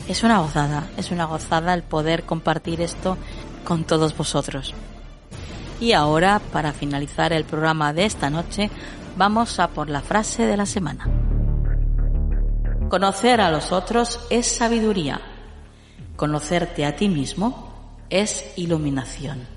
Es 0.07 0.23
una 0.23 0.39
gozada, 0.39 0.87
es 0.97 1.11
una 1.11 1.25
gozada 1.25 1.73
el 1.73 1.83
poder 1.83 2.23
compartir 2.23 2.81
esto 2.81 3.17
con 3.63 3.83
todos 3.83 4.15
vosotros. 4.15 4.73
Y 5.79 5.93
ahora, 5.93 6.39
para 6.51 6.73
finalizar 6.73 7.33
el 7.33 7.43
programa 7.43 7.93
de 7.93 8.05
esta 8.05 8.29
noche, 8.29 8.69
vamos 9.17 9.59
a 9.59 9.69
por 9.69 9.89
la 9.89 10.01
frase 10.01 10.45
de 10.45 10.57
la 10.57 10.65
semana. 10.65 11.07
Conocer 12.89 13.41
a 13.41 13.49
los 13.49 13.71
otros 13.71 14.19
es 14.29 14.47
sabiduría. 14.47 15.21
Conocerte 16.17 16.85
a 16.85 16.95
ti 16.95 17.09
mismo 17.09 17.71
es 18.09 18.53
iluminación. 18.57 19.47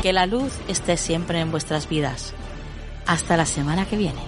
Que 0.00 0.12
la 0.12 0.26
luz 0.26 0.52
esté 0.68 0.96
siempre 0.96 1.40
en 1.40 1.50
vuestras 1.50 1.88
vidas. 1.88 2.34
Hasta 3.06 3.36
la 3.36 3.46
semana 3.46 3.84
que 3.86 3.96
viene. 3.96 4.20